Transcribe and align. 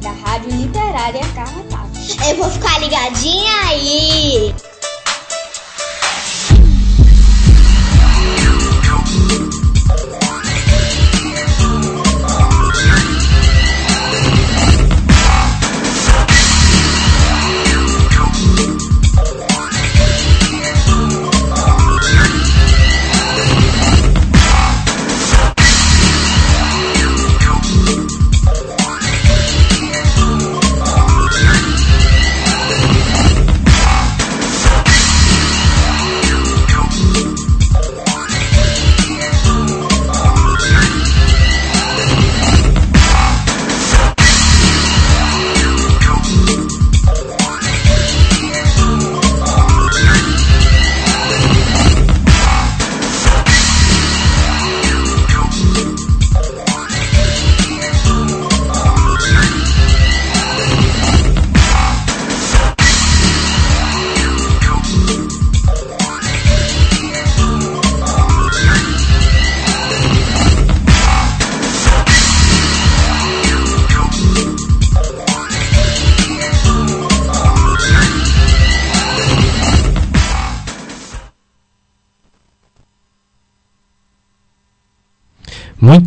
Da 0.00 0.10
Rádio 0.10 0.50
Literária 0.50 1.20
Carrapato. 1.34 1.90
Eu 2.28 2.36
vou 2.36 2.50
ficar 2.50 2.78
ligadinha 2.80 3.52
aí! 3.68 4.54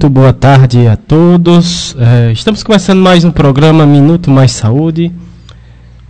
Muito 0.03 0.15
boa 0.15 0.33
tarde 0.33 0.85
a 0.85 0.97
todos. 0.97 1.95
É, 1.97 2.29
estamos 2.33 2.61
começando 2.61 2.99
mais 2.99 3.23
um 3.23 3.31
programa 3.31 3.85
Minuto 3.85 4.29
Mais 4.29 4.51
Saúde, 4.51 5.09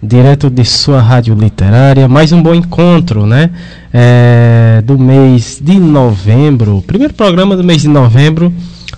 direto 0.02 0.50
de 0.50 0.66
sua 0.66 1.00
rádio 1.00 1.36
literária. 1.36 2.08
Mais 2.08 2.32
um 2.32 2.42
bom 2.42 2.56
encontro, 2.56 3.28
né? 3.28 3.52
É, 3.94 4.82
do 4.84 4.98
mês 4.98 5.60
de 5.64 5.80
novembro, 5.80 6.84
primeiro 6.88 7.14
programa 7.14 7.56
do 7.56 7.64
mês 7.64 7.84
de 7.84 7.88
novembro, 7.88 8.52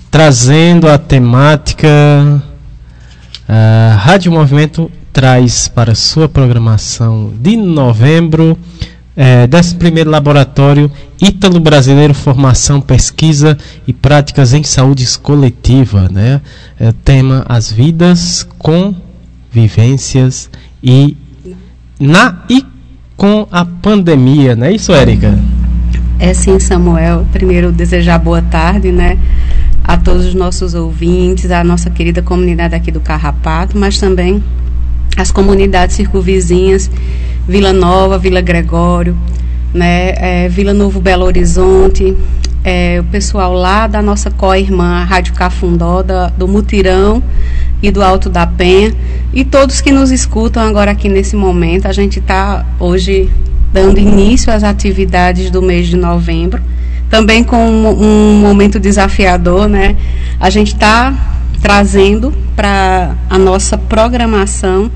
trazendo 0.09 0.87
a 0.87 0.97
temática. 0.97 1.89
A 3.49 3.97
Rádio 3.99 4.31
Movimento 4.31 4.89
traz 5.11 5.67
para 5.67 5.93
sua 5.93 6.29
programação 6.29 7.33
de 7.37 7.57
novembro 7.57 8.57
é, 9.15 9.47
desse 9.47 9.75
primeiro 9.75 10.09
laboratório 10.09 10.91
Ítalo 11.21 11.59
Brasileiro 11.59 12.13
Formação, 12.13 12.81
Pesquisa 12.81 13.57
e 13.87 13.93
Práticas 13.93 14.53
em 14.53 14.63
Saúde 14.63 15.05
Coletiva, 15.19 16.09
né? 16.11 16.41
É, 16.79 16.93
tema 17.03 17.45
As 17.47 17.71
Vidas 17.71 18.47
com 18.57 18.93
Vivências 19.51 20.49
e 20.83 21.15
na 21.99 22.43
e 22.49 22.65
com 23.15 23.47
a 23.49 23.63
pandemia, 23.63 24.55
não 24.55 24.67
é 24.67 24.73
isso, 24.73 24.91
Érica? 24.91 25.39
É 26.19 26.33
sim, 26.33 26.59
Samuel. 26.59 27.25
Primeiro, 27.31 27.71
desejar 27.71 28.19
boa 28.19 28.41
tarde, 28.41 28.91
né? 28.91 29.17
A 29.83 29.97
todos 29.97 30.25
os 30.25 30.33
nossos 30.33 30.73
ouvintes, 30.73 31.49
a 31.51 31.63
nossa 31.63 31.89
querida 31.89 32.21
comunidade 32.21 32.75
aqui 32.75 32.91
do 32.91 32.99
Carrapato, 32.99 33.77
mas 33.77 33.97
também 33.97 34.43
as 35.15 35.31
comunidades 35.31 35.95
circunvizinhas, 35.95 36.89
Vila 37.47 37.71
Nova, 37.71 38.17
Vila 38.17 38.41
Gregório, 38.41 39.17
né, 39.73 40.13
é, 40.17 40.49
Vila 40.49 40.73
Novo 40.73 40.99
Belo 40.99 41.25
Horizonte, 41.25 42.15
é, 42.63 42.99
o 42.99 43.03
pessoal 43.03 43.53
lá 43.53 43.85
da 43.85 44.01
nossa 44.01 44.31
co-irmã, 44.31 45.03
Rádio 45.03 45.33
Cafundó, 45.35 46.01
da, 46.01 46.29
do 46.29 46.47
Mutirão 46.47 47.21
e 47.81 47.91
do 47.91 48.01
Alto 48.01 48.29
da 48.29 48.47
Penha, 48.47 48.93
e 49.31 49.45
todos 49.45 49.81
que 49.81 49.91
nos 49.91 50.11
escutam 50.11 50.63
agora 50.63 50.91
aqui 50.91 51.07
nesse 51.07 51.35
momento. 51.35 51.85
A 51.85 51.93
gente 51.93 52.19
está 52.19 52.65
hoje 52.79 53.29
dando 53.71 53.99
início 53.99 54.51
às 54.51 54.63
atividades 54.63 55.51
do 55.51 55.61
mês 55.61 55.87
de 55.87 55.95
novembro, 55.95 56.61
também 57.09 57.43
com 57.43 57.57
um, 57.57 58.31
um 58.31 58.39
momento 58.39 58.79
desafiador, 58.79 59.67
né? 59.67 59.95
A 60.39 60.49
gente 60.49 60.73
está 60.73 61.13
trazendo 61.61 62.33
para 62.55 63.15
a 63.29 63.37
nossa 63.37 63.77
programação 63.77 64.89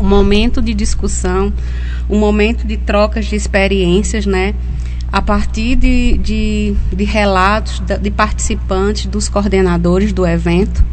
um 0.00 0.08
momento 0.08 0.62
de 0.62 0.72
discussão, 0.72 1.52
um 2.08 2.18
momento 2.18 2.66
de 2.66 2.76
trocas 2.76 3.26
de 3.26 3.36
experiências, 3.36 4.26
né? 4.26 4.54
A 5.12 5.20
partir 5.20 5.76
de, 5.76 6.16
de, 6.18 6.74
de 6.92 7.04
relatos 7.04 7.80
de 8.00 8.10
participantes, 8.10 9.06
dos 9.06 9.28
coordenadores 9.28 10.12
do 10.12 10.26
evento, 10.26 10.84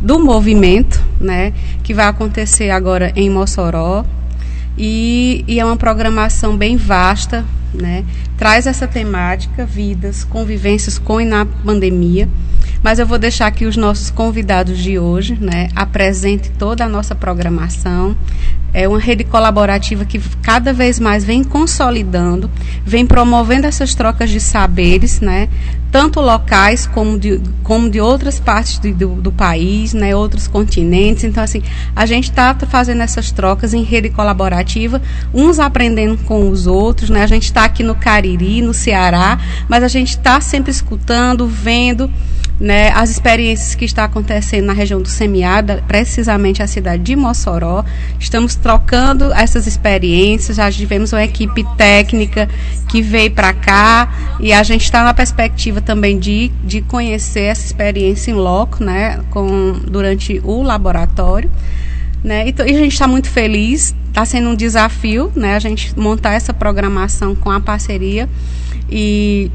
do 0.00 0.18
movimento, 0.18 1.02
né? 1.20 1.52
Que 1.82 1.94
vai 1.94 2.06
acontecer 2.06 2.70
agora 2.70 3.12
em 3.16 3.30
Mossoró. 3.30 4.04
E, 4.76 5.44
e 5.46 5.60
é 5.60 5.64
uma 5.64 5.76
programação 5.76 6.56
bem 6.56 6.76
vasta, 6.76 7.44
né? 7.74 8.04
Traz 8.36 8.66
essa 8.66 8.86
temática, 8.86 9.64
vidas, 9.64 10.24
convivências 10.24 10.98
com 10.98 11.20
e 11.20 11.24
na 11.24 11.44
pandemia. 11.44 12.28
Mas 12.82 12.98
eu 12.98 13.06
vou 13.06 13.18
deixar 13.18 13.46
aqui 13.46 13.64
os 13.64 13.76
nossos 13.76 14.10
convidados 14.10 14.78
de 14.78 14.98
hoje, 14.98 15.38
né? 15.40 15.68
Apresente 15.74 16.50
toda 16.50 16.84
a 16.84 16.88
nossa 16.88 17.14
programação. 17.14 18.16
É 18.74 18.88
uma 18.88 18.98
rede 18.98 19.22
colaborativa 19.22 20.04
que 20.04 20.18
cada 20.42 20.72
vez 20.72 20.98
mais 20.98 21.24
vem 21.24 21.44
consolidando, 21.44 22.50
vem 22.84 23.06
promovendo 23.06 23.66
essas 23.66 23.94
trocas 23.94 24.30
de 24.30 24.40
saberes, 24.40 25.20
né? 25.20 25.48
Tanto 25.92 26.20
locais 26.20 26.86
como 26.86 27.18
de, 27.18 27.40
como 27.62 27.88
de 27.88 28.00
outras 28.00 28.40
partes 28.40 28.78
do, 28.78 28.92
do, 28.92 29.08
do 29.22 29.30
país, 29.30 29.92
né? 29.92 30.16
Outros 30.16 30.48
continentes. 30.48 31.22
Então, 31.22 31.44
assim, 31.44 31.62
a 31.94 32.06
gente 32.06 32.30
está 32.30 32.56
fazendo 32.68 33.02
essas 33.02 33.30
trocas 33.30 33.74
em 33.74 33.82
rede 33.82 34.08
colaborativa, 34.08 35.00
uns 35.32 35.60
aprendendo 35.60 36.16
com 36.24 36.48
os 36.48 36.66
outros, 36.66 37.10
né? 37.10 37.22
A 37.22 37.26
gente 37.26 37.44
está 37.44 37.64
aqui 37.64 37.82
no 37.82 37.94
Cariri, 37.94 38.62
no 38.62 38.72
Ceará, 38.72 39.38
mas 39.68 39.84
a 39.84 39.88
gente 39.88 40.16
está 40.16 40.40
sempre 40.40 40.70
escutando, 40.70 41.46
vendo 41.46 42.10
né, 42.60 42.90
as 42.90 43.10
experiências 43.10 43.74
que 43.74 43.84
está 43.84 44.04
acontecendo 44.04 44.66
na 44.66 44.72
região 44.72 45.00
do 45.00 45.08
Semiárido, 45.08 45.82
precisamente 45.86 46.62
a 46.62 46.66
cidade 46.66 47.02
de 47.02 47.16
Mossoró. 47.16 47.84
Estamos 48.18 48.54
trocando 48.54 49.32
essas 49.32 49.66
experiências, 49.66 50.56
já 50.56 50.70
tivemos 50.70 51.12
uma 51.12 51.24
equipe 51.24 51.64
técnica 51.76 52.48
que 52.88 53.02
veio 53.02 53.30
para 53.30 53.52
cá 53.52 54.36
e 54.38 54.52
a 54.52 54.62
gente 54.62 54.84
está 54.84 55.02
na 55.02 55.12
perspectiva 55.12 55.80
também 55.80 56.18
de, 56.18 56.52
de 56.62 56.80
conhecer 56.82 57.44
essa 57.44 57.66
experiência 57.66 58.30
em 58.30 58.34
loco, 58.34 58.84
né, 58.84 59.20
com, 59.30 59.80
durante 59.88 60.40
o 60.44 60.62
laboratório. 60.62 61.50
Né, 62.22 62.48
e, 62.48 62.54
e 62.56 62.76
a 62.76 62.78
gente 62.78 62.92
está 62.92 63.08
muito 63.08 63.28
feliz, 63.28 63.92
está 64.06 64.24
sendo 64.24 64.50
um 64.50 64.54
desafio 64.54 65.32
né, 65.34 65.56
a 65.56 65.58
gente 65.58 65.98
montar 65.98 66.34
essa 66.34 66.54
programação 66.54 67.34
com 67.34 67.50
a 67.50 67.60
parceria 67.60 68.28
e 68.88 69.50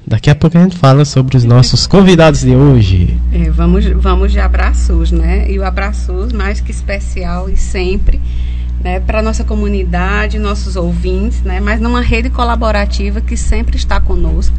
Daqui 0.09 0.31
a 0.31 0.33
pouco 0.33 0.57
a 0.57 0.61
gente 0.61 0.75
fala 0.75 1.05
sobre 1.05 1.37
os 1.37 1.43
nossos 1.43 1.85
convidados 1.85 2.41
de 2.41 2.55
hoje. 2.55 3.15
É, 3.31 3.47
vamos, 3.51 3.85
vamos 3.85 4.31
de 4.31 4.39
abraços, 4.39 5.11
né? 5.11 5.45
E 5.47 5.59
o 5.59 5.63
abraços 5.63 6.33
mais 6.33 6.59
que 6.59 6.71
especial 6.71 7.47
e 7.47 7.55
sempre 7.55 8.19
né, 8.81 8.99
para 8.99 9.21
nossa 9.21 9.43
comunidade, 9.43 10.39
nossos 10.39 10.75
ouvintes, 10.75 11.41
né, 11.41 11.59
mas 11.59 11.79
numa 11.81 12.01
rede 12.01 12.29
colaborativa 12.29 13.19
que 13.21 13.35
sempre 13.35 13.75
está 13.75 13.99
conosco, 13.99 14.55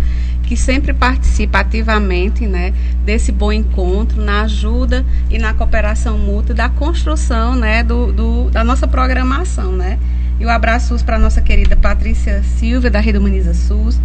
que 0.51 0.57
sempre 0.57 0.93
participa 0.93 1.61
ativamente 1.61 2.45
né, 2.45 2.75
desse 3.05 3.31
bom 3.31 3.53
encontro, 3.53 4.21
na 4.21 4.43
ajuda 4.43 5.07
e 5.31 5.39
na 5.39 5.55
cooperação 5.55 6.19
mútua 6.19 6.53
da 6.53 6.69
construção 6.69 7.55
né, 7.55 7.85
do, 7.85 8.13
do 8.13 8.51
da 8.51 8.65
nossa 8.65 8.89
programação. 8.89 9.71
Né? 9.71 9.97
E 10.41 10.45
o 10.45 10.49
um 10.49 10.51
abraço 10.51 10.97
para 11.05 11.15
a 11.15 11.19
nossa 11.21 11.41
querida 11.41 11.77
Patrícia 11.77 12.43
Silva, 12.43 12.91
da 12.91 12.99
Rede 12.99 13.19
Humaniza 13.19 13.55
SUS, 13.55 14.01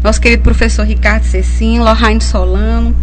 nosso 0.00 0.20
querido 0.20 0.44
professor 0.44 0.86
Ricardo 0.86 1.24
Cecim, 1.24 1.80
Lohane 1.80 2.20
Solano, 2.20 2.94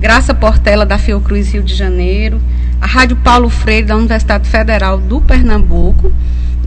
Graça 0.00 0.32
Portela, 0.32 0.86
da 0.86 0.96
Fiocruz 0.96 1.52
Rio 1.52 1.62
de 1.62 1.74
Janeiro, 1.74 2.40
a 2.80 2.86
Rádio 2.86 3.16
Paulo 3.16 3.50
Freire, 3.50 3.88
da 3.88 3.94
Universidade 3.94 4.48
Federal 4.48 4.96
do 4.96 5.20
Pernambuco, 5.20 6.10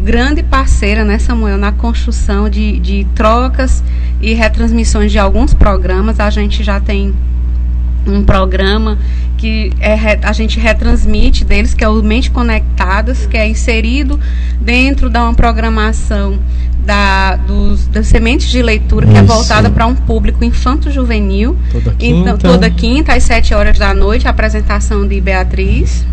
grande 0.01 0.43
parceira, 0.43 1.03
né, 1.05 1.19
Samuel, 1.19 1.57
na 1.57 1.71
construção 1.71 2.49
de, 2.49 2.79
de 2.79 3.07
trocas 3.15 3.83
e 4.21 4.33
retransmissões 4.33 5.11
de 5.11 5.19
alguns 5.19 5.53
programas. 5.53 6.19
A 6.19 6.29
gente 6.29 6.63
já 6.63 6.79
tem 6.79 7.13
um 8.05 8.23
programa 8.23 8.97
que 9.37 9.71
é, 9.79 10.19
a 10.23 10.33
gente 10.33 10.59
retransmite 10.59 11.45
deles, 11.45 11.73
que 11.73 11.83
é 11.83 11.89
o 11.89 12.01
Mente 12.01 12.29
Conectadas, 12.31 13.25
que 13.25 13.37
é 13.37 13.47
inserido 13.47 14.19
dentro 14.59 15.09
de 15.09 15.17
uma 15.17 15.33
programação 15.33 16.39
da, 16.85 17.35
dos, 17.35 17.87
das 17.87 18.07
sementes 18.07 18.49
de 18.49 18.61
leitura, 18.61 19.05
Isso. 19.05 19.13
que 19.13 19.19
é 19.19 19.23
voltada 19.23 19.69
para 19.69 19.85
um 19.85 19.95
público 19.95 20.43
infanto-juvenil. 20.43 21.55
Toda 21.71 21.91
quinta. 21.91 22.05
Então, 22.05 22.37
toda 22.37 22.69
quinta, 22.69 23.13
às 23.13 23.23
7 23.23 23.53
horas 23.53 23.77
da 23.77 23.93
noite, 23.93 24.27
a 24.27 24.31
apresentação 24.31 25.07
de 25.07 25.19
Beatriz. 25.21 26.05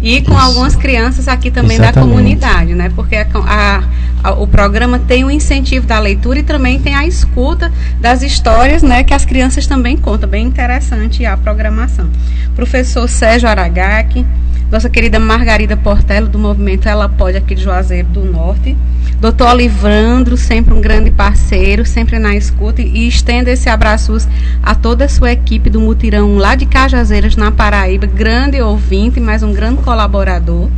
E 0.00 0.22
com 0.22 0.36
algumas 0.38 0.76
crianças 0.76 1.26
aqui 1.26 1.50
também 1.50 1.76
Exatamente. 1.76 1.94
da 1.94 2.16
comunidade, 2.16 2.74
né? 2.74 2.90
Porque 2.94 3.16
a, 3.16 3.26
a, 3.34 3.82
a, 4.22 4.32
o 4.32 4.46
programa 4.46 4.98
tem 4.98 5.24
o 5.24 5.30
incentivo 5.30 5.86
da 5.86 5.98
leitura 5.98 6.38
e 6.38 6.42
também 6.42 6.78
tem 6.78 6.94
a 6.94 7.06
escuta 7.06 7.72
das 8.00 8.22
histórias, 8.22 8.82
né? 8.82 9.02
Que 9.02 9.12
as 9.12 9.24
crianças 9.24 9.66
também 9.66 9.96
contam. 9.96 10.28
Bem 10.28 10.46
interessante 10.46 11.26
a 11.26 11.36
programação. 11.36 12.08
Professor 12.54 13.08
Sérgio 13.08 13.48
Aragaki, 13.48 14.24
nossa 14.70 14.88
querida 14.88 15.18
Margarida 15.18 15.76
Portela, 15.76 16.28
do 16.28 16.38
movimento 16.38 16.88
Ela 16.88 17.08
Pode, 17.08 17.36
aqui 17.36 17.54
de 17.54 17.62
Juazeiro 17.62 18.08
do 18.08 18.24
Norte. 18.24 18.76
Doutor 19.20 19.48
Olivandro, 19.48 20.36
sempre 20.36 20.72
um 20.72 20.80
grande 20.80 21.10
parceiro, 21.10 21.84
sempre 21.84 22.20
na 22.20 22.36
escuta, 22.36 22.80
e 22.80 23.08
estendo 23.08 23.48
esse 23.48 23.68
abraço 23.68 24.16
a 24.62 24.76
toda 24.76 25.06
a 25.06 25.08
sua 25.08 25.32
equipe 25.32 25.68
do 25.68 25.80
Mutirão 25.80 26.36
lá 26.36 26.54
de 26.54 26.66
Cajazeiras, 26.66 27.34
na 27.34 27.50
Paraíba, 27.50 28.06
grande 28.06 28.60
ouvinte, 28.60 29.18
mas 29.18 29.42
um 29.42 29.52
grande 29.52 29.82
colaborador. 29.88 30.68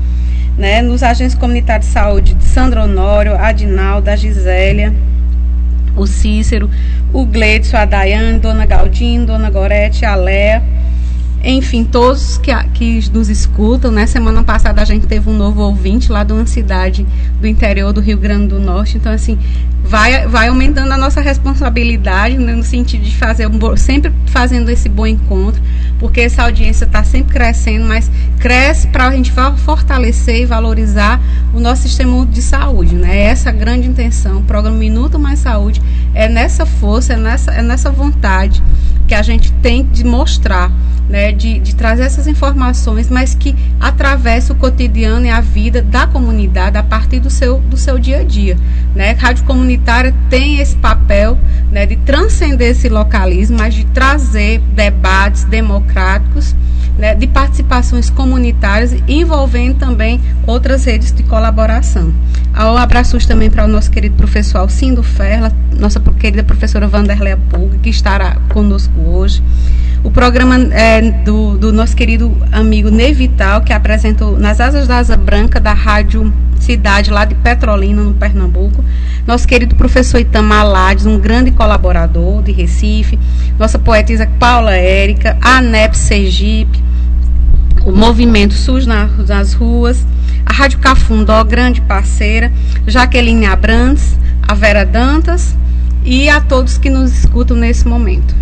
Né, 0.57 0.83
nos 0.83 1.03
agentes 1.03 1.35
comunitários 1.35 1.87
de 1.87 1.93
saúde 1.93 2.35
de 2.35 2.45
Sandro 2.45 2.83
Honório, 2.83 3.35
Adinalda, 3.35 4.17
Gisélia, 4.17 4.93
o 5.97 6.07
Cícero, 6.07 6.71
o 7.13 7.25
Gleidson, 7.25 7.79
a 7.79 7.85
Daiane, 7.87 8.39
Dona 8.39 8.67
Galdinho, 8.67 9.27
Dona 9.27 9.51
Gorete, 9.51 10.05
a 10.05 10.15
Léa, 10.15 10.63
enfim, 11.43 11.85
todos 11.85 12.37
que, 12.39 12.53
que 12.75 13.11
nos 13.13 13.31
escutam, 13.31 13.91
né? 13.91 14.07
Semana 14.07 14.43
passada 14.43 14.83
a 14.83 14.85
gente 14.85 15.07
teve 15.07 15.31
um 15.31 15.37
novo 15.37 15.63
ouvinte 15.63 16.13
lá 16.13 16.23
de 16.23 16.33
uma 16.33 16.47
cidade 16.47 17.07
do 17.41 17.47
interior 17.47 17.93
do 17.93 18.01
Rio 18.01 18.19
Grande 18.19 18.49
do 18.49 18.61
Norte. 18.61 18.99
Então, 18.99 19.11
assim, 19.11 19.39
vai, 19.83 20.27
vai 20.29 20.49
aumentando 20.49 20.93
a 20.93 20.99
nossa 20.99 21.21
responsabilidade 21.23 22.37
né, 22.37 22.55
no 22.55 22.63
sentido 22.63 23.03
de 23.03 23.17
fazer 23.17 23.47
um, 23.47 23.77
sempre 23.77 24.13
fazendo 24.27 24.69
esse 24.69 24.89
bom 24.89 25.07
encontro, 25.07 25.63
porque 25.99 26.21
essa 26.21 26.43
audiência 26.43 26.85
está 26.85 27.03
sempre 27.03 27.33
crescendo, 27.33 27.87
mas 27.87 28.11
cresce 28.39 28.87
para 28.89 29.09
a 29.09 29.11
gente 29.11 29.33
fortalecer 29.65 30.43
e 30.43 30.47
valorizar 30.47 31.21
o 31.55 31.61
nosso 31.61 31.83
sistema 31.83 32.27
de 32.27 32.43
saúde, 32.43 32.95
né? 32.95 33.17
É 33.17 33.25
essa 33.25 33.51
grande 33.51 33.89
intenção. 33.89 34.41
O 34.41 34.43
programa 34.43 34.77
Minuto 34.77 35.19
Mais 35.19 35.39
Saúde 35.39 35.81
é 36.15 36.29
nessa 36.29 36.67
força, 36.67 37.15
é 37.15 37.17
nessa, 37.17 37.51
é 37.51 37.63
nessa 37.63 37.91
vontade 37.91 38.63
que 39.09 39.15
a 39.15 39.23
gente 39.23 39.53
tem 39.55 39.85
de 39.85 40.05
mostrar 40.05 40.71
né, 41.11 41.30
de, 41.33 41.59
de, 41.59 41.75
trazer 41.75 42.03
essas 42.03 42.27
informações, 42.27 43.09
mas 43.09 43.35
que 43.35 43.55
atravesse 43.79 44.53
o 44.53 44.55
cotidiano 44.55 45.27
e 45.27 45.31
a 45.31 45.41
vida 45.41 45.83
da 45.83 46.07
comunidade 46.07 46.77
a 46.77 46.83
partir 46.83 47.21
do 47.21 47.31
seu, 47.31 47.59
do 47.59 47.77
seu 47.77 47.99
dia 47.99 48.21
a 48.21 48.25
dia. 48.25 48.57
Né? 48.95 49.13
Rádio 49.13 49.45
comunitária 49.45 50.15
tem 50.29 50.59
esse 50.59 50.77
papel 50.77 51.39
né, 51.71 51.87
de 51.87 51.97
transcender 51.97 52.71
esse 52.71 52.89
localismo, 52.89 53.59
mas 53.59 53.75
de 53.75 53.85
trazer 53.87 54.61
debates 54.75 55.45
democráticos, 55.45 56.55
né, 56.99 57.15
de 57.15 57.27
participações 57.27 58.11
comunitárias, 58.11 58.95
envolvendo 59.09 59.79
também 59.79 60.21
outras 60.47 60.85
redes 60.85 61.13
de 61.13 61.23
colaboração. 61.23 62.13
Um 62.55 62.77
abraço 62.77 63.17
também 63.27 63.49
para 63.49 63.65
o 63.65 63.69
nosso 63.69 63.91
querido 63.91 64.17
professor 64.17 64.59
Alcindo 64.59 65.03
Ferla, 65.03 65.53
nossa 65.79 66.01
querida 66.01 66.43
professora 66.43 66.87
Vanderleia 66.87 67.39
Pulga, 67.49 67.79
que 67.79 67.89
estará 67.89 68.37
conosco 68.53 68.93
hoje 69.01 69.43
o 70.03 70.11
programa 70.11 70.57
é, 70.73 71.01
do, 71.25 71.57
do, 71.59 71.73
nosso 71.73 71.95
querido 71.97 72.37
amigo 72.51 72.91
Nevital, 72.91 73.63
que 73.63 73.73
apresentou 73.73 74.39
Nas 74.39 74.61
Asas 74.61 74.87
da 74.87 74.99
Asa 74.99 75.17
Branca, 75.17 75.61
da 75.61 75.73
Rádio 75.73 76.33
Cidade, 76.59 77.11
lá 77.11 77.25
de 77.25 77.35
Petrolina, 77.35 78.03
no 78.03 78.15
Pernambuco. 78.15 78.85
Nosso 79.27 79.47
querido 79.47 79.75
professor 79.75 80.19
Itamar 80.19 80.67
Lades, 80.67 81.07
um 81.07 81.19
grande 81.19 81.51
colaborador 81.51 82.43
de 82.43 82.53
Recife. 82.53 83.19
Nossa 83.59 83.79
poetisa 83.79 84.29
Paula 84.39 84.75
Érica, 84.75 85.37
a 85.41 85.59
ANEP 85.59 85.97
Sergipe, 85.97 86.83
o 87.85 87.93
Movimento 87.93 88.55
SUS 88.55 88.87
nas 88.87 89.53
ruas, 89.55 90.05
a 90.45 90.53
Rádio 90.53 90.79
Cafundó, 90.79 91.43
grande 91.45 91.81
parceira, 91.81 92.53
Jaqueline 92.87 93.47
Abrantes, 93.47 94.19
a 94.47 94.55
Vera 94.55 94.85
Dantas 94.85 95.57
e 96.05 96.29
a 96.29 96.41
todos 96.41 96.79
que 96.79 96.91
nos 96.91 97.13
escutam 97.13 97.57
nesse 97.57 97.87
momento. 97.87 98.35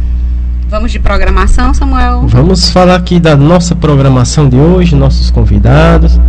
Vamos 0.71 0.93
de 0.93 0.99
programação, 0.99 1.73
Samuel? 1.73 2.27
Vamos 2.27 2.69
falar 2.69 2.97
aqui 2.97 3.19
da 3.19 3.35
nossa 3.35 3.75
programação 3.75 4.51
de 4.51 4.57
hoje, 4.57 4.95
nossos 4.95 5.31
convidados. 5.31 6.21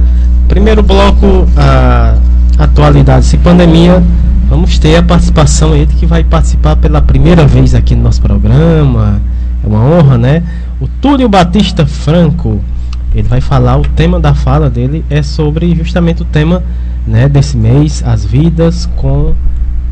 Primeiro 0.48 0.82
bloco, 0.82 1.46
a 1.58 2.18
atualidades 2.58 3.34
e 3.34 3.38
pandemia. 3.38 4.02
Vamos 4.48 4.80
ter 4.80 4.96
a 4.96 5.04
participação, 5.04 5.76
ele 5.76 5.94
que 5.94 6.06
vai 6.06 6.24
participar 6.24 6.78
pela 6.78 7.02
primeira 7.02 7.46
vez 7.46 7.76
aqui 7.76 7.94
no 7.96 8.04
nosso 8.04 8.22
programa. 8.22 9.22
É 9.62 9.68
uma 9.68 9.84
honra, 9.84 10.18
né? 10.18 10.44
O 10.80 10.88
Túlio 10.88 11.28
Batista 11.28 11.86
Franco. 11.86 12.62
Ele 13.14 13.28
vai 13.28 13.42
falar, 13.42 13.78
o 13.78 13.84
tema 13.84 14.22
da 14.22 14.34
fala 14.34 14.70
dele 14.70 15.04
é 15.10 15.22
sobre 15.22 15.76
justamente 15.76 16.22
o 16.22 16.26
tema 16.26 16.64
né, 17.06 17.28
desse 17.28 17.58
mês, 17.58 18.02
as 18.06 18.24
vidas 18.24 18.88
com 18.96 19.34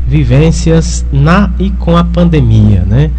vivências 0.06 1.04
na 1.12 1.50
e 1.58 1.68
com 1.68 1.98
a 1.98 2.04
pandemia, 2.04 2.82
né? 2.86 3.10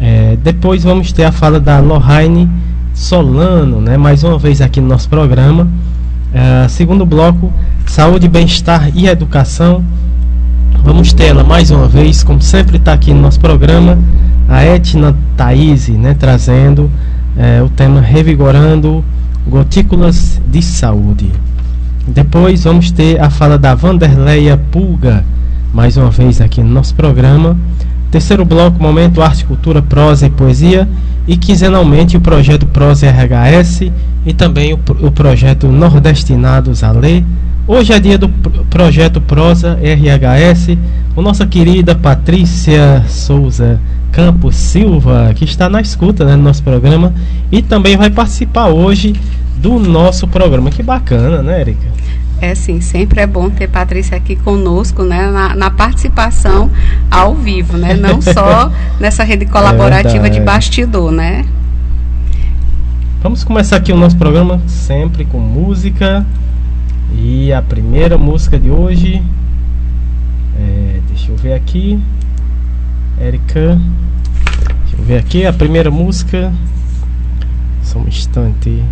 É, 0.00 0.36
depois 0.42 0.82
vamos 0.82 1.12
ter 1.12 1.24
a 1.24 1.32
fala 1.32 1.60
da 1.60 1.78
Lohane 1.78 2.48
Solano, 2.94 3.80
né, 3.80 3.96
mais 3.96 4.24
uma 4.24 4.38
vez 4.38 4.60
aqui 4.60 4.80
no 4.80 4.88
nosso 4.88 5.08
programa. 5.08 5.68
É, 6.32 6.66
segundo 6.68 7.04
bloco, 7.04 7.52
saúde, 7.86 8.26
bem-estar 8.26 8.90
e 8.94 9.06
educação. 9.06 9.84
Vamos 10.82 11.12
ter 11.12 11.24
ela 11.24 11.44
mais 11.44 11.70
uma 11.70 11.86
vez, 11.86 12.22
como 12.22 12.40
sempre 12.40 12.78
está 12.78 12.94
aqui 12.94 13.12
no 13.12 13.20
nosso 13.20 13.38
programa, 13.38 13.98
a 14.48 14.64
Etna 14.64 15.14
Thaís, 15.36 15.88
né, 15.88 16.16
trazendo 16.18 16.90
é, 17.36 17.62
o 17.62 17.68
tema 17.68 18.00
Revigorando 18.00 19.04
Gotículas 19.46 20.40
de 20.50 20.62
Saúde. 20.62 21.30
Depois 22.08 22.64
vamos 22.64 22.90
ter 22.90 23.20
a 23.20 23.28
fala 23.28 23.58
da 23.58 23.74
Vanderleia 23.74 24.56
Pulga, 24.70 25.24
mais 25.74 25.96
uma 25.96 26.10
vez 26.10 26.40
aqui 26.40 26.62
no 26.62 26.70
nosso 26.70 26.94
programa. 26.94 27.56
Terceiro 28.10 28.44
bloco, 28.44 28.82
momento 28.82 29.22
arte, 29.22 29.44
cultura, 29.44 29.80
prosa 29.80 30.26
e 30.26 30.30
poesia. 30.30 30.88
E 31.28 31.36
quinzenalmente 31.36 32.16
o 32.16 32.20
projeto 32.20 32.66
Prosa 32.66 33.06
RHS 33.08 33.92
e 34.26 34.32
também 34.32 34.72
o, 34.72 34.80
o 35.00 35.12
projeto 35.12 35.68
Nordestinados 35.68 36.82
a 36.82 36.90
Ler. 36.90 37.24
Hoje 37.66 37.92
é 37.92 38.00
dia 38.00 38.18
do 38.18 38.28
projeto 38.68 39.20
Prosa 39.20 39.78
RHS, 39.80 40.76
com 41.14 41.22
nossa 41.22 41.46
querida 41.46 41.94
Patrícia 41.94 43.04
Souza 43.08 43.78
Campos 44.10 44.56
Silva, 44.56 45.32
que 45.36 45.44
está 45.44 45.68
na 45.68 45.80
escuta 45.80 46.24
né, 46.24 46.34
no 46.34 46.42
nosso 46.42 46.64
programa 46.64 47.14
e 47.52 47.62
também 47.62 47.96
vai 47.96 48.10
participar 48.10 48.68
hoje 48.68 49.14
do 49.56 49.78
nosso 49.78 50.26
programa. 50.26 50.70
Que 50.70 50.82
bacana, 50.82 51.42
né, 51.42 51.60
Erika? 51.60 51.86
É 52.40 52.54
sim, 52.54 52.80
sempre 52.80 53.20
é 53.20 53.26
bom 53.26 53.50
ter 53.50 53.68
Patrícia 53.68 54.16
aqui 54.16 54.34
conosco, 54.34 55.02
né, 55.02 55.30
na, 55.30 55.54
na 55.54 55.70
participação 55.70 56.70
ao 57.10 57.34
vivo, 57.34 57.76
né, 57.76 57.92
não 57.92 58.20
só 58.22 58.72
nessa 58.98 59.22
rede 59.22 59.44
colaborativa 59.44 60.26
é 60.26 60.30
de 60.30 60.40
bastidor, 60.40 61.12
né. 61.12 61.44
Vamos 63.22 63.44
começar 63.44 63.76
aqui 63.76 63.92
o 63.92 63.96
nosso 63.96 64.16
programa 64.16 64.58
sempre 64.66 65.26
com 65.26 65.38
música 65.38 66.24
e 67.14 67.52
a 67.52 67.60
primeira 67.60 68.16
música 68.16 68.58
de 68.58 68.70
hoje, 68.70 69.22
é, 70.58 71.00
deixa 71.08 71.30
eu 71.30 71.36
ver 71.36 71.52
aqui, 71.52 72.00
Érica, 73.20 73.78
deixa 74.80 74.96
eu 74.98 75.04
ver 75.04 75.18
aqui 75.18 75.44
a 75.44 75.52
primeira 75.52 75.90
música, 75.90 76.50
só 77.82 77.98
um 77.98 78.08
instante. 78.08 78.82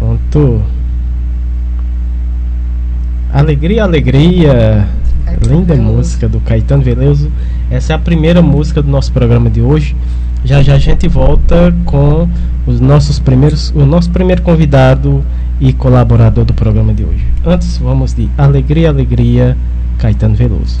Pronto. 0.00 0.62
Alegria, 3.30 3.84
alegria. 3.84 4.88
Linda 5.46 5.76
música 5.76 6.26
do 6.26 6.40
Caetano 6.40 6.82
Veloso. 6.82 7.30
Essa 7.70 7.92
é 7.92 7.96
a 7.96 7.98
primeira 7.98 8.40
música 8.40 8.80
do 8.80 8.90
nosso 8.90 9.12
programa 9.12 9.50
de 9.50 9.60
hoje. 9.60 9.94
Já 10.42 10.62
já 10.62 10.74
a 10.74 10.78
gente 10.78 11.06
volta 11.06 11.74
com 11.84 12.26
os 12.66 12.80
nossos 12.80 13.18
primeiros, 13.18 13.70
o 13.76 13.84
nosso 13.84 14.10
primeiro 14.10 14.40
convidado 14.40 15.22
e 15.60 15.70
colaborador 15.70 16.46
do 16.46 16.54
programa 16.54 16.94
de 16.94 17.04
hoje. 17.04 17.26
Antes, 17.44 17.76
vamos 17.76 18.14
de 18.14 18.26
Alegria, 18.38 18.88
alegria, 18.88 19.54
Caetano 19.98 20.34
Veloso. 20.34 20.80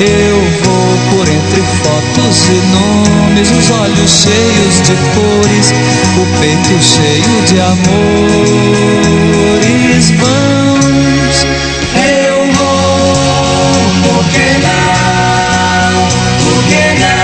eu 0.00 0.36
vou 0.62 0.96
por 1.10 1.28
entre 1.28 1.62
fotos 1.82 2.46
e 2.48 2.60
nomes, 2.72 3.50
os 3.50 3.70
olhos 3.70 4.10
cheios 4.10 4.80
de 4.82 4.94
cores, 5.14 5.72
o 6.16 6.24
peito 6.40 6.76
cheio 6.82 7.42
de 7.46 7.60
amores 7.60 8.82
vãos. 10.18 11.36
Eu 11.94 12.52
vou, 12.54 13.14
por 14.02 14.24
que 14.32 14.48
não? 14.62 15.92
Por 16.42 16.58
que 16.64 16.84
não? 17.00 17.22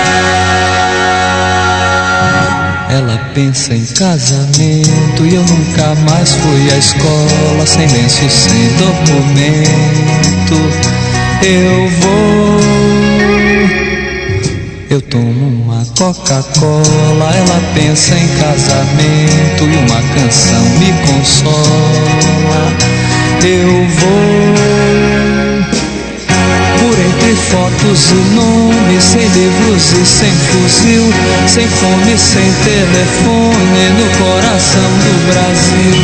Ela 2.97 3.17
pensa 3.33 3.73
em 3.73 3.85
casamento 3.85 5.25
e 5.25 5.35
eu 5.35 5.43
nunca 5.43 5.95
mais 6.09 6.33
fui 6.33 6.71
à 6.71 6.77
escola, 6.77 7.65
sem 7.65 7.87
lenço, 7.87 8.29
sem 8.29 8.67
documento. 8.77 10.19
Eu 11.41 11.89
vou. 12.01 12.18
Uma 15.19 15.85
Coca-Cola, 15.97 17.29
ela 17.35 17.61
pensa 17.73 18.15
em 18.15 18.27
casamento 18.39 19.63
e 19.63 19.75
uma 19.75 20.01
canção 20.13 20.63
me 20.79 20.93
consola. 21.05 22.73
Eu 23.43 23.85
vou 23.99 24.79
por 26.79 26.97
entre 26.97 27.35
fotos 27.35 28.11
e 28.11 28.15
nomes, 28.33 29.03
sem 29.03 29.27
livros 29.27 29.91
e 29.91 30.05
sem 30.05 30.31
fuzil, 30.31 31.13
sem 31.47 31.67
fome, 31.67 32.17
sem 32.17 32.53
telefone, 32.63 33.89
no 33.97 34.07
coração 34.23 34.89
do 35.03 35.13
Brasil. 35.33 35.97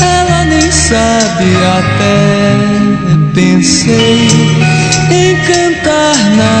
Ela 0.00 0.44
nem 0.44 0.70
sabe 0.70 1.56
até 1.78 2.30
pensei 3.34 4.28
em 5.10 5.36
cantar 5.46 6.16
na 6.36 6.60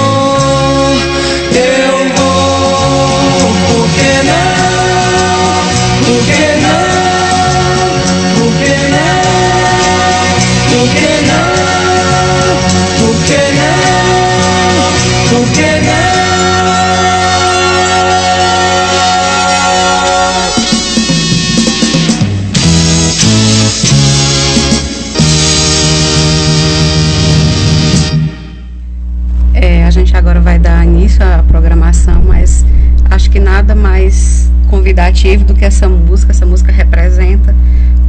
do 35.21 35.53
que 35.53 35.63
essa 35.63 35.87
música. 35.87 36.31
Essa 36.31 36.47
música 36.47 36.71
representa 36.71 37.55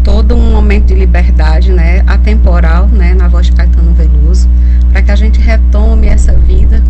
todo 0.02 0.34
um 0.34 0.50
momento 0.50 0.86
de 0.86 0.94
liberdade, 0.94 1.70
né, 1.70 2.02
atemporal, 2.06 2.88
né, 2.88 3.12
na 3.12 3.28
voz 3.28 3.46
de 3.46 3.52
Caetano 3.52 3.92
Veloso, 3.92 4.48
para 4.90 5.02
que 5.02 5.10
a 5.10 5.16
gente 5.16 5.38
retome 5.38 6.08
essa 6.08 6.32
vida 6.32 6.82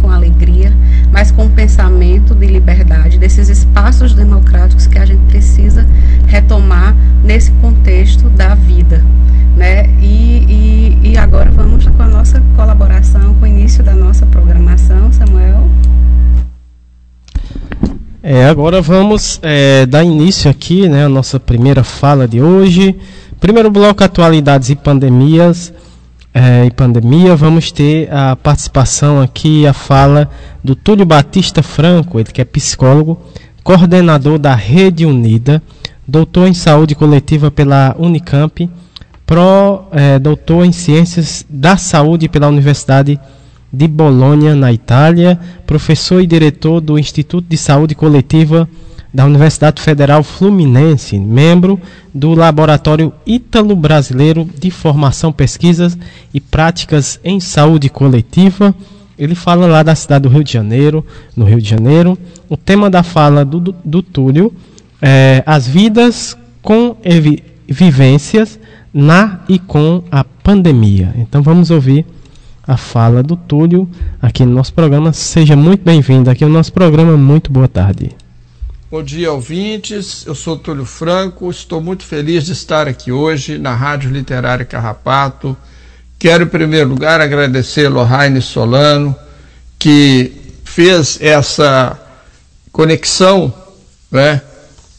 É, 18.34 18.46
agora 18.46 18.80
vamos 18.80 19.38
é, 19.42 19.84
dar 19.84 20.02
início 20.02 20.50
aqui, 20.50 20.88
né, 20.88 21.04
a 21.04 21.08
nossa 21.10 21.38
primeira 21.38 21.84
fala 21.84 22.26
de 22.26 22.40
hoje, 22.40 22.96
primeiro 23.38 23.70
bloco, 23.70 24.02
atualidades 24.02 24.70
e 24.70 24.74
pandemias. 24.74 25.70
É, 26.32 26.64
e 26.64 26.70
pandemia, 26.70 27.36
vamos 27.36 27.70
ter 27.70 28.10
a 28.10 28.34
participação 28.34 29.20
aqui, 29.20 29.66
a 29.66 29.74
fala 29.74 30.30
do 30.64 30.74
Túlio 30.74 31.04
Batista 31.04 31.62
Franco, 31.62 32.18
ele 32.18 32.32
que 32.32 32.40
é 32.40 32.44
psicólogo, 32.46 33.20
coordenador 33.62 34.38
da 34.38 34.54
Rede 34.54 35.04
Unida, 35.04 35.62
doutor 36.08 36.48
em 36.48 36.54
saúde 36.54 36.94
coletiva 36.94 37.50
pela 37.50 37.94
Unicamp, 37.98 38.66
pró-doutor 39.26 40.64
é, 40.64 40.66
em 40.68 40.72
ciências 40.72 41.44
da 41.50 41.76
saúde 41.76 42.30
pela 42.30 42.48
Universidade 42.48 43.16
de 43.16 43.41
Bolonha, 43.88 44.54
na 44.54 44.72
Itália, 44.72 45.40
professor 45.66 46.20
e 46.20 46.26
diretor 46.26 46.80
do 46.80 46.98
Instituto 46.98 47.46
de 47.48 47.56
Saúde 47.56 47.94
Coletiva 47.94 48.68
da 49.12 49.26
Universidade 49.26 49.82
Federal 49.82 50.22
Fluminense, 50.22 51.18
membro 51.18 51.78
do 52.14 52.34
Laboratório 52.34 53.12
Ítalo 53.26 53.76
Brasileiro 53.76 54.48
de 54.58 54.70
Formação, 54.70 55.32
Pesquisas 55.32 55.98
e 56.32 56.40
Práticas 56.40 57.20
em 57.22 57.38
Saúde 57.38 57.90
Coletiva. 57.90 58.74
Ele 59.18 59.34
fala 59.34 59.66
lá 59.66 59.82
da 59.82 59.94
cidade 59.94 60.22
do 60.22 60.28
Rio 60.30 60.42
de 60.42 60.52
Janeiro, 60.52 61.04
no 61.36 61.44
Rio 61.44 61.60
de 61.60 61.68
Janeiro. 61.68 62.18
O 62.48 62.56
tema 62.56 62.88
da 62.88 63.02
fala 63.02 63.44
do, 63.44 63.60
do, 63.60 63.74
do 63.84 64.02
Túlio 64.02 64.52
é 65.00 65.42
as 65.44 65.68
vidas 65.68 66.36
com 66.62 66.96
vivências 67.68 68.58
na 68.94 69.40
e 69.48 69.58
com 69.58 70.02
a 70.10 70.24
pandemia. 70.24 71.14
Então 71.18 71.42
vamos 71.42 71.70
ouvir 71.70 72.06
a 72.66 72.76
fala 72.76 73.22
do 73.22 73.36
Túlio 73.36 73.88
aqui 74.20 74.44
no 74.44 74.52
nosso 74.52 74.72
programa. 74.72 75.12
Seja 75.12 75.56
muito 75.56 75.84
bem-vindo 75.84 76.30
aqui 76.30 76.44
no 76.44 76.50
nosso 76.50 76.72
programa. 76.72 77.16
Muito 77.16 77.50
boa 77.50 77.68
tarde. 77.68 78.10
Bom 78.90 79.02
dia, 79.02 79.32
ouvintes. 79.32 80.24
Eu 80.26 80.34
sou 80.34 80.56
Túlio 80.56 80.84
Franco. 80.84 81.50
Estou 81.50 81.80
muito 81.80 82.04
feliz 82.04 82.44
de 82.44 82.52
estar 82.52 82.86
aqui 82.86 83.10
hoje 83.10 83.58
na 83.58 83.74
Rádio 83.74 84.10
Literária 84.10 84.64
Carrapato. 84.64 85.56
Quero, 86.18 86.44
em 86.44 86.48
primeiro 86.48 86.90
lugar, 86.90 87.20
agradecer 87.20 87.88
Lohane 87.88 88.40
Solano, 88.40 89.16
que 89.78 90.30
fez 90.62 91.18
essa 91.20 91.98
conexão 92.70 93.52
né, 94.10 94.40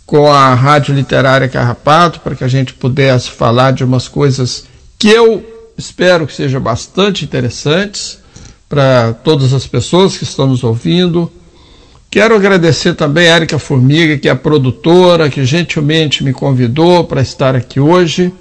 com 0.05 0.31
a 0.31 0.53
Rádio 0.53 0.93
Literária 0.93 1.47
Carrapato 1.47 2.19
para 2.19 2.35
que 2.35 2.43
a 2.43 2.47
gente 2.47 2.73
pudesse 2.73 3.29
falar 3.29 3.71
de 3.71 3.83
umas 3.83 4.07
coisas 4.07 4.65
que 4.99 5.07
eu 5.07 5.52
espero 5.77 6.27
que 6.27 6.33
sejam 6.33 6.61
bastante 6.61 7.25
interessantes 7.25 8.19
para 8.69 9.13
todas 9.13 9.53
as 9.53 9.67
pessoas 9.67 10.17
que 10.17 10.23
estão 10.23 10.47
nos 10.47 10.63
ouvindo. 10.63 11.31
Quero 12.09 12.35
agradecer 12.35 12.93
também 12.93 13.27
a 13.27 13.35
Érica 13.35 13.57
Formiga, 13.57 14.17
que 14.17 14.27
é 14.27 14.31
a 14.31 14.35
produtora, 14.35 15.29
que 15.29 15.43
gentilmente 15.45 16.23
me 16.23 16.31
convidou 16.31 17.03
para 17.03 17.21
estar 17.21 17.55
aqui 17.55 17.79
hoje. 17.79 18.31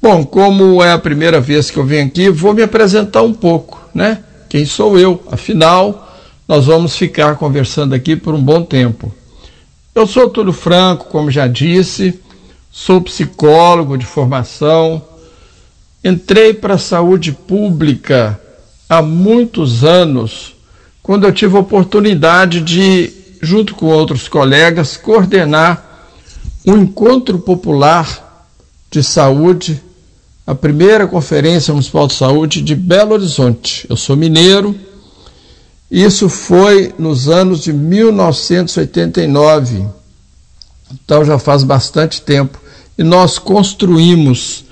Bom, 0.00 0.24
como 0.24 0.82
é 0.82 0.92
a 0.92 0.98
primeira 0.98 1.40
vez 1.40 1.70
que 1.70 1.78
eu 1.78 1.84
venho 1.84 2.06
aqui, 2.06 2.28
vou 2.28 2.52
me 2.52 2.62
apresentar 2.62 3.22
um 3.22 3.32
pouco, 3.32 3.80
né? 3.94 4.22
Quem 4.48 4.64
sou 4.64 4.98
eu? 4.98 5.22
Afinal, 5.30 6.06
nós 6.46 6.66
vamos 6.66 6.94
ficar 6.96 7.36
conversando 7.36 7.94
aqui 7.94 8.14
por 8.14 8.34
um 8.34 8.42
bom 8.42 8.62
tempo. 8.62 9.12
Eu 9.94 10.06
sou 10.06 10.28
Túlio 10.28 10.52
Franco, 10.52 11.06
como 11.06 11.30
já 11.30 11.46
disse, 11.46 12.20
sou 12.70 13.00
psicólogo 13.00 13.96
de 13.96 14.04
formação, 14.04 15.02
Entrei 16.06 16.54
para 16.54 16.74
a 16.74 16.78
saúde 16.78 17.32
pública 17.32 18.40
há 18.88 19.02
muitos 19.02 19.82
anos, 19.82 20.54
quando 21.02 21.26
eu 21.26 21.32
tive 21.32 21.56
a 21.56 21.60
oportunidade 21.60 22.60
de, 22.60 23.12
junto 23.42 23.74
com 23.74 23.86
outros 23.86 24.28
colegas, 24.28 24.96
coordenar 24.96 26.06
um 26.64 26.76
encontro 26.76 27.40
popular 27.40 28.46
de 28.88 29.02
saúde, 29.02 29.82
a 30.46 30.54
primeira 30.54 31.08
conferência 31.08 31.74
municipal 31.74 32.06
de 32.06 32.14
saúde 32.14 32.62
de 32.62 32.76
Belo 32.76 33.14
Horizonte. 33.14 33.84
Eu 33.90 33.96
sou 33.96 34.14
mineiro. 34.14 34.76
Isso 35.90 36.28
foi 36.28 36.94
nos 36.96 37.28
anos 37.28 37.64
de 37.64 37.72
1989. 37.72 39.84
Então 40.92 41.24
já 41.24 41.36
faz 41.36 41.64
bastante 41.64 42.22
tempo. 42.22 42.60
E 42.96 43.02
nós 43.02 43.40
construímos 43.40 44.65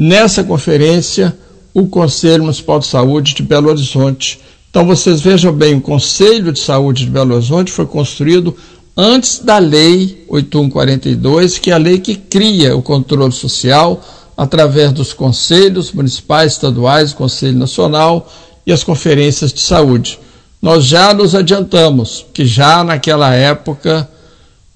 nessa 0.00 0.42
conferência 0.42 1.36
o 1.74 1.86
Conselho 1.86 2.44
Municipal 2.44 2.78
de 2.78 2.86
Saúde 2.86 3.34
de 3.34 3.42
Belo 3.42 3.68
Horizonte. 3.68 4.40
Então 4.70 4.86
vocês 4.86 5.20
vejam 5.20 5.52
bem, 5.52 5.74
o 5.74 5.80
Conselho 5.82 6.52
de 6.52 6.58
Saúde 6.58 7.04
de 7.04 7.10
Belo 7.10 7.34
Horizonte 7.34 7.70
foi 7.70 7.84
construído 7.84 8.56
antes 8.96 9.40
da 9.40 9.58
Lei 9.58 10.24
8142, 10.26 11.58
que 11.58 11.70
é 11.70 11.74
a 11.74 11.76
lei 11.76 11.98
que 11.98 12.16
cria 12.16 12.74
o 12.74 12.80
controle 12.80 13.30
social 13.30 14.02
através 14.34 14.90
dos 14.90 15.12
conselhos 15.12 15.92
municipais, 15.92 16.52
estaduais, 16.52 17.12
Conselho 17.12 17.58
Nacional 17.58 18.26
e 18.66 18.72
as 18.72 18.82
conferências 18.82 19.52
de 19.52 19.60
saúde. 19.60 20.18
Nós 20.62 20.82
já 20.82 21.12
nos 21.12 21.34
adiantamos, 21.34 22.24
que 22.32 22.46
já 22.46 22.82
naquela 22.82 23.34
época 23.34 24.08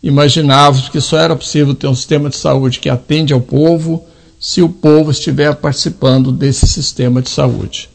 imaginávamos 0.02 0.90
que 0.90 1.00
só 1.00 1.16
era 1.16 1.34
possível 1.34 1.74
ter 1.74 1.86
um 1.86 1.94
sistema 1.94 2.28
de 2.28 2.36
saúde 2.36 2.78
que 2.78 2.90
atende 2.90 3.32
ao 3.32 3.40
povo 3.40 4.04
se 4.44 4.60
o 4.60 4.68
povo 4.68 5.10
estiver 5.10 5.54
participando 5.54 6.30
desse 6.30 6.66
sistema 6.66 7.22
de 7.22 7.30
saúde. 7.30 7.88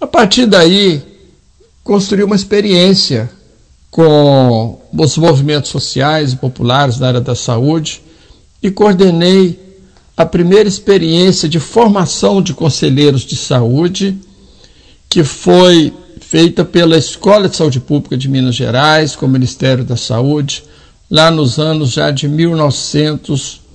A 0.00 0.06
partir 0.06 0.46
daí, 0.46 1.02
construí 1.82 2.22
uma 2.22 2.36
experiência 2.36 3.28
com 3.90 4.80
os 4.96 5.18
movimentos 5.18 5.68
sociais 5.68 6.32
e 6.32 6.36
populares 6.36 7.00
na 7.00 7.08
área 7.08 7.20
da 7.20 7.34
saúde 7.34 8.00
e 8.62 8.70
coordenei 8.70 9.58
a 10.16 10.24
primeira 10.24 10.68
experiência 10.68 11.48
de 11.48 11.58
formação 11.58 12.40
de 12.40 12.54
conselheiros 12.54 13.22
de 13.22 13.34
saúde, 13.34 14.16
que 15.08 15.24
foi 15.24 15.92
feita 16.20 16.64
pela 16.64 16.96
Escola 16.96 17.48
de 17.48 17.56
Saúde 17.56 17.80
Pública 17.80 18.16
de 18.16 18.28
Minas 18.28 18.54
Gerais, 18.54 19.16
com 19.16 19.26
o 19.26 19.28
Ministério 19.28 19.82
da 19.82 19.96
Saúde, 19.96 20.62
lá 21.10 21.28
nos 21.28 21.58
anos 21.58 21.90
já 21.90 22.12
de 22.12 22.28
1900 22.28 23.65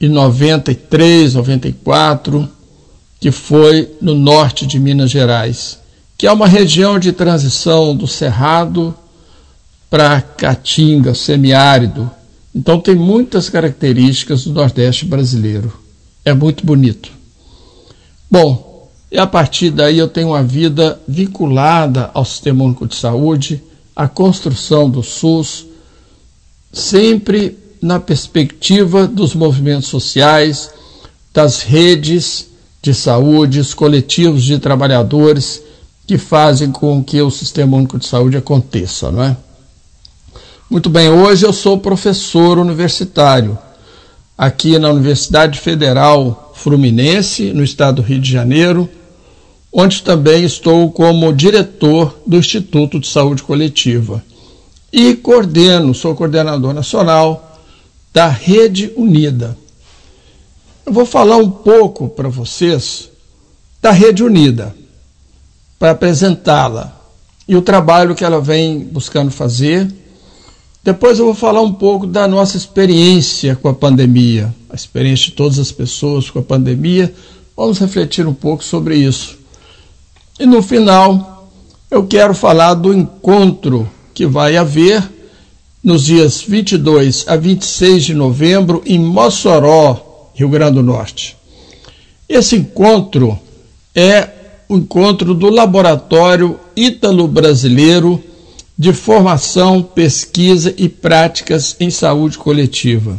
e 0.00 0.08
93, 0.08 1.34
94, 1.34 2.48
que 3.20 3.30
foi 3.30 3.96
no 4.00 4.14
norte 4.14 4.66
de 4.66 4.78
Minas 4.78 5.10
Gerais, 5.10 5.78
que 6.16 6.26
é 6.26 6.32
uma 6.32 6.46
região 6.46 6.98
de 6.98 7.12
transição 7.12 7.96
do 7.96 8.06
Cerrado 8.06 8.94
para 9.90 10.20
Caatinga, 10.20 11.14
semiárido. 11.14 12.10
Então 12.54 12.80
tem 12.80 12.94
muitas 12.94 13.48
características 13.48 14.44
do 14.44 14.52
Nordeste 14.52 15.04
brasileiro. 15.04 15.72
É 16.24 16.32
muito 16.32 16.64
bonito. 16.64 17.10
Bom, 18.30 18.90
e 19.10 19.18
a 19.18 19.26
partir 19.26 19.70
daí 19.70 19.98
eu 19.98 20.08
tenho 20.08 20.28
uma 20.28 20.42
vida 20.42 21.00
vinculada 21.08 22.10
ao 22.12 22.24
Sistema 22.24 22.64
Único 22.64 22.86
de 22.86 22.94
Saúde, 22.94 23.62
à 23.96 24.06
construção 24.06 24.88
do 24.88 25.02
SUS, 25.02 25.66
sempre 26.72 27.56
na 27.80 28.00
perspectiva 28.00 29.06
dos 29.06 29.34
movimentos 29.34 29.88
sociais, 29.88 30.70
das 31.32 31.62
redes 31.62 32.48
de 32.82 32.94
saúde, 32.94 33.60
os 33.60 33.74
coletivos 33.74 34.42
de 34.42 34.58
trabalhadores 34.58 35.62
que 36.06 36.16
fazem 36.16 36.72
com 36.72 37.02
que 37.04 37.20
o 37.20 37.30
Sistema 37.30 37.76
Único 37.76 37.98
de 37.98 38.06
Saúde 38.06 38.36
aconteça, 38.36 39.10
não 39.10 39.22
é? 39.22 39.36
Muito 40.70 40.88
bem, 40.90 41.08
hoje 41.08 41.46
eu 41.46 41.52
sou 41.52 41.78
professor 41.78 42.58
universitário 42.58 43.58
aqui 44.36 44.78
na 44.78 44.90
Universidade 44.90 45.58
Federal 45.58 46.52
Fluminense, 46.54 47.52
no 47.52 47.64
estado 47.64 47.96
do 47.96 48.02
Rio 48.02 48.20
de 48.20 48.30
Janeiro, 48.30 48.88
onde 49.72 50.02
também 50.02 50.44
estou 50.44 50.90
como 50.90 51.32
diretor 51.32 52.18
do 52.26 52.36
Instituto 52.36 52.98
de 52.98 53.06
Saúde 53.06 53.42
Coletiva. 53.42 54.22
E 54.92 55.14
coordeno, 55.14 55.94
sou 55.94 56.14
coordenador 56.14 56.72
nacional 56.72 57.47
da 58.18 58.26
Rede 58.26 58.92
Unida. 58.96 59.56
Eu 60.84 60.92
vou 60.92 61.06
falar 61.06 61.36
um 61.36 61.48
pouco 61.48 62.08
para 62.08 62.28
vocês 62.28 63.08
da 63.80 63.92
Rede 63.92 64.24
Unida, 64.24 64.74
para 65.78 65.92
apresentá-la 65.92 67.00
e 67.46 67.54
o 67.54 67.62
trabalho 67.62 68.16
que 68.16 68.24
ela 68.24 68.40
vem 68.40 68.80
buscando 68.80 69.30
fazer. 69.30 69.88
Depois 70.82 71.20
eu 71.20 71.26
vou 71.26 71.34
falar 71.34 71.62
um 71.62 71.72
pouco 71.72 72.08
da 72.08 72.26
nossa 72.26 72.56
experiência 72.56 73.54
com 73.54 73.68
a 73.68 73.74
pandemia, 73.74 74.52
a 74.68 74.74
experiência 74.74 75.26
de 75.26 75.36
todas 75.36 75.60
as 75.60 75.70
pessoas 75.70 76.28
com 76.28 76.40
a 76.40 76.42
pandemia. 76.42 77.14
Vamos 77.56 77.78
refletir 77.78 78.26
um 78.26 78.34
pouco 78.34 78.64
sobre 78.64 78.96
isso. 78.96 79.38
E 80.40 80.44
no 80.44 80.60
final, 80.60 81.48
eu 81.88 82.04
quero 82.04 82.34
falar 82.34 82.74
do 82.74 82.92
encontro 82.92 83.88
que 84.12 84.26
vai 84.26 84.56
haver 84.56 85.08
nos 85.82 86.04
dias 86.04 86.42
22 86.42 87.24
a 87.28 87.36
26 87.36 88.04
de 88.04 88.14
novembro 88.14 88.82
em 88.84 88.98
Mossoró, 88.98 90.30
Rio 90.34 90.48
Grande 90.48 90.74
do 90.74 90.82
Norte. 90.82 91.36
Esse 92.28 92.56
encontro 92.56 93.38
é 93.94 94.28
o 94.68 94.76
encontro 94.76 95.34
do 95.34 95.48
Laboratório 95.48 96.58
Ítalo-Brasileiro 96.76 98.22
de 98.76 98.92
Formação, 98.92 99.82
Pesquisa 99.82 100.72
e 100.76 100.88
Práticas 100.88 101.74
em 101.80 101.90
Saúde 101.90 102.38
Coletiva. 102.38 103.18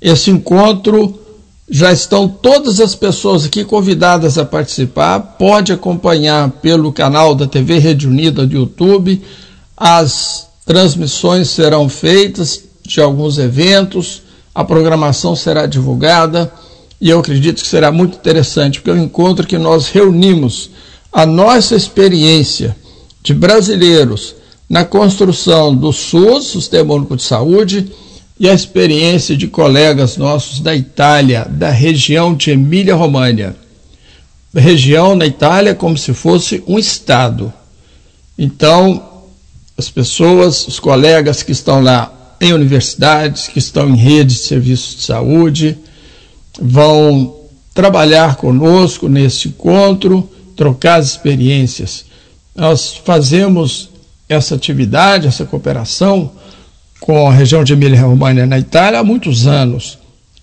Esse 0.00 0.30
encontro 0.30 1.20
já 1.68 1.92
estão 1.92 2.26
todas 2.26 2.80
as 2.80 2.96
pessoas 2.96 3.44
aqui 3.44 3.64
convidadas 3.64 4.38
a 4.38 4.44
participar. 4.44 5.20
Pode 5.20 5.72
acompanhar 5.72 6.50
pelo 6.50 6.92
canal 6.92 7.34
da 7.34 7.46
TV 7.46 7.78
Rede 7.78 8.08
Unida 8.08 8.44
do 8.44 8.56
YouTube. 8.56 9.22
As 9.76 10.49
transmissões 10.70 11.50
serão 11.50 11.88
feitas 11.88 12.62
de 12.86 13.00
alguns 13.00 13.38
eventos, 13.38 14.22
a 14.54 14.62
programação 14.62 15.34
será 15.34 15.66
divulgada 15.66 16.52
e 17.00 17.10
eu 17.10 17.18
acredito 17.18 17.60
que 17.60 17.68
será 17.68 17.90
muito 17.90 18.14
interessante, 18.16 18.78
porque 18.78 18.90
é 18.90 18.92
um 18.92 19.02
encontro 19.02 19.48
que 19.48 19.58
nós 19.58 19.88
reunimos 19.88 20.70
a 21.12 21.26
nossa 21.26 21.74
experiência 21.74 22.76
de 23.20 23.34
brasileiros 23.34 24.36
na 24.68 24.84
construção 24.84 25.74
do 25.74 25.92
SUS, 25.92 26.52
Sistema 26.52 26.94
Único 26.94 27.16
de 27.16 27.24
Saúde, 27.24 27.90
e 28.38 28.48
a 28.48 28.54
experiência 28.54 29.36
de 29.36 29.48
colegas 29.48 30.16
nossos 30.16 30.60
da 30.60 30.76
Itália, 30.76 31.48
da 31.50 31.70
região 31.70 32.32
de 32.32 32.52
Emília-Romagna. 32.52 33.56
Região 34.54 35.16
na 35.16 35.26
Itália 35.26 35.74
como 35.74 35.98
se 35.98 36.14
fosse 36.14 36.62
um 36.64 36.78
estado. 36.78 37.52
Então, 38.38 39.09
as 39.80 39.88
pessoas, 39.88 40.68
os 40.68 40.78
colegas 40.78 41.42
que 41.42 41.52
estão 41.52 41.82
lá 41.82 42.12
em 42.38 42.52
universidades, 42.52 43.48
que 43.48 43.58
estão 43.58 43.88
em 43.88 43.96
redes 43.96 44.36
de 44.36 44.42
serviços 44.42 44.96
de 44.96 45.02
saúde, 45.02 45.78
vão 46.60 47.34
trabalhar 47.72 48.36
conosco 48.36 49.08
nesse 49.08 49.48
encontro, 49.48 50.28
trocar 50.54 50.96
as 50.96 51.06
experiências. 51.06 52.04
Nós 52.54 52.92
fazemos 52.92 53.88
essa 54.28 54.54
atividade, 54.54 55.26
essa 55.26 55.46
cooperação 55.46 56.32
com 57.00 57.26
a 57.26 57.32
região 57.32 57.64
de 57.64 57.72
Emília-Romagna 57.72 58.44
na 58.44 58.58
Itália 58.58 59.00
há 59.00 59.04
muitos 59.04 59.46
anos. 59.46 59.98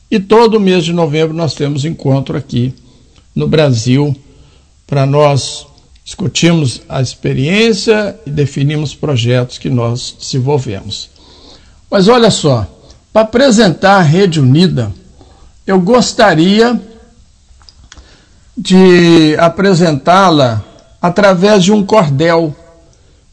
E 0.10 0.20
todo 0.20 0.60
mês 0.60 0.84
de 0.84 0.94
novembro 0.94 1.36
nós 1.36 1.54
temos 1.54 1.86
encontro 1.86 2.36
aqui 2.36 2.74
no 3.36 3.48
Brasil 3.48 4.16
para 4.88 5.06
nós 5.06 5.67
discutirmos 6.08 6.84
a 6.88 7.02
experiência 7.02 8.18
e 8.26 8.32
definirmos 8.32 8.96
projetos 8.96 9.58
que 9.58 9.70
nós 9.70 10.16
desenvolvemos. 10.18 11.10
Mas 11.92 12.08
olha 12.08 12.32
só, 12.32 12.66
para 13.12 13.24
apresentar 13.24 13.98
a 13.98 14.02
Rede 14.02 14.40
Unida, 14.40 14.90
eu 15.66 15.82
gostaria 15.82 16.80
de 18.58 19.36
apresentá-la 19.38 20.64
através 21.02 21.66
de 21.66 21.74
um 21.74 21.86
cordel 21.86 22.56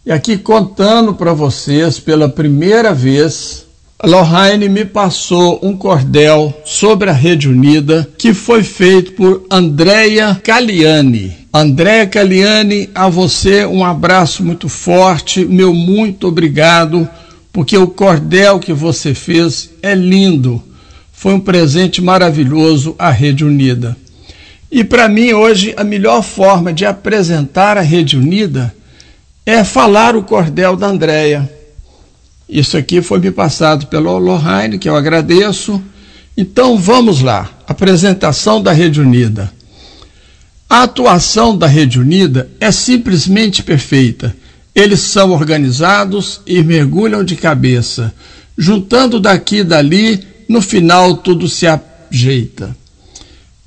e 0.05 0.11
aqui 0.11 0.37
contando 0.37 1.15
para 1.15 1.33
vocês 1.33 2.01
pela 2.01 2.29
primeira 2.29 2.93
vez, 2.93 3.64
a 4.05 4.07
Lohane 4.07 4.69
me 4.69 4.85
passou 4.85 5.59
um 5.63 5.75
cordel 5.75 6.53
sobre 6.63 7.09
a 7.09 7.13
Rede 7.15 7.49
Unida 7.49 8.07
que 8.19 8.35
foi 8.35 8.63
feito 8.63 9.13
por 9.13 9.47
Andrea 9.51 10.39
Caliani. 10.45 11.35
Andrea 11.51 12.07
Caliani, 12.07 12.91
a 12.95 13.09
você 13.09 13.65
um 13.65 13.83
abraço 13.83 14.45
muito 14.45 14.69
forte, 14.69 15.43
meu 15.47 15.73
muito 15.73 16.29
obrigado, 16.29 17.09
porque 17.51 17.79
o 17.79 17.87
cordel 17.87 18.59
que 18.59 18.75
você 18.75 19.15
fez 19.15 19.71
é 19.83 19.95
lindo. 19.95 20.63
Foi 21.11 21.33
um 21.33 21.41
presente 21.41 22.03
maravilhoso 22.03 22.95
à 22.99 23.09
Rede 23.09 23.43
Unida. 23.43 23.97
E 24.71 24.85
para 24.85 25.09
mim 25.09 25.33
hoje 25.33 25.73
a 25.79 25.83
melhor 25.83 26.23
forma 26.23 26.75
de 26.75 26.85
apresentar 26.85 27.79
a 27.79 27.81
Rede 27.81 28.19
Unida 28.19 28.75
é 29.47 29.65
falar 29.65 30.15
o 30.15 30.23
cordel 30.23 30.77
da 30.77 30.89
Andréia. 30.89 31.51
Isso 32.49 32.77
aqui 32.77 33.01
foi 33.01 33.19
me 33.19 33.31
passado 33.31 33.87
pelo 33.87 34.19
Lohane, 34.19 34.79
que 34.79 34.89
eu 34.89 34.97
agradeço. 34.97 35.83
Então 36.37 36.77
vamos 36.77 37.21
lá, 37.21 37.51
apresentação 37.67 38.63
da 38.63 38.73
Rede 38.73 39.01
Unida. 39.01 39.53
A 40.69 40.83
atuação 40.83 41.57
da 41.57 41.67
Rede 41.67 42.01
Unida 42.01 42.51
é 42.59 42.73
simplesmente 42.73 43.63
perfeita. 43.63 44.35
Eles 44.75 45.01
são 45.01 45.31
organizados 45.31 46.41
e 46.47 46.63
mergulham 46.63 47.23
de 47.23 47.37
cabeça, 47.37 48.13
juntando 48.59 49.21
daqui 49.21 49.59
e 49.59 49.65
dali, 49.65 50.27
no 50.49 50.61
final 50.61 51.17
tudo 51.17 51.49
se 51.49 51.67
ajeita. 51.67 52.77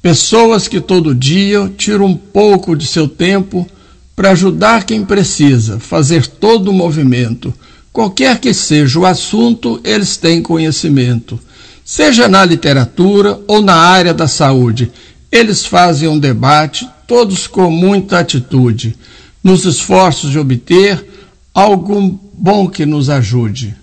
Pessoas 0.01 0.67
que 0.67 0.81
todo 0.81 1.15
dia 1.15 1.71
tiram 1.77 2.05
um 2.05 2.15
pouco 2.15 2.75
de 2.75 2.85
seu 2.85 3.07
tempo 3.07 3.67
para 4.15 4.31
ajudar 4.31 4.83
quem 4.83 5.05
precisa, 5.05 5.79
fazer 5.79 6.27
todo 6.27 6.69
o 6.69 6.73
movimento. 6.73 7.53
Qualquer 7.97 8.39
que 8.39 8.53
seja 8.53 8.99
o 8.99 9.07
assunto, 9.07 9.81
eles 9.83 10.17
têm 10.17 10.39
conhecimento. 10.39 11.39
Seja 11.83 12.27
na 12.27 12.45
literatura 12.45 13.41
ou 13.47 13.59
na 13.59 13.73
área 13.73 14.13
da 14.13 14.27
saúde, 14.27 14.91
eles 15.31 15.65
fazem 15.65 16.07
um 16.07 16.19
debate, 16.19 16.87
todos 17.07 17.47
com 17.47 17.71
muita 17.71 18.19
atitude, 18.19 18.95
nos 19.43 19.65
esforços 19.65 20.29
de 20.29 20.37
obter 20.37 21.03
algo 21.51 22.19
bom 22.33 22.67
que 22.67 22.85
nos 22.85 23.09
ajude. 23.09 23.75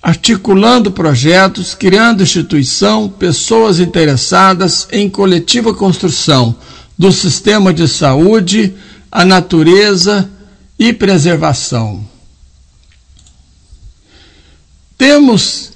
Articulando 0.00 0.90
projetos, 0.90 1.74
criando 1.74 2.22
instituição, 2.22 3.06
pessoas 3.06 3.80
interessadas 3.80 4.88
em 4.90 5.10
coletiva 5.10 5.74
construção 5.74 6.56
do 6.96 7.12
sistema 7.12 7.70
de 7.70 7.86
saúde, 7.86 8.72
a 9.12 9.26
natureza 9.26 10.26
e 10.78 10.90
preservação. 10.90 12.16
Temos 14.98 15.70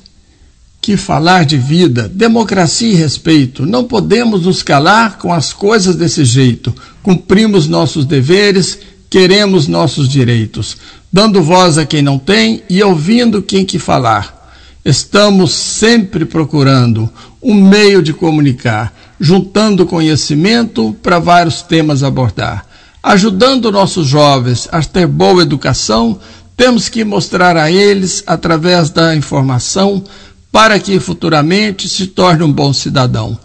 que 0.80 0.96
falar 0.96 1.44
de 1.44 1.56
vida, 1.56 2.08
democracia 2.08 2.92
e 2.92 2.96
respeito. 2.96 3.64
Não 3.64 3.84
podemos 3.84 4.42
nos 4.42 4.64
calar 4.64 5.16
com 5.16 5.32
as 5.32 5.52
coisas 5.52 5.94
desse 5.94 6.24
jeito. 6.24 6.74
Cumprimos 7.04 7.68
nossos 7.68 8.04
deveres, 8.04 8.80
queremos 9.08 9.68
nossos 9.68 10.08
direitos, 10.08 10.76
dando 11.12 11.40
voz 11.40 11.78
a 11.78 11.86
quem 11.86 12.02
não 12.02 12.18
tem 12.18 12.64
e 12.68 12.82
ouvindo 12.82 13.40
quem 13.40 13.64
que 13.64 13.78
falar. 13.78 14.42
Estamos 14.84 15.52
sempre 15.52 16.24
procurando 16.24 17.08
um 17.40 17.54
meio 17.54 18.02
de 18.02 18.12
comunicar, 18.12 18.92
juntando 19.20 19.86
conhecimento 19.86 20.96
para 21.00 21.20
vários 21.20 21.62
temas 21.62 22.02
abordar. 22.02 22.66
Ajudando 23.00 23.70
nossos 23.70 24.08
jovens 24.08 24.68
a 24.72 24.82
ter 24.82 25.06
boa 25.06 25.42
educação, 25.42 26.18
temos 26.56 26.88
que 26.88 27.04
mostrar 27.04 27.56
a 27.56 27.70
eles, 27.70 28.22
através 28.26 28.90
da 28.90 29.14
informação, 29.16 30.04
para 30.50 30.78
que 30.78 31.00
futuramente 31.00 31.88
se 31.88 32.08
torne 32.08 32.42
um 32.42 32.52
bom 32.52 32.72
cidadão. 32.72 33.38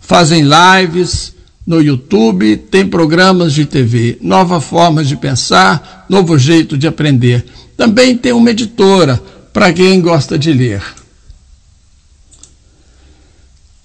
Fazem 0.00 0.42
lives 0.44 1.34
no 1.66 1.80
YouTube, 1.80 2.56
tem 2.56 2.86
programas 2.86 3.52
de 3.52 3.64
TV, 3.64 4.18
nova 4.20 4.60
forma 4.60 5.04
de 5.04 5.16
pensar, 5.16 6.06
novo 6.08 6.38
jeito 6.38 6.76
de 6.76 6.86
aprender. 6.86 7.44
Também 7.76 8.16
tem 8.16 8.32
uma 8.32 8.50
editora 8.50 9.20
para 9.52 9.72
quem 9.72 10.00
gosta 10.00 10.38
de 10.38 10.52
ler. 10.52 10.82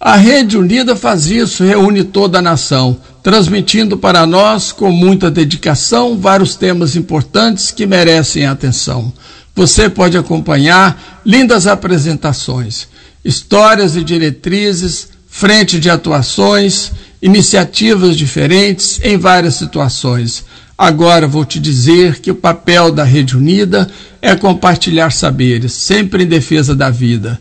A 0.01 0.15
Rede 0.15 0.57
Unida 0.57 0.95
faz 0.95 1.25
isso, 1.25 1.61
reúne 1.61 2.05
toda 2.05 2.39
a 2.39 2.41
nação, 2.41 2.97
transmitindo 3.21 3.97
para 3.97 4.25
nós 4.25 4.71
com 4.71 4.89
muita 4.89 5.29
dedicação 5.29 6.17
vários 6.17 6.55
temas 6.55 6.95
importantes 6.95 7.69
que 7.69 7.85
merecem 7.85 8.45
atenção. 8.45 9.11
Você 9.53 9.89
pode 9.89 10.17
acompanhar 10.17 11.21
lindas 11.25 11.67
apresentações, 11.67 12.87
histórias 13.25 13.97
e 13.97 14.01
diretrizes, 14.01 15.09
frente 15.27 15.77
de 15.77 15.89
atuações, 15.89 16.93
iniciativas 17.21 18.15
diferentes 18.15 19.01
em 19.03 19.17
várias 19.17 19.55
situações. 19.55 20.45
Agora 20.77 21.27
vou 21.27 21.43
te 21.43 21.59
dizer 21.59 22.21
que 22.21 22.31
o 22.31 22.35
papel 22.35 22.89
da 22.89 23.03
Rede 23.03 23.35
Unida 23.35 23.89
é 24.21 24.33
compartilhar 24.33 25.11
saberes, 25.11 25.73
sempre 25.73 26.23
em 26.23 26.27
defesa 26.27 26.73
da 26.73 26.89
vida 26.89 27.37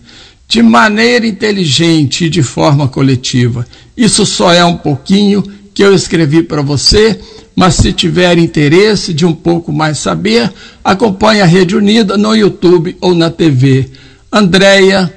de 0.49 0.63
maneira 0.63 1.27
inteligente 1.27 2.25
e 2.25 2.31
de 2.31 2.43
forma 2.43 2.89
coletiva. 2.89 3.67
Isso 3.95 4.25
só 4.25 4.51
é 4.51 4.65
um 4.65 4.79
pouquinho 4.79 5.45
que 5.75 5.85
eu 5.85 5.95
escrevi 5.95 6.43
para 6.43 6.63
você, 6.63 7.21
mas 7.55 7.75
se 7.75 7.93
tiver 7.93 8.39
interesse 8.39 9.13
de 9.13 9.27
um 9.27 9.35
pouco 9.35 9.71
mais 9.71 9.99
saber, 9.99 10.51
acompanhe 10.83 11.43
a 11.43 11.45
Rede 11.45 11.77
Unida 11.77 12.17
no 12.17 12.35
YouTube 12.35 12.97
ou 12.99 13.15
na 13.15 13.31
TV. 13.31 13.91
Andréia 14.33 15.13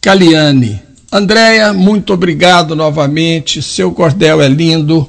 Caliani. 0.00 0.80
Andréia, 1.12 1.72
muito 1.72 2.12
obrigado 2.12 2.74
novamente, 2.74 3.62
seu 3.62 3.92
cordel 3.92 4.42
é 4.42 4.48
lindo 4.48 5.08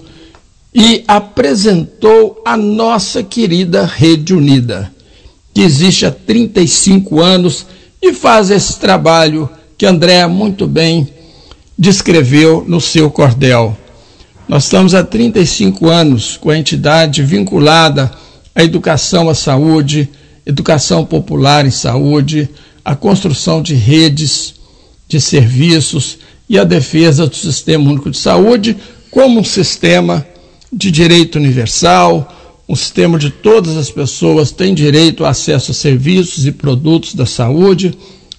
e 0.76 1.04
apresentou 1.08 2.42
a 2.46 2.56
nossa 2.58 3.24
querida 3.24 3.86
Rede 3.86 4.34
Unida, 4.34 4.92
que 5.54 5.62
existe 5.62 6.06
há 6.06 6.12
35 6.12 7.22
anos 7.22 7.66
e 8.04 8.12
faz 8.14 8.52
esse 8.52 8.78
trabalho 8.78 9.50
que 9.78 9.86
André 9.86 10.28
muito 10.28 10.68
bem 10.68 11.08
descreveu 11.80 12.66
no 12.68 12.82
seu 12.82 13.10
cordel. 13.10 13.78
Nós 14.46 14.66
estamos 14.66 14.94
há 14.94 15.02
35 15.02 15.88
anos 15.88 16.36
com 16.36 16.50
a 16.50 16.58
entidade 16.58 17.24
vinculada 17.24 18.12
à 18.54 18.62
educação 18.62 19.30
à 19.30 19.34
saúde, 19.34 20.10
educação 20.46 21.06
popular 21.06 21.66
em 21.66 21.72
saúde, 21.72 22.50
a 22.84 22.94
construção 22.94 23.62
de 23.62 23.74
redes 23.74 24.56
de 25.08 25.22
serviços 25.22 26.18
e 26.50 26.60
a 26.60 26.66
defesa 26.66 27.26
do 27.26 27.36
Sistema 27.38 27.90
Único 27.90 28.12
de 28.12 28.18
Saúde 28.18 28.76
como 29.10 29.40
um 29.40 29.46
sistema 29.46 30.28
de 30.72 30.92
direito 30.92 31.38
universal, 31.38 32.43
um 32.68 32.76
sistema 32.76 33.20
de 33.20 33.30
todas 33.30 33.76
as 33.76 33.92
pessoas 33.92 34.52
têm 34.52 34.74
direito 34.74 35.24
ao 35.24 35.30
acesso 35.30 35.72
a 35.72 35.74
serviços 35.74 36.46
e 36.46 36.52
produtos 36.52 37.14
da 37.14 37.26
saúde 37.26 37.98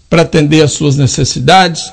para 0.08 0.22
atender 0.22 0.62
às 0.62 0.72
suas 0.72 0.96
necessidades, 0.96 1.92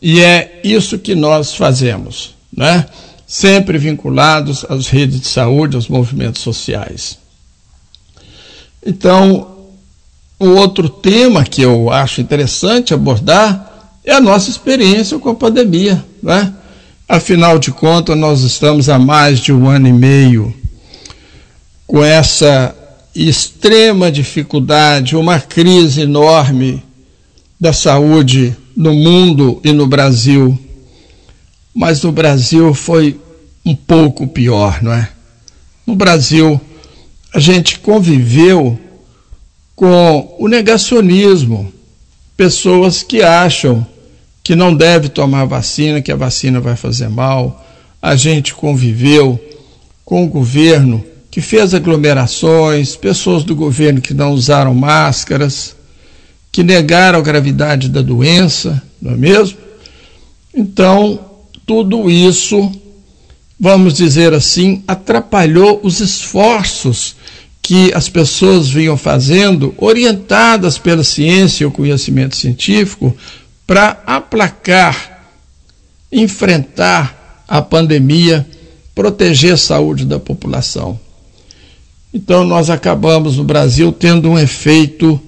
e 0.00 0.20
é 0.20 0.60
isso 0.62 0.98
que 0.98 1.14
nós 1.14 1.54
fazemos, 1.54 2.34
né? 2.54 2.86
sempre 3.26 3.76
vinculados 3.76 4.64
às 4.68 4.88
redes 4.88 5.20
de 5.20 5.26
saúde, 5.26 5.74
aos 5.74 5.88
movimentos 5.88 6.42
sociais. 6.42 7.18
Então, 8.84 9.56
o 10.38 10.48
outro 10.50 10.88
tema 10.88 11.44
que 11.44 11.62
eu 11.62 11.90
acho 11.90 12.20
interessante 12.20 12.94
abordar 12.94 13.92
é 14.04 14.12
a 14.12 14.20
nossa 14.20 14.48
experiência 14.48 15.18
com 15.18 15.30
a 15.30 15.34
pandemia. 15.34 16.04
Né? 16.22 16.54
Afinal 17.08 17.58
de 17.58 17.72
contas, 17.72 18.16
nós 18.16 18.42
estamos 18.42 18.88
há 18.88 18.98
mais 18.98 19.40
de 19.40 19.52
um 19.52 19.68
ano 19.68 19.88
e 19.88 19.92
meio 19.92 20.54
com 21.86 22.02
essa 22.02 22.74
extrema 23.14 24.10
dificuldade, 24.10 25.16
uma 25.16 25.40
crise 25.40 26.02
enorme 26.02 26.82
da 27.58 27.72
saúde 27.72 28.54
no 28.76 28.92
mundo 28.92 29.60
e 29.64 29.72
no 29.72 29.86
Brasil. 29.86 30.58
Mas 31.74 32.02
no 32.02 32.12
Brasil 32.12 32.74
foi 32.74 33.18
um 33.64 33.74
pouco 33.74 34.26
pior, 34.26 34.82
não 34.82 34.92
é? 34.92 35.08
No 35.86 35.94
Brasil, 35.94 36.60
a 37.32 37.38
gente 37.38 37.78
conviveu 37.78 38.78
com 39.74 40.36
o 40.38 40.48
negacionismo, 40.48 41.72
pessoas 42.36 43.02
que 43.02 43.22
acham 43.22 43.86
que 44.42 44.54
não 44.54 44.74
deve 44.74 45.08
tomar 45.08 45.44
vacina, 45.44 46.00
que 46.00 46.12
a 46.12 46.16
vacina 46.16 46.60
vai 46.60 46.76
fazer 46.76 47.08
mal. 47.08 47.64
A 48.00 48.14
gente 48.14 48.54
conviveu 48.54 49.40
com 50.04 50.24
o 50.24 50.28
governo 50.28 51.04
que 51.36 51.42
fez 51.42 51.74
aglomerações, 51.74 52.96
pessoas 52.96 53.44
do 53.44 53.54
governo 53.54 54.00
que 54.00 54.14
não 54.14 54.32
usaram 54.32 54.72
máscaras, 54.72 55.76
que 56.50 56.62
negaram 56.62 57.18
a 57.18 57.22
gravidade 57.22 57.90
da 57.90 58.00
doença, 58.00 58.82
não 59.02 59.12
é 59.12 59.16
mesmo? 59.16 59.58
Então, 60.54 61.20
tudo 61.66 62.10
isso, 62.10 62.72
vamos 63.60 63.92
dizer 63.92 64.32
assim, 64.32 64.82
atrapalhou 64.88 65.78
os 65.82 66.00
esforços 66.00 67.16
que 67.60 67.92
as 67.92 68.08
pessoas 68.08 68.70
vinham 68.70 68.96
fazendo, 68.96 69.74
orientadas 69.76 70.78
pela 70.78 71.04
ciência 71.04 71.64
e 71.64 71.66
o 71.66 71.70
conhecimento 71.70 72.34
científico, 72.34 73.14
para 73.66 74.02
aplacar, 74.06 75.28
enfrentar 76.10 77.44
a 77.46 77.60
pandemia, 77.60 78.48
proteger 78.94 79.52
a 79.52 79.58
saúde 79.58 80.06
da 80.06 80.18
população. 80.18 80.98
Então, 82.16 82.44
nós 82.44 82.70
acabamos 82.70 83.36
no 83.36 83.44
Brasil 83.44 83.92
tendo 83.92 84.30
um 84.30 84.38
efeito 84.38 85.20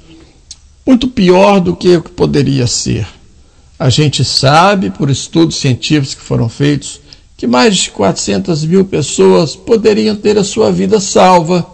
muito 0.86 1.06
pior 1.06 1.60
do 1.60 1.76
que 1.76 1.98
o 1.98 2.02
que 2.02 2.10
poderia 2.10 2.66
ser. 2.66 3.06
A 3.78 3.90
gente 3.90 4.24
sabe, 4.24 4.88
por 4.88 5.10
estudos 5.10 5.56
científicos 5.56 6.14
que 6.14 6.22
foram 6.22 6.48
feitos, 6.48 6.98
que 7.36 7.46
mais 7.46 7.76
de 7.76 7.90
400 7.90 8.64
mil 8.64 8.86
pessoas 8.86 9.54
poderiam 9.54 10.16
ter 10.16 10.38
a 10.38 10.42
sua 10.42 10.72
vida 10.72 10.98
salva 10.98 11.66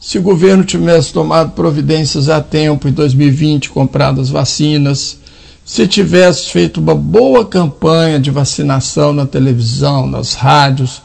se 0.00 0.18
o 0.18 0.22
governo 0.22 0.62
tivesse 0.62 1.12
tomado 1.12 1.50
providências 1.50 2.28
a 2.28 2.40
tempo 2.40 2.86
em 2.86 2.92
2020, 2.92 3.70
comprado 3.70 4.20
as 4.20 4.30
vacinas, 4.30 5.18
se 5.64 5.84
tivesse 5.88 6.48
feito 6.48 6.78
uma 6.78 6.94
boa 6.94 7.44
campanha 7.44 8.20
de 8.20 8.30
vacinação 8.30 9.12
na 9.12 9.26
televisão, 9.26 10.06
nas 10.06 10.34
rádios, 10.34 11.02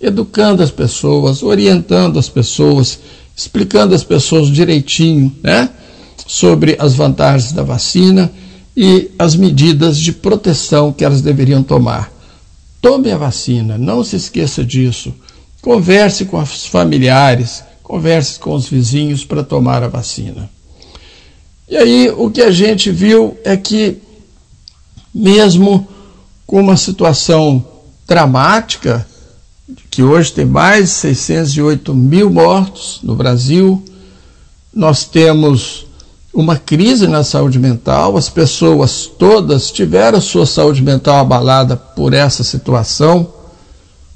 educando 0.00 0.62
as 0.62 0.70
pessoas, 0.70 1.42
orientando 1.42 2.18
as 2.18 2.28
pessoas, 2.28 2.98
explicando 3.34 3.94
às 3.94 4.04
pessoas 4.04 4.48
direitinho, 4.48 5.34
né, 5.42 5.70
sobre 6.26 6.76
as 6.78 6.94
vantagens 6.94 7.52
da 7.52 7.62
vacina 7.62 8.30
e 8.76 9.10
as 9.18 9.34
medidas 9.34 9.98
de 9.98 10.12
proteção 10.12 10.92
que 10.92 11.04
elas 11.04 11.22
deveriam 11.22 11.62
tomar. 11.62 12.12
Tome 12.80 13.10
a 13.10 13.16
vacina, 13.16 13.78
não 13.78 14.04
se 14.04 14.16
esqueça 14.16 14.64
disso. 14.64 15.14
Converse 15.62 16.26
com 16.26 16.38
os 16.38 16.66
familiares, 16.66 17.64
converse 17.82 18.38
com 18.38 18.54
os 18.54 18.68
vizinhos 18.68 19.24
para 19.24 19.42
tomar 19.42 19.82
a 19.82 19.88
vacina. 19.88 20.50
E 21.68 21.76
aí 21.76 22.10
o 22.10 22.30
que 22.30 22.42
a 22.42 22.50
gente 22.50 22.90
viu 22.90 23.36
é 23.44 23.56
que, 23.56 23.98
mesmo 25.12 25.86
com 26.46 26.60
uma 26.60 26.76
situação 26.76 27.64
dramática, 28.06 29.06
que 29.90 30.02
hoje 30.02 30.32
tem 30.32 30.44
mais 30.44 30.84
de 30.84 30.94
608 30.94 31.94
mil 31.94 32.30
mortos 32.30 33.00
no 33.02 33.14
Brasil, 33.14 33.82
nós 34.72 35.04
temos 35.04 35.86
uma 36.32 36.56
crise 36.56 37.06
na 37.06 37.24
saúde 37.24 37.58
mental, 37.58 38.16
as 38.16 38.28
pessoas 38.28 39.06
todas 39.06 39.70
tiveram 39.70 40.20
sua 40.20 40.44
saúde 40.44 40.82
mental 40.82 41.16
abalada 41.16 41.76
por 41.76 42.12
essa 42.12 42.44
situação, 42.44 43.32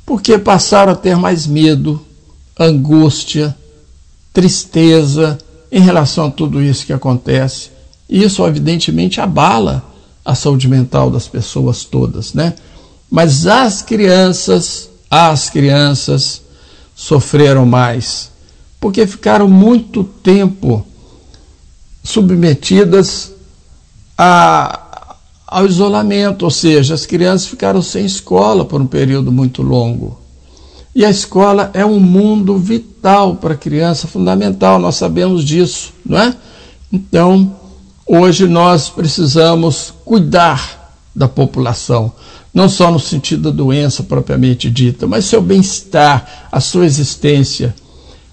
porque 0.04 0.38
passaram 0.38 0.92
a 0.92 0.96
ter 0.96 1.16
mais 1.16 1.46
medo, 1.46 2.00
angústia, 2.58 3.56
tristeza 4.34 5.38
em 5.72 5.80
relação 5.80 6.26
a 6.26 6.30
tudo 6.30 6.62
isso 6.62 6.84
que 6.84 6.92
acontece. 6.92 7.70
Isso, 8.08 8.46
evidentemente, 8.46 9.20
abala 9.20 9.82
a 10.22 10.34
saúde 10.34 10.68
mental 10.68 11.10
das 11.10 11.26
pessoas 11.26 11.84
todas, 11.84 12.34
né? 12.34 12.54
Mas 13.10 13.46
as 13.46 13.80
crianças, 13.80 14.89
as 15.10 15.50
crianças 15.50 16.42
sofreram 16.94 17.66
mais, 17.66 18.30
porque 18.78 19.06
ficaram 19.06 19.48
muito 19.48 20.04
tempo 20.04 20.86
submetidas 22.02 23.32
a, 24.16 25.16
ao 25.46 25.66
isolamento, 25.66 26.44
ou 26.44 26.50
seja, 26.50 26.94
as 26.94 27.04
crianças 27.04 27.48
ficaram 27.48 27.82
sem 27.82 28.06
escola 28.06 28.64
por 28.64 28.80
um 28.80 28.86
período 28.86 29.32
muito 29.32 29.62
longo. 29.62 30.20
E 30.94 31.04
a 31.04 31.10
escola 31.10 31.70
é 31.72 31.84
um 31.84 32.00
mundo 32.00 32.56
vital 32.56 33.36
para 33.36 33.54
a 33.54 33.56
criança, 33.56 34.06
fundamental, 34.06 34.78
nós 34.78 34.96
sabemos 34.96 35.44
disso, 35.44 35.92
não 36.04 36.18
é? 36.18 36.36
Então, 36.92 37.54
hoje 38.06 38.48
nós 38.48 38.88
precisamos 38.88 39.94
cuidar 40.04 40.92
da 41.14 41.28
população, 41.28 42.12
não 42.52 42.68
só 42.68 42.90
no 42.90 42.98
sentido 42.98 43.50
da 43.50 43.56
doença 43.56 44.02
propriamente 44.02 44.70
dita, 44.70 45.06
mas 45.06 45.24
seu 45.24 45.40
bem-estar, 45.40 46.48
a 46.50 46.60
sua 46.60 46.84
existência. 46.84 47.74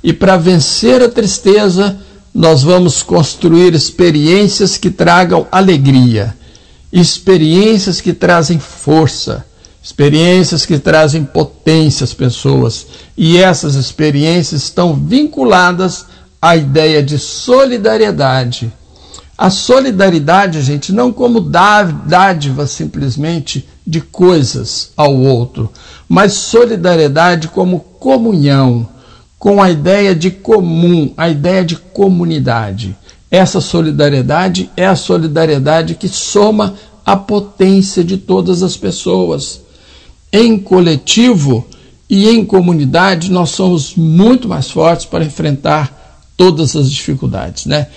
E 0.03 0.13
para 0.13 0.37
vencer 0.37 1.01
a 1.01 1.09
tristeza, 1.09 1.99
nós 2.33 2.63
vamos 2.63 3.03
construir 3.03 3.73
experiências 3.73 4.77
que 4.77 4.89
tragam 4.89 5.47
alegria, 5.51 6.35
experiências 6.91 8.01
que 8.01 8.13
trazem 8.13 8.59
força 8.59 9.45
experiências 9.87 10.65
que 10.65 10.77
trazem 10.77 11.23
potência 11.23 12.03
às 12.03 12.13
pessoas. 12.13 12.87
E 13.15 13.37
essas 13.37 13.75
experiências 13.75 14.63
estão 14.63 14.93
vinculadas 14.93 16.05
à 16.41 16.57
ideia 16.57 17.01
de 17.01 17.17
solidariedade. 17.17 18.71
A 19.37 19.49
solidariedade, 19.49 20.61
gente, 20.61 20.91
não 20.91 21.13
como 21.13 21.39
dádiva 21.39 22.67
simplesmente 22.67 23.65
de 23.87 24.01
coisas 24.01 24.91
ao 24.97 25.15
outro, 25.15 25.71
mas 26.09 26.33
solidariedade 26.33 27.47
como 27.47 27.79
comunhão, 27.79 28.85
com 29.39 29.63
a 29.63 29.71
ideia 29.71 30.13
de 30.13 30.29
comum, 30.29 31.13
a 31.15 31.29
ideia 31.29 31.63
de 31.63 31.77
comunidade. 31.77 32.95
Essa 33.31 33.61
solidariedade 33.61 34.69
é 34.75 34.85
a 34.85 34.95
solidariedade 34.95 35.95
que 35.95 36.09
soma 36.09 36.75
a 37.05 37.15
potência 37.15 38.03
de 38.03 38.17
todas 38.17 38.61
as 38.61 38.75
pessoas 38.75 39.61
em 40.33 40.57
coletivo 40.57 41.65
e 42.09 42.29
em 42.29 42.43
comunidade, 42.43 43.31
nós 43.31 43.51
somos 43.51 43.95
muito 43.95 44.47
mais 44.47 44.69
fortes 44.69 45.05
para 45.05 45.25
enfrentar 45.25 46.25
todas 46.35 46.75
as 46.75 46.91
dificuldades. 46.91 47.65
Né? 47.65 47.87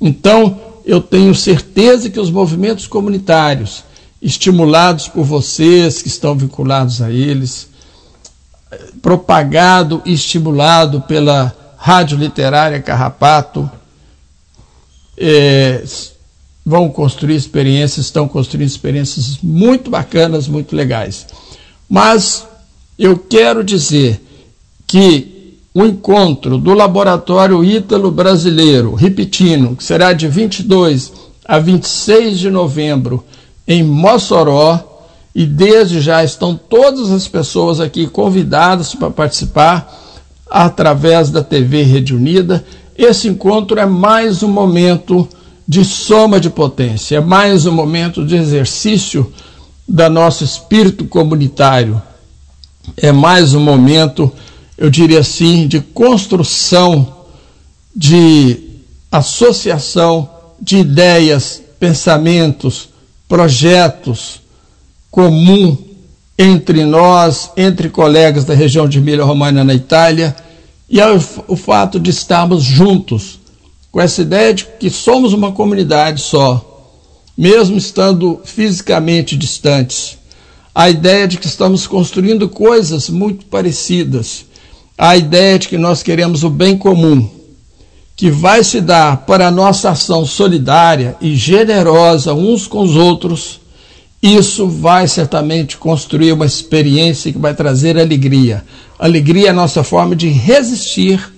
Então, 0.00 0.58
eu 0.84 1.00
tenho 1.00 1.34
certeza 1.34 2.10
que 2.10 2.18
os 2.18 2.30
movimentos 2.30 2.86
comunitários, 2.86 3.84
estimulados 4.20 5.08
por 5.08 5.24
vocês 5.24 6.02
que 6.02 6.08
estão 6.08 6.34
vinculados 6.34 7.00
a 7.00 7.10
eles, 7.10 7.68
propagado 9.00 10.02
e 10.04 10.12
estimulado 10.12 11.00
pela 11.02 11.54
Rádio 11.76 12.18
Literária 12.18 12.80
Carrapato, 12.80 13.70
é, 15.16 15.82
vão 16.64 16.88
construir 16.88 17.36
experiências, 17.36 18.06
estão 18.06 18.28
construindo 18.28 18.68
experiências 18.68 19.38
muito 19.42 19.90
bacanas, 19.90 20.46
muito 20.46 20.76
legais. 20.76 21.26
Mas 21.88 22.46
eu 22.98 23.18
quero 23.18 23.64
dizer 23.64 24.20
que 24.86 25.58
o 25.72 25.84
encontro 25.84 26.58
do 26.58 26.74
Laboratório 26.74 27.64
Ítalo 27.64 28.10
Brasileiro, 28.10 28.94
repetindo, 28.94 29.74
que 29.76 29.84
será 29.84 30.12
de 30.12 30.28
22 30.28 31.12
a 31.44 31.58
26 31.58 32.38
de 32.38 32.50
novembro 32.50 33.24
em 33.70 33.84
Mossoró, 33.84 34.80
e 35.32 35.46
desde 35.46 36.00
já 36.00 36.24
estão 36.24 36.56
todas 36.56 37.12
as 37.12 37.28
pessoas 37.28 37.78
aqui 37.78 38.08
convidadas 38.08 38.96
para 38.96 39.12
participar 39.12 39.96
através 40.50 41.30
da 41.30 41.40
TV 41.40 41.84
Rede 41.84 42.12
Unida. 42.12 42.64
Esse 42.98 43.28
encontro 43.28 43.78
é 43.78 43.86
mais 43.86 44.42
um 44.42 44.48
momento 44.48 45.28
de 45.68 45.84
soma 45.84 46.40
de 46.40 46.50
potência, 46.50 47.18
é 47.18 47.20
mais 47.20 47.64
um 47.64 47.70
momento 47.70 48.26
de 48.26 48.34
exercício 48.34 49.32
da 49.88 50.10
nosso 50.10 50.42
espírito 50.42 51.04
comunitário, 51.04 52.02
é 52.96 53.12
mais 53.12 53.54
um 53.54 53.60
momento, 53.60 54.32
eu 54.76 54.90
diria 54.90 55.20
assim, 55.20 55.68
de 55.68 55.78
construção, 55.80 57.06
de 57.94 58.80
associação 59.12 60.28
de 60.60 60.78
ideias, 60.78 61.62
pensamentos, 61.78 62.89
projetos 63.30 64.42
comum 65.08 65.78
entre 66.36 66.84
nós, 66.84 67.52
entre 67.56 67.88
colegas 67.88 68.44
da 68.44 68.54
região 68.54 68.88
de 68.88 68.98
Emília-Romagna 68.98 69.62
na 69.62 69.72
Itália, 69.72 70.34
e 70.88 71.00
é 71.00 71.06
o 71.46 71.54
fato 71.54 72.00
de 72.00 72.10
estarmos 72.10 72.64
juntos, 72.64 73.38
com 73.92 74.00
essa 74.00 74.22
ideia 74.22 74.52
de 74.52 74.64
que 74.80 74.90
somos 74.90 75.32
uma 75.32 75.52
comunidade 75.52 76.20
só, 76.22 76.90
mesmo 77.38 77.78
estando 77.78 78.40
fisicamente 78.44 79.36
distantes. 79.36 80.18
A 80.74 80.90
ideia 80.90 81.28
de 81.28 81.38
que 81.38 81.46
estamos 81.46 81.86
construindo 81.86 82.48
coisas 82.48 83.08
muito 83.08 83.46
parecidas. 83.46 84.44
A 84.98 85.16
ideia 85.16 85.56
de 85.56 85.68
que 85.68 85.78
nós 85.78 86.02
queremos 86.02 86.42
o 86.42 86.50
bem 86.50 86.76
comum, 86.76 87.30
que 88.20 88.30
vai 88.30 88.62
se 88.62 88.82
dar 88.82 89.24
para 89.24 89.48
a 89.48 89.50
nossa 89.50 89.88
ação 89.88 90.26
solidária 90.26 91.16
e 91.22 91.34
generosa 91.34 92.34
uns 92.34 92.66
com 92.66 92.82
os 92.82 92.94
outros 92.94 93.60
isso 94.22 94.68
vai 94.68 95.08
certamente 95.08 95.78
construir 95.78 96.32
uma 96.32 96.44
experiência 96.44 97.32
que 97.32 97.38
vai 97.38 97.54
trazer 97.54 97.98
alegria. 97.98 98.62
Alegria 98.98 99.46
é 99.46 99.48
a 99.48 99.54
nossa 99.54 99.82
forma 99.82 100.14
de 100.14 100.28
resistir 100.28 101.32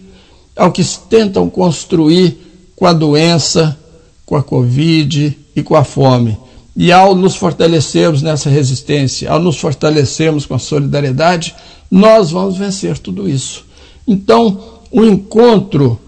ao 0.56 0.72
que 0.72 0.84
tentam 1.08 1.48
construir 1.48 2.36
com 2.74 2.84
a 2.84 2.92
doença, 2.92 3.78
com 4.26 4.34
a 4.34 4.42
Covid 4.42 5.38
e 5.54 5.62
com 5.62 5.76
a 5.76 5.84
fome. 5.84 6.36
E 6.74 6.90
ao 6.90 7.14
nos 7.14 7.36
fortalecermos 7.36 8.22
nessa 8.22 8.50
resistência, 8.50 9.30
ao 9.30 9.38
nos 9.38 9.56
fortalecermos 9.56 10.46
com 10.46 10.56
a 10.56 10.58
solidariedade, 10.58 11.54
nós 11.88 12.32
vamos 12.32 12.56
vencer 12.56 12.98
tudo 12.98 13.28
isso. 13.28 13.64
Então, 14.04 14.80
o 14.90 15.04
encontro 15.04 16.00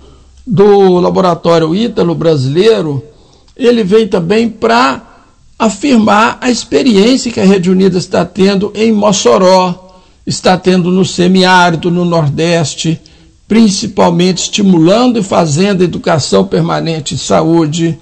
do 0.46 1.00
Laboratório 1.00 1.74
Ítalo 1.74 2.14
Brasileiro, 2.14 3.02
ele 3.56 3.82
vem 3.82 4.06
também 4.06 4.48
para 4.48 5.02
afirmar 5.58 6.38
a 6.40 6.50
experiência 6.50 7.32
que 7.32 7.40
a 7.40 7.44
Rede 7.44 7.70
Unida 7.70 7.96
está 7.96 8.24
tendo 8.24 8.72
em 8.74 8.92
Mossoró, 8.92 10.02
está 10.26 10.56
tendo 10.56 10.90
no 10.90 11.04
semiárido, 11.04 11.90
no 11.90 12.04
Nordeste, 12.04 13.00
principalmente 13.46 14.38
estimulando 14.38 15.18
e 15.18 15.22
fazendo 15.22 15.84
educação 15.84 16.44
permanente 16.44 17.14
em 17.14 17.18
saúde, 17.18 17.98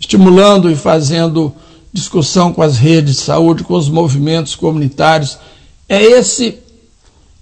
estimulando 0.00 0.70
e 0.70 0.76
fazendo 0.76 1.52
discussão 1.92 2.52
com 2.52 2.62
as 2.62 2.76
redes 2.76 3.16
de 3.16 3.20
saúde, 3.20 3.64
com 3.64 3.74
os 3.74 3.88
movimentos 3.88 4.54
comunitários. 4.54 5.38
É 5.88 6.02
esse 6.02 6.58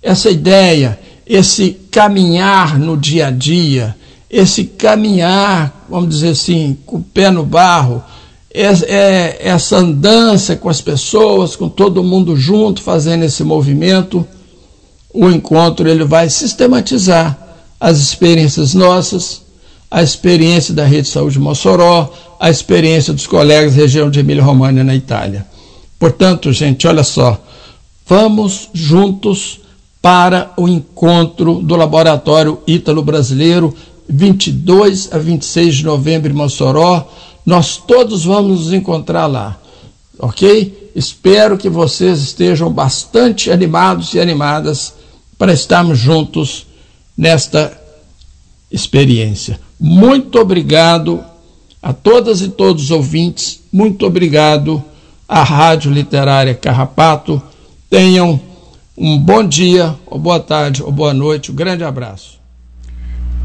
essa 0.03 0.29
ideia, 0.29 0.99
esse 1.25 1.79
caminhar 1.91 2.77
no 2.77 2.97
dia 2.97 3.29
a 3.29 3.31
dia, 3.31 3.97
esse 4.33 4.65
caminhar, 4.65 5.85
vamos 5.91 6.09
dizer 6.09 6.31
assim, 6.31 6.79
com 6.87 6.97
o 6.97 7.03
pé 7.03 7.31
no 7.31 7.45
barro, 7.45 8.03
é, 8.55 8.65
é, 8.65 9.39
essa 9.49 9.77
andança 9.77 10.57
com 10.57 10.71
as 10.71 10.81
pessoas, 10.81 11.55
com 11.55 11.69
todo 11.69 12.03
mundo 12.03 12.35
junto, 12.35 12.81
fazendo 12.81 13.25
esse 13.25 13.45
movimento, 13.45 14.27
o 15.13 15.29
encontro 15.29 15.87
ele 15.87 16.05
vai 16.05 16.31
sistematizar 16.31 17.39
as 17.79 17.99
experiências 17.99 18.73
nossas, 18.73 19.43
a 19.91 20.03
experiência 20.03 20.73
da 20.73 20.87
Rede 20.87 21.09
Saúde 21.09 21.39
Mossoró, 21.39 22.11
a 22.41 22.49
experiência 22.49 23.13
dos 23.13 23.27
colegas 23.27 23.75
da 23.75 23.83
região 23.83 24.11
de 24.11 24.21
Emília-Romagna 24.21 24.83
na 24.83 24.95
Itália. 24.95 25.47
Portanto, 25.99 26.51
gente, 26.53 26.87
olha 26.87 27.05
só, 27.05 27.39
vamos 28.07 28.71
juntos 28.73 29.61
para 30.01 30.53
o 30.57 30.67
encontro 30.67 31.61
do 31.63 31.77
Laboratório 31.77 32.59
Ítalo 32.67 33.03
Brasileiro, 33.03 33.75
22 34.09 35.13
a 35.13 35.19
26 35.19 35.77
de 35.77 35.85
novembro 35.85 36.31
em 36.31 36.35
Mossoró, 36.35 37.09
nós 37.45 37.77
todos 37.77 38.25
vamos 38.25 38.61
nos 38.61 38.73
encontrar 38.73 39.27
lá, 39.27 39.59
ok? 40.19 40.91
Espero 40.95 41.57
que 41.57 41.69
vocês 41.69 42.21
estejam 42.21 42.71
bastante 42.71 43.51
animados 43.51 44.15
e 44.15 44.21
animadas 44.21 44.95
para 45.39 45.53
estarmos 45.53 45.99
juntos 45.99 46.67
nesta 47.17 47.77
experiência. 48.71 49.59
Muito 49.81 50.39
obrigado 50.39 51.25
a 51.83 51.93
todas 51.93 52.41
e 52.41 52.49
todos 52.49 52.85
os 52.85 52.91
ouvintes, 52.91 53.61
muito 53.73 54.07
obrigado 54.07 54.83
à 55.29 55.43
Rádio 55.43 55.91
Literária 55.91 56.55
Carrapato. 56.55 57.43
Tenham 57.89 58.41
um 58.97 59.19
bom 59.19 59.47
dia, 59.47 59.97
ou 60.07 60.19
boa 60.19 60.39
tarde, 60.39 60.83
ou 60.83 60.93
boa 60.93 61.15
noite. 61.15 61.51
Um 61.51 61.55
grande 61.55 61.83
abraço. 61.83 62.42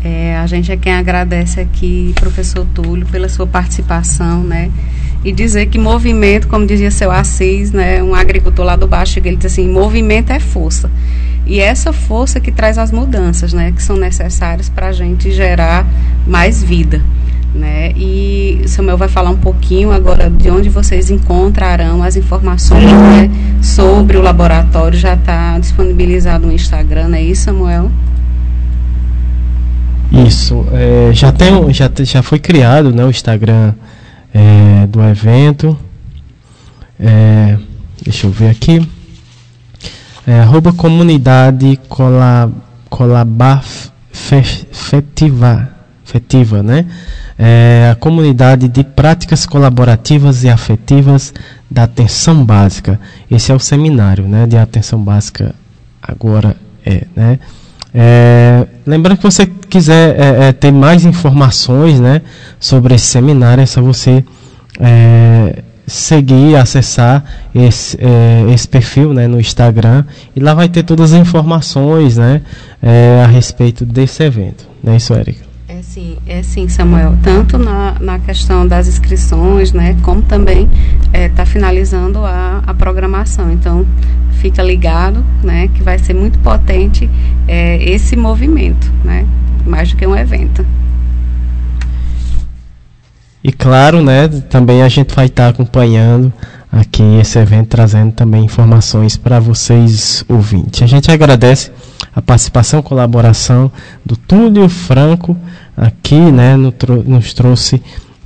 É, 0.03 0.37
a 0.37 0.45
gente 0.45 0.71
é 0.71 0.77
quem 0.77 0.93
agradece 0.93 1.59
aqui, 1.59 2.13
professor 2.15 2.65
Túlio, 2.73 3.05
pela 3.07 3.27
sua 3.27 3.47
participação, 3.47 4.43
né? 4.43 4.71
E 5.23 5.31
dizer 5.31 5.65
que 5.65 5.79
movimento, 5.79 6.47
como 6.47 6.65
dizia 6.65 6.91
seu 6.91 7.11
Assis, 7.11 7.71
né, 7.71 8.01
um 8.03 8.13
agricultor 8.13 8.63
lá 8.63 8.75
do 8.75 8.87
Baixo, 8.87 9.19
ele 9.19 9.35
diz 9.35 9.51
assim, 9.51 9.67
movimento 9.67 10.31
é 10.31 10.39
força. 10.39 10.89
E 11.45 11.59
essa 11.59 11.91
força 11.91 12.39
que 12.39 12.51
traz 12.51 12.77
as 12.77 12.91
mudanças, 12.91 13.51
né, 13.51 13.71
que 13.71 13.81
são 13.81 13.97
necessárias 13.97 14.69
para 14.69 14.87
a 14.87 14.91
gente 14.91 15.31
gerar 15.31 15.85
mais 16.25 16.61
vida. 16.61 17.01
Né? 17.55 17.91
E 17.95 18.61
o 18.63 18.67
Samuel 18.67 18.97
vai 18.97 19.07
falar 19.07 19.31
um 19.31 19.37
pouquinho 19.37 19.91
agora 19.91 20.29
de 20.29 20.49
onde 20.49 20.69
vocês 20.69 21.09
encontrarão 21.09 22.03
as 22.03 22.15
informações 22.15 22.83
né, 22.83 23.31
sobre 23.61 24.17
o 24.17 24.21
laboratório. 24.21 24.97
Já 24.99 25.15
está 25.15 25.57
disponibilizado 25.57 26.45
no 26.45 26.53
Instagram, 26.53 27.07
não 27.07 27.17
é 27.17 27.23
isso, 27.23 27.45
Samuel? 27.45 27.89
Isso, 30.25 30.65
é, 30.71 31.11
já, 31.13 31.31
tem, 31.31 31.71
já, 31.73 31.91
já 31.99 32.23
foi 32.23 32.39
criado 32.39 32.91
né, 32.91 33.05
o 33.05 33.09
Instagram 33.09 33.75
é, 34.33 34.87
do 34.87 35.03
evento. 35.03 35.77
É, 36.99 37.55
deixa 38.03 38.25
eu 38.25 38.31
ver 38.31 38.49
aqui. 38.49 38.81
É, 40.25 40.39
arroba 40.39 40.73
comunidade 40.73 41.79
colab, 41.87 42.51
colabarfetiva, 42.89 45.69
fetiva, 46.03 46.63
né? 46.63 46.87
É, 47.37 47.89
a 47.91 47.95
comunidade 47.95 48.67
de 48.67 48.83
práticas 48.83 49.45
colaborativas 49.45 50.43
e 50.43 50.49
afetivas 50.49 51.31
da 51.69 51.83
atenção 51.83 52.43
básica. 52.43 52.99
Esse 53.29 53.51
é 53.51 53.55
o 53.55 53.59
seminário 53.59 54.27
né, 54.27 54.47
de 54.47 54.57
atenção 54.57 54.99
básica 54.99 55.53
agora 56.01 56.57
é, 56.85 57.05
né? 57.15 57.39
É, 57.99 58.67
lembrando 58.85 59.17
que 59.17 59.23
você 59.23 59.47
quiser 59.47 60.15
é, 60.19 60.49
é, 60.49 60.53
ter 60.53 60.71
mais 60.71 61.03
informações 61.03 61.99
né, 61.99 62.21
sobre 62.59 62.93
esse 62.93 63.07
seminário, 63.07 63.63
é 63.63 63.65
só 63.65 63.81
você 63.81 64.23
é, 64.79 65.63
seguir, 65.87 66.55
acessar 66.57 67.23
esse, 67.55 67.97
é, 67.99 68.53
esse 68.53 68.67
perfil 68.67 69.15
né, 69.15 69.27
no 69.27 69.39
Instagram 69.39 70.03
e 70.35 70.39
lá 70.39 70.53
vai 70.53 70.69
ter 70.69 70.83
todas 70.83 71.11
as 71.11 71.19
informações 71.19 72.17
né, 72.17 72.43
é, 72.83 73.23
a 73.23 73.27
respeito 73.27 73.83
desse 73.83 74.21
evento. 74.21 74.67
Não 74.83 74.93
é 74.93 74.97
isso, 74.97 75.15
Érica? 75.15 75.46
É 75.77 75.83
sim, 75.83 76.17
é 76.25 76.41
sim, 76.41 76.67
Samuel. 76.67 77.15
Tanto 77.21 77.59
na, 77.59 77.97
na 77.99 78.17
questão 78.17 78.67
das 78.67 78.87
inscrições, 78.87 79.71
né, 79.71 79.95
como 80.01 80.23
também 80.23 80.67
está 81.13 81.45
finalizando 81.45 82.25
a, 82.25 82.63
a 82.65 82.73
programação. 82.73 83.51
Então, 83.51 83.85
fica 84.41 84.63
ligado, 84.63 85.23
né, 85.43 85.67
que 85.67 85.83
vai 85.83 85.99
ser 85.99 86.15
muito 86.15 86.39
potente 86.39 87.07
é, 87.47 87.77
esse 87.91 88.15
movimento, 88.15 88.91
né, 89.03 89.23
mais 89.67 89.91
do 89.91 89.97
que 89.97 90.07
um 90.07 90.15
evento. 90.15 90.65
E 93.43 93.51
claro, 93.51 94.01
né, 94.01 94.27
também 94.49 94.81
a 94.81 94.89
gente 94.89 95.13
vai 95.13 95.27
estar 95.27 95.43
tá 95.43 95.49
acompanhando 95.49 96.33
aqui 96.71 97.03
esse 97.21 97.37
evento, 97.37 97.67
trazendo 97.67 98.13
também 98.13 98.43
informações 98.43 99.15
para 99.15 99.39
vocês 99.39 100.25
ouvintes. 100.27 100.81
A 100.81 100.87
gente 100.87 101.11
agradece 101.11 101.71
a 102.15 102.21
participação, 102.21 102.81
colaboração 102.81 103.71
do 104.03 104.17
Túlio 104.17 104.67
Franco 104.67 105.37
aqui, 105.77 106.19
né, 106.19 106.57
nos 106.57 107.33
trouxe 107.33 107.81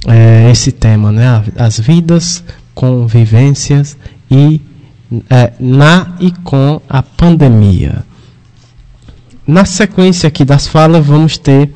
é, 0.08 0.50
esse 0.50 0.72
tema, 0.72 1.12
né, 1.12 1.44
as 1.58 1.78
vidas, 1.78 2.44
convivências 2.74 3.98
e 4.30 4.62
é, 5.30 5.52
na 5.60 6.16
e 6.20 6.32
com 6.32 6.82
a 6.90 7.04
pandemia. 7.04 8.06
Na 9.46 9.66
sequência 9.66 10.28
aqui 10.28 10.46
das 10.46 10.68
falas, 10.68 11.06
vamos 11.06 11.38
ter 11.38 11.74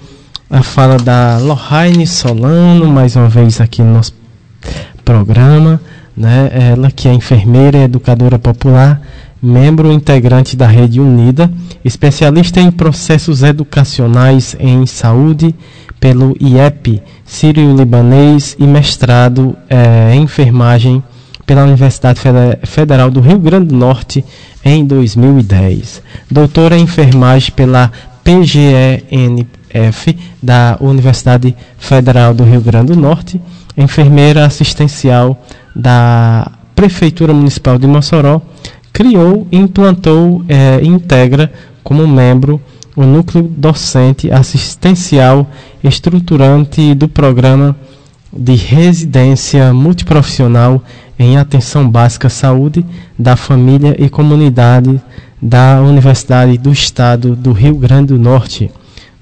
a 0.49 0.63
fala 0.63 0.97
da 0.97 1.37
Lohane 1.39 2.07
Solano, 2.07 2.87
mais 2.87 3.15
uma 3.15 3.27
vez 3.27 3.59
aqui 3.59 3.81
no 3.81 3.95
nosso 3.95 4.13
programa, 5.03 5.81
né? 6.15 6.49
Ela 6.53 6.89
que 6.89 7.07
é 7.07 7.13
enfermeira 7.13 7.79
e 7.79 7.83
educadora 7.83 8.39
popular, 8.39 9.01
membro 9.41 9.91
integrante 9.91 10.55
da 10.55 10.67
Rede 10.67 11.01
Unida, 11.01 11.51
especialista 11.85 12.59
em 12.59 12.71
processos 12.71 13.43
educacionais 13.43 14.55
em 14.59 14.87
saúde 14.87 15.53
pelo 15.99 16.35
IEP 16.39 17.01
Sírio-Libanês 17.23 18.55
e 18.59 18.65
mestrado 18.65 19.55
é, 19.69 20.15
em 20.15 20.23
enfermagem 20.23 21.03
pela 21.45 21.63
Universidade 21.63 22.19
Federal 22.63 23.11
do 23.11 23.21
Rio 23.21 23.37
Grande 23.37 23.67
do 23.67 23.75
Norte 23.75 24.25
em 24.63 24.83
2010. 24.83 26.01
Doutora 26.29 26.75
em 26.75 26.81
enfermagem 26.81 27.51
pela 27.51 27.91
PGENF 28.23 30.17
da 30.41 30.77
Universidade 30.81 31.55
Federal 31.77 32.33
do 32.33 32.43
Rio 32.43 32.61
Grande 32.61 32.93
do 32.93 32.99
Norte, 32.99 33.39
enfermeira 33.77 34.43
assistencial 34.43 35.39
da 35.75 36.51
Prefeitura 36.73 37.31
Municipal 37.31 37.77
de 37.77 37.85
Mossoró, 37.85 38.41
criou, 38.91 39.47
implantou 39.51 40.43
e 40.81 40.87
integra 40.87 41.51
como 41.85 42.07
membro 42.07 42.59
o 42.95 43.03
núcleo 43.03 43.43
docente 43.43 44.31
assistencial 44.31 45.47
estruturante 45.83 46.95
do 46.95 47.07
programa 47.07 47.75
de 48.33 48.55
residência 48.55 49.71
multiprofissional 49.71 50.81
em 51.17 51.37
atenção 51.37 51.87
básica 51.87 52.25
à 52.25 52.29
saúde 52.29 52.83
da 53.17 53.35
família 53.35 53.95
e 53.99 54.09
comunidade 54.09 54.99
da 55.39 55.79
Universidade 55.79 56.57
do 56.57 56.71
Estado 56.71 57.35
do 57.35 57.51
Rio 57.51 57.75
Grande 57.75 58.07
do 58.07 58.19
Norte, 58.19 58.71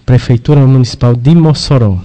Prefeitura 0.05 0.65
Municipal 0.65 1.15
de 1.17 1.35
Mossoró. 1.35 1.97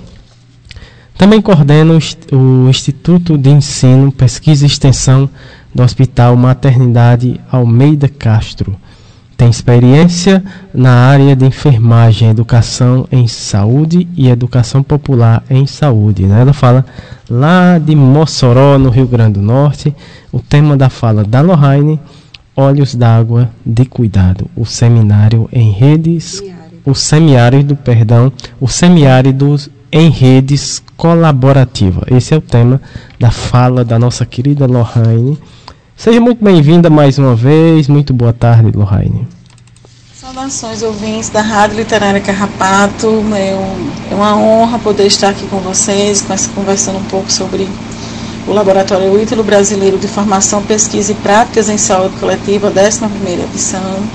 Também 1.17 1.41
coordena 1.41 1.95
o 2.33 2.69
Instituto 2.69 3.39
de 3.39 3.51
Ensino, 3.51 4.11
Pesquisa 4.11 4.65
e 4.65 4.67
Extensão 4.67 5.31
do 5.73 5.85
Hospital 5.85 6.37
Maternidade 6.37 7.41
Almeida 7.51 8.09
Castro. 8.09 8.77
Tem 9.39 9.49
experiência 9.49 10.43
na 10.75 10.91
área 10.91 11.37
de 11.37 11.47
enfermagem, 11.47 12.29
educação 12.29 13.07
em 13.11 13.29
saúde 13.29 14.09
e 14.17 14.29
educação 14.29 14.83
popular 14.83 15.45
em 15.49 15.65
saúde. 15.65 16.27
Né? 16.27 16.41
Ela 16.41 16.53
fala 16.53 16.85
lá 17.31 17.79
de 17.79 17.95
Mossoró, 17.95 18.77
no 18.79 18.91
Rio 18.91 19.07
Grande 19.07 19.35
do 19.35 19.43
Norte. 19.43 19.95
O 20.33 20.41
tema 20.41 20.77
da 20.77 20.91
fala 20.91 21.23
da 21.23 21.41
Lohane, 21.41 22.01
Olhos 22.57 22.97
d'Água 22.97 23.49
de 23.65 23.85
Cuidado. 23.85 24.51
O 24.57 24.67
seminário 24.67 25.49
em 25.53 25.71
redes, 25.71 26.43
o 26.85 26.93
semiárido, 26.93 27.77
perdão, 27.77 28.33
o 28.61 28.67
semiárido 28.67 29.55
em 29.93 30.11
redes 30.11 30.83
colaborativa. 30.97 32.05
Esse 32.11 32.35
é 32.35 32.37
o 32.37 32.41
tema 32.41 32.81
da 33.21 33.31
fala 33.31 33.85
da 33.85 34.01
nossa 34.01 34.27
querida 34.27 34.67
Lohane. 34.67 35.39
Seja 35.99 36.21
muito 36.21 36.45
bem-vinda 36.45 36.89
mais 36.89 37.19
uma 37.19 37.35
vez. 37.35 37.89
Muito 37.89 38.15
boa 38.15 38.33
tarde, 38.33 38.71
Lohane. 38.73 39.27
Saudações, 40.15 40.81
ouvintes 40.81 41.29
da 41.29 41.41
Rádio 41.41 41.77
Literária 41.77 42.21
Carrapato. 42.21 43.25
É, 43.35 43.51
é 44.13 44.15
uma 44.15 44.37
honra 44.37 44.79
poder 44.79 45.09
estar 45.09 45.31
aqui 45.31 45.45
com 45.49 45.57
vocês, 45.59 46.25
conversando 46.55 46.99
um 46.99 47.05
pouco 47.07 47.33
sobre 47.33 47.69
o 48.47 48.53
Laboratório 48.53 49.21
Ítalo 49.21 49.43
Brasileiro 49.43 49.99
de 49.99 50.07
Formação, 50.07 50.63
Pesquisa 50.63 51.11
e 51.11 51.17
Práticas 51.17 51.69
em 51.69 51.77
Saúde 51.77 52.15
Coletiva, 52.21 52.71
11ª 52.71 53.45
edição. 53.53 54.09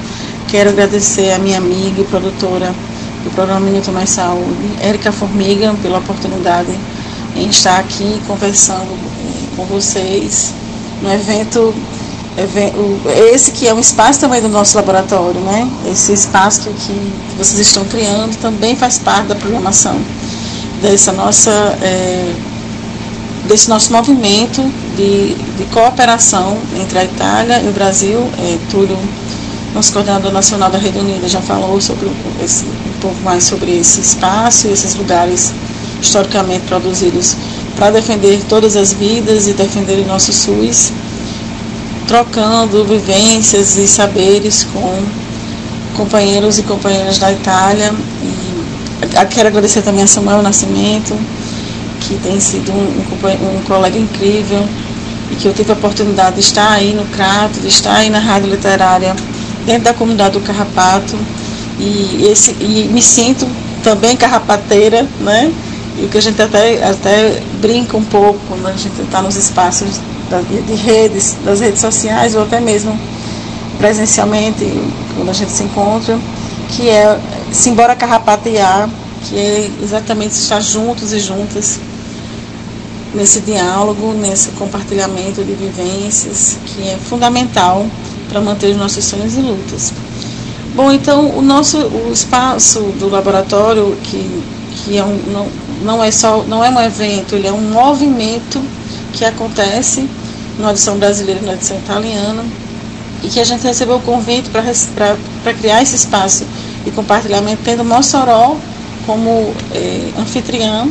Quero 0.47 0.69
agradecer 0.69 1.33
a 1.33 1.37
minha 1.37 1.57
amiga 1.57 1.99
e 1.99 2.05
produtora 2.05 2.73
do 3.25 3.35
programa 3.35 3.59
Minuto 3.59 3.91
Mais 3.91 4.09
Saúde, 4.09 4.71
Érica 4.79 5.11
Formiga, 5.11 5.75
pela 5.81 5.97
oportunidade 5.97 6.71
em 7.35 7.49
estar 7.49 7.77
aqui 7.77 8.21
conversando 8.25 8.97
com 9.57 9.65
vocês 9.65 10.62
no 11.01 11.11
evento, 11.11 11.73
esse 13.33 13.51
que 13.51 13.67
é 13.67 13.73
um 13.73 13.79
espaço 13.79 14.19
também 14.19 14.41
do 14.41 14.49
nosso 14.49 14.75
laboratório, 14.75 15.39
né? 15.41 15.69
Esse 15.89 16.13
espaço 16.13 16.61
que, 16.61 16.73
que 16.73 17.37
vocês 17.37 17.59
estão 17.59 17.85
criando 17.85 18.35
também 18.37 18.75
faz 18.75 18.97
parte 18.97 19.27
da 19.27 19.35
programação 19.35 19.99
dessa 20.81 21.11
nossa 21.11 21.51
é, 21.81 22.33
desse 23.47 23.69
nosso 23.69 23.91
movimento 23.91 24.61
de, 24.95 25.35
de 25.35 25.65
cooperação 25.71 26.57
entre 26.79 26.99
a 26.99 27.05
Itália 27.05 27.61
e 27.61 27.67
o 27.67 27.71
Brasil. 27.71 28.19
É, 28.39 28.57
Túlio 28.69 28.97
nosso 29.73 29.91
coordenador 29.91 30.31
nacional 30.31 30.69
da 30.69 30.77
Rede 30.77 30.99
Unida 30.99 31.27
já 31.27 31.41
falou 31.41 31.81
sobre 31.81 32.09
esse, 32.43 32.63
um 32.63 32.99
pouco 33.01 33.19
mais 33.23 33.43
sobre 33.43 33.75
esse 33.79 34.01
espaço 34.01 34.67
e 34.67 34.71
esses 34.71 34.93
lugares 34.93 35.51
historicamente 35.99 36.65
produzidos 36.67 37.35
para 37.75 37.91
defender 37.91 38.41
todas 38.47 38.75
as 38.75 38.93
vidas 38.93 39.47
e 39.47 39.53
defender 39.53 39.99
o 39.99 40.07
nosso 40.07 40.31
SUS, 40.31 40.91
trocando 42.07 42.85
vivências 42.85 43.77
e 43.77 43.87
saberes 43.87 44.63
com 44.63 45.03
companheiros 45.95 46.57
e 46.57 46.63
companheiras 46.63 47.17
da 47.17 47.31
Itália. 47.31 47.93
E 48.21 49.25
quero 49.33 49.47
agradecer 49.47 49.81
também 49.81 50.03
a 50.03 50.07
Samuel 50.07 50.41
Nascimento, 50.41 51.17
que 52.01 52.15
tem 52.17 52.39
sido 52.39 52.71
um, 52.71 52.75
um, 52.75 53.57
um 53.57 53.61
colega 53.63 53.97
incrível 53.97 54.67
e 55.31 55.35
que 55.35 55.47
eu 55.47 55.53
tive 55.53 55.71
a 55.71 55.75
oportunidade 55.75 56.35
de 56.35 56.41
estar 56.41 56.71
aí 56.71 56.93
no 56.93 57.05
Crato, 57.05 57.59
de 57.59 57.67
estar 57.67 57.95
aí 57.95 58.09
na 58.09 58.19
Rádio 58.19 58.49
Literária 58.49 59.15
dentro 59.65 59.83
da 59.83 59.93
comunidade 59.93 60.33
do 60.33 60.41
Carrapato 60.41 61.17
e, 61.79 62.27
esse, 62.29 62.51
e 62.59 62.89
me 62.91 63.01
sinto 63.01 63.47
também 63.83 64.15
carrapateira, 64.15 65.07
né? 65.19 65.51
E 65.97 66.05
o 66.05 66.09
que 66.09 66.17
a 66.17 66.21
gente 66.21 66.41
até, 66.41 66.83
até 66.83 67.41
brinca 67.61 67.95
um 67.95 68.03
pouco 68.03 68.39
quando 68.47 68.67
a 68.67 68.71
gente 68.71 68.99
está 69.01 69.21
nos 69.21 69.35
espaços 69.35 69.99
de 70.67 70.73
redes, 70.73 71.35
das 71.45 71.59
redes 71.59 71.79
sociais 71.79 72.35
ou 72.35 72.43
até 72.43 72.59
mesmo 72.59 72.97
presencialmente, 73.77 74.65
quando 75.15 75.29
a 75.29 75.33
gente 75.33 75.51
se 75.51 75.63
encontra, 75.63 76.17
que 76.69 76.89
é 76.89 77.19
simbora 77.51 77.95
carrapatear, 77.95 78.89
que 79.23 79.37
é 79.37 79.69
exatamente 79.81 80.31
estar 80.31 80.59
juntos 80.61 81.13
e 81.13 81.19
juntas 81.19 81.79
nesse 83.13 83.41
diálogo, 83.41 84.13
nesse 84.13 84.49
compartilhamento 84.49 85.43
de 85.43 85.53
vivências, 85.53 86.57
que 86.65 86.87
é 86.87 86.97
fundamental 86.97 87.85
para 88.29 88.41
manter 88.41 88.71
os 88.71 88.77
nossos 88.77 89.05
sonhos 89.05 89.35
e 89.35 89.41
lutas. 89.41 89.93
Bom, 90.75 90.91
então 90.91 91.29
o 91.37 91.41
nosso 91.41 91.77
o 91.77 92.11
espaço 92.11 92.79
do 92.99 93.07
laboratório 93.07 93.95
que, 94.03 94.43
que 94.71 94.97
é 94.97 95.03
um, 95.03 95.47
não 95.83 96.03
é 96.03 96.11
só 96.11 96.43
não 96.43 96.63
é 96.63 96.69
um 96.69 96.79
evento, 96.79 97.35
ele 97.35 97.47
é 97.47 97.51
um 97.51 97.61
movimento 97.61 98.61
que 99.13 99.23
acontece 99.25 100.07
na 100.57 100.71
edição 100.71 100.97
brasileira 100.97 101.39
e 101.41 101.45
na 101.45 101.53
edição 101.53 101.77
italiana 101.77 102.43
e 103.23 103.27
que 103.27 103.39
a 103.39 103.43
gente 103.43 103.63
recebeu 103.63 103.95
o 103.95 104.01
convite 104.01 104.49
para 104.49 105.53
criar 105.53 105.81
esse 105.81 105.95
espaço 105.95 106.45
de 106.83 106.91
compartilhamento, 106.91 107.61
tendo 107.63 107.83
Mossoró 107.85 108.57
como 109.05 109.53
é, 109.73 110.09
anfitriã, 110.19 110.87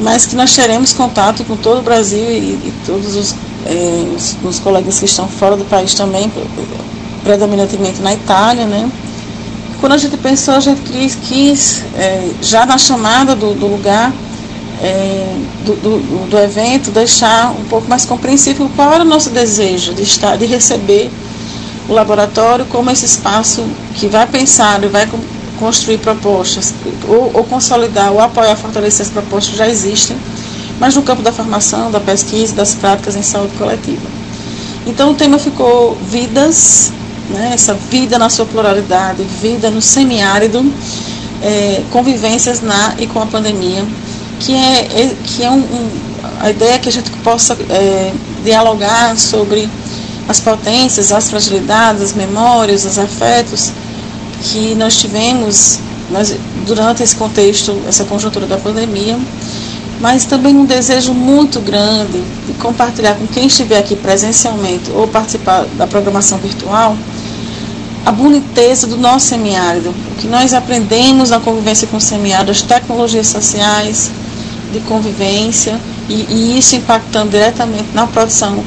mas 0.00 0.26
que 0.26 0.34
nós 0.34 0.54
teremos 0.54 0.92
contato 0.92 1.44
com 1.44 1.56
todo 1.56 1.78
o 1.78 1.82
Brasil 1.82 2.24
e, 2.30 2.54
e 2.54 2.74
todos 2.86 3.14
os 3.14 3.34
é, 3.66 4.14
os, 4.14 4.36
os, 4.44 4.58
colegas 4.58 4.98
que 4.98 5.06
estão 5.06 5.26
fora 5.26 5.56
do 5.56 5.64
país 5.64 5.94
também, 5.94 6.30
predominantemente 7.22 8.00
na 8.02 8.12
Itália, 8.12 8.66
né? 8.66 8.90
Quando 9.84 9.92
a 9.92 9.98
gente 9.98 10.16
pensou, 10.16 10.54
a 10.54 10.60
gente 10.60 10.80
quis, 10.80 11.14
quis 11.14 11.82
é, 11.94 12.30
já 12.40 12.64
na 12.64 12.78
chamada 12.78 13.36
do, 13.36 13.52
do 13.52 13.66
lugar, 13.66 14.10
é, 14.80 15.36
do, 15.62 15.76
do, 15.76 16.30
do, 16.30 16.38
evento, 16.38 16.90
deixar 16.90 17.50
um 17.50 17.64
pouco 17.64 17.86
mais 17.86 18.06
compreensível 18.06 18.70
qual 18.74 18.94
era 18.94 19.04
o 19.04 19.06
nosso 19.06 19.28
desejo 19.28 19.92
de 19.92 20.02
estar, 20.02 20.38
de 20.38 20.46
receber 20.46 21.10
o 21.86 21.92
laboratório 21.92 22.64
como 22.64 22.90
esse 22.90 23.04
espaço 23.04 23.62
que 23.94 24.06
vai 24.06 24.26
pensar 24.26 24.82
e 24.82 24.86
vai 24.86 25.06
construir 25.58 25.98
propostas, 25.98 26.72
ou, 27.06 27.30
ou 27.34 27.44
consolidar, 27.44 28.10
ou 28.10 28.20
apoiar, 28.20 28.56
fortalecer 28.56 29.04
as 29.04 29.12
propostas 29.12 29.50
que 29.52 29.58
já 29.58 29.68
existem 29.68 30.16
mas 30.80 30.96
no 30.96 31.02
campo 31.02 31.20
da 31.20 31.30
formação, 31.30 31.90
da 31.90 32.00
pesquisa, 32.00 32.54
das 32.54 32.74
práticas 32.74 33.16
em 33.16 33.22
saúde 33.22 33.54
coletiva. 33.58 34.06
Então 34.86 35.10
o 35.10 35.14
tema 35.14 35.38
ficou 35.38 35.94
vidas, 36.08 36.90
né, 37.30 37.52
essa 37.54 37.74
vida 37.74 38.18
na 38.18 38.28
sua 38.28 38.46
pluralidade, 38.46 39.22
vida 39.40 39.70
no 39.70 39.80
semiárido, 39.80 40.64
é, 41.42 41.82
convivências 41.90 42.60
na 42.60 42.94
e 42.98 43.06
com 43.06 43.20
a 43.20 43.26
pandemia, 43.26 43.84
que 44.40 44.54
é, 44.54 44.80
é 44.80 45.16
que 45.24 45.42
é 45.42 45.50
um, 45.50 45.58
um, 45.58 45.90
a 46.40 46.50
ideia 46.50 46.74
é 46.74 46.78
que 46.78 46.88
a 46.88 46.92
gente 46.92 47.10
possa 47.22 47.56
é, 47.70 48.12
dialogar 48.42 49.16
sobre 49.16 49.68
as 50.28 50.40
potências, 50.40 51.12
as 51.12 51.28
fragilidades, 51.28 52.02
as 52.02 52.12
memórias, 52.14 52.84
os 52.84 52.98
afetos 52.98 53.72
que 54.42 54.74
nós 54.74 54.96
tivemos 54.96 55.78
nós, 56.10 56.34
durante 56.66 57.02
esse 57.02 57.16
contexto, 57.16 57.78
essa 57.88 58.04
conjuntura 58.04 58.46
da 58.46 58.56
pandemia, 58.56 59.18
mas 60.00 60.24
também 60.24 60.56
um 60.56 60.64
desejo 60.64 61.14
muito 61.14 61.60
grande 61.60 62.22
de 62.46 62.52
compartilhar 62.54 63.14
com 63.14 63.26
quem 63.26 63.46
estiver 63.46 63.78
aqui 63.78 63.96
presencialmente 63.96 64.90
ou 64.90 65.06
participar 65.08 65.64
da 65.76 65.86
programação 65.86 66.38
virtual 66.38 66.96
a 68.04 68.12
boniteza 68.12 68.86
do 68.86 68.96
nosso 68.96 69.28
semiárido, 69.28 69.90
o 69.90 70.14
que 70.20 70.26
nós 70.26 70.52
aprendemos 70.52 71.30
na 71.30 71.40
convivência 71.40 71.86
com 71.88 71.96
o 71.96 72.00
semiárido, 72.00 72.50
as 72.50 72.60
tecnologias 72.60 73.28
sociais 73.28 74.10
de 74.72 74.80
convivência, 74.80 75.80
e, 76.08 76.26
e 76.28 76.58
isso 76.58 76.76
impactando 76.76 77.30
diretamente 77.30 77.88
na 77.94 78.06
produção, 78.06 78.62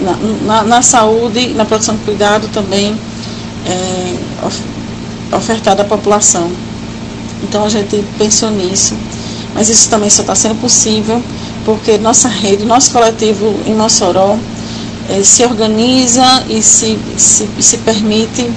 na, 0.00 0.16
na, 0.44 0.62
na 0.64 0.82
saúde, 0.82 1.48
na 1.54 1.64
produção 1.64 1.96
de 1.96 2.02
cuidado 2.02 2.48
também 2.48 2.94
é, 3.66 4.14
ofertada 5.34 5.82
à 5.82 5.84
população. 5.84 6.50
Então 7.42 7.64
a 7.64 7.68
gente 7.68 8.04
pensou 8.18 8.50
nisso, 8.50 8.94
mas 9.54 9.68
isso 9.68 9.88
também 9.88 10.10
só 10.10 10.22
está 10.22 10.34
sendo 10.34 10.60
possível 10.60 11.22
porque 11.64 11.96
nossa 11.96 12.28
rede, 12.28 12.64
nosso 12.64 12.90
coletivo 12.90 13.54
em 13.66 13.74
Mossoró 13.74 14.36
é, 15.08 15.22
se 15.22 15.44
organiza 15.44 16.44
e 16.48 16.62
se, 16.62 16.98
se, 17.16 17.48
se 17.58 17.78
permite 17.78 18.50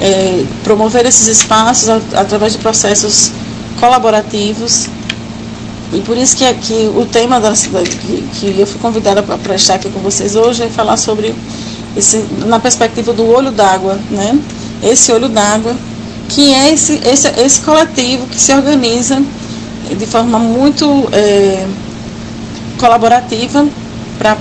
é, 0.00 0.44
promover 0.64 1.06
esses 1.06 1.26
espaços 1.26 1.88
através 1.88 2.52
de 2.52 2.58
processos 2.58 3.32
colaborativos 3.80 4.88
e 5.92 6.00
por 6.00 6.16
isso 6.16 6.36
que, 6.36 6.44
aqui 6.44 6.90
o 6.94 7.06
tema 7.06 7.40
da 7.40 7.52
que, 7.52 8.28
que 8.34 8.60
eu 8.60 8.66
fui 8.66 8.78
convidada 8.80 9.22
para 9.22 9.54
estar 9.54 9.74
aqui 9.74 9.88
com 9.88 10.00
vocês 10.00 10.36
hoje 10.36 10.64
é 10.64 10.68
falar 10.68 10.96
sobre 10.98 11.34
esse, 11.96 12.24
na 12.46 12.58
perspectiva 12.58 13.12
do 13.12 13.26
olho 13.26 13.50
d'água, 13.50 13.98
né? 14.10 14.38
Esse 14.82 15.10
olho 15.12 15.28
d'água, 15.28 15.74
que 16.28 16.52
é 16.52 16.72
esse, 16.72 17.00
esse, 17.04 17.28
esse 17.40 17.60
coletivo 17.62 18.26
que 18.26 18.38
se 18.38 18.52
organiza 18.52 19.22
de 19.96 20.06
forma 20.06 20.38
muito 20.38 21.08
é, 21.10 21.66
colaborativa 22.78 23.66
para 24.18 24.36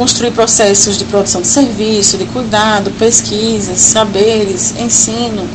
construir 0.00 0.30
processos 0.30 0.96
de 0.96 1.04
produção 1.04 1.42
de 1.42 1.46
serviço, 1.46 2.16
de 2.16 2.24
cuidado, 2.24 2.90
pesquisas, 2.92 3.78
saberes, 3.78 4.74
ensino, 4.80 5.46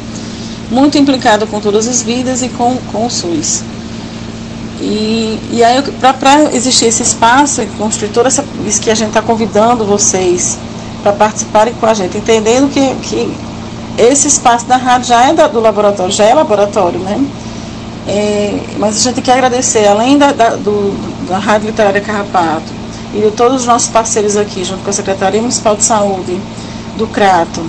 muito 0.69 0.99
implicado 0.99 1.47
com 1.47 1.59
todas 1.59 1.87
as 1.87 2.03
vidas 2.03 2.43
e 2.43 2.49
com, 2.49 2.77
com 2.91 3.07
o 3.07 3.09
SUS. 3.09 3.63
E, 4.79 5.39
e 5.51 5.63
aí, 5.63 5.81
para 5.99 6.53
existir 6.53 6.85
esse 6.85 7.01
espaço 7.01 7.63
e 7.63 7.65
construir 7.65 8.09
toda 8.09 8.27
essa. 8.27 8.45
Isso 8.67 8.79
que 8.79 8.91
a 8.91 8.93
gente 8.93 9.07
está 9.07 9.21
convidando 9.23 9.83
vocês 9.83 10.59
para 11.01 11.11
participarem 11.11 11.73
com 11.73 11.87
a 11.87 11.95
gente, 11.95 12.15
entendendo 12.15 12.71
que, 12.71 12.93
que 13.01 13.35
esse 13.97 14.27
espaço 14.27 14.67
da 14.67 14.77
rádio 14.77 15.07
já 15.07 15.27
é 15.27 15.33
da, 15.33 15.47
do 15.47 15.59
laboratório, 15.59 16.11
já 16.11 16.23
é 16.23 16.35
laboratório, 16.35 16.99
né? 16.99 17.19
É, 18.07 18.59
mas 18.77 18.97
a 18.97 18.99
gente 19.09 19.23
quer 19.23 19.33
agradecer, 19.33 19.87
além 19.87 20.19
da, 20.19 20.31
da, 20.31 20.49
do, 20.49 20.95
da 21.27 21.39
Rádio 21.39 21.65
Literária 21.65 21.99
Carrapato 21.99 22.84
e 23.15 23.21
de 23.21 23.31
todos 23.31 23.61
os 23.61 23.65
nossos 23.65 23.87
parceiros 23.87 24.35
aqui, 24.35 24.63
junto 24.63 24.83
com 24.83 24.89
a 24.89 24.93
Secretaria 24.93 25.39
Municipal 25.39 25.75
de 25.75 25.83
Saúde, 25.83 26.39
do 26.97 27.07
CRATO, 27.07 27.65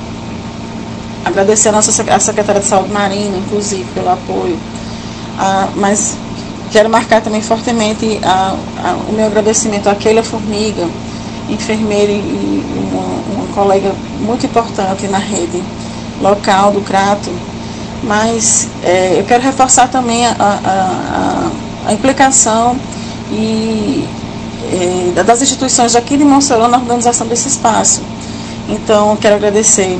agradecer 1.24 1.68
a 1.68 1.72
nossa 1.72 1.90
a 2.12 2.18
Secretaria 2.18 2.60
de 2.60 2.66
Saúde 2.66 2.92
Marina, 2.92 3.36
inclusive, 3.36 3.86
pelo 3.94 4.10
apoio. 4.10 4.58
Ah, 5.38 5.68
mas 5.76 6.16
Quero 6.70 6.90
marcar 6.90 7.20
também 7.20 7.40
fortemente 7.40 8.18
a, 8.24 8.54
a, 8.84 8.92
o 9.08 9.12
meu 9.12 9.26
agradecimento 9.26 9.88
à 9.88 9.94
Keila 9.94 10.22
Formiga, 10.22 10.86
enfermeira 11.48 12.10
e 12.10 12.64
uma, 12.92 13.40
uma, 13.42 13.54
colega 13.54 13.94
muito 14.20 14.46
importante 14.46 15.06
na 15.06 15.18
rede 15.18 15.62
local 16.20 16.72
do 16.72 16.80
Crato. 16.80 17.30
Mas 18.02 18.68
é, 18.82 19.18
eu 19.18 19.24
quero 19.24 19.42
reforçar 19.42 19.88
também 19.88 20.26
a, 20.26 20.34
a, 20.38 21.50
a 21.88 21.92
implicação 21.92 22.76
e, 23.30 24.04
é, 24.72 25.22
das 25.22 25.42
instituições 25.42 25.94
aqui 25.94 26.16
de 26.16 26.24
Monserrat 26.24 26.70
na 26.70 26.78
organização 26.78 27.26
desse 27.26 27.48
espaço. 27.48 28.02
Então, 28.68 29.16
quero 29.16 29.36
agradecer 29.36 29.98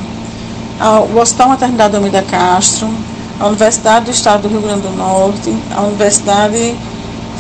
ao 0.80 1.08
Hospital 1.16 1.48
Maternidade 1.48 1.96
Almeida 1.96 2.22
Castro, 2.22 2.88
a 3.38 3.46
Universidade 3.46 4.06
do 4.06 4.10
Estado 4.10 4.42
do 4.42 4.48
Rio 4.48 4.60
Grande 4.60 4.82
do 4.82 4.90
Norte, 4.90 5.54
a 5.74 5.82
Universidade 5.82 6.74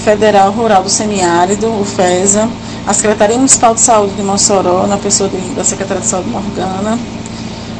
Federal 0.04 0.50
Rural 0.52 0.82
do 0.82 0.90
Semiárido, 0.90 1.66
o 1.68 1.84
FESA, 1.84 2.48
a 2.86 2.94
Secretaria 2.94 3.36
Municipal 3.36 3.74
de 3.74 3.80
Saúde 3.80 4.14
de 4.14 4.22
Mossoró, 4.22 4.86
na 4.86 4.96
pessoa 4.96 5.28
de, 5.28 5.36
da 5.54 5.64
Secretaria 5.64 6.02
de 6.02 6.08
Saúde 6.08 6.28
Morgana, 6.28 6.98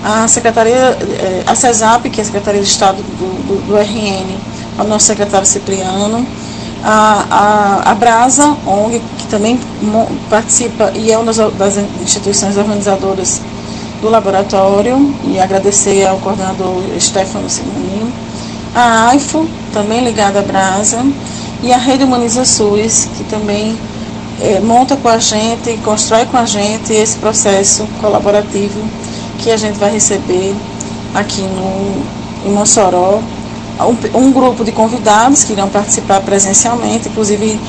a 0.03 0.27
Secretaria, 0.29 0.75
eh, 0.75 1.43
a 1.47 1.55
CESAP, 1.55 2.11
que 2.11 2.21
é 2.21 2.23
a 2.23 2.27
Secretaria 2.27 2.61
de 2.61 2.67
Estado 2.67 2.97
do, 2.97 3.47
do, 3.47 3.67
do 3.67 3.77
RN, 3.77 4.39
o 4.79 4.85
nosso 4.85 5.07
secretário 5.07 5.47
Cipriano, 5.47 6.27
a, 6.85 7.25
a, 7.31 7.91
a 7.91 7.95
Brasa, 7.95 8.57
ONG, 8.67 9.01
que 9.27 9.31
também 9.31 9.59
participa 10.31 10.93
e 10.95 11.11
é 11.11 11.19
uma 11.19 11.33
das, 11.33 11.77
instituições 12.01 12.57
organizadoras 12.57 13.41
do 14.01 14.09
laboratório. 14.09 15.15
E 15.25 15.39
agradecer 15.39 16.07
ao 16.07 16.19
coordenador 16.19 16.83
Stefano 16.99 17.51
Simoninho, 17.51 18.13
a 18.75 19.09
AIFO, 19.09 19.47
também 19.73 20.05
ligada 20.05 20.39
à 20.39 20.43
Brasa, 20.43 21.05
e 21.63 21.73
a 21.73 21.77
Rede 21.77 22.05
Humaniza 22.05 22.45
SUS, 22.45 23.09
que 23.17 23.25
também 23.25 23.77
é, 24.41 24.61
monta 24.61 24.97
com 24.97 25.09
a 25.09 25.19
gente, 25.19 25.77
constrói 25.85 26.27
com 26.27 26.37
a 26.37 26.47
gente 26.47 26.93
esse 26.93 27.19
processo 27.19 27.87
colaborativo 28.01 28.81
que 29.39 29.51
a 29.51 29.57
gente 29.57 29.79
vai 29.79 29.91
receber 29.91 30.55
aqui 31.15 31.43
no, 31.43 32.49
em 32.49 32.53
Mossoró. 32.53 33.21
Um, 33.79 34.19
um 34.19 34.33
grupo 34.33 34.65
de 34.65 34.73
convidados 34.73 35.45
que 35.45 35.53
irão 35.53 35.69
participar 35.69 36.21
presencialmente, 36.23 37.09
inclusive 37.09 37.61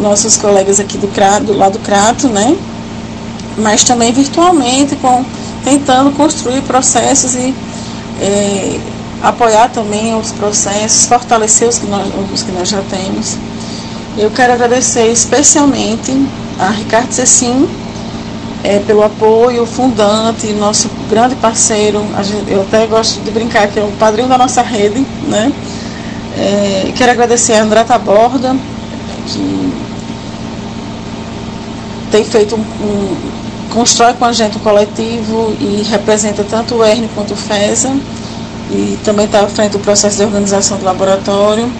nossos 0.00 0.36
colegas 0.36 0.78
aqui 0.80 0.98
do, 0.98 1.08
do 1.44 1.56
lado 1.56 1.72
do 1.72 1.78
Crato, 1.80 2.28
né? 2.28 2.56
mas 3.56 3.84
também 3.84 4.12
virtualmente 4.12 4.96
com 4.96 5.24
tentando 5.64 6.10
construir 6.12 6.62
processos 6.62 7.34
e 7.34 7.54
é, 8.20 8.80
apoiar 9.22 9.68
também 9.68 10.14
os 10.16 10.32
processos, 10.32 11.06
fortalecer 11.06 11.68
os 11.68 11.78
que, 11.78 11.86
nós, 11.86 12.08
os 12.32 12.42
que 12.42 12.52
nós 12.52 12.68
já 12.68 12.82
temos. 12.90 13.36
Eu 14.18 14.30
quero 14.30 14.52
agradecer 14.52 15.06
especialmente 15.10 16.12
a 16.58 16.70
Ricardo 16.70 17.12
Cecim 17.12 17.68
é, 18.64 18.78
pelo 18.80 19.02
apoio, 19.02 19.64
fundante, 19.64 20.48
nosso 20.52 20.90
grande 21.08 21.34
parceiro. 21.36 22.04
Gente, 22.22 22.50
eu 22.50 22.62
até 22.62 22.86
gosto 22.86 23.20
de 23.20 23.30
brincar 23.30 23.68
que 23.68 23.78
é 23.78 23.82
o 23.82 23.92
padrinho 23.92 24.28
da 24.28 24.36
nossa 24.36 24.62
rede. 24.62 25.06
Né? 25.28 25.52
É, 26.36 26.92
quero 26.96 27.12
agradecer 27.12 27.54
a 27.54 27.62
André 27.62 27.84
Taborda, 27.84 28.56
que 29.26 29.61
tem 32.12 32.24
feito 32.24 32.54
um, 32.54 32.60
um 32.60 33.16
constrói 33.72 34.12
com 34.12 34.26
a 34.26 34.32
gente 34.32 34.58
o 34.58 34.60
coletivo 34.60 35.56
e 35.58 35.82
representa 35.90 36.44
tanto 36.44 36.76
o 36.76 36.84
ERN 36.84 37.08
quanto 37.14 37.32
o 37.32 37.36
FESA 37.36 37.90
e 38.70 38.98
também 39.02 39.24
está 39.24 39.40
à 39.40 39.48
frente 39.48 39.72
do 39.72 39.78
processo 39.78 40.18
de 40.18 40.24
organização 40.24 40.76
do 40.76 40.84
laboratório. 40.84 41.72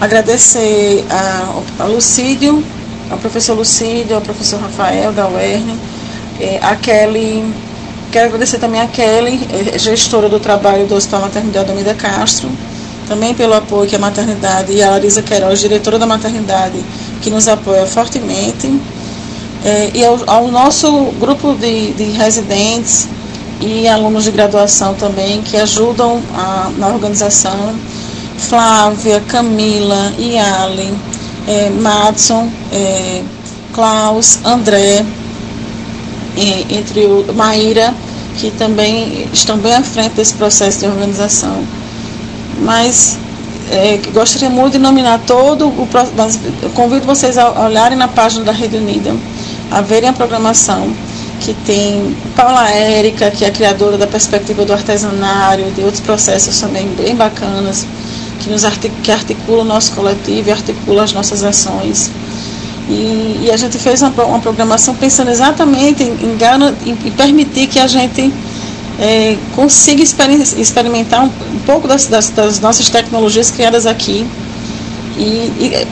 Agradecer 0.00 1.04
a, 1.10 1.82
a 1.82 1.84
Lucídio, 1.86 2.62
ao 3.10 3.18
professor 3.18 3.54
Lucídio, 3.54 4.16
ao 4.16 4.22
professor 4.22 4.60
Rafael 4.60 5.12
da 5.12 5.28
UERN, 5.28 5.76
é, 6.38 6.58
a 6.62 6.76
Kelly, 6.76 7.44
quero 8.12 8.26
agradecer 8.26 8.58
também 8.58 8.80
a 8.80 8.86
Kelly, 8.86 9.40
é, 9.74 9.78
gestora 9.78 10.28
do 10.28 10.38
trabalho 10.38 10.86
do 10.86 10.94
Hospital 10.94 11.22
Maternidade 11.22 11.70
Almeida 11.70 11.94
Castro, 11.94 12.50
também 13.08 13.34
pelo 13.34 13.54
apoio 13.54 13.88
que 13.88 13.96
a 13.96 13.98
maternidade 13.98 14.72
e 14.72 14.82
a 14.82 14.90
Larisa 14.90 15.22
Queiroz, 15.22 15.58
diretora 15.60 15.98
da 15.98 16.06
maternidade, 16.06 16.78
que 17.20 17.30
nos 17.30 17.48
apoia 17.48 17.84
fortemente 17.86 18.72
é, 19.64 19.90
e 19.94 20.04
ao, 20.04 20.18
ao, 20.26 20.48
nosso 20.48 20.90
grupo 21.20 21.54
de, 21.54 21.92
de, 21.92 22.04
residentes 22.04 23.06
e 23.60 23.86
alunos 23.86 24.24
de 24.24 24.30
graduação 24.30 24.94
também 24.94 25.42
que 25.42 25.56
ajudam 25.56 26.22
a, 26.34 26.70
na 26.78 26.88
organização, 26.88 27.74
Flávia, 28.38 29.20
Camila, 29.28 30.14
Iale, 30.18 30.94
é, 31.46 31.68
Madson, 31.68 32.48
é, 32.72 33.22
Klaus, 33.74 34.38
André, 34.44 35.04
é, 36.38 36.74
entre 36.74 37.04
o 37.04 37.34
Maíra, 37.34 37.94
que 38.38 38.50
também 38.52 39.28
estão 39.30 39.58
bem 39.58 39.74
à 39.74 39.82
frente 39.82 40.12
desse 40.12 40.32
processo 40.34 40.80
de 40.80 40.86
organização. 40.86 41.62
Mas 42.62 43.18
é, 43.70 44.00
gostaria 44.14 44.48
muito 44.48 44.72
de 44.72 44.78
nominar 44.78 45.20
todo 45.26 45.68
o. 45.68 45.86
Convido 46.74 47.04
vocês 47.04 47.36
a 47.36 47.66
olharem 47.66 47.98
na 47.98 48.08
página 48.08 48.42
da 48.44 48.52
Rede 48.52 48.78
Unida 48.78 49.14
a 49.70 49.80
verem 49.80 50.08
a 50.08 50.12
programação 50.12 50.92
que 51.40 51.54
tem 51.64 52.14
Paula 52.36 52.68
Érica, 52.68 53.30
que 53.30 53.44
é 53.44 53.48
a 53.48 53.50
criadora 53.50 53.96
da 53.96 54.06
perspectiva 54.06 54.64
do 54.64 54.72
artesanário, 54.72 55.70
de 55.72 55.80
outros 55.82 56.00
processos 56.00 56.60
também 56.60 56.86
bem 56.88 57.16
bacanas, 57.16 57.86
que 58.40 58.50
nos 58.50 58.62
que 59.02 59.10
articula 59.10 59.62
o 59.62 59.64
nosso 59.64 59.92
coletivo 59.92 60.48
e 60.48 60.52
articula 60.52 61.02
as 61.04 61.12
nossas 61.12 61.42
ações. 61.42 62.10
E, 62.88 63.42
e 63.44 63.50
a 63.52 63.56
gente 63.56 63.78
fez 63.78 64.02
uma, 64.02 64.10
uma, 64.24 64.40
programação 64.40 64.94
pensando 64.94 65.30
exatamente 65.30 66.02
em, 66.02 66.12
em, 66.12 66.98
em 67.06 67.10
permitir 67.12 67.68
que 67.68 67.78
a 67.78 67.86
gente 67.86 68.32
é, 68.98 69.36
consiga 69.54 70.02
experimentar 70.02 71.22
um, 71.22 71.26
um 71.26 71.58
pouco 71.64 71.86
das, 71.86 72.06
das, 72.06 72.30
das, 72.30 72.58
nossas 72.60 72.88
tecnologias 72.88 73.50
criadas 73.50 73.86
aqui 73.86 74.26
e, 75.16 75.22
e 75.22 75.86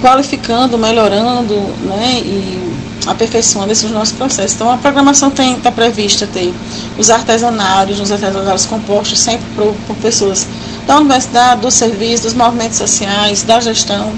qualificando, 0.00 0.78
melhorando, 0.78 1.54
né, 1.84 2.20
e 2.24 2.73
aperfeiçoando 3.06 3.72
esses 3.72 3.90
nossos 3.90 4.14
processos. 4.14 4.54
Então, 4.54 4.70
a 4.70 4.76
programação 4.76 5.32
está 5.36 5.70
prevista 5.70 6.26
ter 6.26 6.52
os 6.98 7.10
artesanários, 7.10 8.00
os 8.00 8.10
artesanários 8.10 8.66
compostos 8.66 9.20
sempre 9.20 9.44
por, 9.54 9.74
por, 9.86 9.96
pessoas 9.96 10.46
da 10.86 10.96
universidade, 10.98 11.60
do 11.60 11.70
serviço, 11.70 12.24
dos 12.24 12.34
movimentos 12.34 12.78
sociais, 12.78 13.42
da 13.42 13.60
gestão. 13.60 14.12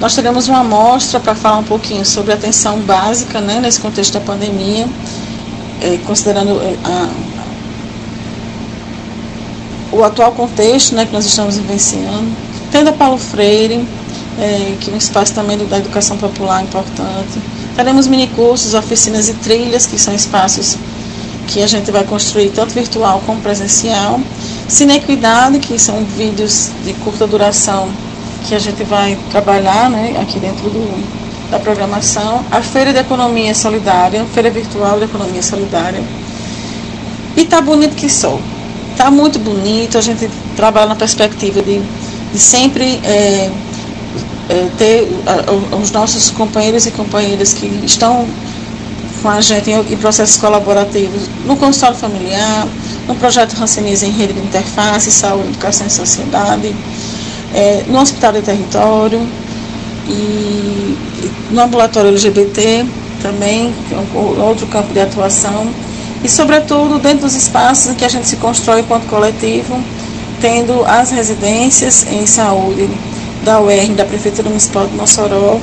Nós 0.00 0.14
teremos 0.14 0.48
uma 0.48 0.60
amostra 0.60 1.18
para 1.18 1.34
falar 1.34 1.58
um 1.58 1.64
pouquinho 1.64 2.04
sobre 2.04 2.32
atenção 2.32 2.80
básica 2.80 3.40
né, 3.40 3.60
nesse 3.60 3.80
contexto 3.80 4.14
da 4.14 4.20
pandemia, 4.20 4.86
é, 5.80 5.98
considerando 6.06 6.60
é, 6.60 6.76
a, 6.84 7.08
o 9.92 10.04
atual 10.04 10.32
contexto 10.32 10.94
né, 10.94 11.06
que 11.06 11.12
nós 11.12 11.24
estamos 11.24 11.56
vivenciando. 11.56 12.26
Tendo 12.70 12.90
a 12.90 12.92
Paulo 12.92 13.16
Freire, 13.16 13.86
é, 14.38 14.76
que 14.80 14.90
é 14.90 14.94
um 14.94 14.98
espaço 14.98 15.32
também 15.32 15.56
da 15.56 15.78
educação 15.78 16.16
popular 16.18 16.62
importante. 16.62 17.40
Teremos 17.76 18.06
minicursos, 18.06 18.72
oficinas 18.72 19.28
e 19.28 19.34
trilhas, 19.34 19.86
que 19.86 19.98
são 19.98 20.14
espaços 20.14 20.78
que 21.46 21.62
a 21.62 21.66
gente 21.66 21.90
vai 21.90 22.04
construir 22.04 22.50
tanto 22.50 22.72
virtual 22.72 23.22
como 23.26 23.40
presencial. 23.40 24.18
Cinequidade, 24.66 25.58
que 25.58 25.78
são 25.78 26.02
vídeos 26.16 26.70
de 26.84 26.92
curta 26.94 27.26
duração 27.26 27.88
que 28.48 28.54
a 28.54 28.58
gente 28.58 28.82
vai 28.84 29.18
trabalhar 29.30 29.90
né, 29.90 30.16
aqui 30.20 30.38
dentro 30.38 30.70
do, 30.70 31.50
da 31.50 31.58
programação. 31.58 32.44
A 32.50 32.62
Feira 32.62 32.92
de 32.92 33.00
Economia 33.00 33.54
Solidária, 33.54 34.24
Feira 34.32 34.50
Virtual 34.50 34.98
de 34.98 35.04
Economia 35.04 35.42
Solidária. 35.42 36.02
E 37.36 37.44
tá 37.44 37.60
bonito 37.60 37.94
que 37.94 38.08
sou. 38.08 38.40
Tá 38.96 39.10
muito 39.10 39.38
bonito, 39.38 39.98
a 39.98 40.00
gente 40.00 40.30
trabalha 40.56 40.86
na 40.86 40.96
perspectiva 40.96 41.60
de, 41.60 41.82
de 42.32 42.38
sempre 42.38 42.98
é, 43.04 43.50
é, 44.48 44.68
ter 44.78 45.08
os 45.80 45.90
nossos 45.90 46.30
companheiros 46.30 46.86
e 46.86 46.90
companheiras 46.90 47.52
que 47.52 47.66
estão 47.84 48.26
com 49.22 49.28
a 49.28 49.40
gente 49.40 49.70
em, 49.70 49.74
em 49.74 49.96
processos 49.96 50.36
colaborativos 50.36 51.28
no 51.44 51.56
consultório 51.56 51.96
familiar, 51.96 52.66
no 53.08 53.14
projeto 53.16 53.54
Ranceniza 53.54 54.06
em 54.06 54.10
Rede 54.10 54.34
de 54.34 54.40
Interface, 54.40 55.10
Saúde, 55.10 55.48
Educação 55.48 55.86
e 55.86 55.90
Sociedade, 55.90 56.74
é, 57.54 57.84
no 57.88 57.98
Hospital 57.98 58.32
de 58.32 58.42
Território 58.42 59.26
e, 60.08 60.96
no 61.50 61.60
ambulatório 61.60 62.10
LGBT 62.10 62.86
também, 63.22 63.74
que 63.88 63.94
é 63.94 63.98
um, 63.98 64.42
outro 64.42 64.66
campo 64.66 64.92
de 64.92 65.00
atuação, 65.00 65.68
e 66.22 66.28
sobretudo 66.28 66.98
dentro 66.98 67.20
dos 67.20 67.34
espaços 67.34 67.92
em 67.92 67.94
que 67.94 68.04
a 68.04 68.08
gente 68.08 68.28
se 68.28 68.36
constrói 68.36 68.80
enquanto 68.80 69.06
coletivo, 69.06 69.80
tendo 70.40 70.84
as 70.84 71.10
residências 71.10 72.06
em 72.10 72.26
saúde 72.26 72.88
da 73.46 73.60
UERN, 73.60 73.94
da 73.94 74.04
Prefeitura 74.04 74.48
Municipal 74.48 74.88
de 74.88 74.96
Mossoró, 74.96 75.60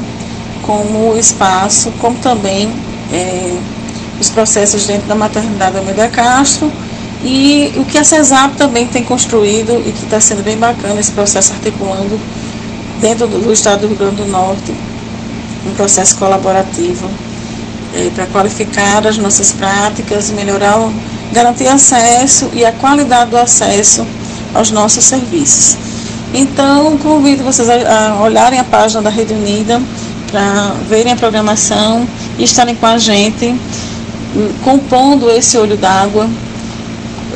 como 0.62 1.18
espaço, 1.18 1.92
como 2.00 2.18
também 2.20 2.72
é, 3.12 3.58
os 4.20 4.30
processos 4.30 4.86
dentro 4.86 5.06
da 5.06 5.16
maternidade 5.16 5.78
Almeida 5.78 6.08
Castro 6.08 6.72
e 7.26 7.74
o 7.76 7.84
que 7.84 7.98
a 7.98 8.04
CESAP 8.06 8.56
também 8.56 8.88
tem 8.88 9.04
construído 9.04 9.84
e 9.86 9.92
que 9.92 10.06
está 10.06 10.22
sendo 10.22 10.42
bem 10.42 10.58
bacana 10.58 11.00
esse 11.00 11.12
processo 11.12 11.52
articulando 11.52 12.18
dentro 13.02 13.28
do, 13.28 13.40
do 13.40 13.52
estado 13.52 13.82
do 13.82 13.88
Rio 13.88 13.98
Grande 13.98 14.16
do 14.16 14.28
Norte, 14.28 14.74
um 15.68 15.74
processo 15.76 16.16
colaborativo 16.18 17.10
é, 17.94 18.10
para 18.16 18.26
qualificar 18.28 19.06
as 19.06 19.18
nossas 19.18 19.52
práticas, 19.52 20.32
melhorar, 20.32 20.90
garantir 21.34 21.68
acesso 21.68 22.50
e 22.54 22.64
a 22.64 22.72
qualidade 22.72 23.32
do 23.32 23.38
acesso 23.38 24.08
aos 24.54 24.72
nossos 24.72 25.04
serviços. 25.04 25.93
Então, 26.34 26.98
convido 26.98 27.44
vocês 27.44 27.70
a, 27.70 28.20
olharem 28.20 28.60
a 28.60 28.64
página 28.64 29.04
da 29.04 29.10
Rede 29.12 29.34
Unida 29.34 29.80
para 30.32 30.74
verem 30.90 31.14
a 31.14 31.16
programação 31.16 32.08
e 32.40 32.44
estarem 32.44 32.74
com 32.74 32.88
a 32.88 32.98
gente, 32.98 33.50
hum, 34.36 34.50
compondo 34.64 35.30
esse 35.30 35.56
olho 35.60 35.78
d'água, 35.78 36.28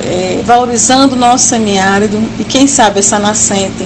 é, 0.04 0.42
valorizando 0.44 1.14
o 1.14 1.18
nosso 1.18 1.46
semiárido 1.50 2.20
e, 2.40 2.44
quem 2.44 2.66
sabe, 2.66 2.98
essa 2.98 3.20
nascente 3.20 3.86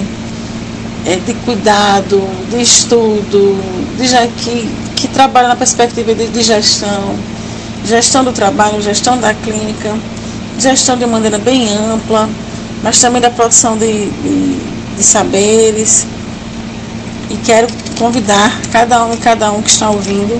é, 1.05 1.17
de 1.17 1.33
cuidado, 1.33 2.25
de 2.49 2.61
estudo, 2.61 3.61
de, 3.97 4.07
que, 4.41 4.69
que 4.95 5.07
trabalha 5.09 5.49
na 5.49 5.57
perspectiva 5.57 6.15
de, 6.15 6.27
de 6.27 6.41
gestão, 6.41 7.15
gestão 7.85 8.23
do 8.23 8.31
trabalho, 8.31 8.81
gestão 8.81 9.17
da 9.17 9.33
clínica, 9.33 9.93
gestão 10.57 10.95
de 10.95 11.05
maneira 11.05 11.37
bem 11.37 11.67
ampla, 11.67 12.29
mas 12.81 12.97
também 13.01 13.21
da 13.21 13.29
produção 13.29 13.77
de, 13.77 14.05
de 14.09 14.80
de 15.01 15.07
saberes. 15.07 16.05
E 17.29 17.37
quero 17.37 17.67
convidar 17.97 18.61
cada 18.71 19.05
um 19.05 19.13
e 19.13 19.17
cada 19.17 19.51
um 19.51 19.61
que 19.61 19.69
está 19.69 19.89
ouvindo 19.89 20.39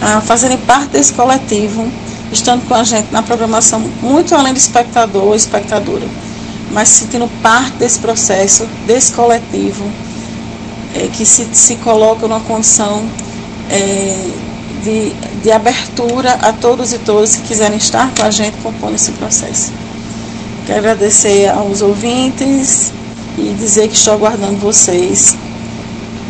a 0.00 0.20
fazerem 0.20 0.58
parte 0.58 0.88
desse 0.88 1.12
coletivo, 1.12 1.90
estando 2.32 2.66
com 2.68 2.74
a 2.74 2.84
gente 2.84 3.10
na 3.10 3.22
programação, 3.22 3.80
muito 4.02 4.34
além 4.34 4.52
do 4.52 4.58
espectador 4.58 5.24
ou 5.24 5.34
espectadora, 5.34 6.06
mas 6.72 6.88
sentindo 6.88 7.28
parte 7.40 7.76
desse 7.78 7.98
processo, 8.00 8.66
desse 8.86 9.12
coletivo, 9.12 9.84
é, 10.94 11.08
que 11.08 11.24
se, 11.24 11.48
se 11.52 11.76
coloca 11.76 12.26
numa 12.26 12.40
condição 12.40 13.04
é, 13.70 14.30
de, 14.82 15.12
de 15.42 15.52
abertura 15.52 16.32
a 16.42 16.52
todos 16.52 16.92
e 16.92 16.98
todas 16.98 17.36
que 17.36 17.42
quiserem 17.42 17.78
estar 17.78 18.12
com 18.14 18.24
a 18.24 18.30
gente 18.30 18.56
compondo 18.62 18.96
esse 18.96 19.12
processo. 19.12 19.72
Quero 20.66 20.80
agradecer 20.80 21.48
aos 21.48 21.80
ouvintes, 21.80 22.92
e 23.36 23.54
dizer 23.54 23.88
que 23.88 23.94
estou 23.94 24.14
aguardando 24.14 24.56
vocês 24.56 25.36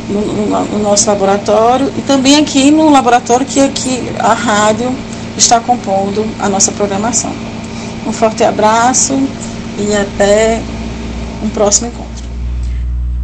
no, 0.09 0.21
no, 0.21 0.65
no, 0.65 0.79
nosso 0.79 1.09
laboratório 1.09 1.93
e 1.97 2.03
também 2.03 2.37
aqui 2.37 2.71
no 2.71 2.91
laboratório 2.91 3.47
que 3.47 3.61
aqui 3.61 4.03
a 4.19 4.33
rádio 4.33 4.95
está 5.37 5.61
compondo 5.61 6.25
a 6.39 6.49
nossa 6.49 6.73
programação. 6.73 7.33
Um 8.07 8.13
forte 8.13 8.45
abraço 8.45 9.15
e 9.79 9.95
até 9.95 10.63
um 11.43 11.49
próximo 11.49 11.89
encontro. 11.89 12.25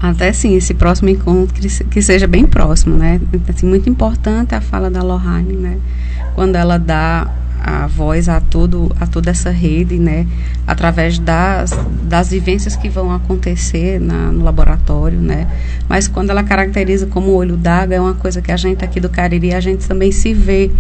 Até 0.01 0.33
sim, 0.33 0.57
esse 0.57 0.73
próximo 0.73 1.11
encontro 1.11 1.55
que, 1.55 1.85
que 1.85 2.03
seja 2.03 2.27
bem 2.27 2.47
próximo, 2.47 2.97
né? 2.97 3.21
Assim, 3.49 3.67
muito 3.67 3.89
importante 3.89 4.55
a 4.55 4.61
fala 4.61 4.91
da 4.91 5.03
Lohane, 5.03 5.55
né? 5.55 5.79
Quando 6.35 6.57
ela 6.57 6.79
dá 6.79 7.29
a 7.63 7.87
voz 7.87 8.29
a 8.29 8.41
todo 8.41 8.91
a 8.99 9.07
toda 9.07 9.31
essa 9.31 9.51
rede, 9.51 9.99
né, 9.99 10.27
através 10.67 11.19
das, 11.19 11.73
das 12.03 12.31
vivências 12.31 12.77
que 12.77 12.89
vão 12.89 13.13
acontecer 13.13 14.01
na, 14.01 14.33
no 14.33 14.43
laboratório, 14.43 15.19
né. 15.19 15.47
Mas 15.89 16.09
quando 16.09 16.31
ela 16.31 16.43
caracteriza 16.43 17.07
como 17.07 17.33
olho 17.33 17.57
d'água 17.57 17.95
é 17.95 18.01
uma 18.01 18.15
coisa 18.15 18.41
que 18.41 18.51
a 18.51 18.57
gente 18.57 18.85
aqui 18.85 19.01
do 19.01 19.09
Cariri 19.09 19.53
a 19.53 19.61
gente 19.61 19.87
também 19.87 20.11
se 20.11 20.33
vê 20.33 20.71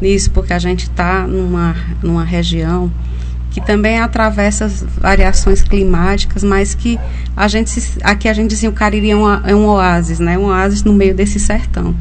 nisso 0.00 0.30
porque 0.30 0.52
a 0.52 0.58
gente 0.58 0.84
está 0.84 1.26
numa 1.26 1.76
numa 2.02 2.24
região 2.24 2.90
que 3.52 3.60
também 3.60 3.98
atravessa 3.98 4.64
as 4.64 4.82
variações 4.82 5.62
climáticas, 5.62 6.42
mas 6.42 6.74
que 6.74 6.98
a 7.36 7.46
gente 7.46 7.70
aqui 8.02 8.28
a 8.28 8.32
gente 8.32 8.50
dizia 8.50 8.68
o 8.68 8.72
Cariri 8.72 9.10
é, 9.10 9.16
uma, 9.16 9.42
é 9.46 9.54
um 9.54 9.66
oásis, 9.66 10.18
né, 10.18 10.38
um 10.38 10.46
oásis 10.46 10.82
no 10.82 10.92
meio 10.92 11.14
desse 11.14 11.38
sertão. 11.38 11.94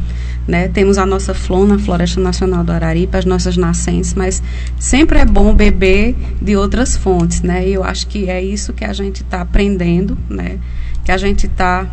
Né? 0.47 0.67
Temos 0.69 0.97
a 0.97 1.05
nossa 1.05 1.35
flona, 1.35 1.77
Floresta 1.77 2.19
Nacional 2.19 2.63
do 2.63 2.71
Araripe, 2.71 3.15
as 3.15 3.25
nossas 3.25 3.55
nascentes, 3.57 4.15
mas 4.15 4.41
sempre 4.79 5.19
é 5.19 5.25
bom 5.25 5.53
beber 5.53 6.15
de 6.41 6.55
outras 6.55 6.97
fontes, 6.97 7.43
né? 7.43 7.67
E 7.67 7.73
eu 7.73 7.83
acho 7.83 8.07
que 8.07 8.27
é 8.27 8.43
isso 8.43 8.73
que 8.73 8.83
a 8.83 8.91
gente 8.91 9.21
está 9.21 9.41
aprendendo, 9.41 10.17
né? 10.27 10.57
Que 11.05 11.11
a 11.11 11.17
gente 11.17 11.45
está 11.45 11.87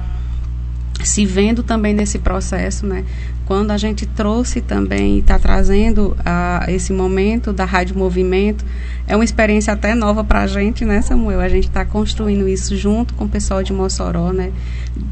se 1.04 1.26
vendo 1.26 1.62
também 1.62 1.92
nesse 1.92 2.18
processo, 2.18 2.86
né? 2.86 3.04
Quando 3.49 3.70
a 3.70 3.78
gente 3.78 4.05
trouxe 4.05 4.61
também 4.61 5.20
está 5.20 5.38
trazendo 5.38 6.14
a, 6.22 6.66
esse 6.68 6.92
momento 6.92 7.51
da 7.51 7.64
Rádio 7.64 7.96
Movimento, 7.96 8.62
é 9.07 9.16
uma 9.16 9.24
experiência 9.24 9.72
até 9.72 9.94
nova 9.94 10.22
para 10.22 10.42
a 10.42 10.46
gente, 10.46 10.84
né, 10.84 11.01
Samuel? 11.01 11.40
A 11.40 11.49
gente 11.49 11.66
está 11.66 11.82
construindo 11.82 12.46
isso 12.46 12.76
junto 12.76 13.14
com 13.14 13.24
o 13.24 13.28
pessoal 13.28 13.62
de 13.62 13.72
Mossoró, 13.72 14.34
né? 14.34 14.53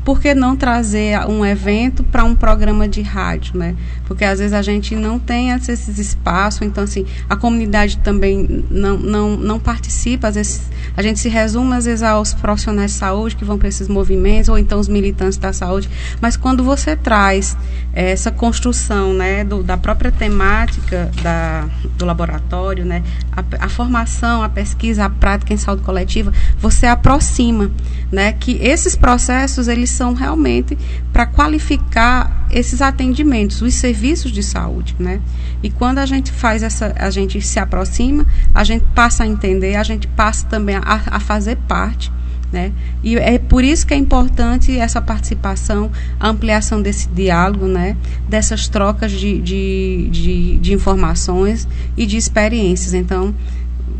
Por 0.05 0.21
que 0.21 0.35
não 0.35 0.57
trazer 0.57 1.19
um 1.27 1.45
evento 1.45 2.03
para 2.05 2.25
um 2.25 2.35
programa 2.35 2.89
de 2.89 3.03
rádio, 3.03 3.59
né? 3.59 3.75
Porque 4.05 4.25
às 4.25 4.39
vezes 4.39 4.53
a 4.53 4.63
gente 4.63 4.95
não 4.95 5.19
tem 5.19 5.51
esses 5.51 5.99
espaços, 5.99 6.63
então 6.63 6.85
assim, 6.85 7.05
a 7.29 7.37
comunidade 7.37 7.99
também 7.99 8.65
não, 8.71 8.97
não, 8.97 9.37
não 9.37 9.61
participa, 9.61 10.29
às 10.29 10.37
vezes 10.37 10.63
a 10.97 11.03
gente 11.03 11.19
se 11.19 11.29
resume 11.29 11.75
às 11.75 11.85
vezes 11.85 12.03
aos 12.03 12.33
profissionais 12.35 12.93
de 12.93 12.99
saúde 12.99 13.37
que 13.37 13.45
vão 13.45 13.59
para 13.59 13.69
esses 13.69 13.89
movimentos, 13.89 14.49
ou 14.49 14.59
então 14.59 14.79
os 14.79 14.89
militantes 14.89 15.39
da 15.39 15.53
saúde, 15.53 15.91
mas 16.21 16.37
quando 16.37 16.63
você 16.63 16.95
traz 16.97 17.57
essa 17.93 18.31
construção, 18.31 19.13
né, 19.15 19.43
do, 19.43 19.63
da 19.63 19.77
própria 19.77 20.13
temática 20.13 21.11
da, 21.23 21.69
do 21.97 22.05
laboratório, 22.05 22.85
né, 22.85 23.03
a, 23.33 23.67
a 23.67 23.69
formação, 23.69 24.43
a 24.43 24.49
pesquisa, 24.49 25.05
a 25.07 25.11
prática 25.11 25.53
em 25.53 25.57
saúde 25.57 25.83
coletiva, 25.83 26.33
você 26.59 26.87
aproxima, 26.87 27.71
né, 28.13 28.33
que 28.33 28.53
esses 28.63 28.95
processos 28.95 29.69
eles 29.77 29.91
são 29.91 30.15
realmente 30.15 30.77
para 31.13 31.27
qualificar 31.27 32.47
esses 32.51 32.81
atendimentos, 32.81 33.63
os 33.63 33.75
serviços 33.75 34.33
de 34.33 34.43
saúde, 34.43 34.95
né? 34.99 35.21
E 35.63 35.71
quando 35.71 35.99
a 35.99 36.07
gente 36.07 36.31
faz 36.31 36.63
essa, 36.63 36.95
a 36.97 37.11
gente 37.11 37.41
se 37.41 37.59
aproxima, 37.59 38.27
a 38.55 38.65
gente 38.65 38.85
passa 38.95 39.25
a 39.25 39.27
entender, 39.27 39.77
a 39.77 39.83
gente 39.83 40.07
passa 40.09 40.47
também 40.47 40.77
a, 40.77 40.83
a 40.85 41.21
fazer 41.21 41.57
parte 41.69 42.13
né? 42.53 42.73
E 43.03 43.17
é 43.17 43.39
por 43.39 43.65
isso 43.65 43.87
que 43.87 43.93
é 43.93 43.97
importante 43.97 44.77
essa 44.79 45.01
participação, 45.01 45.91
a 46.19 46.29
ampliação 46.29 46.81
desse 46.81 47.09
diálogo, 47.09 47.67
né? 47.67 47.97
dessas 48.29 48.69
trocas 48.69 49.13
de, 49.13 49.41
de, 49.41 50.09
de, 50.11 50.57
de 50.59 50.73
informações 50.73 51.67
e 51.97 52.07
de 52.07 52.17
experiências. 52.17 52.95
Então, 52.95 53.35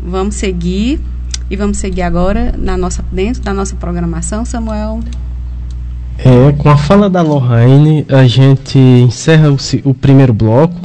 vamos 0.03 0.35
seguir 0.35 0.99
e 1.49 1.55
vamos 1.55 1.77
seguir 1.77 2.01
agora 2.01 2.53
na 2.57 2.77
nossa, 2.77 3.03
dentro 3.11 3.41
da 3.41 3.53
nossa 3.53 3.75
programação, 3.75 4.45
Samuel. 4.45 5.01
É, 6.19 6.51
com 6.53 6.69
a 6.69 6.77
fala 6.77 7.09
da 7.09 7.21
Lohane, 7.21 8.05
a 8.09 8.25
gente 8.25 8.77
encerra 8.77 9.51
o, 9.51 9.57
o, 9.83 9.93
primeiro 9.93 10.33
bloco 10.33 10.75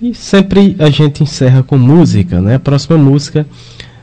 e 0.00 0.14
sempre 0.14 0.74
a 0.78 0.88
gente 0.88 1.22
encerra 1.22 1.62
com 1.62 1.76
música, 1.76 2.40
né? 2.40 2.54
A 2.54 2.60
próxima 2.60 2.96
música 2.96 3.46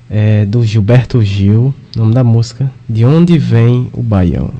é 0.09 0.45
do 0.45 0.63
Gilberto 0.63 1.21
Gil, 1.23 1.73
nome 1.95 2.13
da 2.13 2.23
música, 2.23 2.71
De 2.87 3.03
Onde 3.03 3.37
Vem 3.39 3.89
o 3.91 4.03
Baião. 4.03 4.51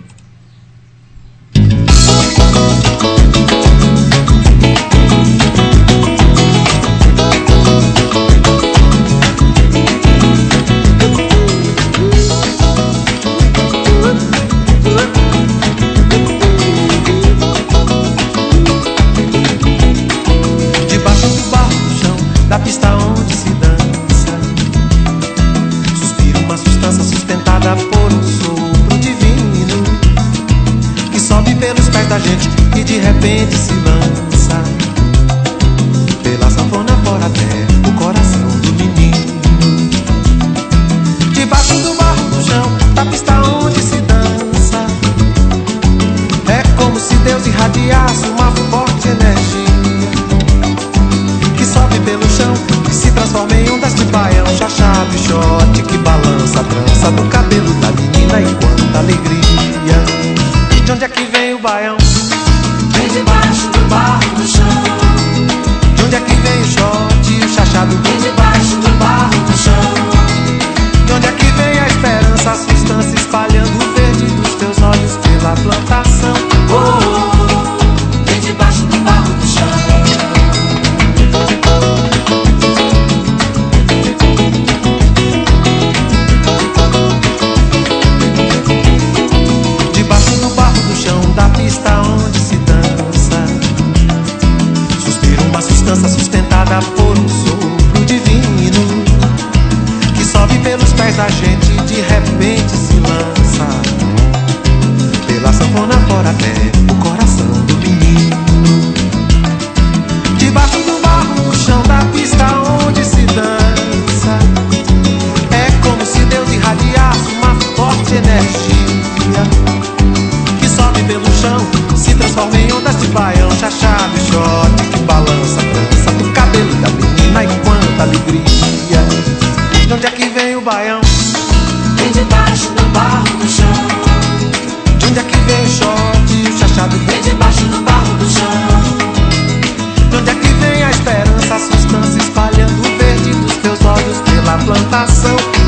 Gilberto 144.92 145.61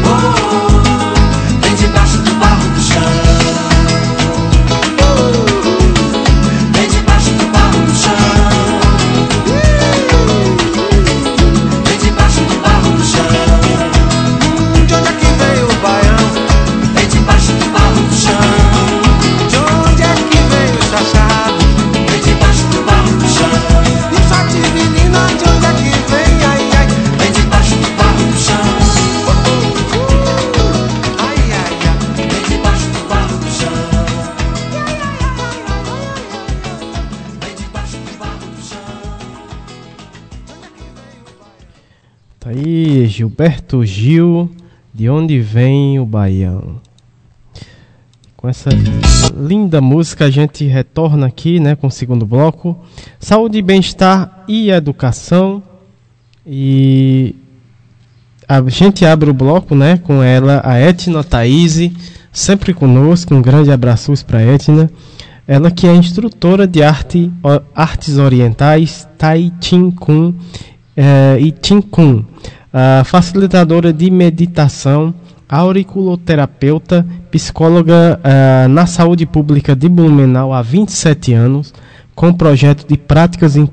Gil, 43.81 44.51
de 44.93 45.09
onde 45.09 45.39
vem 45.39 45.97
o 45.99 46.05
Baião. 46.05 46.81
Com 48.35 48.49
essa 48.49 48.69
linda 49.35 49.79
música 49.79 50.25
a 50.25 50.29
gente 50.29 50.65
retorna 50.65 51.27
aqui, 51.27 51.61
né, 51.61 51.75
com 51.75 51.87
o 51.87 51.91
segundo 51.91 52.25
bloco. 52.25 52.77
Saúde, 53.17 53.61
bem-estar 53.61 54.43
e 54.49 54.69
educação. 54.69 55.63
E 56.45 57.33
a 58.45 58.61
gente 58.69 59.05
abre 59.05 59.29
o 59.29 59.33
bloco, 59.33 59.73
né, 59.73 59.97
com 59.97 60.21
ela, 60.21 60.61
a 60.63 60.77
Etna 60.77 61.23
Thaís, 61.23 61.89
sempre 62.33 62.73
conosco. 62.73 63.33
Um 63.33 63.41
grande 63.41 63.71
abraço 63.71 64.13
para 64.25 64.41
Etna. 64.41 64.91
Ela 65.47 65.71
que 65.71 65.87
é 65.87 65.95
instrutora 65.95 66.67
de 66.67 66.83
arte, 66.83 67.31
artes 67.73 68.17
orientais, 68.17 69.07
Tai 69.17 69.53
Chin 69.61 69.89
Kun 69.89 70.33
eh, 70.97 71.37
e 71.39 71.53
Chin 71.61 71.81
Kun 71.81 72.25
facilitadora 73.05 73.93
de 73.93 74.09
meditação, 74.09 75.13
auriculoterapeuta, 75.47 77.05
psicóloga 77.29 78.19
uh, 78.19 78.67
na 78.67 78.87
saúde 78.87 79.25
pública 79.25 79.75
de 79.75 79.87
Blumenau 79.87 80.51
há 80.51 80.61
27 80.61 81.33
anos, 81.33 81.73
com 82.15 82.33
projeto 82.33 82.87
de 82.87 82.97
práticas 82.97 83.55
in 83.55 83.67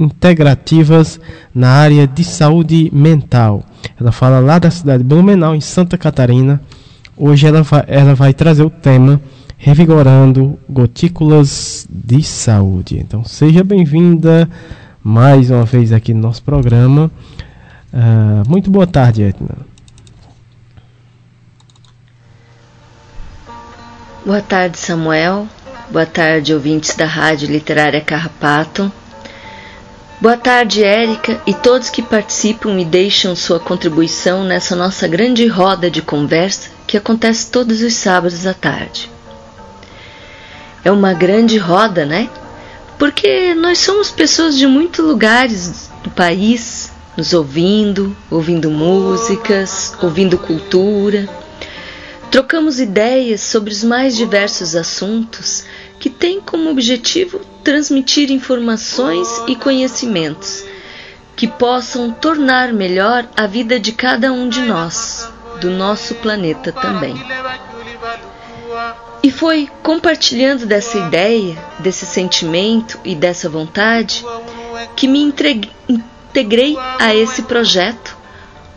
integrativas 0.00 1.20
na 1.52 1.70
área 1.70 2.06
de 2.06 2.22
saúde 2.22 2.88
mental. 2.94 3.64
Ela 4.00 4.12
fala 4.12 4.38
lá 4.38 4.56
da 4.60 4.70
cidade 4.70 5.02
de 5.02 5.08
Blumenau, 5.08 5.56
em 5.56 5.60
Santa 5.60 5.98
Catarina. 5.98 6.60
Hoje 7.16 7.48
ela 7.48 7.66
ela 7.88 8.14
vai 8.14 8.32
trazer 8.32 8.62
o 8.62 8.70
tema 8.70 9.20
Revigorando 9.56 10.56
Gotículas 10.70 11.84
de 11.90 12.22
Saúde. 12.22 12.96
Então 12.96 13.24
seja 13.24 13.64
bem-vinda 13.64 14.48
mais 15.02 15.50
uma 15.50 15.64
vez 15.64 15.92
aqui 15.92 16.14
no 16.14 16.20
nosso 16.20 16.44
programa. 16.44 17.10
Uh, 17.92 18.48
muito 18.48 18.70
boa 18.70 18.86
tarde, 18.86 19.22
Edna. 19.22 19.56
Boa 24.24 24.42
tarde, 24.42 24.78
Samuel. 24.78 25.48
Boa 25.90 26.04
tarde, 26.04 26.52
ouvintes 26.52 26.94
da 26.94 27.06
Rádio 27.06 27.48
Literária 27.48 28.00
Carrapato. 28.00 28.92
Boa 30.20 30.36
tarde, 30.36 30.84
Érica 30.84 31.40
e 31.46 31.54
todos 31.54 31.88
que 31.88 32.02
participam 32.02 32.78
e 32.78 32.84
deixam 32.84 33.34
sua 33.34 33.58
contribuição 33.58 34.44
nessa 34.44 34.76
nossa 34.76 35.08
grande 35.08 35.46
roda 35.46 35.90
de 35.90 36.02
conversa 36.02 36.68
que 36.86 36.96
acontece 36.96 37.50
todos 37.50 37.80
os 37.80 37.94
sábados 37.94 38.46
à 38.46 38.52
tarde. 38.52 39.10
É 40.84 40.90
uma 40.90 41.14
grande 41.14 41.56
roda, 41.56 42.04
né? 42.04 42.28
Porque 42.98 43.54
nós 43.54 43.78
somos 43.78 44.10
pessoas 44.10 44.58
de 44.58 44.66
muitos 44.66 45.04
lugares 45.04 45.88
do 46.02 46.10
país 46.10 46.92
nos 47.18 47.34
ouvindo, 47.34 48.16
ouvindo 48.30 48.70
músicas, 48.70 49.92
ouvindo 50.00 50.38
cultura, 50.38 51.28
Trocamos 52.30 52.78
ideias 52.78 53.40
sobre 53.40 53.72
os 53.72 53.82
mais 53.82 54.14
diversos 54.14 54.76
assuntos 54.76 55.64
que 55.98 56.10
têm 56.10 56.40
como 56.40 56.70
objetivo 56.70 57.40
transmitir 57.64 58.30
informações 58.30 59.26
e 59.46 59.56
conhecimentos 59.56 60.62
que 61.34 61.46
possam 61.46 62.12
tornar 62.12 62.72
melhor 62.72 63.26
a 63.34 63.46
vida 63.46 63.80
de 63.80 63.92
cada 63.92 64.30
um 64.30 64.48
de 64.48 64.60
nós, 64.60 65.26
do 65.60 65.70
nosso 65.70 66.16
planeta 66.16 66.70
também. 66.70 67.14
E 69.22 69.30
foi 69.30 69.68
compartilhando 69.82 70.66
dessa 70.66 70.98
ideia, 70.98 71.56
desse 71.78 72.04
sentimento 72.04 73.00
e 73.04 73.14
dessa 73.14 73.48
vontade 73.48 74.22
que 74.94 75.08
me 75.08 75.22
integrei 76.28 76.76
a 76.98 77.14
esse 77.14 77.42
projeto, 77.42 78.16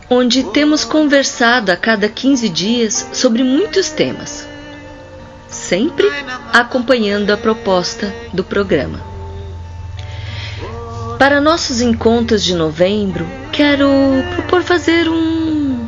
onde 0.09 0.43
temos 0.45 0.83
conversado 0.83 1.71
a 1.71 1.77
cada 1.77 2.09
15 2.09 2.49
dias 2.49 3.09
sobre 3.13 3.43
muitos 3.43 3.89
temas, 3.89 4.47
sempre 5.47 6.09
acompanhando 6.51 7.31
a 7.31 7.37
proposta 7.37 8.13
do 8.33 8.43
programa. 8.43 8.99
Para 11.19 11.39
nossos 11.39 11.81
encontros 11.81 12.43
de 12.43 12.55
novembro, 12.55 13.27
quero 13.51 13.87
propor 14.35 14.63
fazer 14.63 15.07
um, 15.07 15.87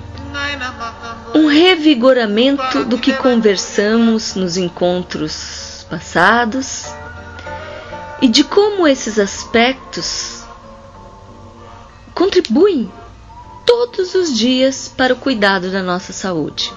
um 1.34 1.48
revigoramento 1.48 2.86
do 2.86 3.00
que 3.00 3.14
conversamos 3.14 4.36
nos 4.36 4.58
encontros 4.58 5.88
passados 5.90 6.86
e 8.22 8.28
de 8.28 8.44
como 8.44 8.88
esses 8.88 9.18
aspectos 9.18 10.43
contribuem 12.14 12.92
todos 13.66 14.14
os 14.14 14.38
dias 14.38 14.94
para 14.96 15.14
o 15.14 15.18
cuidado 15.18 15.72
da 15.72 15.82
nossa 15.82 16.14
saúde. 16.14 16.72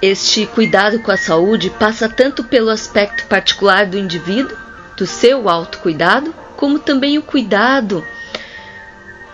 Este 0.00 0.46
cuidado 0.46 1.00
com 1.00 1.10
a 1.10 1.16
saúde 1.16 1.70
passa 1.70 2.08
tanto 2.08 2.44
pelo 2.44 2.70
aspecto 2.70 3.26
particular 3.26 3.86
do 3.86 3.98
indivíduo, 3.98 4.56
do 4.96 5.06
seu 5.06 5.48
autocuidado, 5.48 6.34
como 6.56 6.78
também 6.78 7.18
o 7.18 7.22
cuidado 7.22 8.04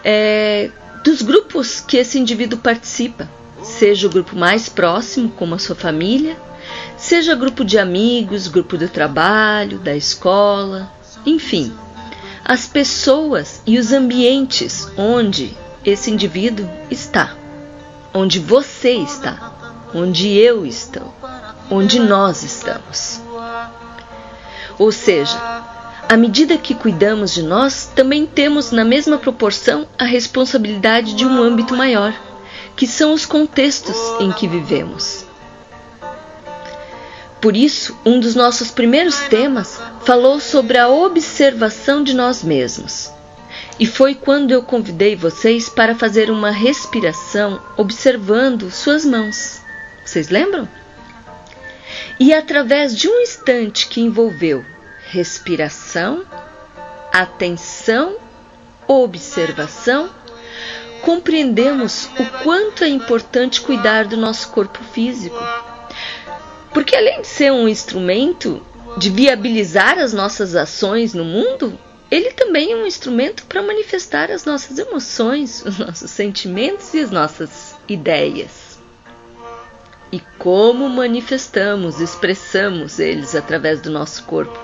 é, 0.05 0.71
dos 1.05 1.23
grupos 1.23 1.81
que 1.81 1.97
esse 1.97 2.19
indivíduo 2.19 2.59
participa, 2.59 3.29
seja 3.63 4.07
o 4.07 4.11
grupo 4.11 4.37
mais 4.37 4.69
próximo, 4.69 5.31
como 5.31 5.55
a 5.55 5.59
sua 5.59 5.77
família, 5.77 6.37
seja 7.03 7.35
grupo 7.35 7.65
de 7.65 7.79
amigos, 7.79 8.47
grupo 8.49 8.79
do 8.79 8.89
trabalho, 8.89 9.79
da 9.79 9.95
escola, 9.95 10.91
enfim, 11.27 11.75
as 12.45 12.67
pessoas 12.67 13.61
e 13.67 13.79
os 13.79 13.93
ambientes 13.93 14.89
onde 14.97 15.57
esse 15.85 16.11
indivíduo 16.11 16.69
está, 16.91 17.37
onde 18.15 18.39
você 18.39 18.93
está 18.93 19.53
onde 19.95 20.29
eu 20.39 20.65
estou, 20.65 21.13
onde 21.71 21.99
nós 22.01 22.43
estamos. 22.43 23.21
Ou 24.79 24.91
seja, 24.91 25.39
à 26.09 26.17
medida 26.17 26.57
que 26.57 26.75
cuidamos 26.75 27.33
de 27.33 27.43
nós, 27.43 27.91
também 27.95 28.27
temos 28.27 28.71
na 28.71 28.85
mesma 28.85 29.19
proporção 29.19 29.87
a 29.99 30.05
responsabilidade 30.05 31.15
de 31.15 31.27
um 31.27 31.43
âmbito 31.43 31.77
maior, 31.77 32.15
que 32.75 32.87
são 32.87 33.13
os 33.13 33.27
contextos 33.27 33.97
em 34.21 34.33
que 34.33 34.49
vivemos. 34.49 35.27
Por 37.43 37.57
isso, 37.57 37.99
um 38.07 38.21
dos 38.21 38.37
nossos 38.37 38.71
primeiros 38.71 39.19
temas 39.23 39.77
falou 40.05 40.39
sobre 40.39 40.79
a 40.79 40.89
observação 40.89 42.05
de 42.05 42.15
nós 42.15 42.45
mesmos. 42.45 43.11
E 43.81 43.85
foi 43.85 44.15
quando 44.15 44.53
eu 44.53 44.63
convidei 44.63 45.17
vocês 45.17 45.69
para 45.69 45.97
fazer 45.97 46.31
uma 46.31 46.53
respiração 46.53 47.61
observando 47.77 48.71
suas 48.71 49.05
mãos. 49.05 49.61
Vocês 50.05 50.29
lembram? 50.29 50.69
E 52.21 52.33
através 52.33 52.97
de 52.97 53.09
um 53.09 53.21
instante 53.23 53.89
que 53.89 54.01
envolveu 54.01 54.65
respiração, 55.11 56.25
atenção, 57.13 58.19
observação, 58.87 60.11
compreendemos 61.03 62.09
o 62.21 62.45
quanto 62.45 62.85
é 62.85 62.89
importante 62.89 63.61
cuidar 63.61 64.05
do 64.05 64.17
nosso 64.17 64.49
corpo 64.51 64.79
físico. 64.85 65.37
Porque 66.73 66.97
além 66.97 67.21
de 67.21 67.27
ser 67.27 67.53
um 67.53 67.69
instrumento 67.69 68.65
de 68.97 69.11
viabilizar 69.11 69.99
as 69.99 70.13
nossas 70.13 70.55
ações 70.55 71.15
no 71.15 71.25
mundo, 71.25 71.79
ele 72.11 72.33
também 72.33 72.73
é 72.73 72.77
um 72.77 72.87
instrumento 72.87 73.45
para 73.47 73.63
manifestar 73.63 74.31
as 74.31 74.45
nossas 74.45 74.79
emoções, 74.79 75.63
os 75.65 75.79
nossos 75.79 76.11
sentimentos 76.11 76.93
e 76.95 77.01
as 77.01 77.11
nossas 77.11 77.75
ideias 77.89 78.73
e 80.13 80.21
como 80.39 80.89
manifestamos, 80.91 81.99
expressamos 81.99 82.99
eles 82.99 83.35
através 83.35 83.81
do 83.81 83.91
nosso 83.91 84.25
corpo. 84.25 84.57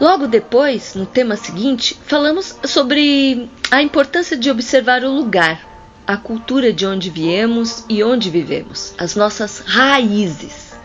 Logo 0.00 0.28
depois, 0.28 0.94
no 0.94 1.04
tema 1.04 1.36
seguinte, 1.36 1.98
falamos 2.06 2.56
sobre 2.64 3.50
a 3.70 3.82
importância 3.82 4.36
de 4.36 4.48
observar 4.48 5.02
o 5.02 5.10
lugar, 5.10 5.75
a 6.06 6.16
cultura 6.16 6.72
de 6.72 6.86
onde 6.86 7.10
viemos 7.10 7.84
e 7.88 8.02
onde 8.04 8.30
vivemos, 8.30 8.94
as 8.96 9.16
nossas 9.16 9.58
raízes, 9.58 10.76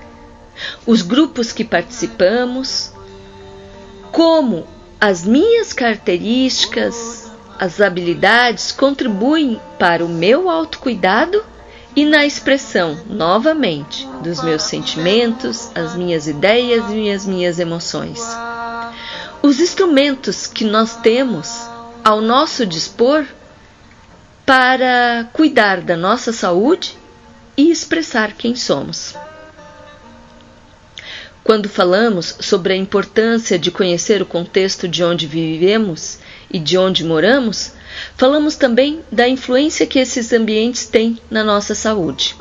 os 0.86 1.02
grupos 1.02 1.52
que 1.52 1.64
participamos, 1.64 2.92
como 4.12 4.66
as 5.00 5.24
minhas 5.24 5.74
características, 5.74 7.30
as 7.60 7.80
habilidades 7.80 8.72
contribuem 8.72 9.62
para 9.78 10.04
o 10.04 10.10
meu 10.10 10.50
autocuidado 10.50 11.44
e 11.96 12.06
na 12.06 12.26
expressão, 12.26 12.98
novamente, 13.08 14.08
dos 14.24 14.42
meus 14.42 14.64
sentimentos, 14.64 15.70
as 15.76 15.96
minhas 15.96 16.28
ideias 16.28 16.86
e 16.90 17.12
as 17.12 17.26
minhas 17.26 17.60
emoções. 17.60 18.20
Os 19.44 19.60
instrumentos 19.60 20.48
que 20.48 20.64
nós 20.64 20.96
temos 20.98 21.50
ao 22.04 22.22
nosso 22.22 22.66
dispor 22.66 23.26
para 24.46 25.30
cuidar 25.34 25.82
da 25.82 25.96
nossa 25.96 26.32
saúde 26.32 26.98
e 27.56 27.72
expressar 27.72 28.34
quem 28.34 28.56
somos. 28.56 29.16
Quando 31.44 31.68
falamos 31.68 32.36
sobre 32.40 32.74
a 32.74 32.78
importância 32.78 33.58
de 33.58 33.72
conhecer 33.72 34.22
o 34.22 34.26
contexto 34.26 34.88
de 34.88 35.04
onde 35.04 35.26
vivemos 35.26 36.20
e 36.50 36.60
de 36.60 36.78
onde 36.78 37.04
moramos, 37.04 37.74
Falamos 38.16 38.56
também 38.56 39.04
da 39.12 39.28
influência 39.28 39.86
que 39.86 40.00
esses 40.00 40.32
ambientes 40.32 40.86
têm 40.86 41.20
na 41.30 41.44
nossa 41.44 41.76
saúde. 41.76 42.36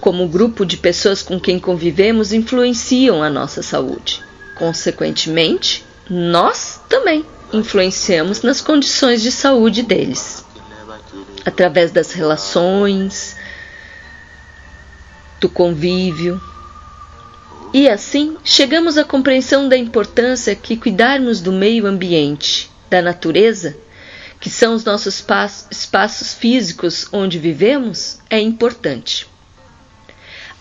Como 0.00 0.24
o 0.24 0.28
grupo 0.28 0.66
de 0.66 0.76
pessoas 0.76 1.22
com 1.22 1.40
quem 1.40 1.58
convivemos 1.58 2.32
influenciam 2.32 3.22
a 3.22 3.30
nossa 3.30 3.62
saúde. 3.62 4.22
Consequentemente, 4.56 5.84
nós 6.08 6.80
também 6.88 7.24
influenciamos 7.54 8.42
nas 8.42 8.60
condições 8.60 9.22
de 9.22 9.30
saúde 9.30 9.82
deles, 9.82 10.44
através 11.44 11.92
das 11.92 12.12
relações, 12.12 13.36
do 15.40 15.48
convívio. 15.48 16.40
E 17.72 17.88
assim 17.88 18.36
chegamos 18.44 18.98
à 18.98 19.04
compreensão 19.04 19.68
da 19.68 19.76
importância 19.76 20.54
que 20.54 20.76
cuidarmos 20.76 21.40
do 21.40 21.52
meio 21.52 21.86
ambiente 21.86 22.70
da 22.90 23.00
natureza, 23.00 23.76
que 24.40 24.50
são 24.50 24.74
os 24.74 24.84
nossos 24.84 25.24
espaços 25.70 26.34
físicos 26.34 27.08
onde 27.12 27.38
vivemos, 27.38 28.18
é 28.28 28.40
importante. 28.40 29.26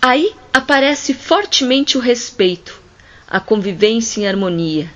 Aí 0.02 0.34
aparece 0.54 1.14
fortemente 1.14 1.98
o 1.98 2.02
respeito, 2.02 2.82
a 3.28 3.40
convivência 3.40 4.22
em 4.22 4.28
harmonia, 4.28 4.90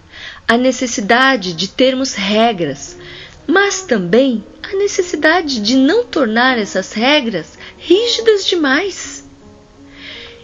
a 0.47 0.57
necessidade 0.57 1.53
de 1.53 1.67
termos 1.67 2.13
regras, 2.13 2.97
mas 3.45 3.81
também 3.81 4.43
a 4.61 4.75
necessidade 4.75 5.59
de 5.61 5.75
não 5.75 6.05
tornar 6.05 6.57
essas 6.57 6.93
regras 6.93 7.57
rígidas 7.77 8.45
demais. 8.45 9.23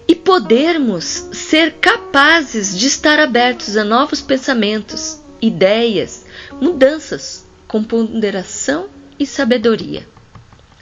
E 0.08 0.16
podermos 0.16 1.06
ser 1.32 1.74
capazes 1.74 2.78
de 2.78 2.88
estar 2.88 3.20
abertos 3.20 3.78
a 3.78 3.84
novos 3.84 4.22
pensamentos, 4.22 5.20
ideias 5.42 6.26
mudanças 6.62 7.46
com 7.68 7.84
ponderação 7.84 8.90
e 9.18 9.26
sabedoria. 9.26 10.08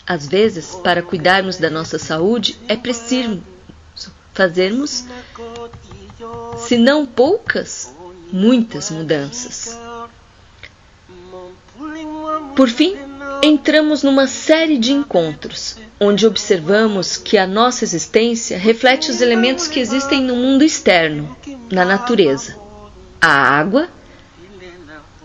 Às 0.06 0.28
vezes, 0.28 0.76
para 0.84 1.02
cuidarmos 1.02 1.58
da 1.58 1.70
nossa 1.70 1.98
saúde, 1.98 2.60
é 2.68 2.76
preciso 2.76 3.42
fazermos, 4.34 5.06
se 6.68 6.78
não 6.78 7.06
poucas, 7.06 7.94
muitas 8.32 8.90
mudanças. 8.90 9.78
Por 12.56 12.70
fim, 12.70 12.96
entramos 13.44 14.04
numa 14.04 14.28
série 14.28 14.78
de 14.78 14.92
encontros, 14.92 15.78
onde 16.00 16.28
observamos 16.28 17.18
que 17.18 17.38
a 17.38 17.48
nossa 17.48 17.84
existência 17.84 18.58
reflete 18.58 19.10
os 19.10 19.22
elementos 19.22 19.68
que 19.68 19.80
existem 19.80 20.22
no 20.22 20.36
mundo 20.36 20.64
externo, 20.64 21.36
na 21.72 21.84
natureza: 21.84 22.56
a 23.20 23.32
água, 23.32 23.90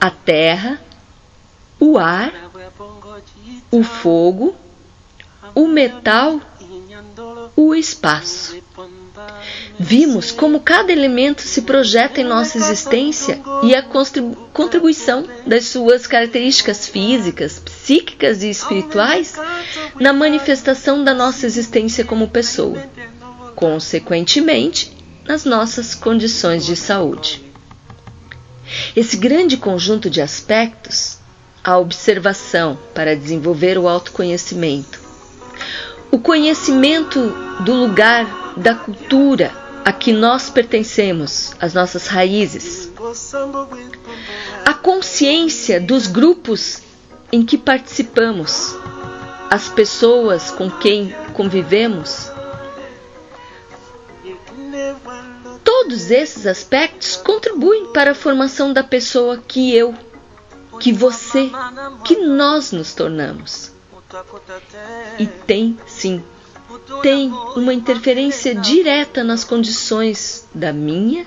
a 0.01 0.11
terra, 0.11 0.81
o 1.79 1.99
ar, 1.99 2.33
o 3.71 3.83
fogo, 3.83 4.55
o 5.55 5.67
metal, 5.67 6.41
o 7.57 7.75
espaço. 7.75 8.57
Vimos 9.79 10.31
como 10.31 10.61
cada 10.61 10.93
elemento 10.93 11.43
se 11.43 11.63
projeta 11.63 12.21
em 12.21 12.25
nossa 12.25 12.59
existência 12.59 13.41
e 13.63 13.75
a 13.75 13.83
contribuição 14.53 15.27
das 15.47 15.67
suas 15.67 16.07
características 16.07 16.89
físicas, 16.89 17.59
psíquicas 17.59 18.43
e 18.43 18.51
espirituais 18.51 19.35
na 19.99 20.13
manifestação 20.13 21.03
da 21.03 21.15
nossa 21.15 21.47
existência 21.47 22.05
como 22.05 22.29
pessoa, 22.29 22.83
consequentemente, 23.55 24.97
nas 25.25 25.45
nossas 25.45 25.95
condições 25.95 26.65
de 26.65 26.77
saúde. 26.77 27.43
Esse 28.95 29.17
grande 29.17 29.57
conjunto 29.57 30.11
de 30.11 30.21
aspectos, 30.21 31.19
a 31.63 31.79
observação 31.79 32.79
para 32.95 33.17
desenvolver 33.17 33.79
o 33.79 33.89
autoconhecimento, 33.89 35.06
o 36.11 36.19
conhecimento 36.19 37.21
do 37.61 37.73
lugar 37.75 38.55
da 38.57 38.75
cultura 38.75 39.53
a 39.85 39.93
que 39.93 40.13
nós 40.13 40.51
pertencemos, 40.51 41.55
as 41.61 41.73
nossas 41.73 42.09
raízes, 42.09 42.91
a 44.65 44.75
consciência 44.75 45.81
dos 45.81 46.09
grupos 46.09 46.83
em 47.31 47.45
que 47.45 47.57
participamos, 47.57 48.75
as 49.49 49.69
pessoas 49.69 50.51
com 50.51 50.69
quem 50.69 51.15
convivemos. 51.35 52.33
Todos 55.63 56.11
esses 56.11 56.47
aspectos 56.47 57.15
contribuem 57.17 57.93
para 57.93 58.11
a 58.11 58.15
formação 58.15 58.73
da 58.73 58.83
pessoa 58.83 59.39
que 59.39 59.73
eu, 59.73 59.95
que 60.81 60.93
você, 60.93 61.49
que 62.05 62.17
nós 62.17 62.73
nos 62.73 62.93
tornamos. 62.93 63.76
E 65.19 65.27
tem, 65.27 65.79
sim, 65.87 66.23
tem 67.03 67.31
uma 67.57 67.73
interferência 67.73 68.55
direta 68.55 69.23
nas 69.25 69.45
condições 69.45 70.47
da 70.55 70.73
minha, 70.73 71.27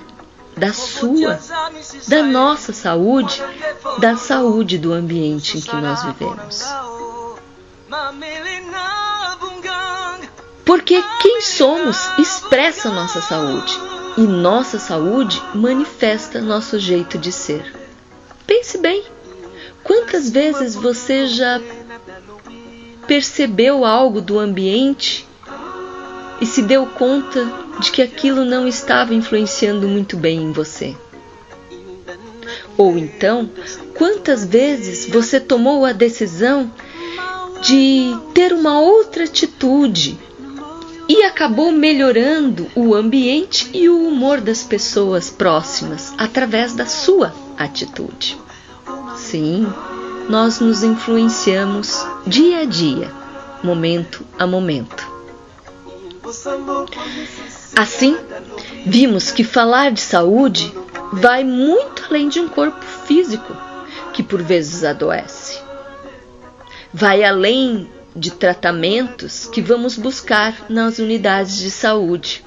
da 0.56 0.72
sua, 0.72 1.38
da 2.08 2.22
nossa 2.22 2.72
saúde, 2.72 3.42
da 3.98 4.16
saúde 4.16 4.78
do 4.78 4.92
ambiente 4.92 5.58
em 5.58 5.60
que 5.60 5.76
nós 5.76 6.02
vivemos. 6.04 6.64
Porque 10.64 11.02
quem 11.20 11.40
somos 11.40 11.96
expressa 12.18 12.90
nossa 12.90 13.20
saúde 13.20 13.78
e 14.16 14.22
nossa 14.22 14.78
saúde 14.78 15.42
manifesta 15.54 16.40
nosso 16.40 16.78
jeito 16.78 17.18
de 17.18 17.32
ser. 17.32 17.74
Pense 18.46 18.78
bem, 18.78 19.04
quantas 19.82 20.30
vezes 20.30 20.74
você 20.74 21.26
já 21.26 21.60
percebeu 23.10 23.84
algo 23.84 24.20
do 24.20 24.38
ambiente 24.38 25.26
e 26.40 26.46
se 26.46 26.62
deu 26.62 26.86
conta 26.86 27.44
de 27.80 27.90
que 27.90 28.00
aquilo 28.00 28.44
não 28.44 28.68
estava 28.68 29.12
influenciando 29.12 29.88
muito 29.88 30.16
bem 30.16 30.40
em 30.40 30.52
você? 30.52 30.94
Ou 32.78 32.96
então, 32.96 33.50
quantas 33.96 34.44
vezes 34.44 35.08
você 35.10 35.40
tomou 35.40 35.84
a 35.84 35.90
decisão 35.90 36.72
de 37.60 38.16
ter 38.32 38.52
uma 38.52 38.78
outra 38.80 39.24
atitude 39.24 40.16
e 41.08 41.24
acabou 41.24 41.72
melhorando 41.72 42.68
o 42.76 42.94
ambiente 42.94 43.68
e 43.74 43.88
o 43.88 44.06
humor 44.06 44.40
das 44.40 44.62
pessoas 44.62 45.28
próximas 45.28 46.14
através 46.16 46.74
da 46.74 46.86
sua 46.86 47.34
atitude? 47.58 48.38
Sim, 49.16 49.66
nós 50.30 50.60
nos 50.60 50.84
influenciamos 50.84 52.06
dia 52.24 52.60
a 52.60 52.64
dia, 52.64 53.10
momento 53.64 54.24
a 54.38 54.46
momento. 54.46 55.04
Assim, 57.76 58.16
vimos 58.86 59.32
que 59.32 59.42
falar 59.42 59.90
de 59.90 60.00
saúde 60.00 60.72
vai 61.12 61.42
muito 61.42 62.04
além 62.08 62.28
de 62.28 62.38
um 62.38 62.48
corpo 62.48 62.80
físico 62.80 63.56
que 64.12 64.22
por 64.22 64.40
vezes 64.40 64.84
adoece. 64.84 65.58
Vai 66.94 67.24
além 67.24 67.90
de 68.14 68.30
tratamentos 68.30 69.46
que 69.46 69.60
vamos 69.60 69.96
buscar 69.96 70.66
nas 70.68 71.00
unidades 71.00 71.56
de 71.56 71.72
saúde. 71.72 72.44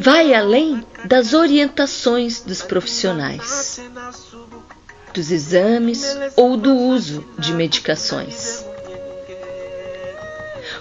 Vai 0.00 0.32
além 0.32 0.82
das 1.04 1.34
orientações 1.34 2.40
dos 2.40 2.62
profissionais 2.62 3.78
dos 5.12 5.30
exames 5.30 6.16
ou 6.36 6.56
do 6.56 6.74
uso 6.74 7.24
de 7.38 7.52
medicações. 7.52 8.64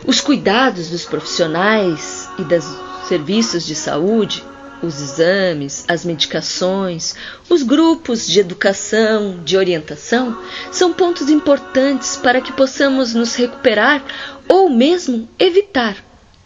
Os 0.06 0.20
cuidados 0.20 0.90
dos 0.90 1.06
profissionais 1.06 2.30
e 2.38 2.44
dos 2.44 2.66
serviços 3.08 3.66
de 3.66 3.76
saúde, 3.76 4.44
os 4.82 5.00
exames, 5.00 5.86
as 5.88 6.04
medicações, 6.04 7.16
os 7.48 7.62
grupos 7.62 8.26
de 8.26 8.40
educação, 8.40 9.40
de 9.44 9.56
orientação, 9.56 10.42
são 10.72 10.92
pontos 10.92 11.30
importantes 11.30 12.16
para 12.18 12.42
que 12.42 12.52
possamos 12.52 13.14
nos 13.14 13.36
recuperar 13.36 14.04
ou 14.48 14.70
mesmo 14.70 15.30
evitar 15.38 15.98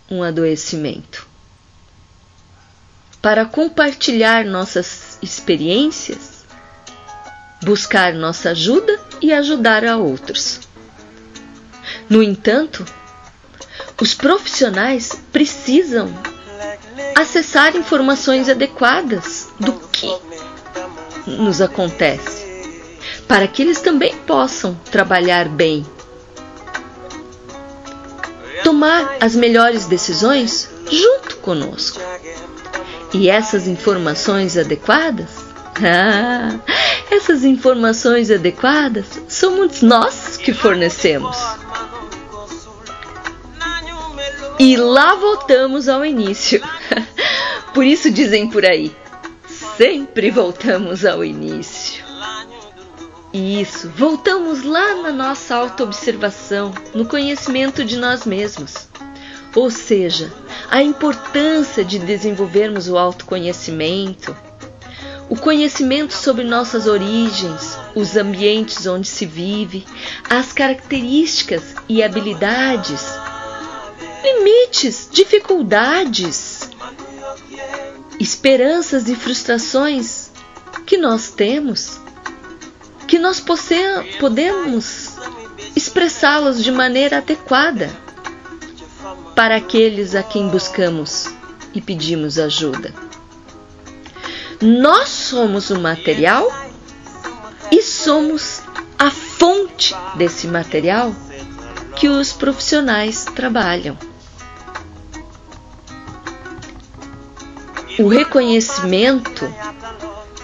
um 0.10 0.22
adoecimento. 0.22 1.26
Para 3.22 3.46
compartilhar 3.46 4.46
nossas 4.46 5.18
experiências, 5.22 6.35
buscar 7.64 8.14
nossa 8.14 8.52
ajuda 8.52 9.00
e 9.22 9.34
ajudar 9.34 9.86
a 9.86 9.98
outros. 9.98 10.60
No 12.10 12.22
entanto, 12.22 12.86
os 14.00 14.14
profissionais 14.14 15.14
precisam 15.32 16.14
acessar 17.16 17.76
informações 17.76 18.50
adequadas 18.50 19.48
do 19.60 19.74
que 19.74 20.08
nos 21.26 21.62
acontece, 21.62 22.46
para 23.28 23.48
que 23.48 23.62
eles 23.62 23.82
também 23.82 24.16
possam 24.18 24.76
trabalhar 24.92 25.48
bem. 25.48 25.86
Tomar 28.64 29.18
as 29.22 29.36
melhores 29.36 29.86
decisões 29.86 30.70
junto 30.92 31.38
conosco. 31.38 32.00
E 33.14 33.30
essas 33.30 33.68
informações 33.68 34.58
adequadas 34.58 35.45
ah, 35.84 36.60
essas 37.12 37.44
informações 37.44 38.32
adequadas 38.32 39.06
somos 39.28 39.82
nós 39.82 40.38
que 40.38 40.54
fornecemos. 40.54 41.38
E 44.58 44.78
lá 44.78 45.16
voltamos 45.16 45.90
ao 45.90 46.06
início. 46.06 46.62
Por 47.74 47.84
isso 47.84 48.10
dizem 48.10 48.50
por 48.50 48.66
aí: 48.66 48.96
sempre 49.78 50.32
voltamos 50.32 51.06
ao 51.06 51.26
início. 51.26 52.06
Isso, 53.34 53.90
voltamos 53.90 54.64
lá 54.64 54.96
na 54.96 55.12
nossa 55.12 55.58
autoobservação, 55.58 56.74
no 56.94 57.06
conhecimento 57.06 57.84
de 57.84 57.98
nós 57.98 58.26
mesmos. 58.26 58.88
Ou 59.54 59.70
seja, 59.70 60.34
a 60.70 60.82
importância 60.82 61.84
de 61.84 62.00
desenvolvermos 62.00 62.88
o 62.88 62.98
autoconhecimento, 62.98 64.34
o 65.30 65.36
conhecimento 65.36 66.14
sobre 66.14 66.44
nossas 66.44 66.88
origens, 66.88 67.78
os 67.96 68.16
ambientes 68.16 68.86
onde 68.86 69.08
se 69.08 69.26
vive, 69.26 69.86
as 70.30 70.54
características 70.54 71.76
e 71.90 72.04
habilidades, 72.04 73.02
limites, 74.24 75.10
dificuldades, 75.12 76.70
esperanças 78.20 79.10
e 79.10 79.16
frustrações 79.16 80.30
que 80.86 80.98
nós 80.98 81.32
temos, 81.32 82.00
que 83.08 83.18
nós 83.18 83.44
podemos 84.20 85.16
expressá-los 85.76 86.64
de 86.64 86.72
maneira 86.72 87.18
adequada 87.18 87.90
para 89.36 89.58
aqueles 89.58 90.16
a 90.16 90.24
quem 90.24 90.48
buscamos 90.48 91.34
e 91.74 91.82
pedimos 91.82 92.40
ajuda. 92.40 92.94
Nós 94.62 95.10
somos 95.10 95.70
o 95.70 95.80
material 95.80 96.52
e 97.72 97.82
somos 97.82 98.62
a 98.98 99.12
fonte 99.12 99.96
desse 100.16 100.48
material 100.48 101.14
que 101.96 102.08
os 102.08 102.32
profissionais 102.34 103.26
trabalham. 103.26 103.98
O 107.98 108.08
reconhecimento 108.08 109.52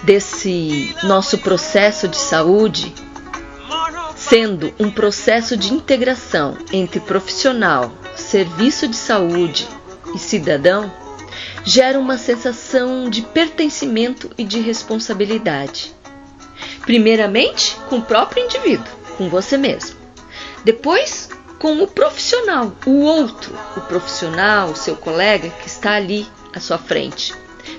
desse 0.02 0.94
nosso 1.04 1.38
processo 1.38 2.08
de 2.08 2.16
saúde, 2.16 2.94
sendo 4.16 4.72
um 4.78 4.90
processo 4.90 5.56
de 5.56 5.72
integração 5.72 6.56
entre 6.72 7.00
profissional, 7.00 7.92
serviço 8.16 8.88
de 8.88 8.96
saúde 8.96 9.68
e 10.14 10.18
cidadão, 10.18 10.90
gera 11.64 11.98
uma 11.98 12.18
sensação 12.18 13.08
de 13.08 13.22
pertencimento 13.22 14.30
e 14.36 14.44
de 14.44 14.60
responsabilidade. 14.60 15.94
Primeiramente, 16.84 17.76
com 17.88 17.98
o 17.98 18.02
próprio 18.02 18.44
indivíduo, 18.44 18.92
com 19.16 19.28
você 19.28 19.56
mesmo. 19.56 19.96
Depois, 20.64 21.28
com 21.58 21.80
o 21.82 21.86
profissional, 21.86 22.72
o 22.84 23.02
outro, 23.02 23.56
o 23.76 23.80
profissional, 23.82 24.70
o 24.70 24.76
seu 24.76 24.96
colega 24.96 25.48
que 25.48 25.68
está 25.68 25.94
ali 25.94 26.26
à 26.54 26.58
sua 26.58 26.78
frente. 26.78 27.32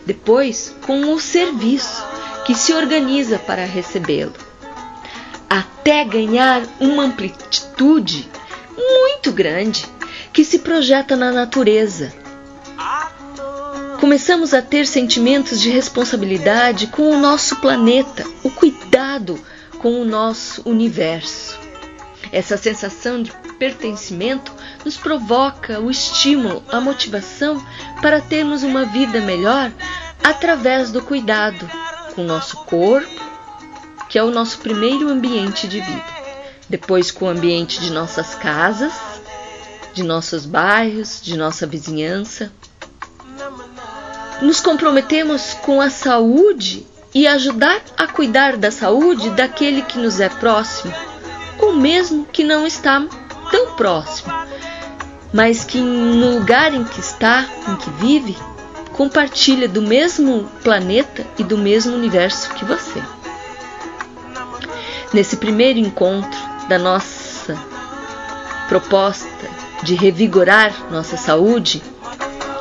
Depois, 0.06 0.74
com 0.86 1.14
o 1.14 1.20
serviço 1.20 2.04
que 2.46 2.56
se 2.56 2.74
organiza 2.74 3.40
para 3.40 3.66
recebê-lo. 3.66 4.34
Até 5.50 6.04
ganhar 6.06 6.64
uma 6.80 7.04
amplitude 7.04 8.30
muito 8.78 9.32
grande 9.32 9.86
que 10.32 10.44
se 10.44 10.60
projeta 10.60 11.16
na 11.16 11.32
natureza. 11.32 12.14
Começamos 14.14 14.54
a 14.54 14.62
ter 14.62 14.86
sentimentos 14.86 15.60
de 15.60 15.72
responsabilidade 15.72 16.86
com 16.86 17.10
o 17.10 17.20
nosso 17.20 17.56
planeta, 17.56 18.24
o 18.44 18.52
cuidado 18.52 19.44
com 19.80 20.00
o 20.00 20.06
nosso 20.06 20.62
universo. 20.70 21.60
Essa 22.32 22.56
sensação 22.56 23.24
de 23.24 23.32
pertencimento 23.58 24.54
nos 24.86 24.98
provoca 24.98 25.80
o 25.80 25.90
estímulo, 25.90 26.64
a 26.70 26.80
motivação 26.80 27.60
para 28.04 28.22
termos 28.22 28.62
uma 28.62 28.86
vida 28.86 29.20
melhor 29.20 29.72
através 30.24 30.92
do 30.92 31.02
cuidado 31.02 31.68
com 32.14 32.22
o 32.22 32.28
nosso 32.28 32.58
corpo, 32.66 33.20
que 34.10 34.20
é 34.20 34.24
o 34.24 34.30
nosso 34.30 34.60
primeiro 34.60 35.10
ambiente 35.10 35.68
de 35.68 35.82
vida. 35.82 36.06
Depois 36.70 37.10
com 37.10 37.26
o 37.26 37.30
ambiente 37.30 37.82
de 37.82 37.92
nossas 37.92 38.36
casas, 38.36 38.94
de 39.92 40.04
nossos 40.04 40.46
bairros, 40.46 41.20
de 41.20 41.36
nossa 41.36 41.66
vizinhança. 41.66 42.52
Nos 44.44 44.60
comprometemos 44.60 45.54
com 45.54 45.80
a 45.80 45.90
saúde 45.90 46.86
e 47.16 47.26
ajudar 47.26 47.80
a 47.96 48.06
cuidar 48.08 48.58
da 48.58 48.72
saúde 48.72 49.30
daquele 49.30 49.84
que 49.84 49.98
nos 49.98 50.20
é 50.20 50.28
próximo, 50.28 50.94
ou 51.60 51.74
mesmo 51.74 52.26
que 52.26 52.44
não 52.44 52.68
está 52.68 53.08
tão 53.50 53.72
próximo, 53.78 54.34
mas 55.32 55.64
que 55.64 55.80
no 55.80 56.40
lugar 56.40 56.74
em 56.74 56.84
que 56.84 57.00
está, 57.00 57.48
em 57.70 57.78
que 57.78 57.90
vive, 57.92 58.36
compartilha 58.92 59.70
do 59.70 59.82
mesmo 59.82 60.44
planeta 60.62 61.26
e 61.40 61.44
do 61.44 61.58
mesmo 61.58 61.96
universo 61.96 62.54
que 62.54 62.66
você. 62.66 63.02
Nesse 65.14 65.38
primeiro 65.38 65.80
encontro 65.80 66.38
da 66.68 66.78
nossa 66.78 67.58
proposta 68.68 69.50
de 69.84 69.96
revigorar 69.96 70.74
nossa 70.92 71.16
saúde, 71.16 71.82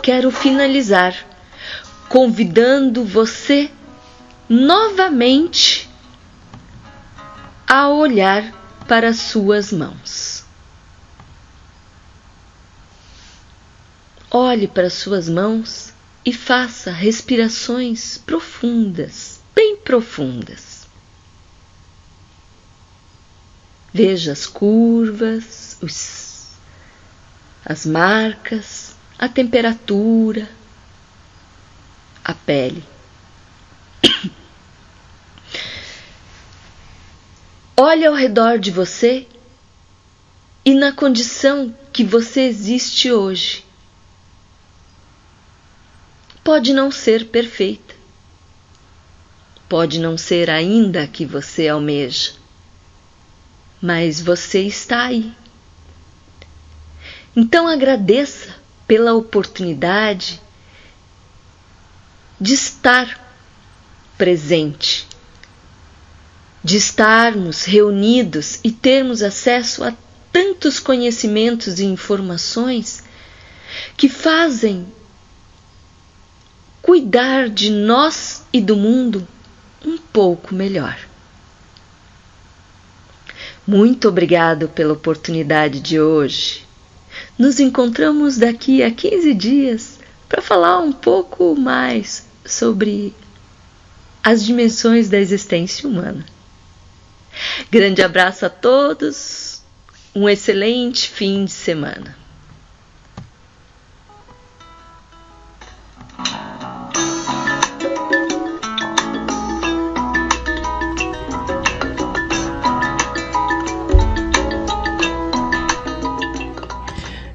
quero 0.00 0.30
finalizar 0.30 1.31
convidando 2.12 3.06
você 3.06 3.70
novamente 4.46 5.88
a 7.66 7.88
olhar 7.88 8.52
para 8.86 9.14
suas 9.14 9.72
mãos. 9.72 10.44
Olhe 14.30 14.68
para 14.68 14.90
suas 14.90 15.26
mãos 15.26 15.94
e 16.22 16.34
faça 16.34 16.90
respirações 16.90 18.18
profundas, 18.18 19.40
bem 19.54 19.78
profundas. 19.78 20.86
Veja 23.90 24.32
as 24.32 24.46
curvas, 24.46 25.78
os, 25.80 26.58
as 27.64 27.86
marcas, 27.86 28.94
a 29.18 29.30
temperatura, 29.30 30.46
a 32.24 32.34
pele. 32.34 32.84
Olhe 37.76 38.06
ao 38.06 38.14
redor 38.14 38.58
de 38.58 38.70
você 38.70 39.26
e 40.64 40.72
na 40.74 40.92
condição 40.92 41.74
que 41.92 42.04
você 42.04 42.42
existe 42.42 43.10
hoje. 43.10 43.64
Pode 46.44 46.72
não 46.72 46.90
ser 46.90 47.26
perfeita, 47.26 47.94
pode 49.68 49.98
não 49.98 50.18
ser 50.18 50.50
ainda 50.50 51.04
a 51.04 51.06
que 51.06 51.24
você 51.24 51.68
almeja, 51.68 52.32
mas 53.80 54.20
você 54.20 54.60
está 54.62 55.06
aí. 55.06 55.32
Então 57.34 57.66
agradeça 57.66 58.54
pela 58.86 59.14
oportunidade 59.14 60.40
de 62.42 62.54
estar 62.54 63.20
presente, 64.18 65.06
de 66.62 66.76
estarmos 66.76 67.62
reunidos 67.62 68.58
e 68.64 68.72
termos 68.72 69.22
acesso 69.22 69.84
a 69.84 69.94
tantos 70.32 70.80
conhecimentos 70.80 71.78
e 71.78 71.84
informações 71.84 73.04
que 73.96 74.08
fazem 74.08 74.84
cuidar 76.82 77.48
de 77.48 77.70
nós 77.70 78.42
e 78.52 78.60
do 78.60 78.74
mundo 78.74 79.26
um 79.86 79.96
pouco 79.96 80.52
melhor. 80.52 80.98
Muito 83.64 84.08
obrigado 84.08 84.68
pela 84.68 84.94
oportunidade 84.94 85.78
de 85.78 86.00
hoje. 86.00 86.66
Nos 87.38 87.60
encontramos 87.60 88.36
daqui 88.36 88.82
a 88.82 88.90
15 88.90 89.32
dias 89.32 90.00
para 90.28 90.42
falar 90.42 90.80
um 90.80 90.90
pouco 90.90 91.54
mais 91.54 92.31
sobre 92.44 93.14
as 94.22 94.44
dimensões 94.44 95.08
da 95.08 95.18
existência 95.18 95.88
humana. 95.88 96.24
Grande 97.70 98.02
abraço 98.02 98.46
a 98.46 98.50
todos, 98.50 99.62
um 100.14 100.28
excelente 100.28 101.08
fim 101.08 101.44
de 101.44 101.52
semana. 101.52 102.21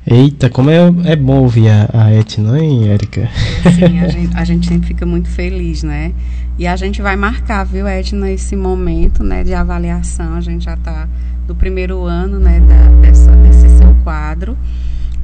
Eita, 0.09 0.49
como 0.49 0.69
é, 0.69 0.77
é 1.03 1.15
bom 1.17 1.41
ouvir 1.41 1.67
a, 1.67 1.89
a 1.93 2.13
Etna, 2.13 2.57
hein, 2.57 2.88
Érica? 2.88 3.29
Sim, 3.75 3.99
a 3.99 4.07
gente, 4.07 4.38
a 4.38 4.43
gente 4.45 4.65
sempre 4.65 4.88
fica 4.88 5.05
muito 5.05 5.27
feliz, 5.27 5.84
né? 5.84 6.13
E 6.57 6.65
a 6.65 6.77
gente 6.77 7.01
vai 7.01 7.17
marcar, 7.17 7.65
viu, 7.65 7.85
Etna, 7.85 8.31
esse 8.31 8.55
momento 8.55 9.21
né, 9.21 9.43
de 9.43 9.53
avaliação. 9.53 10.35
A 10.35 10.41
gente 10.41 10.63
já 10.63 10.75
está 10.75 11.09
do 11.45 11.53
primeiro 11.53 12.05
ano 12.05 12.39
né, 12.39 12.61
da, 12.61 13.01
dessa, 13.01 13.31
desse 13.35 13.67
seu 13.77 13.93
quadro, 14.05 14.57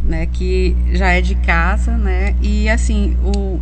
né, 0.03 0.25
que 0.25 0.75
já 0.91 1.11
é 1.11 1.21
de 1.21 1.35
casa, 1.35 1.95
né? 1.95 2.35
E 2.41 2.67
assim, 2.67 3.15
o, 3.23 3.61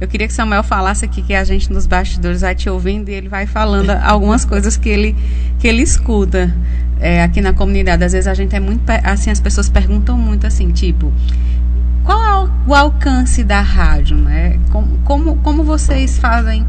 eu 0.00 0.06
queria 0.06 0.26
que 0.26 0.34
Samuel 0.34 0.62
falasse 0.62 1.04
aqui 1.04 1.22
que 1.22 1.34
a 1.34 1.42
gente 1.42 1.72
nos 1.72 1.86
bastidores 1.86 2.42
vai 2.42 2.54
te 2.54 2.68
ouvindo 2.68 3.08
e 3.08 3.14
ele 3.14 3.28
vai 3.28 3.46
falando 3.46 3.90
algumas 4.04 4.44
coisas 4.44 4.76
que 4.76 4.88
ele, 4.88 5.16
que 5.58 5.66
ele 5.66 5.82
escuta 5.82 6.54
é, 7.00 7.22
aqui 7.22 7.40
na 7.40 7.52
comunidade. 7.52 8.04
Às 8.04 8.12
vezes 8.12 8.26
a 8.26 8.34
gente 8.34 8.54
é 8.54 8.60
muito. 8.60 8.82
Assim, 9.04 9.30
as 9.30 9.40
pessoas 9.40 9.68
perguntam 9.68 10.16
muito 10.16 10.46
assim, 10.46 10.70
tipo. 10.70 11.12
Qual 12.04 12.24
é 12.24 12.50
o 12.68 12.74
alcance 12.74 13.42
da 13.42 13.60
rádio, 13.60 14.16
né? 14.16 14.60
Como, 14.70 14.98
como, 14.98 15.36
como 15.38 15.64
vocês 15.64 16.18
fazem 16.18 16.64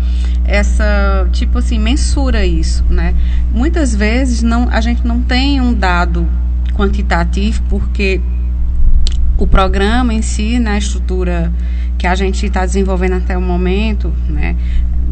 essa, 0.46 1.28
tipo 1.32 1.60
assim, 1.60 1.78
mensura 1.78 2.44
isso, 2.44 2.84
né? 2.90 3.14
Muitas 3.54 3.94
vezes 3.94 4.42
não, 4.42 4.68
a 4.70 4.82
gente 4.82 5.06
não 5.06 5.22
tem 5.22 5.62
um 5.62 5.74
dado 5.74 6.28
quantitativo 6.74 7.62
porque 7.70 8.20
o 9.44 9.48
programa 9.48 10.14
em 10.14 10.22
si, 10.22 10.60
na 10.60 10.78
estrutura 10.78 11.52
que 11.98 12.06
a 12.06 12.16
gente 12.16 12.46
está 12.46 12.66
desenvolvendo 12.66 13.14
até 13.14 13.38
o 13.38 13.42
momento, 13.42 14.14
né, 14.30 14.56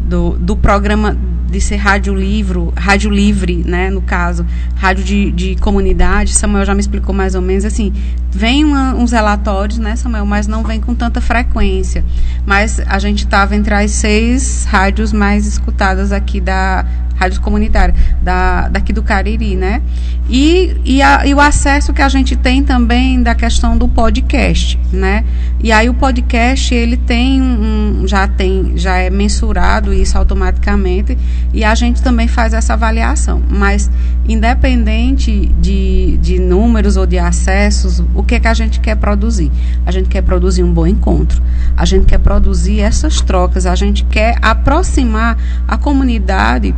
do, 0.08 0.38
do 0.38 0.56
programa 0.56 1.16
de 1.50 1.60
ser 1.60 1.76
rádio 1.76 2.14
livro, 2.14 2.72
rádio 2.76 3.10
livre, 3.10 3.62
né, 3.64 3.88
no 3.90 4.02
caso, 4.02 4.44
rádio 4.74 5.04
de, 5.04 5.30
de 5.32 5.56
comunidade, 5.56 6.34
Samuel 6.34 6.64
já 6.64 6.74
me 6.74 6.80
explicou 6.80 7.14
mais 7.14 7.34
ou 7.34 7.42
menos, 7.42 7.64
assim, 7.64 7.92
vem 8.30 8.64
uma, 8.64 8.94
uns 8.94 9.12
relatórios, 9.12 9.78
né, 9.78 9.96
Samuel, 9.96 10.26
mas 10.26 10.46
não 10.46 10.62
vem 10.62 10.80
com 10.80 10.94
tanta 10.94 11.20
frequência. 11.20 12.04
Mas 12.44 12.80
a 12.86 12.98
gente 12.98 13.24
estava 13.24 13.54
entre 13.54 13.74
as 13.74 13.92
seis 13.92 14.64
rádios 14.64 15.12
mais 15.12 15.46
escutadas 15.46 16.12
aqui 16.12 16.40
da 16.40 16.84
rádio 17.16 17.40
comunitária, 17.40 17.94
da, 18.22 18.68
daqui 18.68 18.92
do 18.92 19.02
Cariri, 19.02 19.56
né? 19.56 19.82
E, 20.28 20.76
e, 20.84 21.02
a, 21.02 21.26
e 21.26 21.34
o 21.34 21.40
acesso 21.40 21.92
que 21.92 22.02
a 22.02 22.08
gente 22.08 22.36
tem 22.36 22.62
também 22.62 23.22
da 23.22 23.34
questão 23.34 23.78
do 23.78 23.88
podcast, 23.88 24.78
né? 24.92 25.24
E 25.60 25.72
aí 25.72 25.88
o 25.88 25.94
podcast, 25.94 26.74
ele 26.74 26.96
tem 26.96 27.40
um, 27.40 28.02
já 28.06 28.26
tem, 28.26 28.76
já 28.76 28.96
é 28.96 29.08
mensurado 29.08 29.92
isso 29.92 30.18
automaticamente 30.18 31.16
e 31.52 31.64
a 31.64 31.74
gente 31.74 32.02
também 32.02 32.28
faz 32.28 32.52
essa 32.52 32.74
avaliação. 32.74 33.42
Mas 33.48 33.90
independente 34.28 35.46
de, 35.60 36.18
de 36.18 36.38
números 36.38 36.96
ou 36.96 37.06
de 37.06 37.18
acessos, 37.18 38.02
o 38.14 38.22
que, 38.22 38.34
é 38.34 38.40
que 38.40 38.48
a 38.48 38.54
gente 38.54 38.80
quer 38.80 38.96
produzir? 38.96 39.50
A 39.84 39.90
gente 39.90 40.08
quer 40.08 40.22
produzir 40.22 40.62
um 40.62 40.72
bom 40.72 40.86
encontro, 40.86 41.40
a 41.76 41.84
gente 41.84 42.06
quer 42.06 42.18
produzir 42.18 42.80
essas 42.80 43.20
trocas, 43.20 43.64
a 43.64 43.74
gente 43.74 44.04
quer 44.04 44.36
aproximar 44.42 45.38
a 45.66 45.78
comunidade 45.78 46.74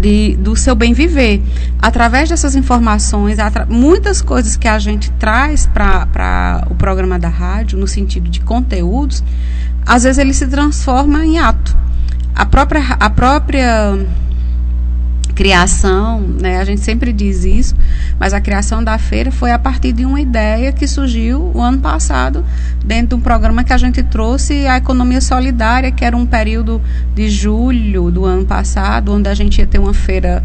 de, 0.00 0.36
do 0.36 0.56
seu 0.56 0.74
bem 0.74 0.92
viver. 0.92 1.42
Através 1.80 2.28
dessas 2.28 2.54
informações, 2.54 3.38
muitas 3.68 4.22
coisas 4.22 4.56
que 4.56 4.68
a 4.68 4.78
gente 4.78 5.10
traz 5.12 5.66
para 5.66 6.66
o 6.70 6.74
programa 6.74 7.18
da 7.18 7.28
rádio, 7.28 7.78
no 7.78 7.86
sentido 7.86 8.28
de 8.28 8.40
conteúdos, 8.40 9.22
às 9.86 10.04
vezes 10.04 10.18
ele 10.18 10.32
se 10.32 10.46
transforma 10.46 11.24
em 11.24 11.38
ato. 11.38 11.76
A 12.34 12.46
própria, 12.46 12.96
a 12.98 13.10
própria 13.10 13.98
criação, 15.34 16.20
né, 16.20 16.58
a 16.58 16.64
gente 16.64 16.80
sempre 16.80 17.12
diz 17.12 17.44
isso, 17.44 17.74
mas 18.18 18.32
a 18.32 18.40
criação 18.40 18.82
da 18.82 18.96
feira 18.98 19.30
foi 19.30 19.50
a 19.50 19.58
partir 19.58 19.92
de 19.92 20.04
uma 20.04 20.20
ideia 20.20 20.72
que 20.72 20.86
surgiu 20.86 21.50
o 21.54 21.60
ano 21.60 21.78
passado, 21.78 22.44
dentro 22.84 23.08
de 23.08 23.14
um 23.16 23.20
programa 23.20 23.64
que 23.64 23.72
a 23.72 23.78
gente 23.78 24.02
trouxe, 24.02 24.66
a 24.66 24.76
economia 24.76 25.20
solidária, 25.20 25.90
que 25.90 26.04
era 26.04 26.16
um 26.16 26.26
período 26.26 26.80
de 27.14 27.28
julho 27.30 28.10
do 28.10 28.24
ano 28.24 28.44
passado, 28.44 29.12
onde 29.12 29.28
a 29.28 29.34
gente 29.34 29.58
ia 29.58 29.66
ter 29.66 29.78
uma 29.78 29.94
feira 29.94 30.42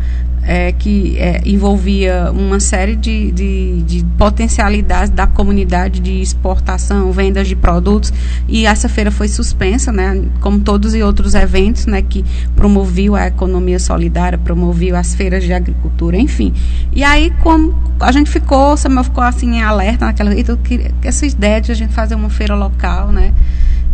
é, 0.47 0.71
que 0.71 1.17
é, 1.19 1.41
envolvia 1.45 2.31
uma 2.31 2.57
série 2.61 2.95
de, 2.95 3.31
de, 3.33 3.81
de, 3.81 4.05
potencialidades 4.17 5.09
da 5.09 5.27
comunidade 5.27 5.99
de 5.99 6.21
exportação, 6.21 7.11
vendas 7.11 7.49
de 7.49 7.55
produtos, 7.55 8.13
e 8.47 8.65
essa 8.65 8.87
feira 8.87 9.11
foi 9.11 9.27
suspensa, 9.27 9.91
né, 9.91 10.23
como 10.39 10.59
todos 10.61 10.93
os 10.93 11.01
outros 11.01 11.35
eventos 11.35 11.85
né, 11.85 12.01
que 12.01 12.23
promoviam 12.55 13.13
a 13.13 13.27
economia 13.27 13.77
solidária, 13.77 14.37
promoviam 14.37 14.97
as 14.97 15.13
feiras 15.13 15.43
de 15.43 15.51
agricultura, 15.51 16.15
enfim. 16.17 16.53
E 16.93 17.03
aí, 17.03 17.33
como 17.41 17.75
a 17.99 18.11
gente 18.13 18.29
ficou, 18.29 18.77
Samuel 18.77 19.03
ficou 19.03 19.23
assim 19.23 19.57
em 19.57 19.61
alerta 19.61 20.05
naquela. 20.05 20.33
Então, 20.33 20.57
essa 21.03 21.25
ideia 21.25 21.59
de 21.59 21.73
a 21.73 21.75
gente 21.75 21.93
fazer 21.93 22.15
uma 22.15 22.29
feira 22.29 22.55
local, 22.55 23.11
né? 23.11 23.33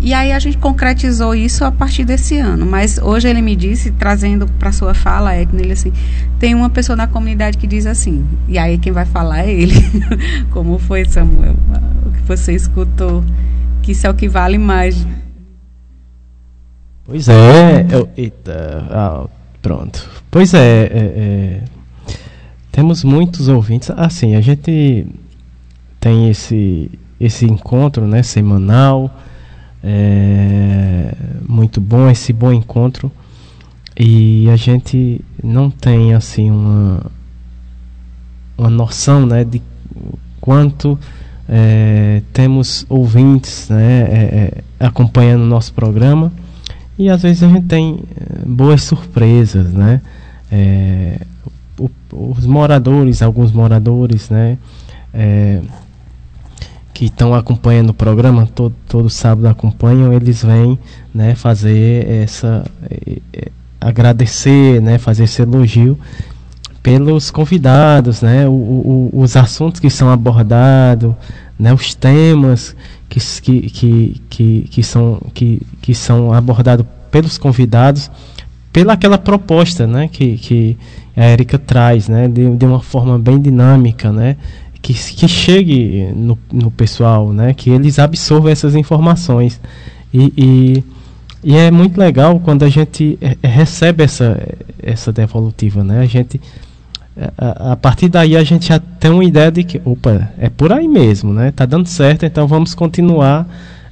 E 0.03 0.13
aí 0.13 0.33
a 0.33 0.39
gente 0.39 0.57
concretizou 0.57 1.33
isso 1.33 1.63
a 1.63 1.71
partir 1.71 2.03
desse 2.03 2.37
ano. 2.37 2.65
Mas 2.65 2.97
hoje 2.97 3.29
ele 3.29 3.41
me 3.41 3.55
disse, 3.55 3.89
trazendo 3.89 4.45
para 4.59 4.69
sua 4.73 4.93
fala, 4.93 5.33
Edna, 5.33 5.61
ele 5.61 5.71
assim, 5.71 5.93
tem 6.37 6.53
uma 6.53 6.69
pessoa 6.69 6.97
na 6.97 7.07
comunidade 7.07 7.57
que 7.57 7.65
diz 7.65 7.85
assim, 7.85 8.25
e 8.49 8.57
aí 8.57 8.77
quem 8.77 8.91
vai 8.91 9.05
falar 9.05 9.47
é 9.47 9.51
ele. 9.53 9.73
Como 10.51 10.77
foi, 10.77 11.05
Samuel? 11.05 11.55
O 12.05 12.11
que 12.11 12.21
você 12.23 12.51
escutou? 12.51 13.23
Que 13.81 13.93
isso 13.93 14.05
é 14.05 14.09
o 14.09 14.13
que 14.13 14.27
vale 14.27 14.57
mais. 14.57 15.07
Pois 17.05 17.29
é, 17.29 17.87
eu, 17.89 18.09
eita, 18.17 18.85
ah, 18.89 19.25
pronto. 19.61 20.09
Pois 20.29 20.53
é, 20.53 20.83
é, 20.83 20.89
é, 20.91 21.61
temos 22.73 23.05
muitos 23.05 23.47
ouvintes. 23.47 23.89
Assim, 23.91 24.35
a 24.35 24.41
gente 24.41 25.07
tem 25.97 26.29
esse, 26.29 26.91
esse 27.21 27.45
encontro 27.45 28.05
né, 28.05 28.21
semanal 28.21 29.09
é 29.83 31.13
muito 31.47 31.81
bom 31.81 32.09
esse 32.09 32.31
bom 32.31 32.51
encontro. 32.51 33.11
E 33.99 34.49
a 34.49 34.55
gente 34.55 35.21
não 35.43 35.69
tem 35.69 36.13
assim 36.13 36.49
uma 36.49 37.11
uma 38.57 38.69
noção 38.69 39.25
né 39.25 39.43
de 39.43 39.61
quanto 40.39 40.97
é, 41.49 42.21
temos 42.31 42.85
ouvintes 42.87 43.69
né 43.69 44.01
é, 44.01 44.63
é, 44.79 44.85
acompanhando 44.85 45.41
o 45.43 45.47
nosso 45.47 45.73
programa. 45.73 46.31
E 46.97 47.09
às 47.09 47.23
vezes 47.23 47.43
a 47.43 47.47
gente 47.47 47.65
tem 47.65 47.99
é, 48.15 48.45
boas 48.47 48.83
surpresas 48.83 49.73
né? 49.73 50.01
É, 50.51 51.19
os 52.11 52.45
moradores 52.45 53.21
alguns 53.21 53.51
moradores 53.51 54.29
né? 54.29 54.57
É, 55.13 55.61
que 56.93 57.05
estão 57.05 57.33
acompanhando 57.33 57.89
o 57.89 57.93
programa, 57.93 58.47
todo, 58.47 58.75
todo 58.87 59.09
sábado 59.09 59.47
acompanham, 59.47 60.13
eles 60.13 60.43
vêm 60.43 60.77
né, 61.13 61.35
fazer 61.35 62.07
essa. 62.07 62.63
Agradecer, 63.81 64.81
né, 64.81 64.97
fazer 64.97 65.25
esse 65.25 65.41
elogio 65.41 65.97
pelos 66.83 67.31
convidados, 67.31 68.21
né, 68.21 68.45
o, 68.47 68.51
o, 68.51 69.09
os 69.13 69.37
assuntos 69.37 69.79
que 69.79 69.89
são 69.89 70.09
abordados, 70.09 71.13
né, 71.57 71.73
os 71.73 71.95
temas 71.95 72.75
que, 73.07 73.19
que, 73.19 73.69
que, 73.69 74.21
que, 74.29 74.61
que, 74.69 74.83
são, 74.83 75.21
que, 75.33 75.61
que 75.81 75.95
são 75.95 76.33
abordados 76.33 76.85
pelos 77.09 77.37
convidados, 77.37 78.11
pela 78.71 78.93
aquela 78.93 79.17
proposta 79.17 79.87
né, 79.87 80.09
que, 80.09 80.37
que 80.37 80.77
a 81.15 81.29
Erika 81.29 81.57
traz, 81.57 82.09
né, 82.09 82.27
de, 82.27 82.55
de 82.55 82.65
uma 82.65 82.81
forma 82.81 83.17
bem 83.17 83.39
dinâmica, 83.39 84.11
né, 84.11 84.35
que, 84.83 84.93
que 84.93 85.27
chegue 85.29 86.11
no, 86.13 86.37
no 86.51 86.69
pessoal, 86.69 87.31
né? 87.31 87.53
Que 87.53 87.69
eles 87.69 87.97
absorvam 87.97 88.51
essas 88.51 88.75
informações. 88.75 89.59
E, 90.13 90.33
e, 90.37 90.83
e 91.41 91.55
é 91.55 91.71
muito 91.71 91.97
legal 91.97 92.39
quando 92.41 92.63
a 92.63 92.69
gente 92.69 93.17
é, 93.21 93.37
é, 93.41 93.47
recebe 93.47 94.03
essa, 94.03 94.37
essa 94.83 95.11
devolutiva, 95.11 95.83
né? 95.83 96.01
A 96.01 96.05
gente 96.05 96.39
a, 97.37 97.71
a, 97.71 97.75
partir 97.77 98.09
daí 98.09 98.35
a 98.35 98.43
gente 98.43 98.67
já 98.67 98.79
tem 98.79 99.09
uma 99.09 99.23
ideia 99.23 99.51
de 99.51 99.63
que, 99.63 99.81
opa, 99.85 100.29
é 100.37 100.49
por 100.49 100.73
aí 100.73 100.87
mesmo, 100.87 101.31
né? 101.31 101.51
Tá 101.51 101.65
dando 101.65 101.87
certo, 101.87 102.25
então 102.25 102.45
vamos 102.45 102.75
continuar 102.75 103.47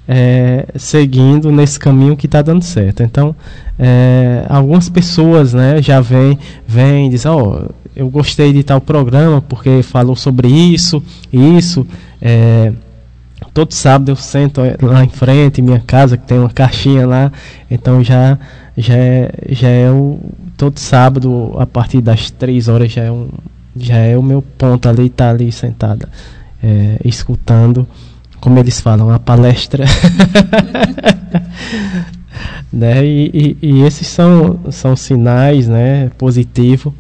é, 0.07 0.65
seguindo 0.76 1.51
nesse 1.51 1.80
caminho 1.80 2.18
que 2.18 2.26
está 2.26 2.41
dando 2.41 2.63
certo. 2.63 3.01
Então, 3.01 3.34
é, 3.80 4.45
algumas 4.49 4.89
pessoas, 4.89 5.53
né, 5.53 5.81
já 5.81 6.01
vêm, 6.01 6.38
vêm, 6.68 7.09
dizem, 7.09 7.31
ó, 7.31 7.38
oh, 7.38 7.69
eu 7.95 8.09
gostei 8.09 8.53
de 8.53 8.63
tal 8.63 8.80
programa 8.80 9.41
porque 9.41 9.84
falou 9.84 10.15
sobre 10.15 10.47
isso, 10.47 11.03
isso. 11.31 11.85
É, 12.22 12.72
todo 13.53 13.73
sábado 13.73 14.09
eu 14.11 14.15
sento 14.15 14.61
lá 14.81 15.03
em 15.03 15.09
frente, 15.09 15.61
minha 15.61 15.80
casa, 15.80 16.18
que 16.18 16.26
tem 16.26 16.39
uma 16.39 16.49
caixinha 16.49 17.05
lá, 17.05 17.31
então 17.69 18.03
já, 18.03 18.38
já, 18.77 18.95
é, 18.95 19.31
já 19.49 19.68
é 19.68 19.91
o. 19.91 20.19
Todo 20.55 20.77
sábado, 20.77 21.55
a 21.57 21.65
partir 21.65 22.01
das 22.01 22.30
três 22.30 22.68
horas, 22.68 22.91
já 22.91 23.01
é, 23.01 23.11
um, 23.11 23.30
já 23.76 23.97
é 23.97 24.15
o 24.15 24.22
meu 24.22 24.43
ponto 24.43 24.88
ali, 24.88 25.09
tá 25.09 25.31
ali 25.31 25.51
sentada, 25.51 26.07
é, 26.61 26.97
escutando, 27.03 27.88
como 28.39 28.59
eles 28.59 28.80
falam, 28.80 29.09
a 29.09 29.18
palestra. 29.18 29.85
né? 32.72 33.03
E, 33.03 33.57
e, 33.61 33.68
e, 33.69 33.81
esses 33.81 34.05
são, 34.05 34.59
são 34.69 34.95
sinais 34.95 35.68
né, 35.68 36.11
positivos 36.15 36.93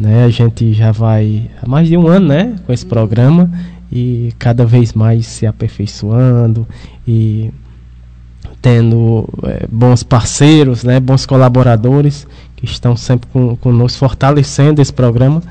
né? 0.00 0.24
A 0.24 0.30
gente 0.30 0.72
já 0.72 0.90
vai 0.90 1.50
há 1.62 1.68
mais 1.68 1.86
de 1.86 1.96
um 1.96 2.06
ano 2.06 2.28
né, 2.28 2.56
com 2.66 2.72
esse 2.72 2.86
programa 2.86 3.50
e 3.92 4.32
cada 4.38 4.64
vez 4.64 4.92
mais 4.94 5.26
se 5.26 5.46
aperfeiçoando 5.46 6.66
e 7.06 7.52
tendo 8.62 9.28
é, 9.44 9.66
bons 9.70 10.02
parceiros, 10.02 10.84
né, 10.84 11.00
bons 11.00 11.24
colaboradores 11.26 12.26
que 12.56 12.64
estão 12.64 12.96
sempre 12.96 13.28
com, 13.32 13.56
conosco 13.56 13.98
fortalecendo 13.98 14.80
esse 14.80 14.92
programa. 14.92 15.42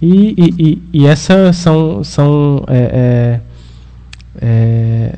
E, 0.00 0.34
e, 0.36 0.54
e, 0.58 0.82
e 1.00 1.06
essas 1.06 1.56
são, 1.56 2.02
são 2.02 2.64
é, 2.68 3.40
é, 4.40 4.40
é, 4.40 5.14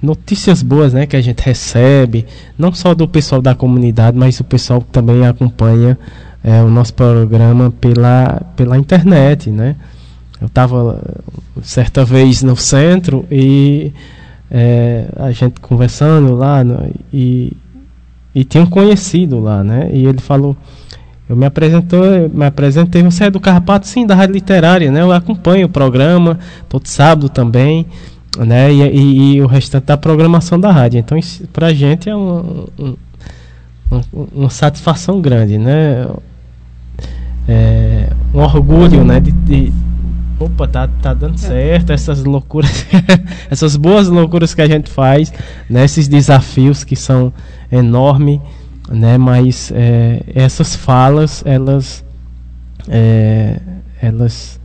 notícias 0.00 0.62
boas 0.62 0.92
né, 0.92 1.06
que 1.06 1.16
a 1.16 1.20
gente 1.20 1.40
recebe, 1.40 2.26
não 2.56 2.72
só 2.72 2.94
do 2.94 3.08
pessoal 3.08 3.42
da 3.42 3.54
comunidade, 3.54 4.16
mas 4.16 4.40
o 4.40 4.44
pessoal 4.44 4.80
que 4.80 4.88
também 4.88 5.26
acompanha 5.26 5.98
é, 6.42 6.62
o 6.62 6.70
nosso 6.70 6.94
programa 6.94 7.70
pela, 7.80 8.42
pela 8.56 8.78
internet, 8.78 9.50
né? 9.50 9.76
Eu 10.40 10.46
estava 10.46 11.02
certa 11.62 12.04
vez 12.04 12.42
no 12.42 12.56
centro 12.56 13.26
e 13.30 13.92
é, 14.50 15.06
a 15.16 15.30
gente 15.32 15.60
conversando 15.60 16.34
lá 16.34 16.64
no, 16.64 16.90
e, 17.12 17.56
e 18.34 18.42
tinha 18.42 18.64
um 18.64 18.66
conhecido 18.66 19.38
lá, 19.38 19.62
né? 19.62 19.90
E 19.92 20.06
ele 20.06 20.20
falou, 20.20 20.56
eu 21.28 21.36
me 21.36 21.44
apresentou, 21.46 22.02
me 22.32 22.46
apresentei, 22.46 23.02
você 23.02 23.24
é 23.24 23.30
do 23.30 23.38
Carrapato? 23.38 23.86
Sim, 23.86 24.06
da 24.06 24.14
Rádio 24.14 24.34
Literária, 24.34 24.90
né? 24.90 25.02
Eu 25.02 25.12
acompanho 25.12 25.66
o 25.66 25.70
programa 25.70 26.38
todo 26.68 26.86
sábado 26.86 27.28
também, 27.28 27.86
né? 28.38 28.72
E, 28.72 28.82
e, 28.82 29.34
e 29.34 29.42
o 29.42 29.46
restante 29.46 29.84
da 29.84 29.96
programação 29.96 30.58
da 30.58 30.72
rádio. 30.72 30.98
Então, 30.98 31.18
para 31.52 31.68
a 31.68 31.74
gente 31.74 32.08
é 32.08 32.16
uma, 32.16 32.66
uma, 33.90 34.04
uma 34.32 34.50
satisfação 34.50 35.20
grande, 35.20 35.58
né? 35.58 36.08
É, 37.50 38.08
um 38.32 38.38
orgulho, 38.38 39.04
né? 39.04 39.18
De, 39.18 39.32
de, 39.32 39.72
opa, 40.38 40.68
tá, 40.68 40.88
tá 41.02 41.12
dando 41.12 41.36
certo, 41.36 41.92
essas 41.92 42.22
loucuras, 42.22 42.86
essas 43.50 43.74
boas 43.74 44.06
loucuras 44.06 44.54
que 44.54 44.62
a 44.62 44.68
gente 44.68 44.88
faz, 44.88 45.32
né? 45.68 45.84
Esses 45.84 46.06
desafios 46.06 46.84
que 46.84 46.94
são 46.94 47.32
enormes, 47.72 48.40
né? 48.88 49.18
Mas 49.18 49.72
é, 49.74 50.22
essas 50.32 50.76
falas, 50.76 51.42
elas, 51.44 52.04
é, 52.88 53.58
elas 54.00 54.60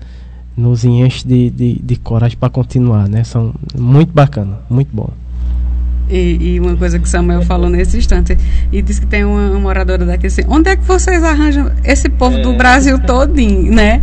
nos 0.56 0.86
enchem 0.86 1.28
de, 1.28 1.50
de, 1.50 1.82
de 1.82 1.96
coragem 1.96 2.38
para 2.38 2.52
continuar, 2.52 3.10
né? 3.10 3.24
São 3.24 3.52
muito 3.76 4.14
bacana, 4.14 4.60
muito 4.70 4.96
bom. 4.96 5.10
E, 6.10 6.54
e, 6.56 6.60
uma 6.60 6.76
coisa 6.76 7.00
que 7.00 7.10
Samuel 7.10 7.42
falou 7.42 7.70
nesse 7.70 7.98
instante, 7.98 8.38
e 8.72 8.82
disse 8.82 9.02
que 9.02 9.08
tem 9.08 9.24
uma, 9.24 9.50
uma 9.50 9.60
moradora 9.60 10.06
daqui 10.06 10.28
assim, 10.28 10.44
onde 10.48 10.70
é 10.70 10.76
que 10.76 10.84
vocês 10.84 11.24
arranjam 11.24 11.72
esse 11.84 12.10
povo 12.10 12.38
é. 12.38 12.42
do 12.42 12.54
Brasil 12.54 13.00
todinho, 13.00 13.72
né? 13.74 14.02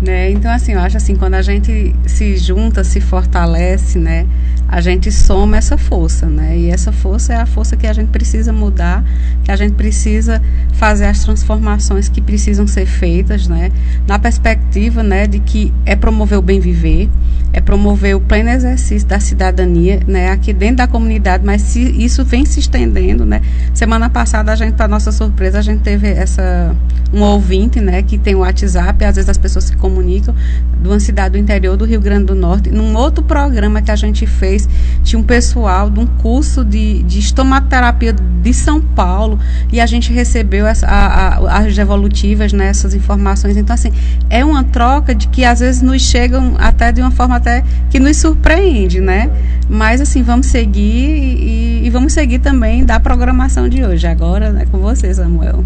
Né? 0.00 0.30
Então, 0.30 0.50
assim, 0.50 0.72
eu 0.72 0.80
acho 0.80 0.96
assim, 0.96 1.14
quando 1.14 1.34
a 1.34 1.42
gente 1.42 1.94
se 2.06 2.36
junta, 2.38 2.82
se 2.82 3.02
fortalece, 3.02 3.98
né? 3.98 4.26
A 4.66 4.80
gente 4.80 5.12
soma 5.12 5.58
essa 5.58 5.76
força, 5.76 6.24
né? 6.24 6.56
E 6.56 6.70
essa 6.70 6.90
força 6.90 7.34
é 7.34 7.36
a 7.36 7.44
força 7.44 7.76
que 7.76 7.86
a 7.86 7.92
gente 7.92 8.08
precisa 8.08 8.50
mudar, 8.50 9.04
que 9.44 9.50
a 9.50 9.56
gente 9.56 9.74
precisa 9.74 10.40
fazer 10.72 11.04
as 11.04 11.22
transformações 11.22 12.08
que 12.08 12.22
precisam 12.22 12.66
ser 12.66 12.86
feitas, 12.86 13.46
né? 13.46 13.70
Na 14.06 14.18
perspectiva, 14.18 15.02
né, 15.02 15.26
de 15.26 15.38
que 15.38 15.74
é 15.84 15.94
promover 15.94 16.38
o 16.38 16.42
bem 16.42 16.60
viver, 16.60 17.10
é 17.52 17.60
promover 17.60 18.16
o 18.16 18.20
pleno 18.20 18.48
exercício 18.48 19.06
da 19.06 19.20
cidadania, 19.20 20.00
né, 20.06 20.30
aqui 20.30 20.52
dentro 20.52 20.76
da 20.76 20.86
comunidade, 20.86 21.29
mas 21.38 21.62
se 21.62 21.80
isso 21.80 22.24
vem 22.24 22.44
se 22.44 22.60
estendendo, 22.60 23.24
né? 23.24 23.40
Semana 23.74 24.08
passada 24.08 24.52
a 24.52 24.56
gente, 24.56 24.74
para 24.74 24.88
nossa 24.88 25.12
surpresa, 25.12 25.58
a 25.58 25.62
gente 25.62 25.82
teve 25.82 26.08
essa 26.08 26.74
um 27.12 27.22
ouvinte, 27.22 27.80
né, 27.80 28.02
que 28.02 28.16
tem 28.16 28.34
o 28.34 28.38
WhatsApp, 28.38 29.04
às 29.04 29.16
vezes 29.16 29.28
as 29.28 29.36
pessoas 29.36 29.64
se 29.64 29.76
comunicam 29.76 30.34
de 30.80 30.88
uma 30.88 31.00
cidade 31.00 31.32
do 31.32 31.38
interior 31.38 31.76
do 31.76 31.84
Rio 31.84 32.00
Grande 32.00 32.26
do 32.26 32.34
Norte, 32.34 32.70
num 32.70 32.96
outro 32.96 33.22
programa 33.24 33.82
que 33.82 33.90
a 33.90 33.96
gente 33.96 34.26
fez, 34.26 34.68
tinha 35.02 35.18
um 35.18 35.22
pessoal 35.22 35.90
de 35.90 35.98
um 35.98 36.06
curso 36.06 36.64
de, 36.64 37.02
de 37.02 37.18
estomaterapia 37.18 38.12
de 38.12 38.54
São 38.54 38.80
Paulo 38.80 39.38
e 39.72 39.80
a 39.80 39.86
gente 39.86 40.12
recebeu 40.12 40.66
essa, 40.66 40.86
a, 40.86 41.36
a, 41.36 41.58
as 41.58 41.74
devolutivas, 41.74 42.52
né, 42.52 42.68
essas 42.68 42.94
informações. 42.94 43.56
Então, 43.56 43.74
assim, 43.74 43.92
é 44.28 44.44
uma 44.44 44.62
troca 44.62 45.14
de 45.14 45.26
que 45.28 45.44
às 45.44 45.60
vezes 45.60 45.82
nos 45.82 46.02
chegam 46.02 46.54
até 46.58 46.92
de 46.92 47.00
uma 47.00 47.10
forma 47.10 47.36
até 47.36 47.64
que 47.90 47.98
nos 47.98 48.16
surpreende, 48.16 49.00
né? 49.00 49.30
Mas 49.68 50.00
assim, 50.00 50.22
vamos 50.22 50.46
seguir 50.46 51.19
e, 51.20 51.86
e 51.86 51.90
vamos 51.90 52.12
seguir 52.12 52.38
também 52.38 52.84
da 52.84 52.98
programação 52.98 53.68
de 53.68 53.84
hoje. 53.84 54.06
Agora 54.06 54.46
é 54.46 54.52
né, 54.52 54.66
com 54.70 54.78
você, 54.78 55.12
Samuel. 55.14 55.64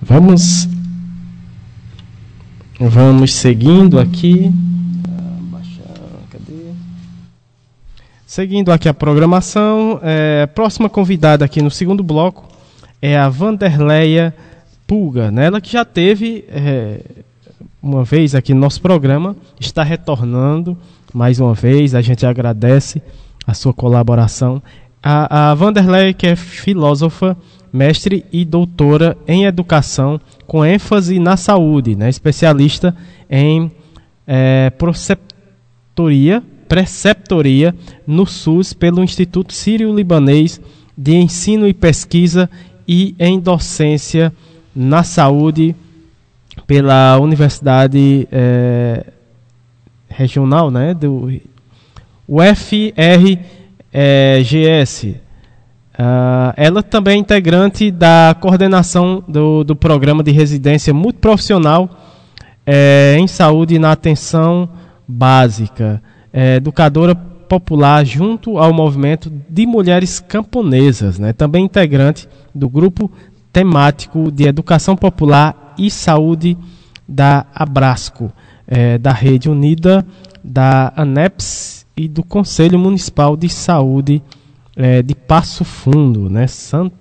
Vamos 0.00 0.68
vamos 2.78 3.34
seguindo 3.34 3.98
aqui. 3.98 4.52
Seguindo 8.26 8.70
aqui 8.70 8.88
a 8.88 8.94
programação, 8.94 9.98
é, 10.02 10.46
próxima 10.46 10.88
convidada 10.88 11.44
aqui 11.44 11.62
no 11.62 11.70
segundo 11.70 12.02
bloco 12.02 12.46
é 13.00 13.16
a 13.16 13.28
Vanderleia 13.28 14.34
Pulga, 14.86 15.30
né? 15.30 15.46
ela 15.46 15.60
que 15.60 15.72
já 15.72 15.84
teve 15.84 16.44
é, 16.48 17.00
uma 17.82 18.04
vez 18.04 18.34
aqui 18.34 18.52
no 18.52 18.60
nosso 18.60 18.80
programa, 18.80 19.36
está 19.58 19.82
retornando 19.82 20.76
mais 21.12 21.40
uma 21.40 21.54
vez. 21.54 21.94
A 21.94 22.00
gente 22.00 22.26
agradece 22.26 23.02
a 23.48 23.54
sua 23.54 23.72
colaboração. 23.72 24.62
A, 25.02 25.50
a 25.50 25.54
Vanderlei, 25.54 26.12
que 26.12 26.26
é 26.26 26.36
filósofa, 26.36 27.34
mestre 27.72 28.26
e 28.30 28.44
doutora 28.44 29.16
em 29.26 29.46
educação, 29.46 30.20
com 30.46 30.62
ênfase 30.62 31.18
na 31.18 31.34
saúde, 31.34 31.96
né? 31.96 32.10
especialista 32.10 32.94
em 33.30 33.72
é, 34.26 34.68
preceptoria, 34.68 36.42
preceptoria 36.68 37.74
no 38.06 38.26
SUS 38.26 38.74
pelo 38.74 39.02
Instituto 39.02 39.54
Sírio-Libanês 39.54 40.60
de 40.96 41.14
Ensino 41.16 41.66
e 41.66 41.72
Pesquisa 41.72 42.50
e 42.86 43.14
em 43.18 43.40
Docência 43.40 44.30
na 44.76 45.02
Saúde 45.02 45.74
pela 46.66 47.18
Universidade 47.18 48.28
é, 48.30 49.06
Regional 50.10 50.70
né, 50.70 50.92
do 50.92 51.30
UFRGS. 52.28 53.38
É, 53.90 54.42
uh, 56.02 56.52
ela 56.56 56.82
também 56.82 57.16
é 57.16 57.18
integrante 57.18 57.90
da 57.90 58.36
coordenação 58.38 59.24
do, 59.26 59.64
do 59.64 59.74
programa 59.74 60.22
de 60.22 60.30
residência 60.30 60.92
multiprofissional 60.92 61.88
é, 62.70 63.16
em 63.18 63.26
saúde 63.26 63.78
na 63.78 63.92
atenção 63.92 64.68
básica, 65.08 66.02
é, 66.30 66.56
educadora 66.56 67.14
popular 67.14 68.04
junto 68.04 68.58
ao 68.58 68.74
movimento 68.74 69.32
de 69.48 69.66
mulheres 69.66 70.20
camponesas, 70.20 71.18
né? 71.18 71.32
também 71.32 71.64
integrante 71.64 72.28
do 72.54 72.68
grupo 72.68 73.10
temático 73.50 74.30
de 74.30 74.46
educação 74.46 74.94
popular 74.94 75.74
e 75.78 75.90
Saúde 75.90 76.58
da 77.08 77.46
Abrasco, 77.54 78.30
é, 78.66 78.98
da 78.98 79.12
Rede 79.12 79.48
Unida, 79.48 80.06
da 80.44 80.92
ANEPS 80.94 81.77
e 81.98 82.06
do 82.06 82.22
Conselho 82.22 82.78
Municipal 82.78 83.36
de 83.36 83.48
Saúde 83.48 84.22
é, 84.76 85.02
de 85.02 85.12
Passo 85.12 85.64
Fundo, 85.64 86.30
né? 86.30 86.46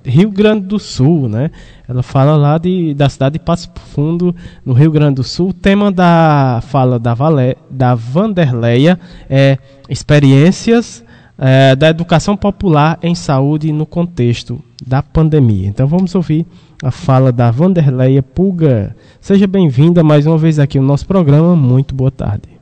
Rio 0.04 0.32
Grande 0.32 0.66
do 0.66 0.80
Sul, 0.80 1.30
né? 1.30 1.52
Ela 1.88 2.02
fala 2.02 2.36
lá 2.36 2.58
de, 2.58 2.96
da 2.96 3.08
cidade 3.08 3.34
de 3.34 3.40
Passo 3.40 3.70
Fundo, 3.94 4.36
no 4.66 4.74
Rio 4.74 4.90
Grande 4.90 5.16
do 5.16 5.24
Sul. 5.24 5.50
O 5.50 5.54
tema 5.54 5.92
da 5.92 6.60
fala 6.64 6.98
da, 6.98 7.14
Valé, 7.14 7.56
da 7.70 7.94
Vanderleia 7.94 9.00
é 9.30 9.60
experiências 9.88 11.06
é, 11.38 11.76
da 11.76 11.90
educação 11.90 12.36
popular 12.36 12.98
em 13.04 13.14
saúde 13.14 13.72
no 13.72 13.86
contexto 13.86 14.60
da 14.84 15.04
pandemia. 15.04 15.68
Então 15.68 15.86
vamos 15.86 16.16
ouvir 16.16 16.48
a 16.82 16.90
fala 16.90 17.32
da 17.32 17.52
Vanderleia 17.52 18.24
Pulga. 18.24 18.96
Seja 19.22 19.46
bem-vinda 19.46 20.04
mais 20.04 20.26
uma 20.26 20.40
vez 20.40 20.58
aqui 20.58 20.80
no 20.80 20.88
nosso 20.88 21.06
programa. 21.06 21.56
Muito 21.56 21.94
boa 21.94 22.10
tarde. 22.10 22.57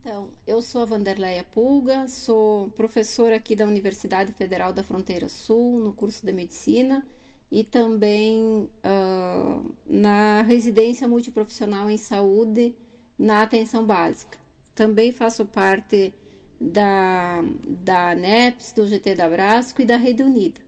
Então, 0.00 0.32
eu 0.46 0.62
sou 0.62 0.80
a 0.80 0.86
Vanderleia 0.86 1.44
Pulga, 1.44 2.08
sou 2.08 2.70
professora 2.70 3.36
aqui 3.36 3.54
da 3.54 3.66
Universidade 3.66 4.32
Federal 4.32 4.72
da 4.72 4.82
Fronteira 4.82 5.28
Sul, 5.28 5.78
no 5.78 5.92
curso 5.92 6.24
de 6.24 6.32
Medicina, 6.32 7.06
e 7.52 7.62
também 7.62 8.70
uh, 8.82 9.74
na 9.86 10.40
residência 10.42 11.06
multiprofissional 11.06 11.90
em 11.90 11.98
saúde 11.98 12.76
na 13.18 13.42
atenção 13.42 13.84
básica. 13.84 14.38
Também 14.74 15.12
faço 15.12 15.44
parte 15.44 16.14
da, 16.58 17.42
da 17.68 18.12
ANEPS, 18.12 18.72
do 18.72 18.86
GT 18.86 19.14
da 19.14 19.28
Brasco 19.28 19.82
e 19.82 19.84
da 19.84 19.96
Rede 19.98 20.22
Unida. 20.22 20.62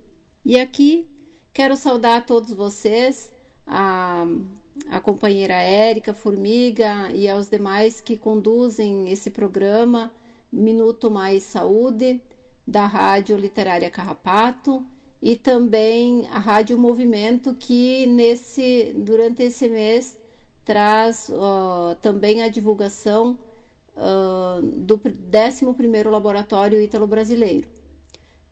E 0.45 0.61
aqui 0.61 1.09
Quero 1.53 1.77
saudar 1.77 2.17
a 2.17 2.21
todos 2.23 2.55
vocês, 2.55 3.31
a, 3.67 4.25
a 4.89 5.01
companheira 5.01 5.55
Érica 5.55 6.15
Formiga 6.15 7.11
e 7.13 7.29
aos 7.29 7.49
demais 7.49 8.01
que 8.01 8.17
conduzem 8.17 9.11
esse 9.11 9.31
programa 9.31 10.13
Minuto 10.51 11.11
Mais 11.11 11.43
Saúde, 11.45 12.23
da 12.67 12.87
Rádio 12.87 13.37
Literária 13.37 13.91
Carrapato, 13.91 14.87
e 15.21 15.37
também 15.37 16.27
a 16.29 16.39
Rádio 16.39 16.77
Movimento, 16.79 17.55
que 17.55 18.07
nesse, 18.07 18.93
durante 18.97 19.43
esse 19.43 19.69
mês 19.69 20.19
traz 20.65 21.29
uh, 21.29 21.95
também 22.01 22.43
a 22.43 22.49
divulgação 22.49 23.39
uh, 23.97 24.63
do 24.63 24.99
11º 24.99 26.11
Laboratório 26.11 26.81
Ítalo 26.81 27.07
Brasileiro. 27.07 27.69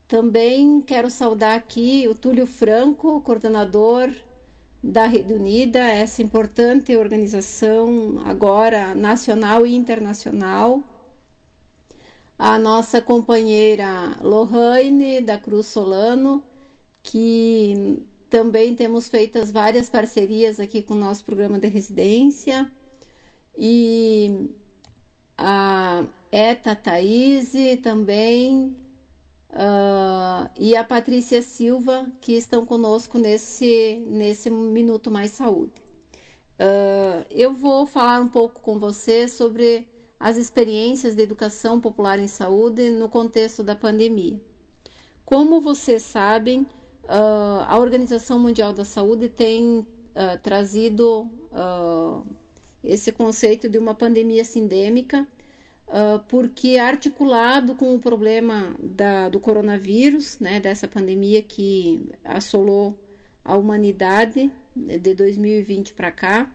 Também 0.07 0.81
quero 0.83 1.11
saudar 1.11 1.57
aqui 1.57 2.07
o 2.09 2.15
Túlio 2.15 2.47
Franco, 2.47 3.21
coordenador 3.21 4.11
da 4.83 5.07
Rede 5.07 5.35
Unida, 5.35 5.79
essa 5.79 6.23
importante 6.23 6.97
organização 6.97 8.21
agora 8.25 8.95
nacional 8.95 9.67
e 9.67 9.75
internacional. 9.75 10.83
A 12.39 12.59
nossa 12.59 13.03
companheira 13.03 14.17
Lohane 14.23 15.21
da 15.21 15.37
Cruz 15.37 15.67
Solano, 15.67 16.43
que 17.03 18.07
também 18.31 18.75
temos 18.75 19.09
feito 19.09 19.45
várias 19.47 19.91
parcerias 19.91 20.59
aqui 20.59 20.83
com 20.83 20.95
o 20.95 20.99
nosso 20.99 21.25
programa 21.25 21.59
de 21.59 21.69
residência. 21.69 22.73
E 23.55 24.51
a 25.37 26.07
Eta 26.33 26.75
Thaís 26.75 27.53
também, 27.83 28.80
Uh, 29.51 30.49
e 30.57 30.77
a 30.77 30.85
Patrícia 30.85 31.43
Silva, 31.43 32.13
que 32.21 32.35
estão 32.35 32.65
conosco 32.65 33.19
nesse, 33.19 34.05
nesse 34.07 34.49
Minuto 34.49 35.11
Mais 35.11 35.33
Saúde. 35.33 35.73
Uh, 36.57 37.27
eu 37.29 37.53
vou 37.53 37.85
falar 37.85 38.21
um 38.21 38.29
pouco 38.29 38.61
com 38.61 38.79
você 38.79 39.27
sobre 39.27 39.91
as 40.21 40.37
experiências 40.37 41.17
de 41.17 41.23
educação 41.23 41.81
popular 41.81 42.21
em 42.21 42.29
saúde 42.29 42.91
no 42.91 43.09
contexto 43.09 43.65
da 43.65 43.75
pandemia. 43.75 44.41
Como 45.25 45.61
vocês 45.61 46.03
sabem, 46.03 46.61
uh, 46.61 47.65
a 47.67 47.77
Organização 47.77 48.39
Mundial 48.39 48.73
da 48.73 48.85
Saúde 48.85 49.29
tem 49.29 49.87
trazido 50.43 51.31
esse 52.83 53.13
conceito 53.13 53.69
de 53.69 53.79
uma 53.79 53.95
pandemia 53.95 54.45
sindêmica 54.45 55.27
uh, 55.91 56.21
porque 56.29 56.79
articulado 56.79 57.75
com 57.75 57.95
o 57.95 57.99
problema 57.99 58.75
da, 58.79 59.29
do 59.29 59.41
coronavírus, 59.41 60.39
né, 60.39 60.61
dessa 60.61 60.87
pandemia 60.87 61.43
que 61.43 62.09
assolou 62.25 63.05
a 63.45 63.57
humanidade 63.57 64.53
de 64.75 65.15
2020 65.15 65.95
para 65.95 66.13
cá, 66.13 66.55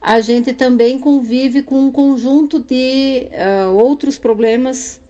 a 0.00 0.20
gente 0.20 0.54
também 0.54 0.98
convive 0.98 1.62
com 1.62 1.78
um 1.78 1.92
conjunto 1.92 2.58
de 2.58 3.28
uh, 3.32 3.76
outros 3.76 4.18
problemas 4.18 5.00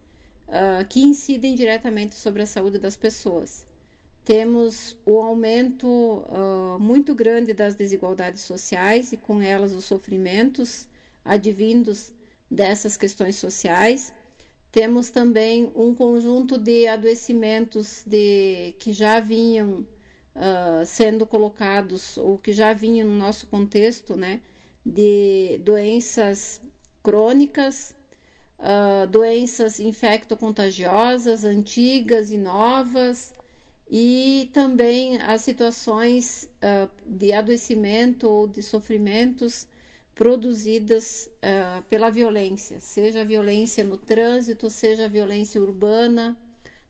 uh, 0.48 0.86
que 0.88 1.00
incidem 1.00 1.54
diretamente 1.54 2.16
sobre 2.16 2.42
a 2.42 2.46
saúde 2.46 2.78
das 2.78 2.96
pessoas. 2.96 3.68
temos 4.24 4.98
o 5.06 5.20
aumento 5.22 6.24
muito 6.78 7.14
grande 7.14 7.54
das 7.54 7.74
desigualdades 7.74 8.42
sociais 8.42 9.12
e 9.12 9.16
com 9.16 9.40
elas 9.40 9.72
os 9.72 9.86
sofrimentos 9.86 10.88
advindos 11.24 12.12
dessas 12.50 12.96
questões 12.96 13.36
sociais. 13.36 14.12
Temos 14.72 15.10
também 15.10 15.70
um 15.74 15.94
conjunto 15.94 16.58
de 16.58 16.86
adoecimentos 16.86 18.04
de, 18.06 18.74
que 18.78 18.92
já 18.92 19.20
vinham 19.20 19.86
uh, 20.34 20.84
sendo 20.86 21.26
colocados 21.26 22.16
ou 22.16 22.38
que 22.38 22.52
já 22.52 22.72
vinham 22.72 23.08
no 23.08 23.16
nosso 23.16 23.46
contexto, 23.48 24.16
né, 24.16 24.42
de 24.84 25.58
doenças 25.58 26.62
crônicas, 27.02 27.96
uh, 28.58 29.06
doenças 29.08 29.80
infectocontagiosas, 29.80 31.44
antigas 31.44 32.30
e 32.30 32.38
novas, 32.38 33.34
e 33.90 34.50
também 34.52 35.20
as 35.20 35.42
situações 35.42 36.48
uh, 36.62 36.88
de 37.04 37.32
adoecimento 37.32 38.28
ou 38.28 38.46
de 38.46 38.62
sofrimentos 38.62 39.66
produzidas 40.20 41.30
uh, 41.36 41.82
pela 41.84 42.10
violência, 42.10 42.78
seja 42.78 43.22
a 43.22 43.24
violência 43.24 43.82
no 43.82 43.96
trânsito, 43.96 44.68
seja 44.68 45.06
a 45.06 45.08
violência 45.08 45.58
urbana 45.58 46.38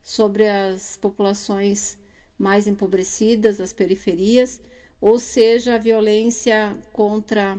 sobre 0.03 0.49
as 0.49 0.97
populações 0.97 1.97
mais 2.37 2.67
empobrecidas, 2.67 3.61
as 3.61 3.73
periferias, 3.73 4.61
ou 5.01 5.17
seja 5.21 5.77
a 5.77 5.79
violência 5.79 6.77
contra 6.93 7.57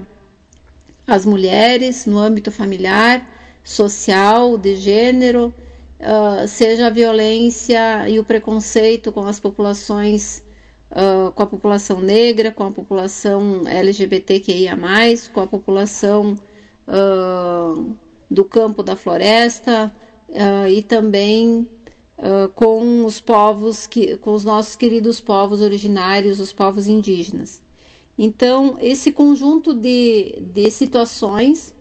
as 1.08 1.26
mulheres 1.26 2.06
no 2.06 2.20
âmbito 2.20 2.52
familiar, 2.52 3.26
social, 3.64 4.58
de 4.58 4.76
gênero, 4.76 5.56
uh, 6.02 6.46
seja 6.50 6.88
a 6.88 6.90
violência 6.90 8.10
e 8.10 8.20
o 8.20 8.26
preconceito 8.26 9.10
com 9.14 9.24
as 9.26 9.40
populações, 9.40 10.44
uh, 10.92 11.32
com 11.32 11.44
a 11.44 11.46
população 11.46 12.00
negra, 12.00 12.52
com 12.52 12.64
a 12.64 12.72
população 12.72 13.68
LGBTQIA, 13.68 14.78
com 15.34 15.42
a 15.42 15.48
população 15.48 16.36
uh, 16.88 17.96
do 18.30 18.46
campo 18.46 18.84
da 18.84 18.96
floresta 18.96 19.92
e 20.70 20.82
também 20.82 21.70
com 22.56 23.04
os 23.04 23.20
povos, 23.20 23.86
que, 23.86 24.16
com 24.16 24.32
os 24.32 24.46
nossos 24.46 24.78
queridos 24.78 25.20
povos 25.20 25.60
originários, 25.60 26.40
os 26.40 26.54
povos 26.54 26.88
indígenas. 26.88 27.62
Então, 28.18 28.78
esse 28.80 29.12
conjunto 29.12 29.74
de, 29.74 30.40
de 30.40 30.72
situações 30.72 31.76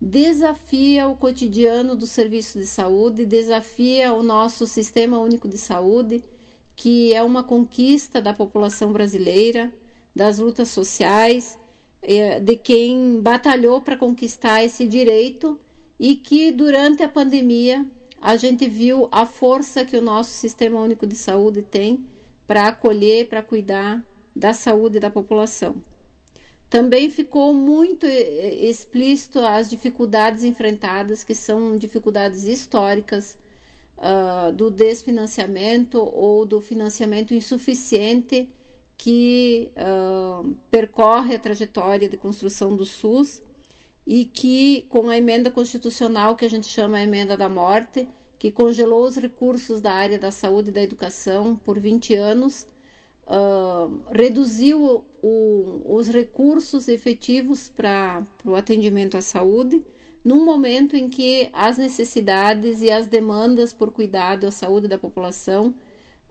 desafia 0.00 1.08
o 1.08 1.16
cotidiano 1.16 1.96
do 1.96 2.06
serviço 2.06 2.58
de 2.58 2.66
saúde, 2.66 3.24
desafia 3.24 4.12
o 4.12 4.22
nosso 4.22 4.66
sistema 4.66 5.18
único 5.18 5.48
de 5.48 5.56
saúde, 5.56 6.22
que 6.76 7.14
é 7.14 7.22
uma 7.22 7.42
conquista 7.42 8.20
da 8.20 8.34
população 8.34 8.92
brasileira, 8.92 9.74
das 10.14 10.38
lutas 10.38 10.68
sociais, 10.68 11.58
é, 12.02 12.38
de 12.38 12.56
quem 12.56 13.20
batalhou 13.20 13.80
para 13.80 13.96
conquistar 13.96 14.62
esse 14.62 14.86
direito 14.86 15.58
e 15.98 16.16
que 16.16 16.52
durante 16.52 17.02
a 17.02 17.08
pandemia 17.08 17.84
a 18.20 18.36
gente 18.36 18.68
viu 18.68 19.08
a 19.10 19.24
força 19.24 19.84
que 19.84 19.96
o 19.96 20.02
nosso 20.02 20.30
sistema 20.30 20.80
único 20.80 21.06
de 21.06 21.16
saúde 21.16 21.62
tem 21.62 22.06
para 22.46 22.68
acolher, 22.68 23.28
para 23.28 23.42
cuidar 23.42 24.06
da 24.34 24.52
saúde 24.52 25.00
da 25.00 25.10
população. 25.10 25.82
Também 26.68 27.08
ficou 27.10 27.54
muito 27.54 28.06
explícito 28.06 29.38
as 29.38 29.70
dificuldades 29.70 30.44
enfrentadas, 30.44 31.24
que 31.24 31.34
são 31.34 31.76
dificuldades 31.76 32.44
históricas 32.44 33.38
uh, 33.96 34.52
do 34.52 34.70
desfinanciamento 34.70 35.98
ou 35.98 36.44
do 36.44 36.60
financiamento 36.60 37.34
insuficiente 37.34 38.52
que 38.96 39.72
uh, 39.76 40.54
percorre 40.70 41.34
a 41.34 41.38
trajetória 41.38 42.08
de 42.08 42.16
construção 42.16 42.74
do 42.74 42.84
SUS 42.84 43.42
e 44.06 44.24
que, 44.24 44.82
com 44.88 45.08
a 45.08 45.16
emenda 45.16 45.50
constitucional 45.50 46.36
que 46.36 46.44
a 46.44 46.50
gente 46.50 46.66
chama 46.68 46.98
a 46.98 47.02
emenda 47.02 47.36
da 47.36 47.48
morte, 47.48 48.08
que 48.38 48.52
congelou 48.52 49.04
os 49.04 49.16
recursos 49.16 49.80
da 49.80 49.92
área 49.92 50.18
da 50.18 50.30
saúde 50.30 50.70
e 50.70 50.72
da 50.72 50.82
educação 50.82 51.56
por 51.56 51.78
20 51.78 52.14
anos, 52.14 52.66
uh, 53.26 54.02
reduziu 54.12 55.06
o, 55.22 55.96
os 55.96 56.08
recursos 56.08 56.88
efetivos 56.88 57.68
para 57.68 58.24
o 58.44 58.54
atendimento 58.54 59.16
à 59.16 59.20
saúde, 59.20 59.84
num 60.26 60.44
momento 60.44 60.96
em 60.96 61.08
que 61.08 61.48
as 61.52 61.78
necessidades 61.78 62.82
e 62.82 62.90
as 62.90 63.06
demandas 63.06 63.72
por 63.72 63.92
cuidado 63.92 64.44
à 64.44 64.50
saúde 64.50 64.88
da 64.88 64.98
população 64.98 65.76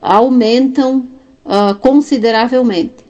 aumentam 0.01 1.07
uh, 1.45 1.73
consideravelmente. 1.79 3.05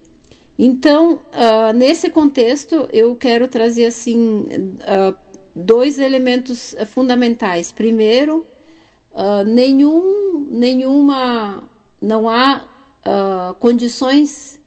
Então, 0.59 1.13
uh, 1.13 1.73
nesse 1.73 2.11
contexto, 2.11 2.87
eu 2.93 3.15
quero 3.15 3.47
trazer 3.47 3.87
assim 3.87 4.41
uh, 4.41 5.15
dois 5.55 5.97
elementos 5.97 6.75
fundamentais. 6.93 7.71
Primeiro, 7.71 8.45
nenhum, 9.47 10.47
nenhuma, 10.51 11.67
não 12.01 12.29
há 12.29 12.67
condições, 13.59 14.61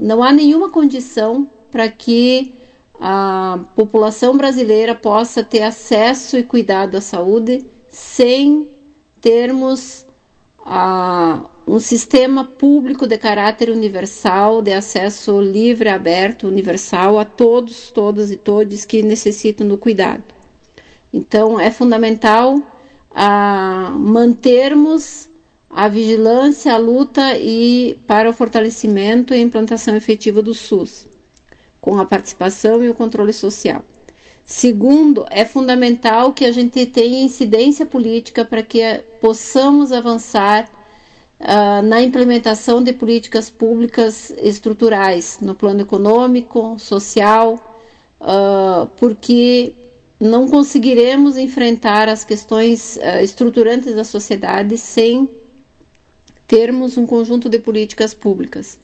não 0.00 0.22
há 0.22 0.32
nenhuma 0.32 0.70
condição 0.70 1.46
para 1.70 1.86
que 1.90 2.54
a 3.00 3.58
população 3.74 4.36
brasileira 4.36 4.94
possa 4.94 5.42
ter 5.42 5.62
acesso 5.62 6.36
e 6.36 6.42
cuidado 6.42 6.96
à 6.96 7.00
saúde 7.00 7.64
sem 7.88 8.76
termos 9.22 10.06
uh, 10.60 11.48
um 11.66 11.80
sistema 11.80 12.44
público 12.44 13.06
de 13.06 13.16
caráter 13.16 13.70
universal, 13.70 14.60
de 14.60 14.72
acesso 14.72 15.40
livre, 15.40 15.88
aberto, 15.88 16.46
universal 16.46 17.18
a 17.18 17.24
todos, 17.24 17.90
todas 17.90 18.30
e 18.30 18.36
todos 18.36 18.84
que 18.84 19.02
necessitam 19.02 19.66
do 19.66 19.78
cuidado. 19.78 20.24
Então, 21.10 21.58
é 21.58 21.70
fundamental 21.70 22.56
uh, 22.56 23.98
mantermos 23.98 25.30
a 25.70 25.88
vigilância, 25.88 26.74
a 26.74 26.76
luta 26.76 27.38
e 27.38 27.98
para 28.06 28.28
o 28.28 28.32
fortalecimento 28.32 29.32
e 29.32 29.40
implantação 29.40 29.96
efetiva 29.96 30.42
do 30.42 30.52
SUS, 30.52 31.08
com 31.80 31.98
a 31.98 32.04
participação 32.04 32.84
e 32.84 32.88
o 32.88 32.94
controle 32.94 33.32
social. 33.32 33.84
Segundo, 34.44 35.26
é 35.30 35.44
fundamental 35.44 36.32
que 36.32 36.44
a 36.44 36.52
gente 36.52 36.84
tenha 36.86 37.22
incidência 37.22 37.86
política 37.86 38.44
para 38.44 38.62
que 38.62 38.80
possamos 39.20 39.92
avançar 39.92 40.68
uh, 41.40 41.82
na 41.82 42.02
implementação 42.02 42.82
de 42.82 42.92
políticas 42.92 43.48
públicas 43.48 44.30
estruturais 44.42 45.38
no 45.40 45.54
plano 45.54 45.82
econômico, 45.82 46.76
social, 46.78 47.54
uh, 48.20 48.86
porque 48.96 49.74
não 50.18 50.48
conseguiremos 50.48 51.38
enfrentar 51.38 52.08
as 52.08 52.24
questões 52.24 52.96
uh, 52.96 53.22
estruturantes 53.22 53.94
da 53.94 54.04
sociedade 54.04 54.76
sem 54.76 55.30
termos 56.46 56.98
um 56.98 57.06
conjunto 57.06 57.48
de 57.48 57.60
políticas 57.60 58.12
públicas. 58.12 58.80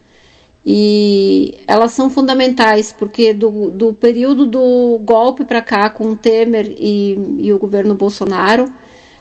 E 0.69 1.59
elas 1.65 1.93
são 1.93 2.11
fundamentais, 2.11 2.93
porque 2.93 3.33
do, 3.33 3.71
do 3.71 3.95
período 3.95 4.45
do 4.45 4.99
golpe 4.99 5.45
para 5.45 5.63
cá, 5.63 5.89
com 5.89 6.11
o 6.11 6.17
Temer 6.17 6.75
e, 6.77 7.17
e, 7.39 7.53
o 7.53 7.59
governo 7.59 7.95
Bolsonaro, 7.95 8.73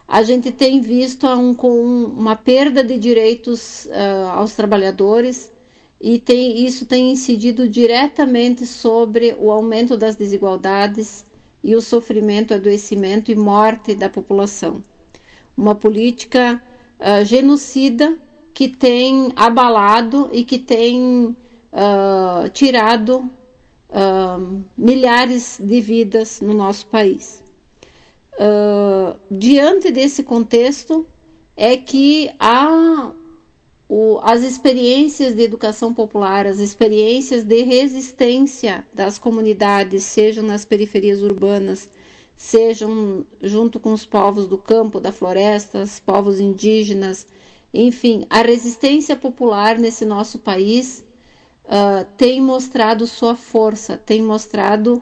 a 0.07 0.23
gente 0.23 0.51
tem 0.51 0.81
visto 0.81 1.27
um, 1.27 1.53
com 1.53 1.69
uma 1.69 2.35
perda 2.35 2.83
de 2.83 2.97
direitos 2.97 3.85
uh, 3.85 4.29
aos 4.33 4.55
trabalhadores, 4.55 5.51
e 6.01 6.17
tem, 6.17 6.65
isso 6.65 6.83
tem 6.87 7.11
incidido 7.11 7.69
diretamente 7.69 8.65
sobre 8.65 9.35
o 9.39 9.51
aumento 9.51 9.95
das 9.95 10.15
desigualdades 10.15 11.27
e 11.63 11.75
o 11.75 11.81
sofrimento, 11.81 12.55
adoecimento 12.55 13.31
e 13.31 13.35
morte 13.35 13.93
da 13.93 14.09
população. 14.09 14.81
Uma 15.55 15.75
política 15.75 16.59
uh, 16.99 17.23
genocida 17.23 18.17
que 18.55 18.69
tem 18.69 19.33
abalado 19.35 20.29
e 20.31 20.45
que 20.45 20.57
tem 20.57 21.35
uh, 21.73 22.49
tirado 22.53 23.29
uh, 23.89 24.63
milhares 24.77 25.59
de 25.61 25.81
vidas 25.81 26.39
no 26.39 26.53
nosso 26.53 26.87
país. 26.87 27.43
Uh, 28.31 29.19
diante 29.29 29.91
desse 29.91 30.23
contexto, 30.23 31.05
é 31.57 31.75
que 31.75 32.31
há 32.39 33.11
o, 33.89 34.19
as 34.23 34.41
experiências 34.41 35.35
de 35.35 35.41
educação 35.41 35.93
popular, 35.93 36.47
as 36.47 36.59
experiências 36.59 37.43
de 37.43 37.61
resistência 37.61 38.87
das 38.93 39.19
comunidades, 39.19 40.05
sejam 40.05 40.45
nas 40.45 40.63
periferias 40.63 41.21
urbanas, 41.21 41.89
sejam 42.37 43.25
junto 43.41 43.81
com 43.81 43.91
os 43.91 44.05
povos 44.05 44.47
do 44.47 44.57
campo, 44.57 45.01
da 45.01 45.11
floresta, 45.11 45.81
os 45.81 45.99
povos 45.99 46.39
indígenas, 46.39 47.27
enfim, 47.75 48.25
a 48.29 48.41
resistência 48.41 49.15
popular 49.15 49.77
nesse 49.77 50.05
nosso 50.05 50.39
país 50.39 51.05
uh, 51.65 52.05
tem 52.15 52.41
mostrado 52.41 53.05
sua 53.05 53.35
força, 53.35 53.97
tem 53.97 54.21
mostrado 54.21 55.01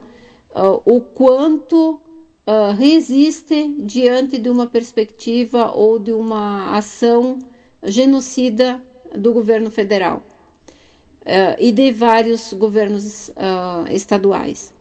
uh, 0.50 0.82
o 0.84 1.00
quanto 1.00 2.00
uh, 2.46 2.72
resiste 2.76 3.76
diante 3.78 4.38
de 4.38 4.50
uma 4.50 4.66
perspectiva 4.66 5.70
ou 5.72 6.00
de 6.00 6.12
uma 6.12 6.76
ação 6.76 7.38
genocida 7.84 8.82
do 9.14 9.32
governo 9.32 9.70
federal 9.70 10.22
e 11.58 11.72
de 11.72 11.90
vários 11.90 12.52
governos 12.52 13.30
estaduais 13.90 14.74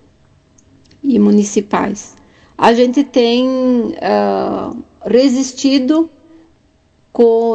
e 1.02 1.18
municipais. 1.18 2.15
A 2.57 2.74
gente 2.74 3.02
tem 3.02 3.48
resistido 5.06 6.10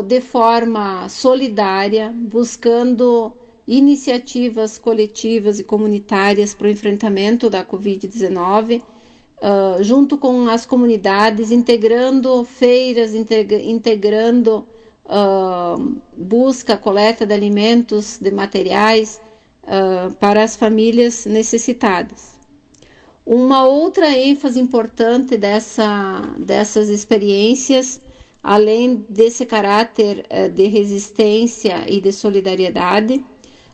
de 0.06 0.20
forma 0.20 1.08
solidária, 1.08 2.14
buscando 2.14 3.36
iniciativas 3.66 4.78
coletivas 4.78 5.58
e 5.58 5.64
comunitárias 5.64 6.54
para 6.54 6.68
o 6.68 6.70
enfrentamento 6.70 7.50
da 7.50 7.64
Covid-19, 7.64 8.80
uh, 8.80 9.82
junto 9.82 10.16
com 10.16 10.48
as 10.48 10.64
comunidades, 10.64 11.50
integrando 11.50 12.44
feiras, 12.44 13.12
integrando 13.14 14.66
uh, 15.04 16.00
busca, 16.16 16.76
coleta 16.76 17.26
de 17.26 17.34
alimentos, 17.34 18.18
de 18.18 18.30
materiais 18.30 19.20
uh, 19.64 20.14
para 20.14 20.44
as 20.44 20.56
famílias 20.56 21.26
necessitadas. 21.26 22.38
Uma 23.26 23.66
outra 23.66 24.16
ênfase 24.16 24.58
importante 24.58 25.36
dessa, 25.36 26.34
dessas 26.38 26.88
experiências, 26.88 28.00
além 28.48 29.04
desse 29.10 29.44
caráter 29.44 30.24
uh, 30.30 30.48
de 30.48 30.68
resistência 30.68 31.84
e 31.86 32.00
de 32.00 32.10
solidariedade, 32.10 33.22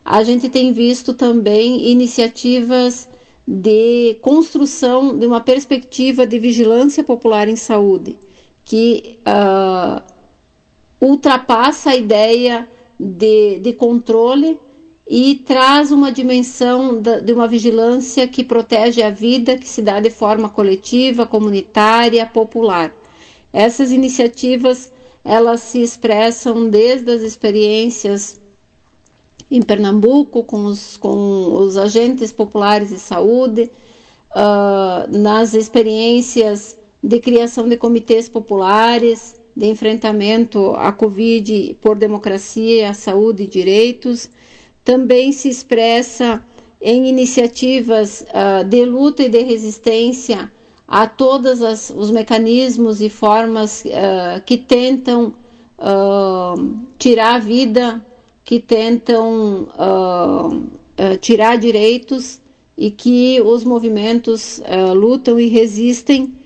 a 0.04 0.24
gente 0.24 0.48
tem 0.48 0.72
visto 0.72 1.14
também 1.14 1.90
iniciativas 1.92 3.08
de 3.46 4.18
construção 4.20 5.16
de 5.16 5.26
uma 5.26 5.40
perspectiva 5.40 6.26
de 6.26 6.40
vigilância 6.40 7.04
popular 7.04 7.48
em 7.48 7.54
saúde, 7.54 8.18
que 8.64 9.20
uh, 9.20 10.02
ultrapassa 11.00 11.90
a 11.90 11.96
ideia 11.96 12.68
de, 12.98 13.60
de 13.60 13.74
controle 13.74 14.58
e 15.06 15.36
traz 15.36 15.92
uma 15.92 16.10
dimensão 16.10 17.00
de 17.00 17.32
uma 17.32 17.46
vigilância 17.46 18.26
que 18.26 18.42
protege 18.42 19.04
a 19.04 19.10
vida, 19.10 19.56
que 19.56 19.68
se 19.68 19.80
dá 19.82 20.00
de 20.00 20.10
forma 20.10 20.48
coletiva, 20.48 21.24
comunitária, 21.26 22.26
popular. 22.26 23.03
Essas 23.54 23.92
iniciativas 23.92 24.90
elas 25.24 25.60
se 25.60 25.80
expressam 25.80 26.68
desde 26.68 27.08
as 27.10 27.22
experiências 27.22 28.40
em 29.48 29.62
Pernambuco 29.62 30.42
com 30.42 30.64
os, 30.64 30.96
com 30.96 31.56
os 31.56 31.76
agentes 31.76 32.32
populares 32.32 32.88
de 32.88 32.98
saúde, 32.98 33.70
uh, 34.32 35.16
nas 35.16 35.54
experiências 35.54 36.76
de 37.00 37.20
criação 37.20 37.68
de 37.68 37.76
comitês 37.76 38.28
populares, 38.28 39.40
de 39.56 39.66
enfrentamento 39.66 40.72
à 40.74 40.90
Covid 40.90 41.78
por 41.80 41.96
democracia, 41.96 42.92
saúde 42.92 43.44
e 43.44 43.46
direitos, 43.46 44.28
também 44.82 45.30
se 45.30 45.48
expressa 45.48 46.44
em 46.80 47.06
iniciativas 47.06 48.26
uh, 48.30 48.64
de 48.64 48.84
luta 48.84 49.22
e 49.22 49.28
de 49.28 49.42
resistência 49.42 50.50
a 50.86 51.06
todos 51.06 51.60
os 51.90 52.10
mecanismos 52.10 53.00
e 53.00 53.08
formas 53.08 53.84
uh, 53.84 54.42
que 54.44 54.58
tentam 54.58 55.34
uh, 55.78 56.86
tirar 56.98 57.36
a 57.36 57.38
vida, 57.38 58.04
que 58.44 58.60
tentam 58.60 59.68
tirar 61.20 61.56
direitos 61.56 62.40
e 62.76 62.90
que 62.90 63.40
os 63.40 63.64
movimentos 63.64 64.60
lutam 64.94 65.40
e 65.40 65.48
resistem 65.48 66.36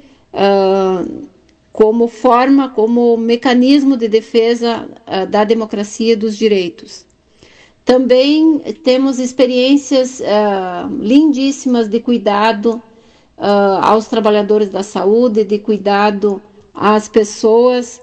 como 1.78 2.08
forma, 2.08 2.70
como 2.70 3.16
mecanismo 3.16 3.96
de 3.96 4.08
defesa 4.08 4.88
uh, 5.06 5.24
da 5.28 5.44
democracia 5.44 6.14
e 6.14 6.16
dos 6.16 6.36
direitos. 6.36 7.06
Também 7.84 8.58
temos 8.82 9.20
experiências 9.20 10.18
uh, 10.18 10.92
lindíssimas 11.00 11.88
de 11.88 12.00
cuidado 12.00 12.82
uh, 13.38 13.80
aos 13.82 14.06
trabalhadores 14.06 14.68
da 14.70 14.82
saúde, 14.82 15.44
de 15.44 15.58
cuidado 15.58 16.42
às 16.74 17.08
pessoas 17.08 18.02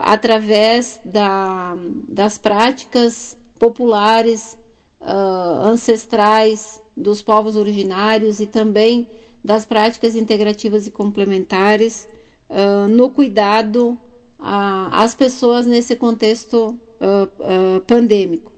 através 0.00 0.98
da, 1.04 1.76
das 2.08 2.38
práticas 2.38 3.36
populares, 3.58 4.58
ancestrais 4.98 6.80
dos 6.96 7.20
povos 7.20 7.54
originários 7.54 8.40
e 8.40 8.46
também 8.46 9.06
das 9.44 9.64
práticas 9.64 10.16
integrativas 10.16 10.86
e 10.86 10.90
complementares 10.90 12.08
uh, 12.48 12.88
no 12.88 13.10
cuidado 13.10 13.98
às 14.38 15.14
pessoas 15.14 15.66
nesse 15.66 15.96
contexto 15.96 16.78
uh, 17.00 17.76
uh, 17.76 17.80
pandêmico. 17.86 18.52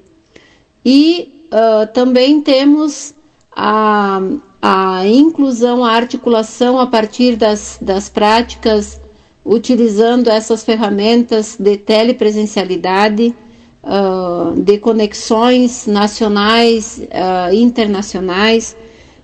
E 0.85 1.39
também 1.93 2.41
temos 2.41 3.13
a, 3.51 4.21
a 4.61 5.07
inclusão, 5.07 5.83
a 5.83 5.91
articulação 5.91 6.79
a 6.79 6.85
partir 6.85 7.35
das, 7.35 7.79
das 7.81 8.07
práticas, 8.09 9.01
utilizando 9.43 10.29
essas 10.29 10.63
ferramentas 10.63 11.57
de 11.59 11.77
telepresencialidade, 11.77 13.35
uh, 13.83 14.59
de 14.61 14.77
conexões 14.77 15.87
nacionais 15.87 16.99
e 16.99 17.03
uh, 17.05 17.55
internacionais, 17.55 18.77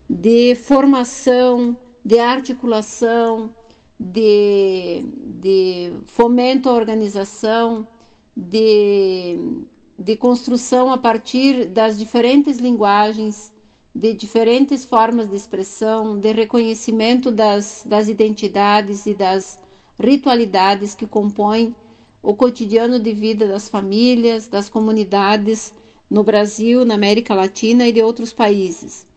de 0.10 0.56
formação, 0.56 1.78
de 2.04 2.18
articulação, 2.18 3.54
de, 4.00 5.06
de 5.40 5.94
fomento 6.06 6.70
à 6.70 6.74
organização, 6.74 7.88
de, 8.36 9.64
de 10.00 10.16
construção 10.16 10.92
a 10.92 10.98
partir 10.98 11.66
das 11.66 11.98
diferentes 11.98 12.58
linguagens, 12.60 13.54
de 13.98 14.14
diferentes 14.14 14.86
formas 14.86 15.28
de 15.28 15.36
expressão, 15.36 16.20
de 16.20 16.32
reconhecimento 16.32 17.32
das, 17.32 17.82
das 17.84 18.08
identidades 18.08 19.08
e 19.08 19.16
das 19.16 19.60
ritualidades 20.00 20.94
que 20.94 21.08
compõem 21.08 21.76
o 22.22 22.36
cotidiano 22.36 23.00
de 23.00 23.12
vida 23.12 23.48
das 23.48 23.68
famílias, 23.68 24.48
das 24.48 24.70
comunidades 24.70 25.74
no 26.08 26.24
Brasil, 26.24 26.86
na 26.86 26.94
América 26.94 27.34
Latina 27.34 27.88
e 27.88 27.92
de 27.92 28.04
outros 28.04 28.32
países. 28.32 29.08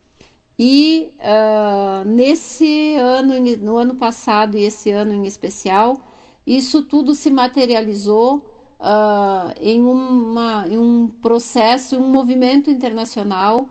E 0.59 1.15
uh, 1.19 2.09
nesse 2.09 2.94
ano, 2.94 3.35
no 3.59 3.77
ano 3.77 3.97
passado 3.97 4.57
e 4.57 4.65
esse 4.65 4.90
ano 4.90 5.12
em 5.12 5.27
especial, 5.27 6.01
isso 6.47 6.85
tudo 6.85 7.15
se 7.15 7.31
materializou 7.31 8.65
uh, 8.81 9.52
em, 9.61 9.82
uma, 9.82 10.66
em 10.66 10.78
um 10.78 11.07
processo, 11.07 11.98
um 11.98 12.09
movimento 12.09 12.70
internacional 12.70 13.69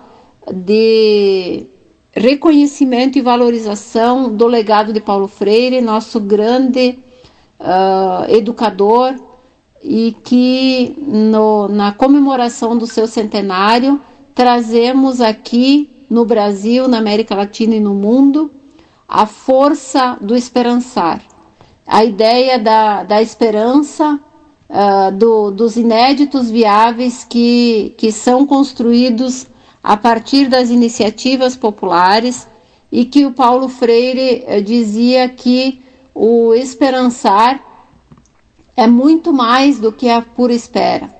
de 0.53 1.65
reconhecimento 2.11 3.17
e 3.17 3.21
valorização 3.21 4.35
do 4.35 4.47
legado 4.47 4.91
de 4.91 4.99
Paulo 4.99 5.27
Freire, 5.27 5.81
nosso 5.81 6.19
grande 6.19 6.99
uh, 7.59 8.30
educador, 8.30 9.15
e 9.81 10.15
que 10.23 10.95
no, 10.99 11.69
na 11.69 11.93
comemoração 11.93 12.77
do 12.77 12.85
seu 12.85 13.07
centenário 13.07 14.01
trazemos 14.35 15.21
aqui 15.21 16.05
no 16.09 16.26
Brasil, 16.26 16.88
na 16.88 16.97
América 16.97 17.35
Latina 17.35 17.76
e 17.76 17.80
no 17.80 17.93
mundo, 17.93 18.51
a 19.07 19.26
força 19.26 20.17
do 20.21 20.35
esperançar, 20.35 21.21
a 21.88 22.03
ideia 22.03 22.59
da, 22.59 23.03
da 23.03 23.21
esperança, 23.21 24.19
uh, 24.69 25.11
do, 25.11 25.51
dos 25.51 25.77
inéditos 25.77 26.51
viáveis 26.51 27.23
que, 27.23 27.93
que 27.97 28.11
são 28.11 28.45
construídos 28.45 29.47
a 29.84 29.95
partir 29.97 30.47
das 30.47 30.69
iniciativas 30.69 31.56
populares 31.56 32.47
e 32.91 33.06
que 33.06 33.26
o 33.26 33.31
Paulo 33.31 33.69
Freire 33.69 34.45
uh, 34.47 34.61
dizia 34.61 35.30
que 35.30 35.81
o 36.14 36.53
esperançar 36.53 37.64
é 38.76 38.88
muito 38.88 39.34
mais 39.34 39.80
do 39.80 39.91
que 39.91 40.10
a 40.10 40.22
pura 40.22 40.53
espera. 40.53 41.14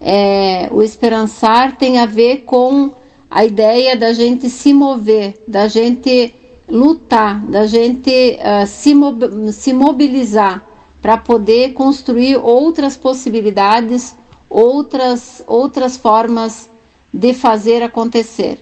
É, 0.00 0.68
o 0.72 0.82
esperançar 0.82 1.76
tem 1.76 1.98
a 1.98 2.06
ver 2.06 2.38
com 2.38 2.92
a 3.28 3.44
ideia 3.44 3.96
da 3.96 4.12
gente 4.12 4.48
se 4.48 4.72
mover, 4.72 5.42
da 5.46 5.68
gente 5.68 6.34
lutar, 6.68 7.44
da 7.46 7.66
gente 7.66 8.38
uh, 8.38 8.66
se, 8.66 8.94
mob 8.94 9.52
se 9.52 9.72
mobilizar 9.72 10.64
para 11.02 11.16
poder 11.16 11.72
construir 11.72 12.36
outras 12.36 12.96
possibilidades, 12.96 14.16
outras, 14.48 15.42
outras 15.46 15.96
formas 15.96 16.69
de 17.12 17.34
fazer 17.34 17.82
acontecer. 17.82 18.60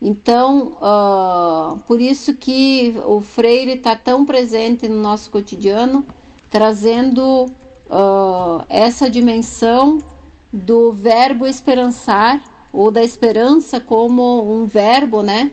Então, 0.00 0.78
uh, 0.80 1.78
por 1.80 2.00
isso 2.00 2.34
que 2.34 2.94
o 3.06 3.20
Freire 3.20 3.72
está 3.72 3.94
tão 3.94 4.24
presente 4.24 4.88
no 4.88 5.00
nosso 5.00 5.30
cotidiano, 5.30 6.06
trazendo 6.48 7.44
uh, 7.44 8.64
essa 8.68 9.10
dimensão 9.10 9.98
do 10.50 10.90
verbo 10.90 11.46
esperançar 11.46 12.42
ou 12.72 12.90
da 12.90 13.04
esperança 13.04 13.78
como 13.78 14.50
um 14.50 14.64
verbo, 14.64 15.22
né, 15.22 15.52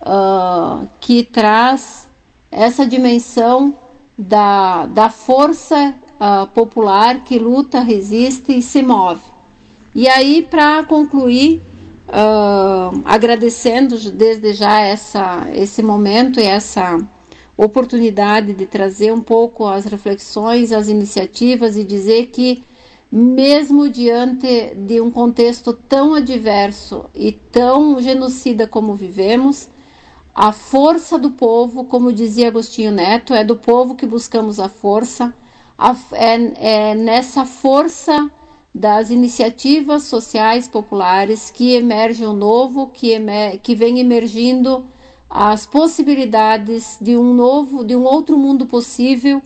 uh, 0.00 0.88
que 0.98 1.22
traz 1.22 2.08
essa 2.50 2.84
dimensão 2.86 3.78
da, 4.18 4.86
da 4.86 5.10
força 5.10 5.94
popular 6.54 7.24
que 7.24 7.38
luta, 7.38 7.80
resiste 7.80 8.56
e 8.56 8.62
se 8.62 8.80
move. 8.82 9.20
E 9.94 10.08
aí, 10.08 10.46
para 10.48 10.84
concluir, 10.84 11.60
uh, 12.08 13.02
agradecendo 13.04 13.98
desde 14.10 14.52
já 14.52 14.80
essa, 14.80 15.48
esse 15.54 15.82
momento 15.82 16.40
e 16.40 16.44
essa 16.44 17.00
oportunidade 17.56 18.52
de 18.52 18.66
trazer 18.66 19.12
um 19.12 19.20
pouco 19.20 19.66
as 19.66 19.84
reflexões, 19.84 20.72
as 20.72 20.88
iniciativas 20.88 21.76
e 21.76 21.84
dizer 21.84 22.26
que, 22.26 22.64
mesmo 23.10 23.88
diante 23.88 24.74
de 24.74 25.00
um 25.00 25.10
contexto 25.10 25.72
tão 25.72 26.14
adverso 26.14 27.06
e 27.14 27.30
tão 27.30 28.00
genocida 28.02 28.66
como 28.66 28.94
vivemos, 28.94 29.70
a 30.34 30.50
força 30.50 31.16
do 31.16 31.30
povo, 31.30 31.84
como 31.84 32.12
dizia 32.12 32.48
Agostinho 32.48 32.90
Neto, 32.90 33.32
é 33.32 33.44
do 33.44 33.54
povo 33.54 33.94
que 33.94 34.04
buscamos 34.04 34.58
a 34.58 34.68
força, 34.68 35.32
a, 35.78 35.94
é, 36.12 36.90
é 36.90 36.94
nessa 36.96 37.44
força 37.44 38.30
das 38.74 39.10
iniciativas 39.10 40.02
sociais 40.04 40.66
populares 40.66 41.48
que 41.48 41.74
emerge 41.74 42.26
o 42.26 42.32
novo, 42.32 42.88
que, 42.88 43.12
emer, 43.12 43.58
que 43.58 43.74
vem 43.76 44.00
emergindo 44.00 44.86
as 45.30 45.64
possibilidades 45.64 46.98
de 47.00 47.16
um 47.16 47.34
novo, 47.34 47.84
de 47.84 47.94
um 47.94 48.04
outro 48.04 48.36
mundo 48.36 48.66
possível 48.66 49.40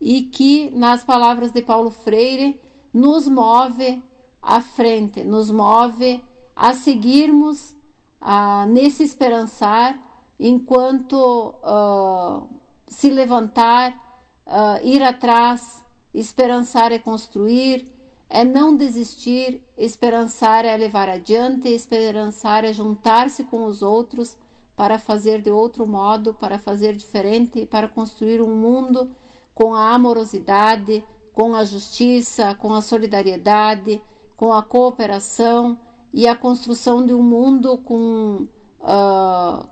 e 0.00 0.22
que, 0.22 0.70
nas 0.70 1.02
palavras 1.02 1.50
de 1.50 1.62
Paulo 1.62 1.90
Freire, 1.90 2.60
nos 2.92 3.26
move 3.26 4.02
à 4.40 4.60
frente, 4.60 5.24
nos 5.24 5.50
move 5.50 6.22
a 6.54 6.72
seguirmos 6.72 7.74
a, 8.20 8.66
nesse 8.66 9.02
esperançar 9.02 10.08
enquanto 10.38 11.54
uh, 11.62 12.48
se 12.86 13.10
levantar, 13.10 14.22
uh, 14.46 14.86
ir 14.86 15.02
atrás, 15.02 15.84
esperançar 16.14 16.92
é 16.92 16.98
construir, 16.98 17.99
é 18.32 18.44
não 18.44 18.76
desistir, 18.76 19.64
esperançar 19.76 20.64
é 20.64 20.76
levar 20.76 21.08
adiante, 21.08 21.68
esperançar 21.68 22.64
é 22.64 22.72
juntar-se 22.72 23.42
com 23.42 23.64
os 23.64 23.82
outros 23.82 24.38
para 24.76 25.00
fazer 25.00 25.42
de 25.42 25.50
outro 25.50 25.84
modo, 25.84 26.32
para 26.32 26.56
fazer 26.56 26.94
diferente, 26.94 27.66
para 27.66 27.88
construir 27.88 28.40
um 28.40 28.54
mundo 28.54 29.10
com 29.52 29.74
a 29.74 29.92
amorosidade, 29.92 31.04
com 31.32 31.56
a 31.56 31.64
justiça, 31.64 32.54
com 32.54 32.72
a 32.72 32.80
solidariedade, 32.80 34.00
com 34.36 34.52
a 34.52 34.62
cooperação 34.62 35.80
e 36.14 36.28
a 36.28 36.36
construção 36.36 37.04
de 37.04 37.12
um 37.12 37.24
mundo 37.24 37.78
com 37.78 38.46
uh, 38.78 39.68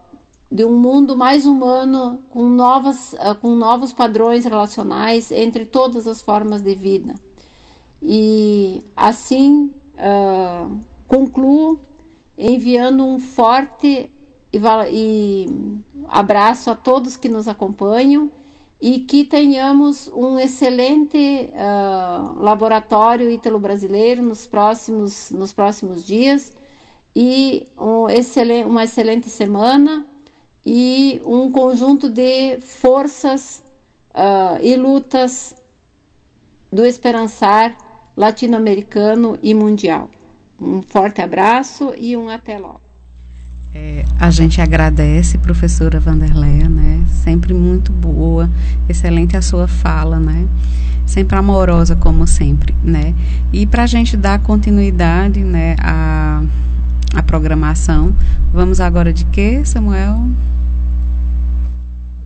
de 0.51 0.65
um 0.65 0.77
mundo 0.77 1.17
mais 1.17 1.47
humano 1.47 2.25
com 2.31 2.43
novas 2.43 3.13
uh, 3.13 3.37
com 3.41 3.55
novos 3.55 3.93
padrões 3.93 4.45
relacionais 4.45 5.31
entre 5.31 5.65
todas 5.65 6.09
as 6.09 6.21
formas 6.21 6.61
de 6.61 6.75
vida 6.75 7.28
e 8.03 8.85
assim 8.97 9.75
uh, 9.95 10.81
concluo 11.07 11.81
enviando 12.37 13.05
um 13.05 13.19
forte 13.19 14.11
e, 14.53 14.59
e 14.91 15.47
abraço 16.07 16.70
a 16.70 16.77
todos 16.77 17.16
que 17.16 17.29
nos 17.29 17.49
acompanham 17.49 18.31
e 18.81 19.01
que 19.01 19.25
tenhamos 19.25 20.09
um 20.09 20.39
excelente 20.39 21.51
uh, 21.53 22.41
laboratório 22.41 23.31
ítalo-brasileiro 23.31 24.23
nos 24.23 24.47
próximos, 24.47 25.31
nos 25.31 25.53
próximos 25.53 26.07
dias 26.07 26.55
e 27.15 27.66
um 27.77 28.09
excelente, 28.09 28.69
uma 28.69 28.85
excelente 28.85 29.29
semana 29.29 30.07
e 30.65 31.20
um 31.25 31.51
conjunto 31.51 32.09
de 32.09 32.61
forças 32.61 33.65
uh, 34.11 34.62
e 34.62 34.77
lutas 34.77 35.57
do 36.70 36.85
esperançar 36.85 37.88
latino-americano 38.19 39.39
e 39.40 39.55
mundial. 39.55 40.11
Um 40.61 40.82
forte 40.82 41.23
abraço 41.23 41.95
e 41.97 42.16
um 42.16 42.28
até 42.28 42.59
logo. 42.59 42.81
É, 43.73 44.05
a 44.19 44.28
gente 44.28 44.61
agradece, 44.61 45.39
professora 45.39 46.01
Vanderleia, 46.01 46.69
né? 46.69 47.05
Sempre 47.07 47.55
muito 47.55 47.93
boa, 47.93 48.51
excelente 48.89 49.36
a 49.36 49.43
sua 49.43 49.69
fala, 49.69 50.19
né? 50.19 50.49
Sempre 51.07 51.39
amorosa, 51.39 51.95
como 51.95 52.27
sempre, 52.27 52.74
né? 52.82 53.15
E 53.53 53.66
para 53.66 53.85
a 53.85 53.86
gente 53.86 54.16
dar 54.16 54.40
continuidade, 54.40 55.45
né, 55.45 55.77
à, 55.78 56.43
à 57.15 57.23
programação, 57.23 58.12
vamos 58.53 58.81
agora 58.81 59.12
de 59.12 59.24
quê, 59.27 59.65
Samuel? 59.65 60.27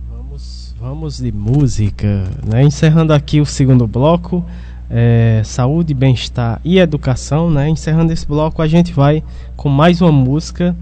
Vamos, 0.09 0.73
vamos 0.79 1.17
de 1.17 1.31
música, 1.31 2.23
né? 2.43 2.63
Encerrando 2.63 3.13
aqui 3.13 3.39
o 3.39 3.45
segundo 3.45 3.85
bloco, 3.85 4.43
é, 4.89 5.41
saúde, 5.43 5.93
bem-estar 5.93 6.59
e 6.63 6.79
educação, 6.79 7.49
né? 7.49 7.69
Encerrando 7.69 8.11
esse 8.13 8.27
bloco, 8.27 8.61
a 8.61 8.67
gente 8.67 8.93
vai 8.93 9.23
com 9.55 9.69
mais 9.69 10.01
uma 10.01 10.11
música 10.11 10.75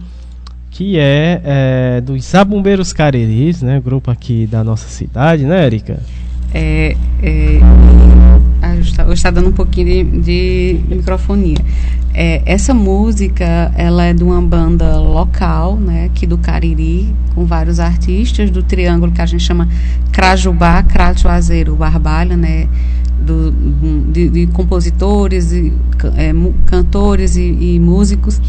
que 0.70 0.98
é, 0.98 1.42
é 1.44 2.02
dos 2.02 2.24
Sabumbeiros 2.26 2.94
Cariris, 2.94 3.62
né? 3.62 3.82
Grupo 3.84 4.10
aqui 4.10 4.48
da 4.48 4.64
nossa 4.64 4.88
cidade, 4.88 5.44
né, 5.44 5.66
Erika? 5.66 6.00
É, 6.54 6.96
é, 7.22 7.60
está, 8.80 9.12
está 9.14 9.32
dando 9.32 9.50
um 9.50 9.54
pouquinho 9.54 10.22
de, 10.22 10.22
de 10.22 10.96
microfonia. 10.96 11.58
É, 12.14 12.42
essa 12.46 12.74
música, 12.74 13.72
ela 13.76 14.06
é 14.06 14.14
de 14.14 14.24
uma 14.24 14.42
banda 14.42 15.00
local, 15.00 15.78
né, 15.78 16.06
aqui 16.06 16.28
do 16.28 16.38
Cariri, 16.38 17.14
com 17.34 17.46
vários 17.46 17.80
artistas 17.80 18.50
do 18.50 18.62
triângulo 18.62 19.12
que 19.12 19.22
a 19.22 19.26
gente 19.26 19.44
chama 19.44 19.68
Crajubá, 20.12 20.84
Crachuazeiro, 20.84 21.76
Barbalha, 21.76 22.36
né, 22.36 22.68
do, 23.22 23.52
de, 24.12 24.30
de 24.30 24.48
compositores, 24.48 25.54
e, 25.54 25.72
é, 26.18 26.34
cantores 26.66 27.36
e, 27.36 27.76
e 27.76 27.80
músicos. 27.80 28.42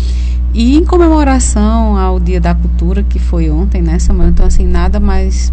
E 0.55 0.77
em 0.77 0.85
comemoração 0.85 1.97
ao 1.97 2.21
Dia 2.21 2.41
da 2.41 2.55
Cultura, 2.55 3.03
que 3.03 3.19
foi 3.19 3.51
ontem, 3.51 3.81
né, 3.81 3.99
Samuel? 3.99 4.31
Então, 4.31 4.45
assim, 4.45 4.67
nada 4.67 5.01
mais. 5.01 5.53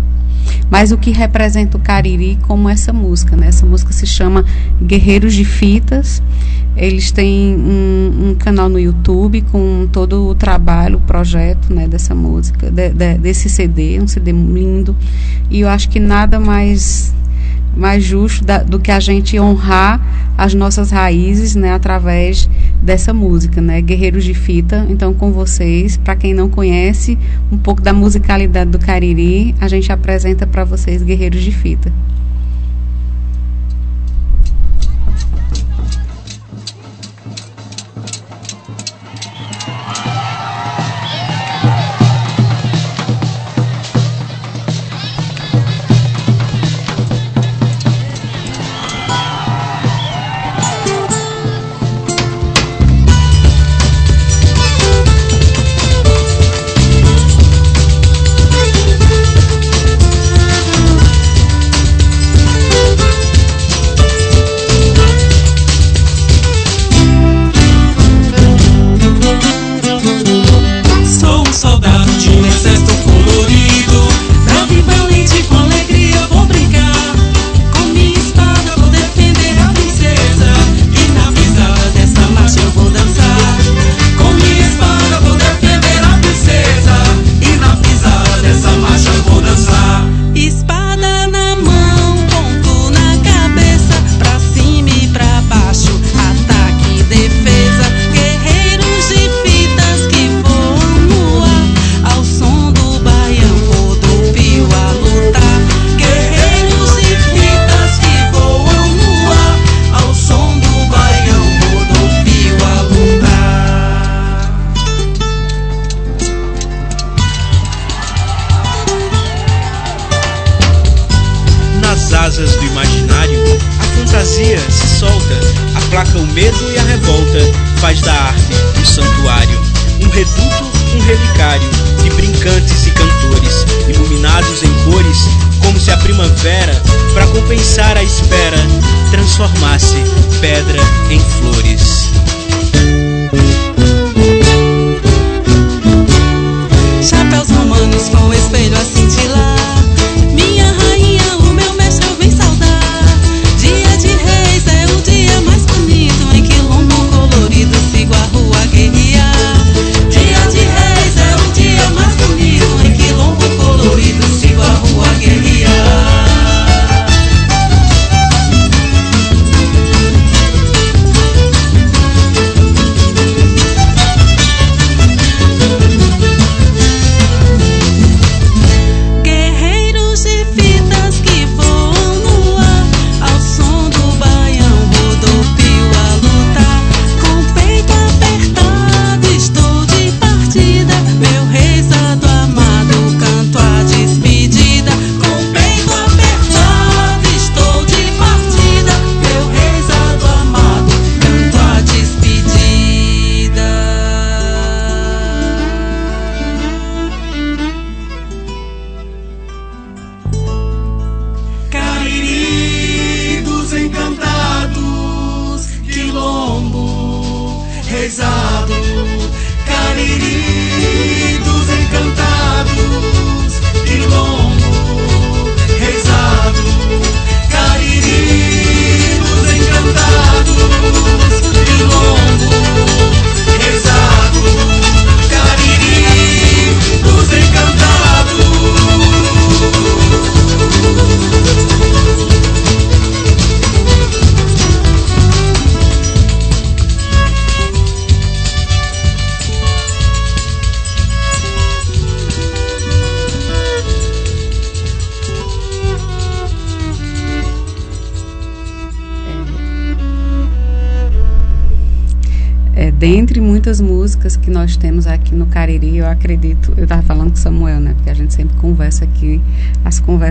Mas 0.69 0.91
o 0.91 0.98
que 0.98 1.11
representa 1.11 1.77
o 1.77 1.80
Cariri 1.80 2.38
como 2.48 2.68
essa 2.68 2.91
música, 2.91 3.36
né? 3.36 3.48
Essa 3.48 3.65
música 3.65 3.94
se 3.94 4.06
chama 4.06 4.44
Guerreiros 4.81 5.34
de 5.34 5.45
Fitas. 5.45 6.22
Eles 6.80 7.11
têm 7.11 7.56
um, 7.57 8.30
um 8.30 8.35
canal 8.35 8.69
no 8.69 8.80
YouTube 8.80 9.41
com 9.51 9.88
todo 9.91 10.27
o 10.30 10.34
trabalho, 10.35 10.97
o 10.97 11.01
projeto, 11.01 11.73
né, 11.73 11.88
dessa 11.88 12.15
música, 12.15 12.72
de, 12.72 12.89
de, 12.89 13.18
desse 13.18 13.49
CD, 13.49 13.99
um 13.99 14.07
CD 14.07 14.31
lindo. 14.31 14.95
E 15.51 15.60
eu 15.60 15.68
acho 15.68 15.89
que 15.89 15.99
nada 15.99 16.39
mais 16.39 17.14
mais 17.76 18.03
justo 18.03 18.43
da, 18.43 18.60
do 18.60 18.80
que 18.80 18.91
a 18.91 18.99
gente 18.99 19.39
honrar 19.39 20.01
as 20.38 20.53
nossas 20.53 20.91
raízes, 20.91 21.56
né, 21.56 21.73
através 21.73 22.49
dessa 22.81 23.14
música, 23.14 23.61
né, 23.61 23.81
Guerreiros 23.81 24.23
de 24.23 24.34
Fita. 24.34 24.85
Então, 24.89 25.14
com 25.14 25.31
vocês, 25.31 25.97
para 25.97 26.15
quem 26.15 26.34
não 26.34 26.49
conhece 26.49 27.18
um 27.51 27.57
pouco 27.57 27.81
da 27.81 27.93
musicalidade 27.93 28.72
do 28.72 28.80
Cariri, 28.80 29.53
a 29.60 29.68
gente 29.68 29.91
apresenta 29.91 30.47
para 30.47 30.64
vocês 30.64 31.03
Guerreiros 31.03 31.41
de 31.41 31.51
Fita. 31.51 31.91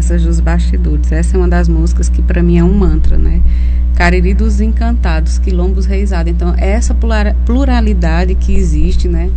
Conversas 0.08 0.24
dos 0.24 0.40
bastidores. 0.40 1.12
Essa 1.12 1.36
é 1.36 1.38
uma 1.38 1.48
das 1.48 1.68
músicas 1.68 2.08
que 2.08 2.22
para 2.22 2.42
mim 2.42 2.58
é 2.58 2.64
um 2.64 2.72
mantra, 2.72 3.18
né? 3.18 3.42
Cariri 3.94 4.32
dos 4.32 4.60
Encantados, 4.60 5.38
Quilombos 5.38 5.84
Reisados. 5.84 6.32
Então, 6.32 6.54
é 6.56 6.70
essa 6.70 6.96
pluralidade 7.44 8.34
que 8.34 8.54
existe, 8.54 9.08
né? 9.08 9.30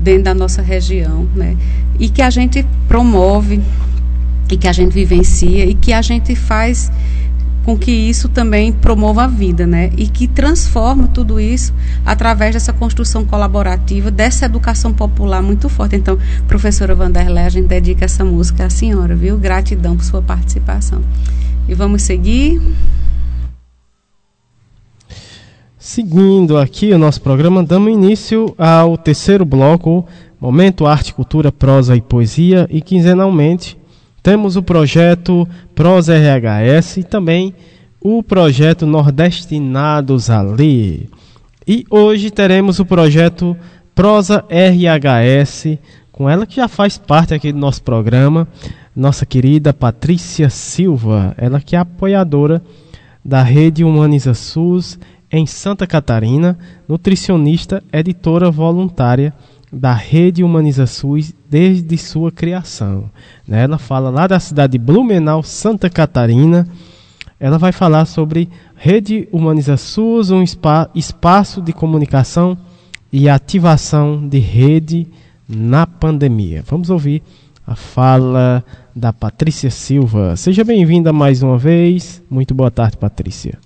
Dentro 0.00 0.24
da 0.24 0.34
nossa 0.34 0.62
região, 0.62 1.28
né? 1.34 1.56
E 1.98 2.08
que 2.08 2.22
a 2.22 2.30
gente 2.30 2.66
promove, 2.88 3.60
e 4.50 4.56
que 4.56 4.66
a 4.66 4.72
gente 4.72 4.92
vivencia, 4.92 5.64
e 5.64 5.74
que 5.74 5.92
a 5.92 6.02
gente 6.02 6.34
faz 6.34 6.90
com 7.64 7.76
que 7.76 7.90
isso 7.90 8.28
também 8.28 8.72
promova 8.72 9.24
a 9.24 9.26
vida, 9.26 9.66
né? 9.66 9.90
E 9.96 10.08
que 10.08 10.26
transforma 10.26 11.08
tudo 11.08 11.38
isso 11.38 11.72
através 12.06 12.54
dessa 12.54 12.72
construção 12.72 13.24
colaborativa, 13.24 14.10
dessa 14.10 14.46
educação 14.46 14.94
popular 14.94 15.42
muito 15.42 15.68
forte. 15.68 15.96
Então, 15.96 16.16
professora 16.46 16.94
Vanderlei, 16.94 17.44
a 17.44 17.48
gente 17.48 17.66
dedica 17.66 18.04
essa 18.04 18.24
música 18.24 18.64
à 18.66 18.70
senhora, 18.70 19.16
viu? 19.16 19.36
Gratidão 19.36 19.96
por 19.96 20.04
sua 20.04 20.22
participação. 20.22 21.02
E 21.68 21.74
vamos 21.74 22.02
seguir. 22.02 22.62
Seguindo 25.76 26.56
aqui 26.56 26.92
o 26.92 26.98
nosso 26.98 27.20
programa, 27.20 27.62
damos 27.62 27.92
início 27.92 28.54
ao 28.56 28.96
terceiro 28.96 29.44
bloco, 29.44 30.06
Momento 30.40 30.86
Arte, 30.86 31.12
Cultura, 31.12 31.50
Prosa 31.50 31.96
e 31.96 32.00
Poesia, 32.00 32.66
e 32.70 32.80
quinzenalmente 32.80 33.76
temos 34.22 34.56
o 34.56 34.62
projeto 34.62 35.46
Pros 35.74 36.08
RHS 36.08 36.98
e 36.98 37.02
também 37.04 37.54
o 38.00 38.22
projeto 38.22 38.84
Nordestinados 38.84 40.30
Ali. 40.30 41.08
E 41.68 41.84
hoje 41.90 42.30
teremos 42.30 42.78
o 42.78 42.84
projeto 42.84 43.56
Prosa 43.92 44.44
RHS, 44.48 45.78
com 46.12 46.30
ela 46.30 46.46
que 46.46 46.54
já 46.56 46.68
faz 46.68 46.96
parte 46.96 47.34
aqui 47.34 47.50
do 47.50 47.58
nosso 47.58 47.82
programa, 47.82 48.46
nossa 48.94 49.26
querida 49.26 49.74
Patrícia 49.74 50.48
Silva, 50.48 51.34
ela 51.36 51.60
que 51.60 51.74
é 51.74 51.80
apoiadora 51.80 52.62
da 53.24 53.42
Rede 53.42 53.82
Humaniza 53.82 54.32
SUS 54.32 54.96
em 55.28 55.44
Santa 55.44 55.88
Catarina, 55.88 56.56
nutricionista, 56.86 57.82
editora 57.92 58.48
voluntária 58.48 59.34
da 59.72 59.92
Rede 59.92 60.44
Humaniza 60.44 60.86
SUS 60.86 61.34
desde 61.50 61.98
sua 61.98 62.30
criação. 62.30 63.10
Né? 63.44 63.64
Ela 63.64 63.76
fala 63.76 64.08
lá 64.08 64.28
da 64.28 64.38
cidade 64.38 64.72
de 64.72 64.78
Blumenau, 64.78 65.42
Santa 65.42 65.90
Catarina. 65.90 66.68
Ela 67.40 67.58
vai 67.58 67.72
falar 67.72 68.04
sobre 68.04 68.48
Rede 68.76 69.28
Humaniza 69.32 69.76
SUS, 69.76 70.30
um 70.30 70.44
spa, 70.46 70.90
espaço 70.94 71.62
de 71.62 71.72
comunicação 71.72 72.56
e 73.10 73.28
ativação 73.28 74.28
de 74.28 74.38
rede 74.38 75.06
na 75.48 75.86
pandemia. 75.86 76.62
Vamos 76.66 76.90
ouvir 76.90 77.22
a 77.66 77.74
fala 77.74 78.62
da 78.94 79.12
Patrícia 79.12 79.70
Silva. 79.70 80.36
Seja 80.36 80.62
bem-vinda 80.62 81.12
mais 81.12 81.42
uma 81.42 81.56
vez. 81.56 82.22
Muito 82.30 82.54
boa 82.54 82.70
tarde, 82.70 82.96
Patrícia. 82.96 83.58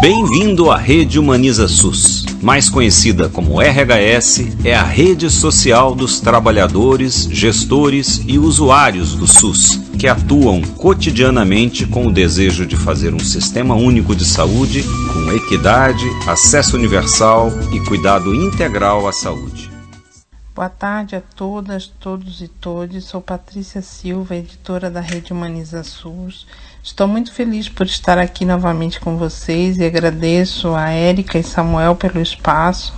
Bem-vindo 0.00 0.70
à 0.70 0.76
Rede 0.76 1.18
Humaniza 1.18 1.66
SUS. 1.66 2.24
Mais 2.40 2.70
conhecida 2.70 3.28
como 3.28 3.60
RHS, 3.60 4.64
é 4.64 4.72
a 4.72 4.84
rede 4.84 5.28
social 5.28 5.92
dos 5.92 6.20
trabalhadores, 6.20 7.24
gestores 7.24 8.22
e 8.24 8.38
usuários 8.38 9.16
do 9.16 9.26
SUS, 9.26 9.76
que 9.98 10.06
atuam 10.06 10.62
cotidianamente 10.62 11.84
com 11.84 12.06
o 12.06 12.12
desejo 12.12 12.64
de 12.64 12.76
fazer 12.76 13.12
um 13.12 13.18
sistema 13.18 13.74
único 13.74 14.14
de 14.14 14.24
saúde 14.24 14.84
com 15.12 15.32
equidade, 15.32 16.04
acesso 16.28 16.76
universal 16.76 17.50
e 17.72 17.80
cuidado 17.80 18.32
integral 18.32 19.08
à 19.08 19.12
saúde. 19.12 19.68
Boa 20.54 20.68
tarde 20.68 21.16
a 21.16 21.20
todas, 21.20 21.88
todos 21.88 22.40
e 22.40 22.46
todes. 22.46 23.04
Sou 23.04 23.20
Patrícia 23.20 23.82
Silva, 23.82 24.36
editora 24.36 24.90
da 24.90 25.00
Rede 25.00 25.32
Humaniza 25.32 25.82
SUS 25.82 26.46
Estou 26.88 27.06
muito 27.06 27.30
feliz 27.34 27.68
por 27.68 27.84
estar 27.84 28.16
aqui 28.18 28.46
novamente 28.46 28.98
com 28.98 29.18
vocês 29.18 29.76
e 29.76 29.84
agradeço 29.84 30.74
a 30.74 30.88
Érica 30.88 31.38
e 31.38 31.44
Samuel 31.44 31.94
pelo 31.94 32.18
espaço. 32.18 32.94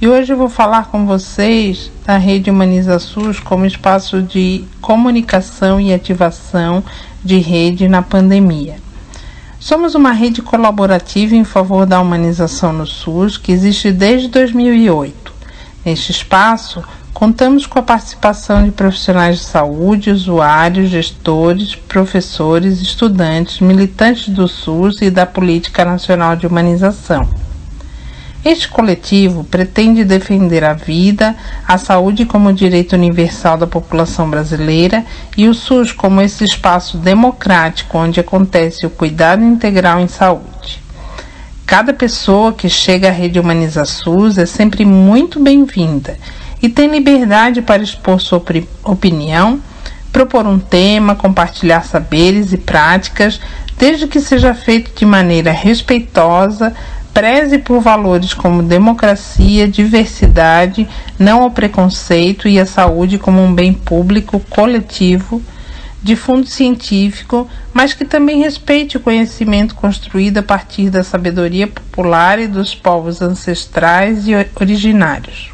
E 0.00 0.06
hoje 0.06 0.32
vou 0.32 0.48
falar 0.48 0.86
com 0.86 1.04
vocês 1.04 1.90
da 2.06 2.16
Rede 2.16 2.48
Humaniza 2.48 2.96
SUS 3.00 3.40
como 3.40 3.66
espaço 3.66 4.22
de 4.22 4.64
comunicação 4.80 5.80
e 5.80 5.92
ativação 5.92 6.82
de 7.24 7.38
rede 7.38 7.88
na 7.88 8.02
pandemia. 8.02 8.76
Somos 9.58 9.96
uma 9.96 10.12
rede 10.12 10.40
colaborativa 10.40 11.34
em 11.34 11.44
favor 11.44 11.84
da 11.84 12.00
humanização 12.00 12.72
no 12.72 12.86
SUS 12.86 13.36
que 13.36 13.50
existe 13.50 13.90
desde 13.90 14.28
2008. 14.28 15.34
Neste 15.84 16.12
espaço, 16.12 16.84
contamos 17.14 17.64
com 17.64 17.78
a 17.78 17.82
participação 17.82 18.64
de 18.64 18.72
profissionais 18.72 19.38
de 19.38 19.44
saúde, 19.44 20.10
usuários, 20.10 20.90
gestores, 20.90 21.76
professores, 21.76 22.82
estudantes, 22.82 23.60
militantes 23.60 24.28
do 24.28 24.48
SUS 24.48 25.00
e 25.00 25.10
da 25.10 25.24
Política 25.24 25.84
Nacional 25.84 26.34
de 26.34 26.44
Humanização. 26.44 27.26
Este 28.44 28.68
coletivo 28.68 29.44
pretende 29.44 30.04
defender 30.04 30.64
a 30.64 30.74
vida, 30.74 31.34
a 31.66 31.78
saúde 31.78 32.26
como 32.26 32.52
direito 32.52 32.94
universal 32.94 33.56
da 33.56 33.66
população 33.66 34.28
brasileira 34.28 35.06
e 35.36 35.48
o 35.48 35.54
SUS 35.54 35.92
como 35.92 36.20
esse 36.20 36.44
espaço 36.44 36.98
democrático 36.98 37.96
onde 37.96 38.20
acontece 38.20 38.84
o 38.84 38.90
cuidado 38.90 39.42
integral 39.42 40.00
em 40.00 40.08
saúde. 40.08 40.82
Cada 41.64 41.94
pessoa 41.94 42.52
que 42.52 42.68
chega 42.68 43.08
à 43.08 43.12
rede 43.12 43.40
Humaniza 43.40 43.86
SUS 43.86 44.36
é 44.36 44.44
sempre 44.44 44.84
muito 44.84 45.40
bem-vinda 45.40 46.18
e 46.64 46.68
tem 46.70 46.88
liberdade 46.88 47.60
para 47.60 47.82
expor 47.82 48.18
sua 48.18 48.42
opinião, 48.84 49.60
propor 50.10 50.46
um 50.46 50.58
tema, 50.58 51.14
compartilhar 51.14 51.84
saberes 51.84 52.54
e 52.54 52.56
práticas, 52.56 53.38
desde 53.78 54.06
que 54.06 54.18
seja 54.18 54.54
feito 54.54 54.98
de 54.98 55.04
maneira 55.04 55.52
respeitosa, 55.52 56.74
preze 57.12 57.58
por 57.58 57.80
valores 57.80 58.32
como 58.32 58.62
democracia, 58.62 59.68
diversidade, 59.68 60.88
não 61.18 61.42
ao 61.42 61.50
preconceito 61.50 62.48
e 62.48 62.58
a 62.58 62.64
saúde 62.64 63.18
como 63.18 63.42
um 63.42 63.54
bem 63.54 63.74
público 63.74 64.40
coletivo 64.48 65.42
de 66.02 66.16
fundo 66.16 66.46
científico, 66.46 67.46
mas 67.74 67.92
que 67.92 68.06
também 68.06 68.38
respeite 68.38 68.96
o 68.96 69.00
conhecimento 69.00 69.74
construído 69.74 70.38
a 70.38 70.42
partir 70.42 70.88
da 70.88 71.04
sabedoria 71.04 71.66
popular 71.66 72.38
e 72.38 72.48
dos 72.48 72.74
povos 72.74 73.20
ancestrais 73.20 74.26
e 74.26 74.32
originários. 74.58 75.53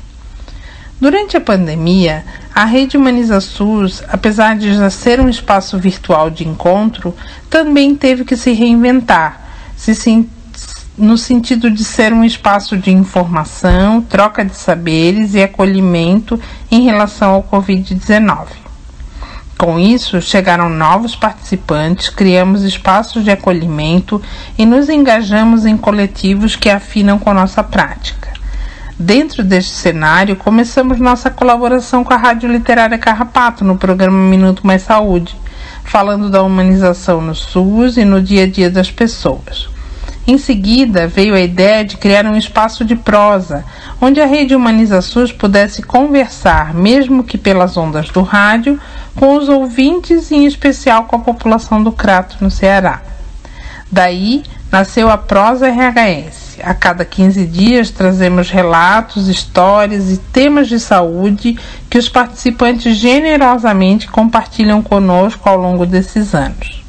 Durante 1.01 1.35
a 1.35 1.41
pandemia, 1.41 2.27
a 2.55 2.67
rede 2.67 2.99
Humaniza 2.99 3.41
SUS, 3.41 4.03
apesar 4.07 4.59
de 4.59 4.75
já 4.75 4.91
ser 4.91 5.19
um 5.19 5.31
espaço 5.31 5.79
virtual 5.79 6.29
de 6.29 6.47
encontro, 6.47 7.17
também 7.49 7.95
teve 7.95 8.23
que 8.23 8.37
se 8.37 8.53
reinventar, 8.53 9.41
se 9.75 10.29
no 10.99 11.17
sentido 11.17 11.71
de 11.71 11.83
ser 11.83 12.13
um 12.13 12.23
espaço 12.23 12.77
de 12.77 12.91
informação, 12.91 14.03
troca 14.03 14.45
de 14.45 14.55
saberes 14.55 15.33
e 15.33 15.43
acolhimento 15.43 16.39
em 16.71 16.83
relação 16.83 17.31
ao 17.31 17.43
Covid-19. 17.43 18.49
Com 19.57 19.79
isso, 19.79 20.21
chegaram 20.21 20.69
novos 20.69 21.17
participantes, 21.17 22.11
criamos 22.11 22.63
espaços 22.63 23.25
de 23.25 23.31
acolhimento 23.31 24.21
e 24.59 24.67
nos 24.67 24.91
engajamos 24.91 25.65
em 25.65 25.79
coletivos 25.79 26.57
que 26.57 26.69
afinam 26.69 27.19
com 27.19 27.33
nossa 27.33 27.63
prática. 27.63 28.40
Dentro 29.03 29.43
deste 29.43 29.71
cenário, 29.71 30.37
começamos 30.37 31.01
nossa 31.01 31.31
colaboração 31.31 32.05
com 32.05 32.13
a 32.13 32.19
Rádio 32.19 32.53
Literária 32.53 32.99
Carrapato 32.99 33.65
no 33.65 33.79
programa 33.79 34.29
Minuto 34.29 34.67
Mais 34.67 34.83
Saúde, 34.83 35.35
falando 35.83 36.29
da 36.29 36.43
humanização 36.43 37.23
no 37.23 37.35
SUS 37.35 37.97
e 37.97 38.05
no 38.05 38.21
dia 38.21 38.45
a 38.45 38.47
dia 38.47 38.69
das 38.69 38.91
pessoas. 38.91 39.71
Em 40.27 40.37
seguida, 40.37 41.09
veio 41.09 41.35
a 41.35 41.41
ideia 41.41 41.83
de 41.83 41.97
criar 41.97 42.27
um 42.27 42.37
espaço 42.37 42.85
de 42.85 42.95
prosa, 42.95 43.65
onde 44.03 44.21
a 44.21 44.27
rede 44.27 44.55
Humaniza 44.55 45.01
SUS 45.01 45.33
pudesse 45.33 45.83
conversar, 45.83 46.75
mesmo 46.75 47.25
que 47.25 47.39
pelas 47.39 47.79
ondas 47.79 48.11
do 48.11 48.21
rádio, 48.21 48.79
com 49.17 49.35
os 49.35 49.49
ouvintes 49.49 50.31
e 50.31 50.35
em 50.35 50.45
especial 50.45 51.05
com 51.05 51.17
a 51.17 51.21
população 51.21 51.83
do 51.83 51.91
Crato, 51.91 52.37
no 52.43 52.51
Ceará. 52.51 53.01
Daí 53.91 54.43
nasceu 54.71 55.09
a 55.09 55.17
Prosa 55.17 55.69
RHS. 55.71 56.40
A 56.63 56.75
cada 56.75 57.05
15 57.05 57.47
dias 57.47 57.91
trazemos 57.91 58.51
relatos, 58.51 59.29
histórias 59.29 60.11
e 60.11 60.17
temas 60.19 60.69
de 60.69 60.79
saúde 60.79 61.59
que 61.89 61.99
os 61.99 62.09
participantes 62.09 62.97
generosamente 62.97 64.09
compartilham 64.09 64.83
conosco 64.83 65.49
ao 65.49 65.57
longo 65.57 65.87
desses 65.87 66.35
anos. 66.35 66.83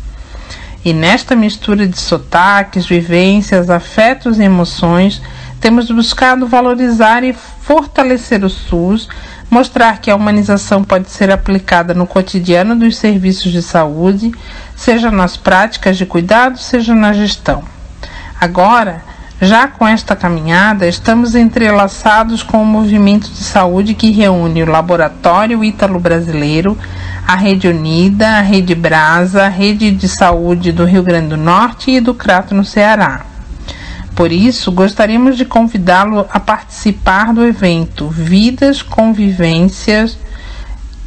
E 0.83 0.93
nesta 0.93 1.35
mistura 1.35 1.87
de 1.87 1.99
sotaques, 1.99 2.87
vivências, 2.87 3.69
afetos 3.69 4.39
e 4.39 4.43
emoções, 4.43 5.21
temos 5.59 5.91
buscado 5.91 6.47
valorizar 6.47 7.23
e 7.23 7.33
fortalecer 7.33 8.43
o 8.43 8.49
SUS, 8.49 9.07
mostrar 9.49 9.99
que 9.99 10.09
a 10.09 10.15
humanização 10.15 10.83
pode 10.83 11.11
ser 11.11 11.29
aplicada 11.29 11.93
no 11.93 12.07
cotidiano 12.07 12.75
dos 12.75 12.97
serviços 12.97 13.51
de 13.51 13.61
saúde, 13.61 14.31
seja 14.75 15.11
nas 15.11 15.37
práticas 15.37 15.97
de 15.97 16.05
cuidado, 16.05 16.57
seja 16.57 16.95
na 16.95 17.13
gestão. 17.13 17.63
Agora, 18.39 19.03
já 19.41 19.67
com 19.67 19.87
esta 19.87 20.15
caminhada, 20.15 20.87
estamos 20.87 21.33
entrelaçados 21.33 22.43
com 22.43 22.61
o 22.61 22.65
movimento 22.65 23.27
de 23.27 23.43
saúde 23.43 23.95
que 23.95 24.11
reúne 24.11 24.61
o 24.61 24.69
Laboratório 24.69 25.63
Ítalo 25.63 25.99
Brasileiro, 25.99 26.77
a 27.27 27.35
Rede 27.35 27.67
Unida, 27.67 28.27
a 28.27 28.41
Rede 28.41 28.75
Brasa, 28.75 29.45
a 29.45 29.49
Rede 29.49 29.89
de 29.89 30.07
Saúde 30.07 30.71
do 30.71 30.85
Rio 30.85 31.01
Grande 31.01 31.29
do 31.29 31.37
Norte 31.37 31.89
e 31.89 31.99
do 31.99 32.13
Crato 32.13 32.53
no 32.53 32.63
Ceará. 32.63 33.25
Por 34.15 34.31
isso, 34.31 34.71
gostaríamos 34.71 35.35
de 35.35 35.45
convidá-lo 35.45 36.19
a 36.31 36.39
participar 36.39 37.33
do 37.33 37.43
evento 37.43 38.09
Vidas 38.09 38.83
Convivências 38.83 40.19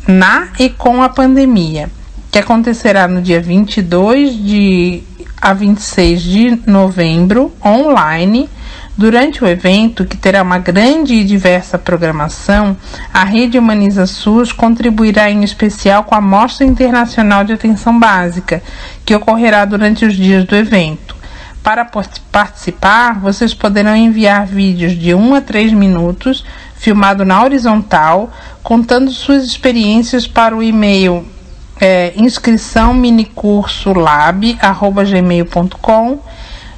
na 0.09 0.49
e 0.59 0.69
com 0.69 1.05
a 1.05 1.09
pandemia, 1.09 1.89
que 2.33 2.39
acontecerá 2.41 3.07
no 3.07 3.23
dia 3.23 3.41
22 3.41 4.35
de 4.37 5.05
a 5.45 5.53
26 5.53 6.23
de 6.23 6.63
novembro, 6.67 7.53
online. 7.63 8.49
Durante 8.97 9.45
o 9.45 9.47
evento, 9.47 10.07
que 10.07 10.17
terá 10.17 10.43
uma 10.43 10.57
grande 10.57 11.17
e 11.17 11.25
diversa 11.25 11.79
programação, 11.79 12.75
a 13.13 13.25
Rede 13.25 13.59
Humaniza 13.59 14.07
SUS 14.07 14.53
contribuirá 14.53 15.31
em 15.31 15.45
especial 15.45 16.05
com 16.05 16.15
a 16.15 16.21
Mostra 16.21 16.65
Internacional 16.65 17.45
de 17.45 17.53
Atenção 17.53 17.99
Básica, 17.99 18.63
que 19.05 19.15
ocorrerá 19.15 19.67
durante 19.67 20.07
os 20.07 20.15
dias 20.15 20.47
do 20.47 20.57
evento. 20.57 21.15
Para 21.63 21.85
participar, 21.85 23.21
vocês 23.21 23.53
poderão 23.53 23.95
enviar 23.95 24.47
vídeos 24.47 24.99
de 24.99 25.13
1 25.15 25.35
a 25.35 25.41
3 25.43 25.75
minutos, 25.75 26.43
filmado 26.75 27.23
na 27.23 27.45
horizontal, 27.45 28.33
contando 28.63 29.11
suas 29.11 29.45
experiências 29.45 30.27
para 30.27 30.57
o 30.57 30.63
e-mail 30.63 31.34
é, 31.81 32.13
inscrição 32.17 32.95
minicurso 32.95 33.93
lab@gmail.com 33.93 36.21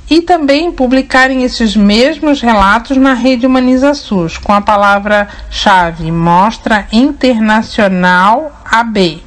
e 0.09 0.23
também 0.23 0.71
publicarem 0.71 1.43
esses 1.43 1.75
mesmos 1.75 2.41
relatos 2.41 2.97
na 2.97 3.13
rede 3.13 3.45
Humaniza 3.47 3.93
SUS 3.93 4.39
com 4.39 4.53
a 4.53 4.61
palavra-chave 4.61 6.13
Mostra 6.13 6.87
Internacional 6.93 8.63
AB 8.65 9.21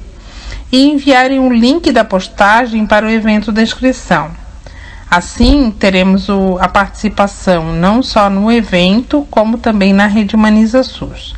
e 0.72 0.90
enviarem 0.90 1.40
o 1.40 1.52
link 1.52 1.91
da 1.91 2.06
postagem 2.06 2.86
para 2.86 3.06
o 3.06 3.10
evento 3.10 3.52
da 3.52 3.62
inscrição. 3.62 4.32
Assim, 5.10 5.72
teremos 5.72 6.30
o, 6.30 6.58
a 6.62 6.68
participação 6.68 7.74
não 7.74 8.04
só 8.04 8.30
no 8.30 8.52
evento, 8.52 9.28
como 9.32 9.58
também 9.58 9.91
na 9.91 10.06
rede 10.06 10.36
Humaniza 10.36 10.84
SUS. 10.84 11.34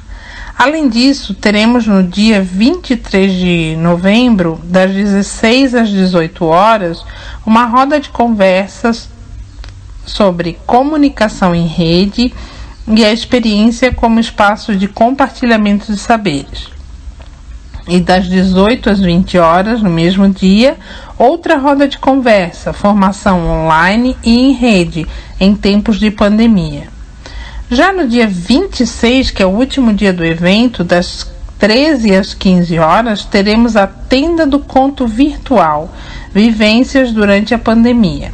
Além 0.57 0.89
disso, 0.89 1.33
teremos 1.33 1.87
no 1.87 2.03
dia 2.03 2.41
23 2.41 3.33
de 3.33 3.75
novembro, 3.77 4.59
das 4.63 4.91
16 4.91 5.73
às 5.75 5.89
18 5.89 6.45
horas, 6.45 7.03
uma 7.45 7.65
roda 7.65 7.99
de 7.99 8.09
conversas 8.09 9.09
sobre 10.05 10.59
comunicação 10.65 11.55
em 11.55 11.67
rede 11.67 12.33
e 12.87 13.05
a 13.05 13.11
experiência 13.11 13.93
como 13.93 14.19
espaço 14.19 14.75
de 14.75 14.87
compartilhamento 14.87 15.91
de 15.91 15.97
saberes. 15.97 16.69
E 17.87 17.99
das 17.99 18.27
18 18.27 18.89
às 18.89 18.99
20 18.99 19.37
horas, 19.37 19.81
no 19.81 19.89
mesmo 19.89 20.29
dia, 20.29 20.77
outra 21.17 21.57
roda 21.57 21.87
de 21.87 21.97
conversa, 21.97 22.73
formação 22.73 23.47
online 23.47 24.15
e 24.23 24.39
em 24.39 24.53
rede, 24.53 25.07
em 25.39 25.55
tempos 25.55 25.99
de 25.99 26.11
pandemia. 26.11 26.90
Já 27.73 27.93
no 27.93 28.05
dia 28.05 28.27
26, 28.27 29.31
que 29.31 29.41
é 29.41 29.45
o 29.45 29.49
último 29.49 29.93
dia 29.93 30.11
do 30.11 30.25
evento, 30.25 30.83
das 30.83 31.31
13 31.57 32.13
às 32.13 32.33
15 32.33 32.77
horas, 32.77 33.23
teremos 33.23 33.77
a 33.77 33.87
Tenda 33.87 34.45
do 34.45 34.59
Conto 34.59 35.07
Virtual 35.07 35.89
Vivências 36.33 37.13
durante 37.13 37.53
a 37.53 37.57
Pandemia. 37.57 38.33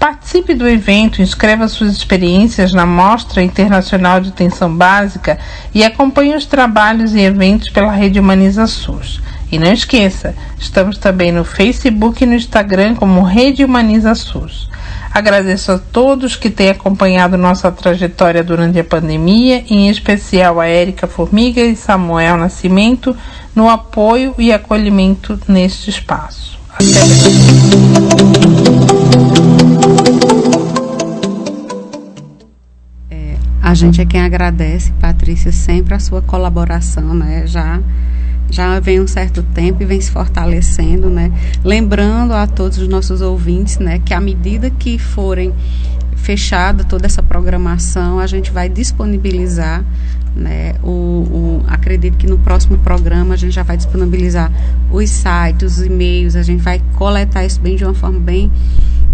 Participe 0.00 0.52
do 0.52 0.68
evento, 0.68 1.22
inscreva 1.22 1.68
suas 1.68 1.92
experiências 1.92 2.72
na 2.72 2.84
Mostra 2.84 3.40
Internacional 3.40 4.20
de 4.20 4.30
Atenção 4.30 4.76
Básica 4.76 5.38
e 5.72 5.84
acompanhe 5.84 6.34
os 6.34 6.44
trabalhos 6.44 7.14
e 7.14 7.20
eventos 7.20 7.70
pela 7.70 7.92
Rede 7.92 8.18
Humaniza 8.18 8.66
SUS. 8.66 9.20
E 9.50 9.58
não 9.58 9.72
esqueça, 9.72 10.34
estamos 10.58 10.98
também 10.98 11.30
no 11.30 11.44
Facebook 11.44 12.22
e 12.22 12.26
no 12.26 12.34
Instagram 12.34 12.94
como 12.96 13.22
Rede 13.22 13.64
Humaniza 13.64 14.14
SUS. 14.14 14.68
Agradeço 15.12 15.72
a 15.72 15.78
todos 15.78 16.36
que 16.36 16.50
têm 16.50 16.68
acompanhado 16.68 17.38
nossa 17.38 17.70
trajetória 17.72 18.44
durante 18.44 18.78
a 18.78 18.84
pandemia, 18.84 19.64
em 19.70 19.88
especial 19.88 20.60
a 20.60 20.66
Érica 20.66 21.06
Formiga 21.06 21.62
e 21.62 21.74
Samuel 21.74 22.36
Nascimento, 22.36 23.16
no 23.54 23.70
apoio 23.70 24.34
e 24.36 24.52
acolhimento 24.52 25.40
neste 25.48 25.88
espaço. 25.88 26.58
Até 26.74 26.84
breve. 26.84 28.26
É, 33.10 33.36
a 33.62 33.72
gente 33.72 34.02
é 34.02 34.04
quem 34.04 34.20
agradece, 34.20 34.92
Patrícia, 35.00 35.50
sempre 35.50 35.94
a 35.94 35.98
sua 35.98 36.20
colaboração, 36.20 37.14
né? 37.14 37.46
Já 37.46 37.80
já 38.50 38.78
vem 38.80 39.00
um 39.00 39.06
certo 39.06 39.42
tempo 39.42 39.82
e 39.82 39.86
vem 39.86 40.00
se 40.00 40.10
fortalecendo, 40.10 41.10
né? 41.10 41.32
Lembrando 41.64 42.32
a 42.32 42.46
todos 42.46 42.78
os 42.78 42.88
nossos 42.88 43.20
ouvintes, 43.20 43.78
né, 43.78 43.98
que 43.98 44.14
à 44.14 44.20
medida 44.20 44.70
que 44.70 44.98
forem 44.98 45.52
fechada 46.14 46.82
toda 46.82 47.06
essa 47.06 47.22
programação, 47.22 48.18
a 48.18 48.26
gente 48.26 48.50
vai 48.50 48.68
disponibilizar, 48.68 49.84
né, 50.34 50.74
o, 50.82 50.88
o, 50.90 51.64
acredito 51.68 52.16
que 52.16 52.26
no 52.26 52.36
próximo 52.38 52.78
programa 52.78 53.34
a 53.34 53.36
gente 53.36 53.54
já 53.54 53.62
vai 53.62 53.76
disponibilizar 53.76 54.50
os 54.90 55.08
sites, 55.08 55.78
os 55.78 55.86
e-mails, 55.86 56.34
a 56.34 56.42
gente 56.42 56.62
vai 56.62 56.82
coletar 56.94 57.44
isso 57.44 57.60
bem 57.60 57.76
de 57.76 57.84
uma 57.84 57.94
forma 57.94 58.18
bem, 58.18 58.50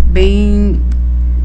bem 0.06 0.80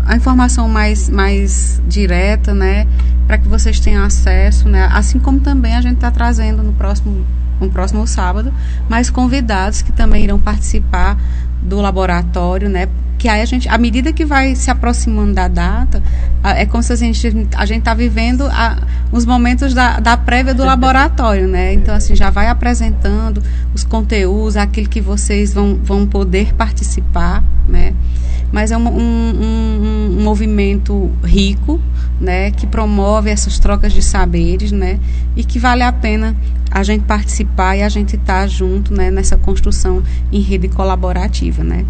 a 0.06 0.16
informação 0.16 0.70
mais, 0.70 1.10
mais 1.10 1.82
direta, 1.88 2.54
né, 2.54 2.88
para 3.28 3.38
que 3.38 3.48
vocês 3.48 3.80
tenham 3.80 4.04
acesso, 4.06 4.70
né, 4.70 4.88
assim 4.92 5.20
como 5.20 5.40
também 5.42 5.76
a 5.76 5.82
gente 5.82 5.96
está 5.96 6.10
trazendo 6.10 6.64
no 6.64 6.72
próximo 6.74 7.26
no 7.60 7.70
próximo 7.70 8.06
sábado, 8.08 8.54
mais 8.90 9.10
convidados 9.10 9.82
que 9.82 9.92
também 9.92 10.24
irão 10.24 10.40
participar 10.40 11.18
do 11.62 11.82
laboratório, 11.82 12.70
né? 12.70 12.88
Que 13.18 13.28
aí 13.28 13.42
a 13.42 13.46
gente, 13.46 13.68
à 13.68 13.78
medida 13.80 14.14
que 14.14 14.24
vai 14.24 14.56
se 14.56 14.70
aproximando 14.70 15.34
da 15.34 15.48
data, 15.48 16.04
é 16.44 16.66
como 16.68 16.84
se 16.84 16.94
a 16.94 16.96
gente 16.96 17.48
a 17.56 17.66
gente 17.66 17.80
está 17.80 17.94
vivendo 17.94 18.48
a, 18.48 18.78
os 19.12 19.26
momentos 19.26 19.74
da, 19.74 20.00
da 20.00 20.16
prévia 20.16 20.54
do 20.54 20.64
laboratório, 20.64 21.48
né? 21.48 21.74
Então 21.74 21.96
assim 21.96 22.16
já 22.16 22.30
vai 22.30 22.48
apresentando 22.48 23.42
os 23.74 23.84
conteúdos, 23.84 24.56
aquilo 24.56 24.88
que 24.88 25.02
vocês 25.02 25.52
vão, 25.52 25.80
vão 25.84 26.06
poder 26.06 26.54
participar, 26.54 27.44
né? 27.68 27.96
Mas 28.52 28.72
é 28.72 28.78
um, 28.78 28.88
um, 28.88 29.02
um, 29.02 30.18
um 30.20 30.24
movimento 30.24 31.12
rico, 31.24 31.82
né? 32.20 32.52
Que 32.52 32.66
promove 32.66 33.30
essas 33.30 33.60
trocas 33.60 33.94
de 33.94 34.02
saberes, 34.02 34.72
né? 34.72 35.00
E 35.36 35.44
que 35.44 35.60
vale 35.60 35.84
a 35.84 35.92
pena 35.92 36.36
a 36.72 36.84
gente 36.84 37.04
participar 37.06 37.76
e 37.78 37.84
a 37.84 37.90
gente 37.90 38.16
estar 38.16 38.42
tá 38.42 38.48
junto 38.48 38.94
né, 38.94 39.10
nessa 39.10 39.38
construção 39.38 40.04
em 40.32 40.42
rede 40.42 40.68
colaborativa. 40.68 41.64
Né? 41.64 41.86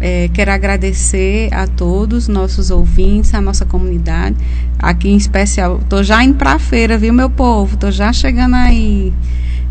É, 0.00 0.28
quero 0.32 0.50
agradecer 0.52 1.52
a 1.52 1.66
todos 1.66 2.28
nossos 2.28 2.70
ouvintes, 2.70 3.34
a 3.34 3.40
nossa 3.40 3.66
comunidade, 3.66 4.36
aqui 4.78 5.08
em 5.08 5.16
especial. 5.16 5.78
Estou 5.82 6.02
já 6.02 6.22
indo 6.22 6.36
para 6.36 6.52
a 6.52 6.58
feira, 6.58 6.96
viu, 6.96 7.12
meu 7.12 7.28
povo? 7.28 7.74
Estou 7.74 7.90
já 7.90 8.12
chegando 8.12 8.54
aí. 8.54 9.12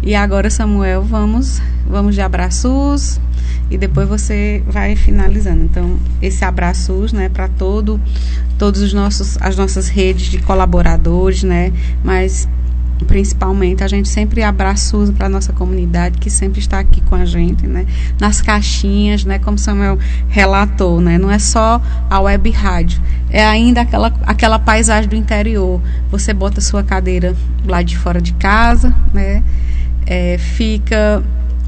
E 0.04 0.14
agora, 0.14 0.50
Samuel, 0.50 1.02
vamos, 1.04 1.62
vamos 1.88 2.14
de 2.14 2.22
abraços 2.22 3.20
e 3.70 3.78
depois 3.78 4.08
você 4.08 4.64
vai 4.68 4.96
finalizando. 4.96 5.64
Então, 5.64 5.98
esse 6.22 6.44
abraços, 6.46 7.12
né, 7.14 7.30
para 7.30 7.48
todo, 7.48 8.00
todos 8.58 8.82
os 8.82 8.94
nossos, 8.94 9.38
as 9.42 9.56
nossas 9.56 9.88
redes 9.88 10.28
de 10.28 10.40
colaboradores, 10.40 11.44
né, 11.44 11.72
mas 12.04 12.48
principalmente 13.06 13.84
a 13.84 13.88
gente 13.88 14.10
sempre 14.10 14.42
abraça 14.42 14.98
para 15.16 15.28
a 15.28 15.30
nossa 15.30 15.54
comunidade 15.54 16.18
que 16.18 16.30
sempre 16.30 16.60
está 16.60 16.80
aqui 16.80 17.02
com 17.02 17.16
a 17.16 17.26
gente, 17.26 17.68
né? 17.68 17.86
Nas 18.20 18.42
caixinhas, 18.42 19.24
né? 19.24 19.38
Como 19.40 19.58
Samuel 19.58 20.00
relatou, 20.30 21.00
né? 21.00 21.18
Não 21.18 21.30
é 21.30 21.40
só 21.40 21.82
a 22.10 22.20
web 22.20 22.50
rádio, 22.52 23.02
é 23.30 23.46
ainda 23.46 23.82
aquela, 23.82 24.14
aquela 24.24 24.60
paisagem 24.60 25.10
do 25.10 25.16
interior. 25.16 25.82
Você 26.10 26.34
bota 26.34 26.62
sua 26.62 26.84
cadeira 26.84 27.36
lá 27.66 27.82
de 27.82 27.98
fora 27.98 28.22
de 28.22 28.34
casa, 28.34 28.94
né? 29.14 29.44
É, 30.06 30.38
fica 30.38 31.24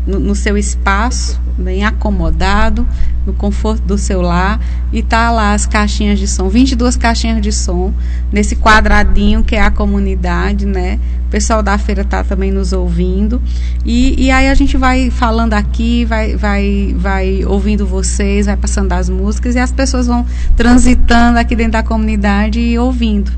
no, 0.06 0.20
no 0.20 0.36
seu 0.36 0.58
espaço, 0.58 1.40
bem 1.58 1.84
acomodado, 1.84 2.88
no 3.26 3.34
conforto 3.34 3.84
do 3.84 3.98
seu 3.98 4.22
lar, 4.22 4.60
e 4.92 5.04
tá 5.04 5.30
lá 5.30 5.54
as 5.54 5.66
caixinhas 5.66 6.18
de 6.18 6.28
som, 6.28 6.50
22 6.50 6.98
caixinhas 6.98 7.42
de 7.42 7.52
som, 7.52 7.94
nesse 8.32 8.56
quadradinho 8.56 9.44
que 9.44 9.56
é 9.56 9.62
a 9.62 9.70
comunidade, 9.70 10.66
né? 10.66 11.00
O 11.28 11.30
pessoal 11.30 11.62
da 11.62 11.78
feira 11.78 12.04
tá 12.04 12.24
também 12.24 12.52
nos 12.52 12.74
ouvindo. 12.74 13.40
E, 13.86 14.26
e 14.26 14.32
aí 14.32 14.50
a 14.50 14.56
gente 14.56 14.78
vai 14.78 15.12
falando 15.12 15.54
aqui, 15.54 16.04
vai, 16.06 16.36
vai, 16.36 16.96
vai 16.98 17.46
ouvindo 17.46 17.86
vocês, 17.86 18.48
vai 18.48 18.58
passando 18.58 18.92
as 18.94 19.10
músicas 19.10 19.54
e 19.54 19.60
as 19.60 19.72
pessoas 19.72 20.08
vão 20.08 20.26
transitando 20.58 21.38
aqui 21.38 21.56
dentro 21.56 21.74
da 21.74 21.84
comunidade 21.84 22.60
e 22.60 22.80
ouvindo. 22.80 23.32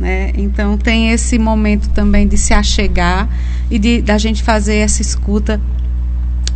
Né? 0.00 0.32
Então 0.36 0.76
tem 0.76 1.10
esse 1.10 1.38
momento 1.38 1.88
também 1.90 2.26
de 2.26 2.36
se 2.36 2.52
achegar 2.52 3.28
e 3.70 3.78
de 3.78 4.02
da 4.02 4.18
gente 4.18 4.42
fazer 4.42 4.76
essa 4.76 5.00
escuta 5.00 5.60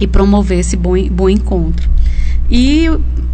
e 0.03 0.07
promover 0.07 0.59
esse 0.59 0.77
bom, 0.77 1.01
bom 1.09 1.29
encontro. 1.29 1.89
E 2.51 2.89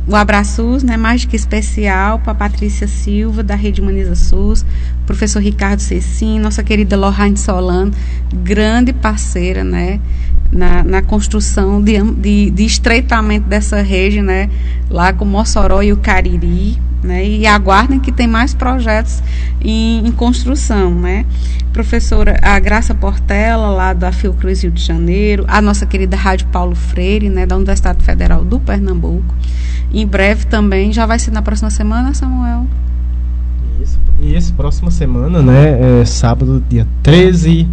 o 0.06 0.14
abraço 0.14 0.78
né, 0.84 0.96
mais 0.96 1.24
que 1.24 1.34
especial 1.34 2.18
para 2.18 2.34
Patrícia 2.34 2.86
Silva, 2.86 3.42
da 3.42 3.54
Rede 3.54 3.80
Humaniza 3.80 4.14
SUS, 4.14 4.64
professor 5.06 5.40
Ricardo 5.40 5.80
Cecim, 5.80 6.38
nossa 6.38 6.62
querida 6.62 6.96
Lorraine 6.96 7.36
Solano, 7.36 7.90
grande 8.32 8.92
parceira 8.92 9.64
né, 9.64 9.98
na, 10.52 10.84
na 10.84 11.02
construção 11.02 11.82
de, 11.82 12.00
de, 12.12 12.50
de 12.50 12.64
estreitamento 12.64 13.48
dessa 13.48 13.80
rede, 13.80 14.20
né, 14.20 14.50
lá 14.90 15.12
com 15.12 15.24
Mossoró 15.24 15.82
e 15.82 15.92
o 15.92 15.96
Cariri. 15.96 16.78
Né, 17.02 17.24
e 17.24 17.46
aguardem 17.46 18.00
que 18.00 18.10
tem 18.10 18.26
mais 18.26 18.52
projetos 18.52 19.22
em, 19.60 20.04
em 20.04 20.10
construção, 20.10 20.92
né? 20.92 21.24
Professora 21.72 22.36
a 22.42 22.58
Graça 22.58 22.92
Portela, 22.92 23.70
lá 23.70 23.92
da 23.92 24.10
Fiocruz 24.10 24.62
Rio 24.62 24.72
de 24.72 24.82
Janeiro, 24.82 25.44
a 25.46 25.62
nossa 25.62 25.86
querida 25.86 26.16
Rádio 26.16 26.48
Paulo 26.48 26.74
Freire, 26.74 27.28
né, 27.28 27.46
da 27.46 27.56
Universidade 27.56 28.02
Federal 28.02 28.44
do 28.44 28.58
Pernambuco. 28.58 29.32
Em 29.94 30.04
breve 30.04 30.46
também, 30.46 30.92
já 30.92 31.06
vai 31.06 31.20
ser 31.20 31.30
na 31.30 31.40
próxima 31.40 31.70
semana, 31.70 32.12
Samuel? 32.14 32.66
Isso, 33.80 33.98
isso 34.20 34.54
próxima 34.54 34.90
semana, 34.90 35.40
né, 35.40 36.00
é, 36.00 36.04
sábado, 36.04 36.60
dia 36.68 36.86
13 37.04 37.68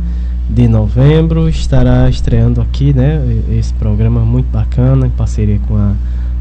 de 0.48 0.68
novembro, 0.68 1.50
estará 1.50 2.08
estreando 2.08 2.62
aqui, 2.62 2.94
né, 2.94 3.20
esse 3.50 3.74
programa 3.74 4.22
muito 4.22 4.48
bacana, 4.52 5.08
em 5.08 5.10
parceria 5.10 5.60
com 5.68 5.76
a 5.76 5.94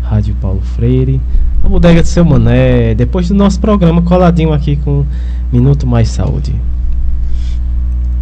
Rádio 0.04 0.34
Paulo 0.40 0.60
Freire, 0.60 1.20
a 1.62 1.68
bodega 1.68 2.02
de 2.02 2.08
seu 2.08 2.24
Mané, 2.24 2.94
depois 2.94 3.28
do 3.28 3.34
nosso 3.34 3.58
programa 3.58 4.02
coladinho 4.02 4.52
aqui 4.52 4.76
com 4.76 5.04
Minuto 5.52 5.86
Mais 5.86 6.08
Saúde. 6.08 6.54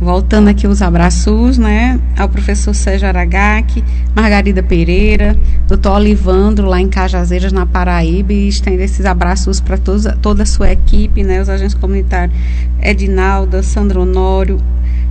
Voltando 0.03 0.49
aqui 0.49 0.66
os 0.66 0.83
abraços, 0.83 1.57
né, 1.57 2.01
ao 2.19 2.29
professor 2.29 2.74
Sérgio 2.74 3.07
Aragaki, 3.07 3.85
Margarida 4.16 4.61
Pereira, 4.61 5.39
doutor 5.69 5.93
Olivandro, 5.93 6.66
lá 6.66 6.81
em 6.81 6.89
Cajazeiras, 6.89 7.53
na 7.53 7.66
Paraíba, 7.66 8.33
e 8.33 8.49
estende 8.49 8.83
esses 8.83 9.07
abraços 9.07 9.61
para 9.61 9.79
toda 9.79 10.43
a 10.43 10.47
sua 10.47 10.73
equipe, 10.73 11.23
né, 11.23 11.41
os 11.41 11.49
agentes 11.49 11.74
comunitários, 11.74 12.37
Edinalda, 12.83 13.62
Sandro 13.62 14.03
Honório, 14.03 14.59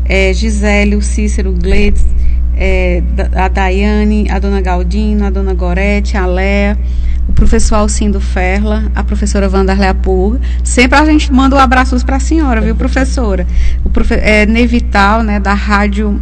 é, 0.03 0.33
Gisélio, 0.33 1.01
Cícero 1.01 1.53
Gleitz, 1.53 2.05
é, 2.57 3.01
a 3.33 3.47
Daiane, 3.47 4.29
a 4.29 4.39
dona 4.39 4.59
Galdino, 4.59 5.23
a 5.25 5.29
dona 5.29 5.53
Gorete, 5.53 6.17
a 6.17 6.25
Léa, 6.25 6.77
o 7.31 7.33
professor 7.33 7.75
Alcindo 7.75 8.19
Ferla, 8.19 8.91
a 8.93 9.03
professora 9.03 9.47
Vanderlei 9.47 9.93
Pulga. 9.93 10.39
Sempre 10.63 10.99
a 10.99 11.05
gente 11.05 11.31
manda 11.31 11.55
um 11.55 11.59
abraços 11.59 12.03
para 12.03 12.17
a 12.17 12.19
senhora, 12.19 12.59
viu, 12.59 12.75
professora? 12.75 13.47
O 13.83 13.89
profe 13.89 14.15
é, 14.15 14.45
Nevital, 14.45 15.23
né, 15.23 15.39
da 15.39 15.53
Rádio 15.53 16.21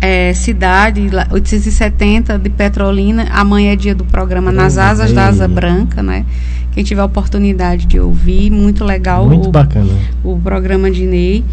é, 0.00 0.34
Cidade, 0.34 1.08
870 1.30 2.36
de 2.36 2.50
Petrolina. 2.50 3.28
Amanhã 3.30 3.72
é 3.72 3.76
dia 3.76 3.94
do 3.94 4.04
programa 4.04 4.50
Nas 4.50 4.76
Asas 4.76 5.12
da 5.12 5.28
Asa 5.28 5.46
Branca, 5.46 6.02
né? 6.02 6.26
Quem 6.72 6.84
tiver 6.84 7.00
a 7.00 7.06
oportunidade 7.06 7.86
de 7.86 7.98
ouvir, 7.98 8.50
muito 8.50 8.84
legal. 8.84 9.26
Muito 9.26 9.48
o, 9.48 9.52
bacana. 9.52 9.94
O 10.22 10.36
programa 10.38 10.90
de 10.90 11.06
Ney. 11.06 11.44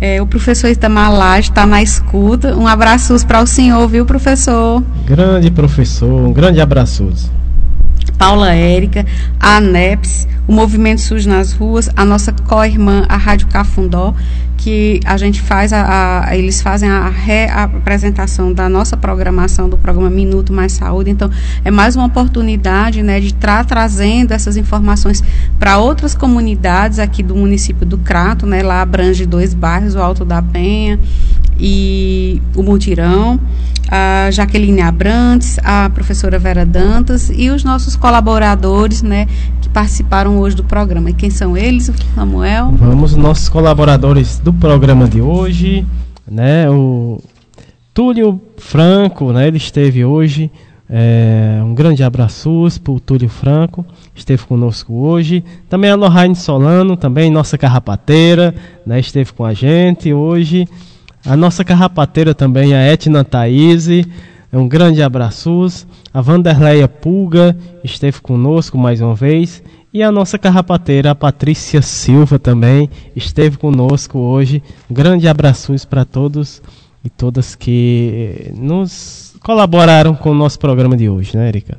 É, 0.00 0.22
o 0.22 0.26
professor 0.26 0.68
Itamar 0.68 1.12
Lage 1.12 1.48
está 1.48 1.66
na 1.66 1.82
escuta. 1.82 2.54
Um 2.54 2.68
abraço 2.68 3.26
para 3.26 3.42
o 3.42 3.46
senhor, 3.46 3.88
viu, 3.88 4.04
professor? 4.04 4.84
Grande 5.04 5.50
professor, 5.50 6.28
um 6.28 6.32
grande 6.32 6.60
abraço. 6.60 7.10
Paula 8.18 8.52
Érica, 8.52 9.06
a 9.38 9.58
ANEPS, 9.58 10.26
o 10.48 10.52
Movimento 10.52 11.00
SUS 11.00 11.24
nas 11.24 11.52
Ruas, 11.52 11.88
a 11.94 12.04
nossa 12.04 12.32
co-irmã, 12.32 13.04
a 13.08 13.16
Rádio 13.16 13.46
Cafundó, 13.46 14.14
que 14.56 14.98
a 15.04 15.16
gente 15.16 15.40
faz, 15.40 15.72
a, 15.72 16.26
a 16.26 16.36
eles 16.36 16.60
fazem 16.60 16.90
a 16.90 17.08
reapresentação 17.08 18.52
da 18.52 18.68
nossa 18.68 18.96
programação, 18.96 19.68
do 19.68 19.78
programa 19.78 20.10
Minuto 20.10 20.52
Mais 20.52 20.72
Saúde. 20.72 21.10
Então, 21.10 21.30
é 21.64 21.70
mais 21.70 21.94
uma 21.94 22.06
oportunidade 22.06 23.02
né, 23.02 23.20
de 23.20 23.28
estar 23.28 23.64
trazendo 23.64 24.32
essas 24.32 24.56
informações 24.56 25.22
para 25.58 25.78
outras 25.78 26.14
comunidades 26.14 26.98
aqui 26.98 27.22
do 27.22 27.36
município 27.36 27.86
do 27.86 27.98
Crato, 27.98 28.46
né, 28.46 28.62
lá 28.62 28.82
abrange 28.82 29.24
dois 29.26 29.54
bairros, 29.54 29.94
o 29.94 30.00
Alto 30.00 30.24
da 30.24 30.42
Penha 30.42 30.98
e 31.58 32.40
o 32.54 32.62
Mutirão 32.62 33.40
a 33.90 34.30
Jaqueline 34.30 34.82
Abrantes, 34.82 35.58
a 35.64 35.88
professora 35.88 36.38
Vera 36.38 36.64
Dantas 36.64 37.30
e 37.34 37.48
os 37.50 37.64
nossos 37.64 37.96
colaboradores, 37.96 39.02
né, 39.02 39.26
que 39.62 39.68
participaram 39.68 40.38
hoje 40.38 40.54
do 40.54 40.64
programa. 40.64 41.10
E 41.10 41.14
quem 41.14 41.30
são 41.30 41.56
eles, 41.56 41.90
Samuel? 42.14 42.72
Vamos, 42.76 43.16
nossos 43.16 43.48
colaboradores 43.48 44.38
do 44.38 44.52
programa 44.52 45.08
de 45.08 45.20
hoje, 45.20 45.86
né, 46.30 46.68
o 46.70 47.18
Túlio 47.94 48.40
Franco, 48.58 49.32
né, 49.32 49.48
ele 49.48 49.56
esteve 49.56 50.04
hoje, 50.04 50.50
é, 50.90 51.60
um 51.64 51.74
grande 51.74 52.02
abraço 52.02 52.66
para 52.82 52.92
o 52.92 53.00
Túlio 53.00 53.28
Franco, 53.28 53.84
esteve 54.14 54.44
conosco 54.44 54.94
hoje. 54.94 55.44
Também 55.68 55.90
a 55.90 55.94
Lohane 55.94 56.34
Solano, 56.34 56.96
também 56.96 57.30
nossa 57.30 57.56
carrapateira, 57.56 58.54
né, 58.86 59.00
esteve 59.00 59.32
com 59.32 59.44
a 59.44 59.54
gente 59.54 60.12
hoje. 60.12 60.66
A 61.28 61.36
nossa 61.36 61.62
carrapateira 61.62 62.34
também, 62.34 62.74
a 62.74 62.80
Etna 62.80 63.22
Thaís. 63.22 63.86
Um 64.50 64.66
grande 64.66 65.02
abraço. 65.02 65.86
A 66.12 66.22
Vanderleia 66.22 66.88
Pulga 66.88 67.54
esteve 67.84 68.18
conosco 68.22 68.78
mais 68.78 69.02
uma 69.02 69.14
vez. 69.14 69.62
E 69.92 70.02
a 70.02 70.10
nossa 70.10 70.38
carrapateira, 70.38 71.10
a 71.10 71.14
Patrícia 71.14 71.82
Silva, 71.82 72.38
também 72.38 72.88
esteve 73.14 73.58
conosco 73.58 74.18
hoje. 74.18 74.62
Um 74.90 74.94
grande 74.94 75.28
abraço 75.28 75.74
para 75.86 76.06
todos 76.06 76.62
e 77.04 77.10
todas 77.10 77.54
que 77.54 78.50
nos 78.56 79.36
colaboraram 79.44 80.14
com 80.14 80.30
o 80.30 80.34
nosso 80.34 80.58
programa 80.58 80.96
de 80.96 81.10
hoje, 81.10 81.36
né, 81.36 81.48
Erika? 81.48 81.78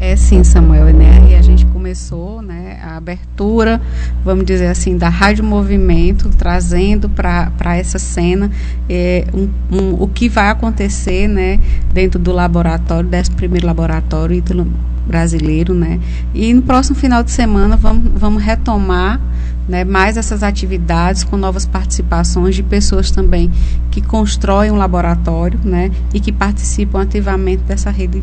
É 0.00 0.14
sim, 0.14 0.44
Samuel, 0.44 0.94
né? 0.94 1.28
E 1.28 1.34
a 1.34 1.42
gente 1.42 1.66
começou, 1.66 2.40
né, 2.40 2.78
a 2.82 2.96
abertura, 2.96 3.80
vamos 4.24 4.44
dizer 4.44 4.68
assim, 4.68 4.96
da 4.96 5.08
Rádio 5.08 5.42
Movimento, 5.42 6.28
trazendo 6.28 7.08
para 7.08 7.76
essa 7.76 7.98
cena 7.98 8.48
é, 8.88 9.24
um, 9.34 9.48
um, 9.76 10.02
o 10.02 10.06
que 10.06 10.28
vai 10.28 10.50
acontecer, 10.50 11.26
né, 11.26 11.58
dentro 11.92 12.18
do 12.18 12.30
laboratório, 12.30 13.08
desse 13.08 13.30
primeiro 13.32 13.66
laboratório 13.66 14.36
Ítalo 14.36 14.66
brasileiro, 15.08 15.74
né? 15.74 15.98
E 16.34 16.52
no 16.54 16.62
próximo 16.62 16.94
final 16.94 17.24
de 17.24 17.30
semana 17.30 17.76
vamos, 17.76 18.12
vamos 18.14 18.42
retomar 18.42 19.20
né, 19.68 19.84
mais 19.84 20.16
essas 20.16 20.42
atividades 20.42 21.24
com 21.24 21.36
novas 21.36 21.66
participações 21.66 22.54
de 22.54 22.62
pessoas 22.62 23.10
também 23.10 23.50
que 23.90 24.00
constroem 24.00 24.70
um 24.70 24.76
laboratório 24.76 25.60
né, 25.62 25.90
e 26.14 26.20
que 26.20 26.32
participam 26.32 27.02
ativamente 27.02 27.62
dessa 27.64 27.90
rede 27.90 28.22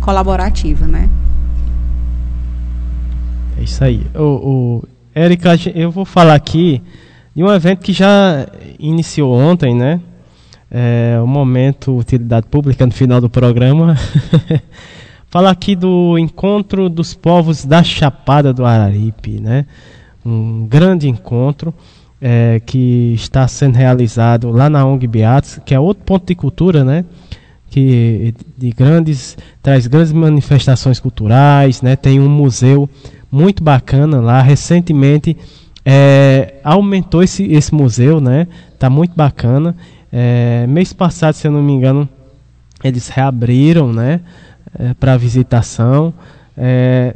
colaborativa, 0.00 0.86
né? 0.86 1.08
É 3.58 3.62
isso 3.62 3.82
aí. 3.82 4.06
O, 4.14 4.22
o 4.22 4.84
Érica, 5.14 5.56
eu 5.74 5.90
vou 5.90 6.04
falar 6.04 6.34
aqui 6.34 6.82
de 7.34 7.42
um 7.42 7.52
evento 7.52 7.80
que 7.80 7.92
já 7.92 8.46
iniciou 8.78 9.32
ontem, 9.34 9.74
né? 9.74 10.00
É, 10.70 11.18
o 11.22 11.26
momento 11.26 11.96
utilidade 11.96 12.46
pública 12.46 12.84
no 12.84 12.92
final 12.92 13.20
do 13.20 13.30
programa. 13.30 13.96
falar 15.34 15.50
aqui 15.50 15.74
do 15.74 16.16
encontro 16.16 16.88
dos 16.88 17.12
povos 17.12 17.64
da 17.64 17.82
Chapada 17.82 18.52
do 18.52 18.64
Araripe, 18.64 19.40
né? 19.40 19.66
Um 20.24 20.64
grande 20.64 21.08
encontro 21.08 21.74
é, 22.20 22.62
que 22.64 23.14
está 23.16 23.48
sendo 23.48 23.74
realizado 23.74 24.52
lá 24.52 24.70
na 24.70 24.86
ONG 24.86 25.08
Beatos, 25.08 25.58
que 25.66 25.74
é 25.74 25.80
outro 25.80 26.04
ponto 26.04 26.24
de 26.24 26.36
cultura, 26.36 26.84
né? 26.84 27.04
que 27.68 28.32
de 28.56 28.70
grandes 28.70 29.36
traz 29.60 29.88
grandes 29.88 30.12
manifestações 30.12 31.00
culturais, 31.00 31.82
né? 31.82 31.96
Tem 31.96 32.20
um 32.20 32.28
museu 32.28 32.88
muito 33.28 33.60
bacana 33.60 34.20
lá. 34.20 34.40
Recentemente 34.40 35.36
é, 35.84 36.60
aumentou 36.62 37.24
esse, 37.24 37.42
esse 37.50 37.74
museu, 37.74 38.20
né? 38.20 38.46
Tá 38.78 38.88
muito 38.88 39.16
bacana. 39.16 39.74
É, 40.12 40.64
mês 40.68 40.92
passado, 40.92 41.34
se 41.34 41.44
eu 41.44 41.50
não 41.50 41.60
me 41.60 41.72
engano, 41.72 42.08
eles 42.84 43.08
reabriram, 43.08 43.92
né? 43.92 44.20
É, 44.76 44.92
para 44.94 45.16
visitação 45.16 46.12
é, 46.56 47.14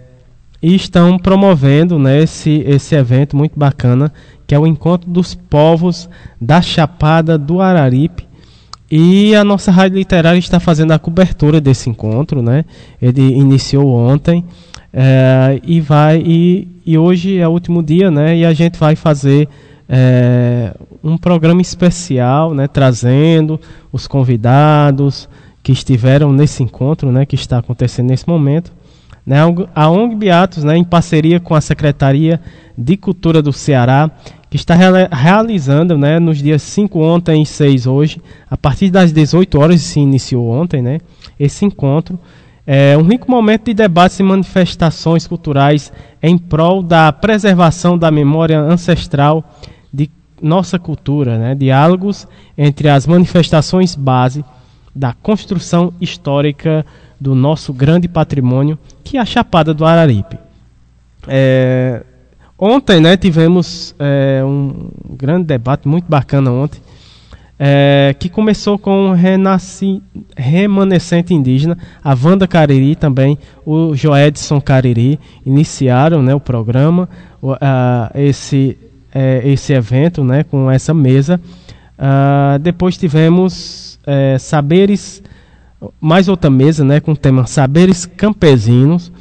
e 0.63 0.75
estão 0.75 1.19
promovendo, 1.19 1.99
né? 1.99 2.23
Esse 2.23 2.63
esse 2.67 2.95
evento 2.95 3.37
muito 3.37 3.59
bacana 3.59 4.13
que 4.47 4.55
é 4.55 4.59
o 4.59 4.67
encontro 4.67 5.11
dos 5.11 5.35
povos 5.35 6.09
da 6.41 6.63
Chapada 6.63 7.37
do 7.37 7.61
Araripe 7.61 8.29
e 8.91 9.35
a 9.35 9.45
nossa 9.45 9.71
rádio 9.71 9.99
literária 9.99 10.39
está 10.39 10.59
fazendo 10.59 10.93
a 10.93 10.99
cobertura 10.99 11.61
desse 11.61 11.91
encontro, 11.91 12.41
né? 12.41 12.65
Ele 13.01 13.21
iniciou 13.21 13.95
ontem 13.95 14.45
é, 14.93 15.61
e 15.63 15.81
vai 15.81 16.23
e, 16.25 16.69
e, 16.87 16.97
hoje 16.97 17.37
é 17.37 17.47
o 17.47 17.51
último 17.51 17.83
dia, 17.83 18.11
né? 18.11 18.37
E 18.37 18.47
a 18.47 18.55
gente 18.55 18.79
vai 18.79 18.97
fazer 18.97 19.47
é, 19.87 20.73
um 21.05 21.19
programa 21.19 21.61
especial, 21.61 22.55
né? 22.55 22.67
Trazendo 22.67 23.61
os 23.93 24.07
convidados 24.07 25.29
que 25.69 25.73
estiveram 25.73 26.33
nesse 26.33 26.63
encontro, 26.63 27.13
né? 27.13 27.27
Que 27.27 27.35
está 27.35 27.59
acontecendo 27.59 28.09
nesse 28.09 28.27
momento. 28.27 28.73
Né? 29.27 29.37
A 29.75 29.91
ONG 29.91 30.17
Beatos, 30.17 30.65
né? 30.65 30.75
Em 30.79 30.83
parceria 30.83 31.39
com 31.39 31.55
a 31.55 31.61
Secretaria 31.61 32.41
de 32.77 32.97
Cultura 32.97 33.43
do 33.43 33.53
Ceará 33.53 34.11
que 34.49 34.57
está 34.57 34.75
realizando 34.75 35.99
né, 35.99 36.19
nos 36.19 36.39
dias 36.39 36.63
5 36.63 36.99
ontem 36.99 37.43
e 37.43 37.45
6 37.45 37.87
hoje, 37.87 38.19
a 38.51 38.57
partir 38.57 38.89
das 38.89 39.13
18 39.13 39.61
horas, 39.61 39.83
se 39.83 40.01
iniciou 40.01 40.49
ontem, 40.49 40.81
né, 40.81 41.01
esse 41.39 41.67
encontro. 41.67 42.19
É 42.67 42.97
um 42.97 43.03
rico 43.03 43.31
momento 43.31 43.67
de 43.67 43.75
debates 43.75 44.19
e 44.19 44.23
manifestações 44.23 45.27
culturais 45.27 45.93
em 46.23 46.39
prol 46.39 46.83
da 46.83 47.13
preservação 47.13 47.99
da 47.99 48.11
memória 48.11 48.59
ancestral 48.59 49.45
de 49.93 50.11
nossa 50.41 50.79
cultura, 50.79 51.37
né, 51.37 51.55
diálogos 51.55 52.27
entre 52.57 52.89
as 52.89 53.07
manifestações 53.07 53.95
base 53.95 54.43
da 54.99 55.13
construção 55.13 55.93
histórica 56.01 56.85
do 57.21 57.35
nosso 57.35 57.73
grande 57.73 58.09
patrimônio, 58.09 58.79
que 59.05 59.17
é 59.17 59.21
a 59.21 59.25
Chapada 59.25 59.73
do 59.73 59.85
Araripe. 59.85 60.39
É, 61.27 62.03
Ontem, 62.61 63.01
né, 63.01 63.17
tivemos 63.17 63.95
é, 64.01 64.43
um 64.45 64.91
grande 65.09 65.45
debate 65.45 65.87
muito 65.87 66.07
bacana 66.09 66.51
ontem, 66.51 66.81
é, 67.57 68.17
que 68.19 68.29
começou 68.29 68.77
com 68.77 69.11
o 69.11 69.13
renasci, 69.13 70.03
remanescente 70.37 71.33
indígena, 71.33 71.79
a 72.03 72.17
Wanda 72.21 72.49
Cariri 72.49 72.97
também, 72.97 73.39
o 73.65 73.95
Joedson 73.95 74.61
Cariri, 74.61 75.21
iniciaram 75.47 76.21
né, 76.21 76.35
o 76.35 76.41
programa, 76.41 77.09
o, 77.41 77.55
esse, 78.13 78.77
é, 79.15 79.41
esse 79.45 79.73
evento 79.73 80.25
né, 80.25 80.43
com 80.43 80.69
essa 80.69 80.93
mesa. 80.93 81.41
Uh, 81.97 82.59
depois 82.61 82.97
tivemos 82.97 83.88
é, 84.09 84.39
Saberes, 84.39 85.23
mais 86.01 86.29
outra 86.29 86.49
mesa 86.49 86.83
né, 86.83 86.99
com 86.99 87.13
o 87.13 87.17
tema 87.17 87.47
Saberes 87.47 88.07
Campesinos, 88.07 89.13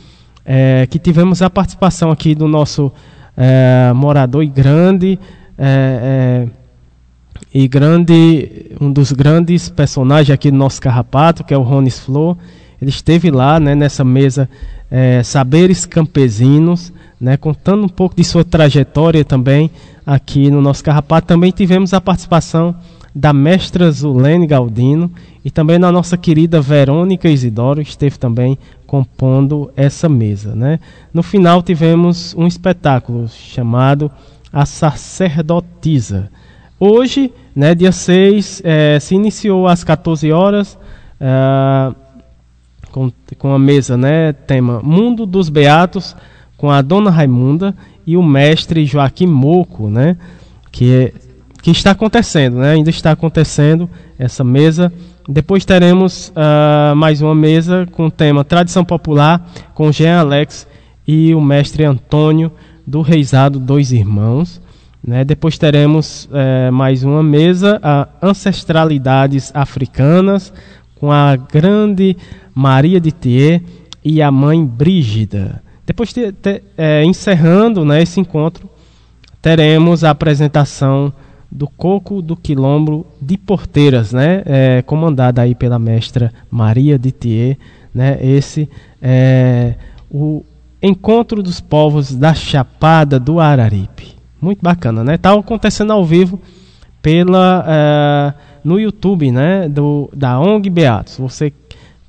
é, 0.45 0.87
que 0.89 0.97
tivemos 0.97 1.41
a 1.41 1.49
participação 1.49 2.09
aqui 2.09 2.33
do 2.33 2.47
nosso 2.47 2.89
é, 3.35 3.91
morador 3.93 4.43
e 4.43 4.47
grande 4.47 5.19
é, 5.57 6.47
é, 6.47 6.47
e 7.53 7.67
grande 7.67 8.71
um 8.79 8.91
dos 8.91 9.11
grandes 9.11 9.69
personagens 9.69 10.33
aqui 10.33 10.49
do 10.49 10.57
nosso 10.57 10.81
carrapato 10.81 11.43
que 11.43 11.53
é 11.53 11.57
o 11.57 11.63
Ronis 11.63 11.99
Flor. 11.99 12.37
Ele 12.81 12.89
esteve 12.89 13.29
lá 13.29 13.59
né, 13.59 13.75
nessa 13.75 14.05
mesa 14.05 14.49
é, 14.89 15.21
saberes 15.21 15.85
campesinos 15.85 16.93
né, 17.19 17.35
contando 17.35 17.83
um 17.83 17.89
pouco 17.89 18.15
de 18.15 18.23
sua 18.23 18.45
trajetória 18.45 19.25
também 19.25 19.69
aqui 20.05 20.49
no 20.49 20.61
nosso 20.61 20.81
carrapato. 20.81 21.27
Também 21.27 21.51
tivemos 21.51 21.93
a 21.93 21.99
participação 21.99 22.75
da 23.17 23.33
mestra 23.33 23.91
Zulene 23.91 24.45
Galdino 24.45 25.11
e 25.43 25.49
também 25.49 25.79
da 25.79 25.91
nossa 25.91 26.15
querida 26.15 26.61
Verônica 26.61 27.27
Isidoro, 27.27 27.83
que 27.83 27.89
esteve 27.89 28.19
também 28.19 28.59
compondo 28.85 29.71
essa 29.75 30.07
mesa. 30.07 30.53
Né? 30.53 30.79
No 31.11 31.23
final 31.23 31.63
tivemos 31.63 32.35
um 32.37 32.45
espetáculo 32.45 33.27
chamado 33.27 34.11
A 34.53 34.67
Sacerdotisa. 34.67 36.29
Hoje, 36.79 37.33
né, 37.55 37.73
dia 37.73 37.91
6, 37.91 38.61
é, 38.63 38.99
se 38.99 39.15
iniciou 39.15 39.67
às 39.67 39.83
14 39.83 40.31
horas 40.31 40.77
é, 41.19 41.95
com, 42.91 43.11
com 43.39 43.51
a 43.51 43.57
mesa, 43.57 43.97
né, 43.97 44.31
tema 44.31 44.79
Mundo 44.83 45.25
dos 45.25 45.49
Beatos, 45.49 46.15
com 46.55 46.69
a 46.69 46.83
Dona 46.83 47.09
Raimunda 47.09 47.75
e 48.05 48.15
o 48.15 48.21
mestre 48.21 48.85
Joaquim 48.85 49.25
Moco, 49.25 49.89
né, 49.89 50.17
que 50.71 50.93
é 50.93 51.26
que 51.67 51.71
está 51.71 51.91
acontecendo, 51.91 52.59
né? 52.59 52.71
ainda 52.71 52.89
está 52.89 53.11
acontecendo 53.11 53.89
essa 54.17 54.41
mesa. 54.41 54.89
Depois 55.27 55.65
teremos 55.65 56.29
uh, 56.29 56.95
mais 56.95 57.21
uma 57.21 57.35
mesa 57.35 57.85
com 57.91 58.05
o 58.05 58.11
tema 58.11 58.45
Tradição 58.45 58.85
Popular, 58.85 59.45
com 59.73 59.91
Jean 59.91 60.21
Alex 60.21 60.65
e 61.05 61.35
o 61.35 61.41
mestre 61.41 61.83
Antônio 61.83 62.53
do 62.85 63.01
Reisado 63.01 63.59
Dois 63.59 63.91
Irmãos. 63.91 64.61
Né? 65.05 65.25
Depois 65.25 65.57
teremos 65.57 66.29
uh, 66.31 66.71
mais 66.71 67.03
uma 67.03 67.21
mesa, 67.21 67.81
uh, 67.83 68.25
Ancestralidades 68.25 69.51
Africanas, 69.53 70.53
com 70.95 71.11
a 71.11 71.35
grande 71.35 72.15
Maria 72.55 73.01
de 73.01 73.11
Thier 73.11 73.61
e 74.05 74.21
a 74.21 74.31
mãe 74.31 74.65
Brígida. 74.65 75.61
Depois, 75.85 76.13
te, 76.13 76.31
te, 76.31 76.63
é, 76.77 77.03
encerrando 77.03 77.83
né, 77.83 78.01
esse 78.01 78.21
encontro, 78.21 78.69
teremos 79.41 80.05
a 80.05 80.11
apresentação 80.11 81.11
do 81.51 81.67
Coco 81.67 82.21
do 82.21 82.35
Quilombo 82.35 83.05
de 83.21 83.37
Porteiras, 83.37 84.11
né? 84.11 84.43
É, 84.45 84.81
comandada 84.81 85.41
aí 85.41 85.55
pela 85.55 85.79
mestra 85.79 86.31
Maria 86.51 86.99
de 86.99 87.11
Thier, 87.11 87.57
né? 87.93 88.17
Esse 88.21 88.69
é 89.01 89.75
o 90.09 90.43
Encontro 90.81 91.41
dos 91.41 91.59
Povos 91.59 92.13
da 92.15 92.33
Chapada 92.33 93.19
do 93.19 93.39
Araripe. 93.39 94.15
Muito 94.39 94.61
bacana, 94.61 95.03
né? 95.03 95.17
Tá 95.17 95.33
acontecendo 95.33 95.91
ao 95.91 96.05
vivo 96.05 96.39
pela 97.01 97.65
é, 97.67 98.33
no 98.63 98.79
YouTube, 98.79 99.31
né? 99.31 99.67
Do, 99.67 100.09
da 100.13 100.39
ONG 100.39 100.69
Beatos. 100.69 101.17
Você 101.17 101.51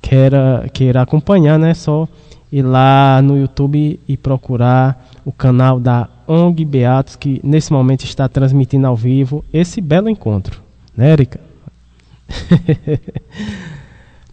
queira, 0.01 0.69
queira 0.71 1.01
acompanhar, 1.01 1.57
né? 1.57 1.73
Só 1.73 2.07
ir 2.51 2.61
lá 2.61 3.21
no 3.21 3.37
YouTube 3.37 3.99
e 4.07 4.17
procurar 4.17 5.07
o 5.25 5.31
canal 5.31 5.79
da 5.79 6.07
ONG 6.29 6.63
Beatos, 6.63 7.15
que 7.15 7.41
nesse 7.43 7.73
momento 7.73 8.03
está 8.03 8.29
transmitindo 8.29 8.85
ao 8.85 8.95
vivo 8.95 9.43
esse 9.51 9.81
belo 9.81 10.07
encontro. 10.07 10.61
Né, 10.95 11.11
Erika? 11.11 11.39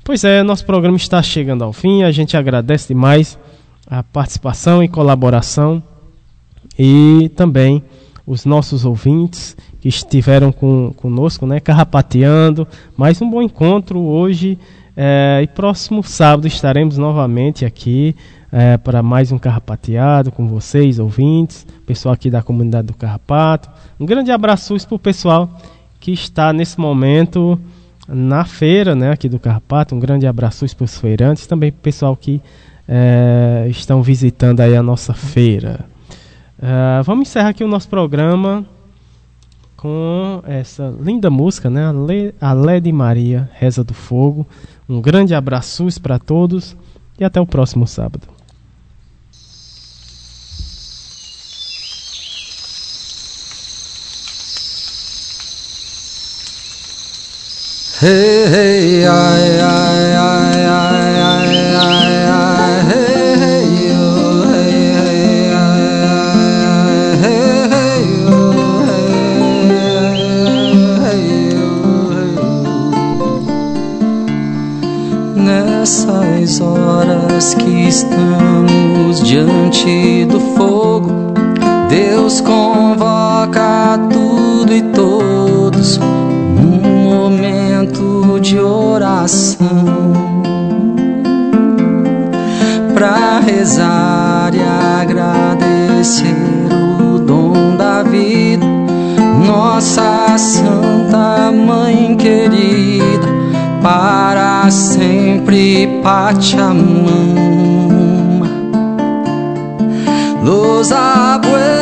pois 0.04 0.22
é, 0.22 0.42
nosso 0.42 0.66
programa 0.66 0.98
está 0.98 1.22
chegando 1.22 1.64
ao 1.64 1.72
fim. 1.72 2.02
A 2.02 2.12
gente 2.12 2.36
agradece 2.36 2.88
demais 2.88 3.38
a 3.86 4.02
participação 4.02 4.82
e 4.82 4.88
colaboração 4.88 5.82
e 6.78 7.30
também 7.34 7.82
os 8.26 8.44
nossos 8.44 8.84
ouvintes 8.84 9.56
que 9.80 9.88
estiveram 9.88 10.52
com, 10.52 10.92
conosco, 10.96 11.46
né, 11.46 11.60
carrapateando. 11.60 12.68
Mais 12.94 13.22
um 13.22 13.30
bom 13.30 13.40
encontro 13.40 14.00
hoje 14.00 14.58
é, 14.94 15.40
e 15.42 15.46
próximo 15.46 16.02
sábado 16.02 16.46
estaremos 16.46 16.98
novamente 16.98 17.64
aqui 17.64 18.14
é, 18.50 18.76
para 18.76 19.02
mais 19.02 19.30
um 19.30 19.38
carrapateado 19.38 20.32
com 20.32 20.48
vocês, 20.48 20.98
ouvintes, 20.98 21.64
pessoal 21.86 22.12
aqui 22.12 22.28
da 22.28 22.42
comunidade 22.42 22.88
do 22.88 22.94
Carrapato. 22.94 23.70
Um 23.98 24.04
grande 24.04 24.30
abraço 24.30 24.74
para 24.86 24.96
o 24.96 24.98
pessoal 24.98 25.48
que 26.00 26.12
está 26.12 26.52
nesse 26.52 26.78
momento 26.78 27.58
na 28.08 28.44
feira 28.44 28.94
né, 28.94 29.10
aqui 29.10 29.28
do 29.28 29.38
Carrapato. 29.38 29.94
Um 29.94 30.00
grande 30.00 30.26
abraço 30.26 30.66
para 30.76 30.84
os 30.84 30.98
feirantes, 30.98 31.46
também 31.46 31.70
para 31.70 31.78
o 31.78 31.82
pessoal 31.82 32.16
que 32.16 32.42
é, 32.88 33.66
estão 33.68 34.02
visitando 34.02 34.60
aí 34.60 34.76
a 34.76 34.82
nossa 34.82 35.14
feira. 35.14 35.84
Uh, 36.58 37.02
vamos 37.04 37.28
encerrar 37.28 37.50
aqui 37.50 37.62
o 37.62 37.68
nosso 37.68 37.88
programa 37.88 38.64
com 39.76 40.42
essa 40.46 40.94
linda 41.00 41.28
música, 41.28 41.68
né? 41.68 41.82
A 42.40 42.52
Lede 42.54 42.90
Maria, 42.90 43.50
Reza 43.52 43.84
do 43.84 43.92
Fogo. 43.92 44.46
Um 44.88 45.00
grande 45.00 45.34
abraço 45.34 45.86
para 46.00 46.18
todos 46.18 46.76
e 47.18 47.24
até 47.24 47.40
o 47.40 47.46
próximo 47.46 47.86
sábado. 47.86 48.35
Ai, 57.98 59.06
ai, 59.06 59.58
ai, 59.58 60.12
ai, 60.12 60.66
ai, 60.66 60.96
ai, 60.98 61.16
ai, 61.16 62.04
ai, 62.04 62.18
ai. 62.18 62.86
Nessas 75.34 76.60
horas 76.60 77.54
que 77.54 77.88
estamos 77.88 79.22
diante 79.22 80.26
do 80.26 80.38
fogo, 80.38 81.32
Deus 81.88 82.42
convoca 82.42 82.75
oração 89.26 89.58
para 92.94 93.40
rezar 93.40 94.52
e 94.54 94.62
agradecer 95.02 96.36
o 97.00 97.18
dom 97.18 97.76
da 97.76 98.04
vida, 98.04 98.64
nossa 99.44 100.38
Santa 100.38 101.50
Mãe 101.52 102.16
querida, 102.16 103.26
para 103.82 104.70
sempre 104.70 106.00
Pachamama. 106.04 106.86
Los 110.44 110.92
abuelos 110.92 111.75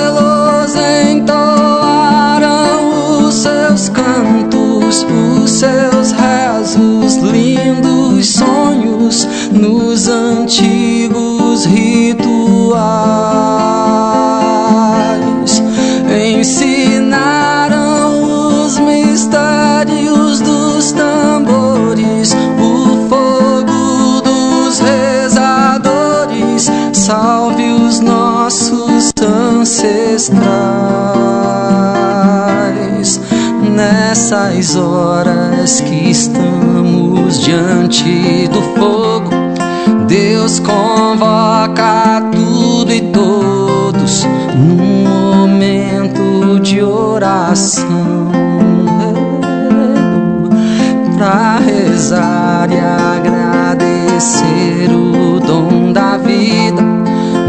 nessas 34.35 34.75
horas 34.75 35.81
que 35.81 36.11
estamos 36.11 37.41
diante 37.41 38.49
do 38.49 38.61
fogo, 38.77 39.31
Deus 40.09 40.59
convoca 40.59 42.21
tudo 42.33 42.93
e 42.93 43.01
todos 43.13 44.27
num 44.57 45.05
momento 45.05 46.59
de 46.61 46.83
oração. 46.83 48.33
Para 51.17 51.59
rezar 51.59 52.69
e 52.73 52.79
agradecer 53.17 54.91
o 54.91 55.39
dom 55.39 55.93
da 55.93 56.17
vida, 56.17 56.83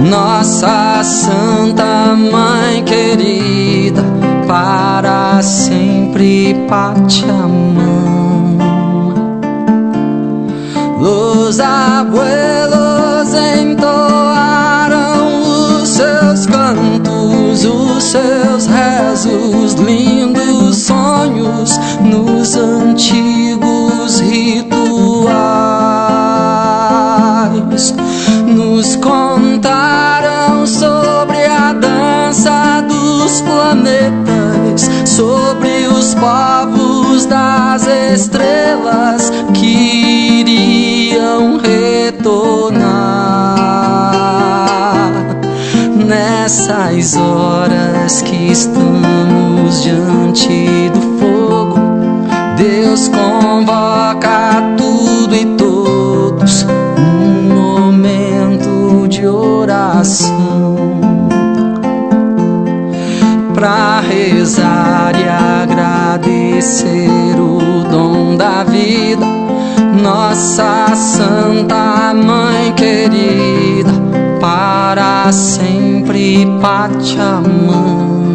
nossa 0.07 1.03
Santa 1.03 2.15
Mãe 2.15 2.83
querida 2.83 4.03
para 4.47 5.04
sempre 6.45 6.67
Pachamama. 6.67 8.05
Los 10.99 11.59
abuelos 11.59 13.33
entoaram 13.33 15.41
os 15.81 15.89
seus 15.89 16.45
cantos, 16.45 17.65
os 17.65 18.03
seus 18.03 18.67
rezos, 18.67 19.73
lindos 19.75 20.77
sonhos 20.77 21.79
nos 22.01 22.55
antigos 22.55 24.19
rituais. 24.19 24.75
Nos 28.45 28.95
povos 36.25 37.25
das 37.27 37.85
estrelas 37.85 39.31
que 39.53 40.41
iriam 40.41 41.57
retornar. 41.57 42.85
Nessas 45.95 47.15
horas 47.15 48.23
que 48.23 48.51
estamos 48.51 48.94
nossa 70.25 70.95
Santa 70.95 72.11
Mãe 72.15 72.73
querida, 72.73 73.91
para 74.41 75.31
sempre 75.31 76.47
Pachamama. 76.59 78.25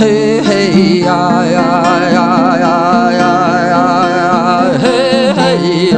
Hey, 0.00 0.40
hey, 0.46 1.04
ai, 1.04 1.54
ai, 1.56 2.14
ai, 2.16 2.62
ai, 2.62 3.20
ai, 3.20 3.70
ai, 3.72 4.14
ai, 4.22 4.78
hey, 4.84 5.34
hey, 5.36 5.97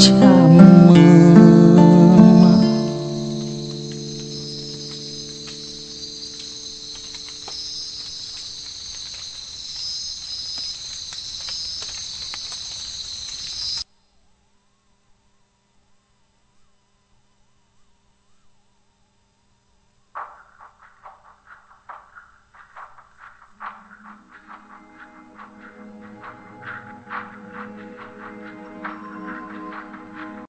Pátia. 0.00 0.29